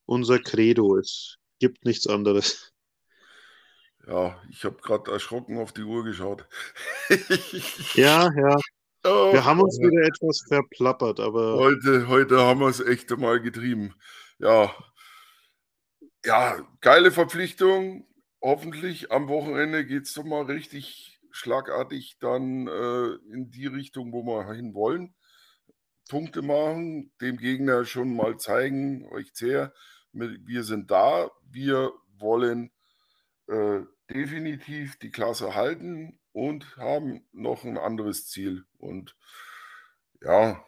unser 0.06 0.39
Credo. 0.39 0.98
Es 0.98 1.38
gibt 1.60 1.85
nichts 1.85 2.07
anderes. 2.07 2.73
Ja, 4.07 4.41
ich 4.49 4.64
habe 4.65 4.77
gerade 4.81 5.11
erschrocken 5.11 5.57
auf 5.57 5.73
die 5.73 5.84
Uhr 5.84 6.03
geschaut. 6.03 6.48
ja, 7.95 8.30
ja. 8.35 8.57
Oh, 9.03 9.34
wir 9.34 9.45
haben 9.45 9.61
uns 9.61 9.80
wieder 9.80 10.06
etwas 10.06 10.43
verplappert, 10.48 11.19
aber. 11.19 11.56
Heute, 11.56 12.07
heute 12.07 12.39
haben 12.39 12.60
wir 12.60 12.68
es 12.68 12.80
echt 12.80 13.11
einmal 13.11 13.41
getrieben. 13.41 13.95
Ja. 14.39 14.76
Ja, 16.23 16.68
geile 16.81 17.11
Verpflichtung. 17.11 18.07
Hoffentlich 18.41 19.11
am 19.11 19.27
Wochenende 19.27 19.85
geht 19.85 20.03
es 20.03 20.14
doch 20.14 20.23
mal 20.23 20.43
richtig 20.43 21.19
schlagartig 21.31 22.18
dann 22.19 22.68
äh, 22.68 23.34
in 23.34 23.49
die 23.49 23.68
Richtung, 23.68 24.11
wo 24.11 24.23
wir 24.23 24.52
hin 24.53 24.73
wollen. 24.73 25.15
Punkte 26.11 26.41
machen, 26.41 27.09
dem 27.21 27.38
Gegner 27.38 27.85
schon 27.85 28.13
mal 28.13 28.35
zeigen, 28.35 29.07
euch 29.13 29.29
sehr, 29.33 29.73
wir 30.11 30.65
sind 30.65 30.91
da, 30.91 31.31
wir 31.49 31.93
wollen 32.17 32.69
äh, 33.47 33.79
definitiv 34.09 34.97
die 34.97 35.09
Klasse 35.09 35.55
halten 35.55 36.19
und 36.33 36.75
haben 36.75 37.25
noch 37.31 37.63
ein 37.63 37.77
anderes 37.77 38.27
Ziel. 38.27 38.65
Und 38.77 39.15
ja, 40.21 40.61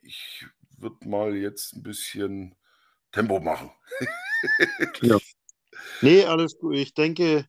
ich 0.00 0.46
würde 0.78 1.08
mal 1.08 1.34
jetzt 1.34 1.74
ein 1.74 1.82
bisschen 1.82 2.54
Tempo 3.10 3.40
machen. 3.40 3.72
ja. 5.02 5.18
Nee, 6.02 6.24
alles 6.24 6.56
gut. 6.56 6.76
Ich 6.76 6.94
denke, 6.94 7.46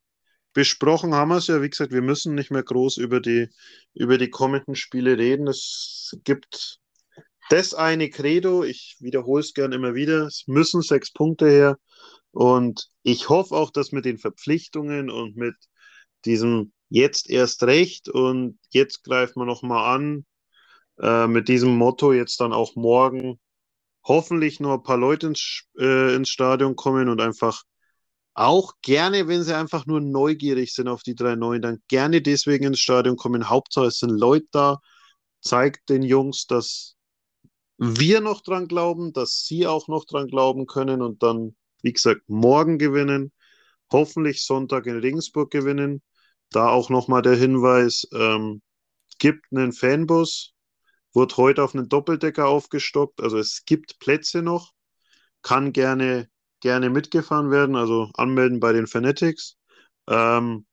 besprochen 0.54 1.14
haben 1.14 1.30
wir 1.30 1.38
es 1.38 1.46
ja. 1.46 1.62
Wie 1.62 1.70
gesagt, 1.70 1.92
wir 1.92 2.02
müssen 2.02 2.34
nicht 2.34 2.50
mehr 2.50 2.64
groß 2.64 2.98
über 2.98 3.20
die, 3.20 3.50
über 3.94 4.18
die 4.18 4.32
kommenden 4.32 4.76
Spiele 4.76 5.20
reden. 5.20 5.48
Es 5.48 6.18
gibt 6.24 6.80
das 7.50 7.74
eine 7.74 8.10
Credo. 8.10 8.64
Ich 8.64 8.98
wiederhole 9.00 9.42
es 9.42 9.54
gern 9.54 9.72
immer 9.72 9.94
wieder. 9.96 10.28
Es 10.28 10.44
müssen 10.48 10.82
sechs 10.82 11.12
Punkte 11.12 11.50
her. 11.50 11.78
Und 12.32 12.90
ich 13.04 13.30
hoffe 13.30 13.56
auch, 13.56 13.72
dass 13.72 13.92
mit 13.92 14.06
den 14.06 14.18
Verpflichtungen 14.18 15.10
und 15.10 15.36
mit 15.36 15.56
diesem 16.26 16.74
jetzt 16.90 17.30
erst 17.30 17.64
recht 17.64 18.10
und 18.10 18.60
jetzt 18.72 19.04
greifen 19.04 19.40
wir 19.40 19.46
nochmal 19.46 19.96
an, 19.96 20.26
äh, 21.00 21.28
mit 21.28 21.48
diesem 21.48 21.76
Motto 21.78 22.14
jetzt 22.14 22.40
dann 22.40 22.54
auch 22.54 22.76
morgen 22.76 23.40
hoffentlich 24.04 24.60
nur 24.60 24.74
ein 24.74 24.84
paar 24.84 24.98
Leute 24.98 25.28
ins, 25.28 25.64
äh, 25.80 26.16
ins 26.16 26.30
Stadion 26.30 26.76
kommen 26.76 27.10
und 27.10 27.22
einfach 27.22 27.64
auch 28.36 28.74
gerne, 28.82 29.28
wenn 29.28 29.44
sie 29.44 29.56
einfach 29.56 29.86
nur 29.86 30.02
neugierig 30.02 30.74
sind 30.74 30.88
auf 30.88 31.04
die 31.04 31.16
drei 31.16 31.36
Neuen, 31.36 31.62
dann 31.62 31.82
gerne 31.88 32.22
deswegen 32.22 32.66
ins 32.66 32.80
Stadion 32.80 33.16
kommen. 33.16 33.50
Hauptsache 33.50 33.88
es 33.88 34.00
sind 34.00 34.10
Leute 34.10 34.48
da, 34.52 34.80
zeigt 35.42 35.90
den 35.90 36.04
Jungs, 36.04 36.48
dass 36.48 36.96
wir 37.78 38.22
noch 38.22 38.42
dran 38.42 38.68
glauben, 38.68 39.14
dass 39.14 39.46
sie 39.46 39.68
auch 39.68 39.88
noch 39.88 40.06
dran 40.06 40.28
glauben 40.28 40.68
können 40.68 41.02
und 41.02 41.24
dann 41.24 41.56
wie 41.84 41.94
gesagt, 41.94 42.22
morgen 42.28 42.80
gewinnen, 42.80 43.32
hoffentlich 43.92 44.44
Sonntag 44.44 44.88
in 44.88 44.98
Regensburg 44.98 45.52
gewinnen. 45.52 46.02
Da 46.50 46.70
auch 46.70 46.90
nochmal 46.90 47.22
der 47.22 47.36
Hinweis, 47.36 48.08
ähm, 48.14 48.62
gibt 49.20 49.46
einen 49.52 49.74
Fanbus, 49.74 50.54
wird 51.14 51.38
heute 51.38 51.64
auf 51.64 51.76
einen 51.76 51.90
Doppeldecker 51.90 52.48
aufgestockt, 52.48 53.22
also 53.22 53.38
es 53.38 53.66
gibt 53.66 54.00
Plätze 54.00 54.42
noch, 54.42 54.72
kann 55.42 55.74
gerne, 55.74 56.30
gerne 56.62 56.90
mitgefahren 56.90 57.52
werden, 57.52 57.76
also 57.76 58.10
anmelden 58.16 58.60
bei 58.60 58.72
den 58.72 58.88
Fanatics. 58.88 59.58
Ähm, 60.08 60.66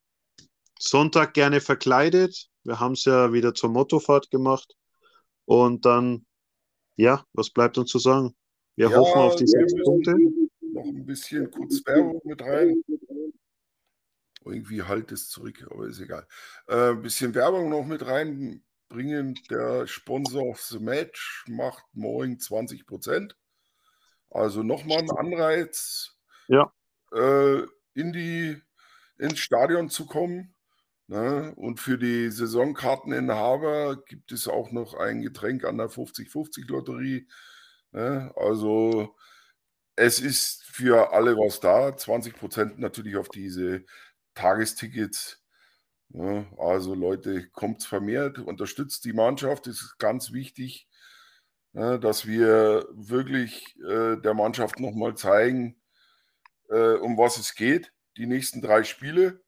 Sonntag 0.79 1.35
gerne 1.35 1.61
verkleidet. 1.61 2.49
Wir 2.63 2.81
haben 2.81 2.93
es 2.93 3.05
ja 3.05 3.33
wieder 3.33 3.55
zur 3.55 3.71
Mottofahrt 3.71 4.31
gemacht. 4.31 4.75
Und 5.45 5.85
dann, 5.85 6.25
ja, 7.01 7.25
was 7.33 7.51
bleibt 7.51 7.79
uns 7.79 7.91
zu 7.91 7.99
sagen? 7.99 8.35
Wir 8.77 8.91
ja, 8.91 8.97
hoffen 8.97 9.21
auf 9.21 9.37
die 9.37 9.47
sechs 9.47 9.75
Punkte. 9.85 10.15
Noch 10.61 10.85
ein 10.85 11.07
bisschen 11.07 11.51
kurz 11.51 11.85
Werbung 11.87 12.21
mit 12.25 12.43
rein. 12.43 12.83
Irgendwie 14.45 14.83
halt 14.83 15.11
es 15.13 15.29
zurück, 15.29 15.67
aber 15.71 15.87
ist 15.87 16.01
egal. 16.01 16.27
Äh, 16.69 16.91
ein 16.91 17.03
bisschen 17.03 17.35
Werbung 17.35 17.71
noch 17.71 17.85
mit 17.85 18.07
reinbringen. 18.07 19.39
Der 19.51 19.87
Sponsor 19.87 20.47
of 20.47 20.61
the 20.61 20.79
Match 20.79 21.45
macht 21.49 21.85
morgen 21.93 22.39
20 22.39 22.87
Prozent. 22.87 23.37
Also 24.31 24.63
nochmal 24.63 24.99
ein 24.99 25.11
Anreiz, 25.11 26.17
ja. 26.49 26.73
äh, 27.13 27.63
in 27.95 28.13
die, 28.13 28.61
ins 29.19 29.39
Stadion 29.39 29.89
zu 29.89 30.07
kommen. 30.07 30.55
Ne? 31.11 31.53
Und 31.57 31.81
für 31.81 31.99
die 31.99 32.31
Saisonkarteninhaber 32.31 33.97
gibt 34.05 34.31
es 34.31 34.47
auch 34.47 34.71
noch 34.71 34.95
ein 34.95 35.23
Getränk 35.23 35.65
an 35.65 35.77
der 35.77 35.91
50-50-Lotterie. 35.91 37.27
Ne? 37.91 38.33
Also 38.37 39.17
es 39.97 40.21
ist 40.21 40.63
für 40.63 41.13
alle 41.13 41.37
was 41.37 41.59
da. 41.59 41.97
20 41.97 42.37
Prozent 42.37 42.79
natürlich 42.79 43.17
auf 43.17 43.29
diese 43.29 43.85
Tagestickets. 44.35 45.43
Ne? 46.11 46.47
Also 46.57 46.95
Leute, 46.95 47.49
kommt 47.51 47.83
vermehrt, 47.83 48.39
unterstützt 48.39 49.05
die 49.05 49.13
Mannschaft, 49.13 49.67
das 49.67 49.81
ist 49.81 49.99
ganz 49.99 50.33
wichtig, 50.33 50.89
ne? 51.73 51.99
dass 51.99 52.29
wir 52.29 52.87
wirklich 52.93 53.77
äh, 53.81 54.17
der 54.17 54.35
Mannschaft 54.35 54.79
nochmal 54.79 55.17
zeigen, 55.17 55.77
äh, 56.69 56.95
um 56.95 57.19
was 57.19 57.37
es 57.37 57.57
geht. 57.57 57.93
Die 58.17 58.27
nächsten 58.27 58.63
drei 58.63 58.85
Spiele 58.85 59.43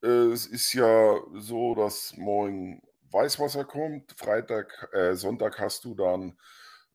es 0.00 0.46
ist 0.46 0.72
ja 0.72 1.16
so, 1.34 1.74
dass 1.74 2.16
morgen 2.16 2.82
Weißwasser 3.10 3.64
kommt. 3.64 4.12
Freitag, 4.12 4.88
äh, 4.92 5.14
Sonntag 5.14 5.58
hast 5.58 5.84
du 5.84 5.94
dann 5.94 6.38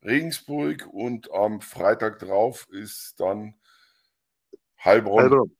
Regensburg 0.03 0.87
und 0.91 1.31
am 1.31 1.61
Freitag 1.61 2.19
drauf 2.19 2.67
ist 2.69 3.19
dann 3.19 3.55
Heilbronn. 4.83 5.23
Heilbronn. 5.23 5.57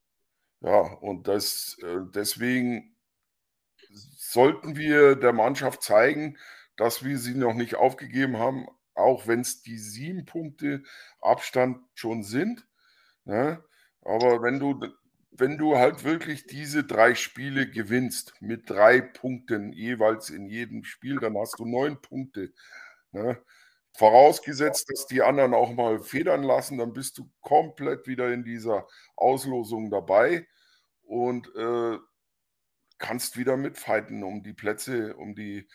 Ja, 0.60 0.80
und 0.80 1.28
das, 1.28 1.76
äh, 1.82 2.00
deswegen 2.14 2.96
sollten 3.90 4.76
wir 4.76 5.16
der 5.16 5.32
Mannschaft 5.32 5.82
zeigen, 5.82 6.38
dass 6.76 7.04
wir 7.04 7.18
sie 7.18 7.34
noch 7.34 7.54
nicht 7.54 7.76
aufgegeben 7.76 8.38
haben, 8.38 8.66
auch 8.94 9.26
wenn 9.26 9.40
es 9.40 9.62
die 9.62 9.78
sieben 9.78 10.24
Punkte 10.24 10.82
Abstand 11.20 11.78
schon 11.94 12.22
sind. 12.22 12.66
Ne? 13.24 13.62
Aber 14.02 14.42
wenn 14.42 14.58
du 14.58 14.80
wenn 15.36 15.58
du 15.58 15.76
halt 15.76 16.04
wirklich 16.04 16.46
diese 16.46 16.84
drei 16.84 17.14
Spiele 17.14 17.68
gewinnst 17.68 18.34
mit 18.40 18.70
drei 18.70 19.00
Punkten 19.00 19.72
jeweils 19.72 20.30
in 20.30 20.46
jedem 20.46 20.84
Spiel, 20.84 21.18
dann 21.18 21.36
hast 21.36 21.58
du 21.58 21.64
neun 21.64 22.00
Punkte. 22.00 22.52
Ne? 23.10 23.42
Vorausgesetzt, 23.96 24.90
dass 24.90 25.06
die 25.06 25.22
anderen 25.22 25.54
auch 25.54 25.72
mal 25.72 26.00
federn 26.00 26.42
lassen, 26.42 26.78
dann 26.78 26.92
bist 26.92 27.18
du 27.18 27.30
komplett 27.40 28.06
wieder 28.06 28.32
in 28.32 28.44
dieser 28.44 28.86
Auslosung 29.16 29.90
dabei 29.90 30.46
und 31.02 31.52
äh, 31.56 31.98
kannst 32.98 33.36
wieder 33.36 33.56
mitfighten 33.56 34.22
um 34.22 34.42
die 34.42 34.52
Plätze, 34.52 35.16
um 35.16 35.34
die 35.34 35.68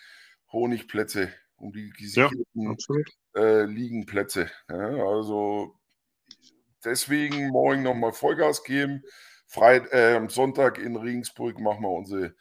Honigplätze, 0.52 1.34
um 1.58 1.74
die 1.74 1.90
gesicherten 1.92 2.78
ja, 3.36 3.42
äh, 3.42 3.66
Liegenplätze. 3.66 4.50
Ja, 4.70 4.76
also 4.76 5.76
deswegen 6.84 7.50
morgen 7.50 7.84
nochmal 7.84 8.14
Vollgas 8.14 8.64
geben. 8.64 9.04
Freit 9.50 9.92
äh, 9.92 10.14
am 10.16 10.30
Sonntag 10.30 10.78
in 10.78 10.96
Regensburg 10.96 11.60
machen 11.60 11.82
wir 11.82 11.90
unsere 11.90 12.36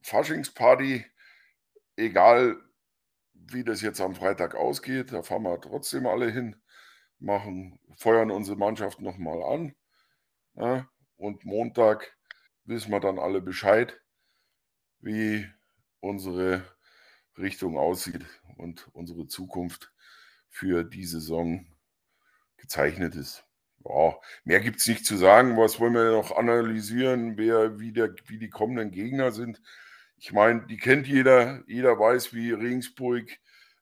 Faschingsparty. 0.00 1.04
Egal, 1.96 2.56
wie 3.34 3.64
das 3.64 3.82
jetzt 3.82 4.00
am 4.00 4.14
Freitag 4.14 4.54
ausgeht, 4.54 5.12
da 5.12 5.22
fahren 5.22 5.42
wir 5.42 5.60
trotzdem 5.60 6.06
alle 6.06 6.30
hin, 6.30 6.56
machen, 7.18 7.78
feuern 7.98 8.30
unsere 8.30 8.56
Mannschaft 8.56 9.02
nochmal 9.02 9.42
an. 9.42 9.74
Ja, 10.54 10.88
und 11.18 11.44
Montag 11.44 12.16
wissen 12.64 12.92
wir 12.92 13.00
dann 13.00 13.18
alle 13.18 13.42
Bescheid, 13.42 14.00
wie 15.00 15.46
unsere 16.00 16.64
Richtung 17.36 17.76
aussieht 17.76 18.24
und 18.56 18.88
unsere 18.94 19.26
Zukunft 19.26 19.92
für 20.48 20.82
die 20.82 21.04
Saison 21.04 21.66
gezeichnet 22.56 23.16
ist. 23.16 23.45
Ja, 23.88 24.18
mehr 24.44 24.60
gibt 24.60 24.80
es 24.80 24.86
nicht 24.86 25.06
zu 25.06 25.16
sagen. 25.16 25.56
Was 25.56 25.78
wollen 25.78 25.94
wir 25.94 26.10
noch 26.10 26.36
analysieren, 26.36 27.36
wer, 27.36 27.78
wie, 27.78 27.92
der, 27.92 28.14
wie 28.26 28.38
die 28.38 28.50
kommenden 28.50 28.90
Gegner 28.90 29.30
sind? 29.32 29.60
Ich 30.16 30.32
meine, 30.32 30.66
die 30.66 30.76
kennt 30.76 31.06
jeder. 31.06 31.62
Jeder 31.66 31.98
weiß, 31.98 32.32
wie 32.32 32.52
Regensburg 32.52 33.30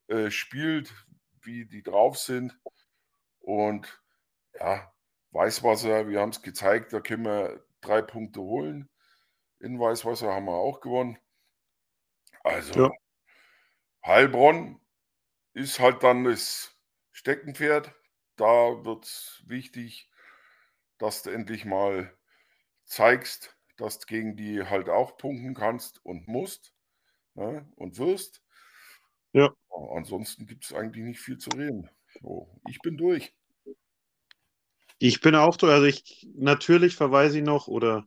äh, 0.09 0.31
spielt, 0.31 0.93
wie 1.43 1.65
die 1.65 1.83
drauf 1.83 2.19
sind. 2.19 2.59
Und 3.41 4.03
ja, 4.59 4.93
Weißwasser, 5.31 6.09
wir 6.09 6.21
haben 6.21 6.31
es 6.31 6.43
gezeigt, 6.43 6.93
da 6.93 7.01
können 7.01 7.25
wir 7.25 7.65
drei 7.81 8.03
Punkte 8.03 8.41
holen. 8.41 8.91
In 9.61 9.81
Weißwasser 9.81 10.33
haben 10.33 10.47
wir 10.47 10.55
auch 10.55 10.81
gewonnen. 10.81 11.19
Also, 12.43 12.85
ja. 12.85 12.91
Heilbronn 14.05 14.81
ist 15.55 15.81
halt 15.81 16.03
dann 16.03 16.25
das 16.25 16.77
Steckenpferd 17.13 17.95
da 18.37 18.85
wird 18.85 19.05
es 19.05 19.43
wichtig, 19.47 20.11
dass 20.99 21.23
du 21.23 21.31
endlich 21.31 21.65
mal 21.65 22.17
zeigst, 22.85 23.57
dass 23.77 23.99
du 23.99 24.07
gegen 24.07 24.37
die 24.37 24.63
halt 24.65 24.89
auch 24.89 25.17
punkten 25.17 25.55
kannst 25.55 26.05
und 26.05 26.29
musst 26.29 26.75
ne, 27.35 27.69
und 27.77 27.99
wirst. 27.99 28.43
Ja. 29.33 29.53
Ansonsten 29.95 30.47
gibt 30.47 30.65
es 30.65 30.73
eigentlich 30.73 31.05
nicht 31.05 31.21
viel 31.21 31.39
zu 31.39 31.51
reden. 31.51 31.91
So, 32.21 32.49
ich 32.69 32.79
bin 32.81 32.97
durch. 32.97 33.35
Ich 34.99 35.21
bin 35.21 35.35
auch 35.35 35.57
durch. 35.57 35.73
Also 35.73 35.87
ich 35.87 36.29
natürlich 36.35 36.95
verweise 36.95 37.39
ich 37.39 37.45
noch 37.45 37.67
oder 37.67 38.07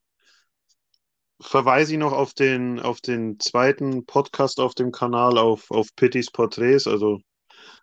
verweise 1.42 1.94
ich 1.94 2.00
noch 2.00 2.14
auf 2.14 2.34
den, 2.34 2.80
auf 2.80 3.02
den 3.02 3.40
zweiten 3.40 4.06
Podcast 4.06 4.60
auf 4.60 4.74
dem 4.74 4.92
Kanal, 4.92 5.38
auf, 5.38 5.70
auf 5.70 5.90
Pittys 5.96 6.32
Porträts. 6.32 6.88
Also 6.88 7.20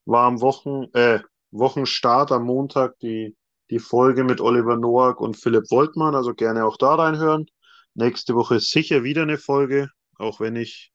war 0.06 0.26
am 0.26 0.40
Wochen, 0.40 0.84
äh, 0.94 1.20
Wochenstart 1.54 2.32
am 2.32 2.44
Montag 2.44 2.98
die, 2.98 3.36
die 3.70 3.78
Folge 3.78 4.24
mit 4.24 4.40
Oliver 4.40 4.76
Noack 4.76 5.20
und 5.20 5.36
Philipp 5.36 5.70
Woltmann, 5.70 6.14
also 6.14 6.34
gerne 6.34 6.66
auch 6.66 6.76
da 6.76 6.96
reinhören. 6.96 7.46
Nächste 7.94 8.34
Woche 8.34 8.60
sicher 8.60 9.04
wieder 9.04 9.22
eine 9.22 9.38
Folge, 9.38 9.88
auch 10.18 10.40
wenn 10.40 10.56
ich 10.56 10.92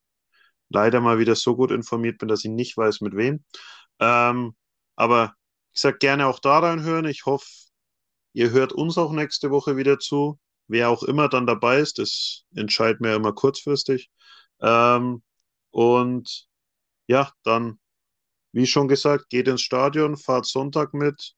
leider 0.70 1.00
mal 1.00 1.18
wieder 1.18 1.36
so 1.36 1.56
gut 1.56 1.72
informiert 1.72 2.18
bin, 2.20 2.28
dass 2.28 2.44
ich 2.44 2.52
nicht 2.52 2.78
weiß, 2.78 3.02
mit 3.02 3.16
wem. 3.16 3.44
Ähm, 4.00 4.56
aber 4.96 5.34
ich 5.74 5.82
sage 5.82 5.98
gerne 5.98 6.28
auch 6.28 6.40
da 6.40 6.60
reinhören. 6.60 7.06
Ich 7.06 7.26
hoffe, 7.26 7.48
ihr 8.34 8.52
hört 8.52 8.74
uns 8.74 8.98
auch 8.98 9.12
nächste 9.14 9.52
Woche 9.52 9.78
wieder 9.78 9.98
zu. 10.00 10.40
Wer 10.68 10.90
auch 10.90 11.04
immer 11.04 11.30
dann 11.30 11.48
dabei 11.48 11.80
ist, 11.80 12.00
das 12.00 12.44
entscheidet 12.54 13.02
mir 13.02 13.16
immer 13.16 13.34
kurzfristig. 13.34 14.12
Ähm, 14.62 15.24
und 15.72 16.48
ja, 17.08 17.32
dann 17.44 17.80
wie 18.52 18.66
schon 18.66 18.88
gesagt, 18.88 19.30
geht 19.30 19.48
ins 19.48 19.62
Stadion, 19.62 20.18
fahrt 20.18 20.46
Sonntag 20.46 20.94
mit, 20.94 21.34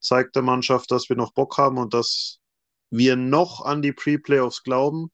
zeigt 0.00 0.34
der 0.36 0.42
Mannschaft, 0.42 0.90
dass 0.90 1.08
wir 1.08 1.16
noch 1.16 1.32
Bock 1.32 1.56
haben 1.58 1.78
und 1.78 1.94
dass 1.94 2.40
wir 2.90 3.16
noch 3.16 3.64
an 3.64 3.82
die 3.82 3.92
Pre-Playoffs 3.92 4.62
glauben. 4.62 5.10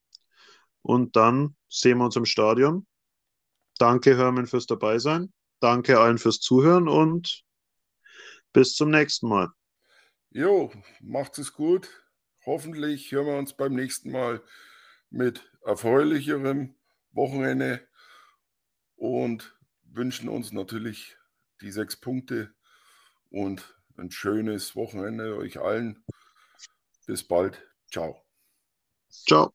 Und 0.82 1.16
dann 1.16 1.56
sehen 1.68 1.98
wir 1.98 2.06
uns 2.06 2.16
im 2.16 2.24
Stadion. 2.24 2.86
Danke, 3.78 4.16
Hermann, 4.16 4.46
fürs 4.46 4.66
Dabeisein. 4.66 5.32
Danke 5.60 6.00
allen 6.00 6.18
fürs 6.18 6.40
Zuhören 6.40 6.88
und 6.88 7.44
bis 8.52 8.74
zum 8.74 8.90
nächsten 8.90 9.28
Mal. 9.28 9.48
Jo, 10.30 10.72
macht 11.00 11.38
es 11.38 11.52
gut. 11.52 11.88
Hoffentlich 12.46 13.12
hören 13.12 13.26
wir 13.26 13.36
uns 13.36 13.54
beim 13.54 13.74
nächsten 13.74 14.10
Mal 14.10 14.42
mit 15.10 15.50
erfreulicherem 15.64 16.74
Wochenende 17.12 17.86
und 18.96 19.54
wünschen 19.92 20.28
uns 20.28 20.52
natürlich 20.52 21.16
die 21.60 21.70
sechs 21.70 21.96
Punkte 21.98 22.54
und 23.30 23.76
ein 23.96 24.10
schönes 24.10 24.74
Wochenende 24.76 25.36
euch 25.36 25.60
allen. 25.60 26.04
Bis 27.06 27.26
bald. 27.26 27.60
Ciao. 27.90 28.24
Ciao. 29.10 29.52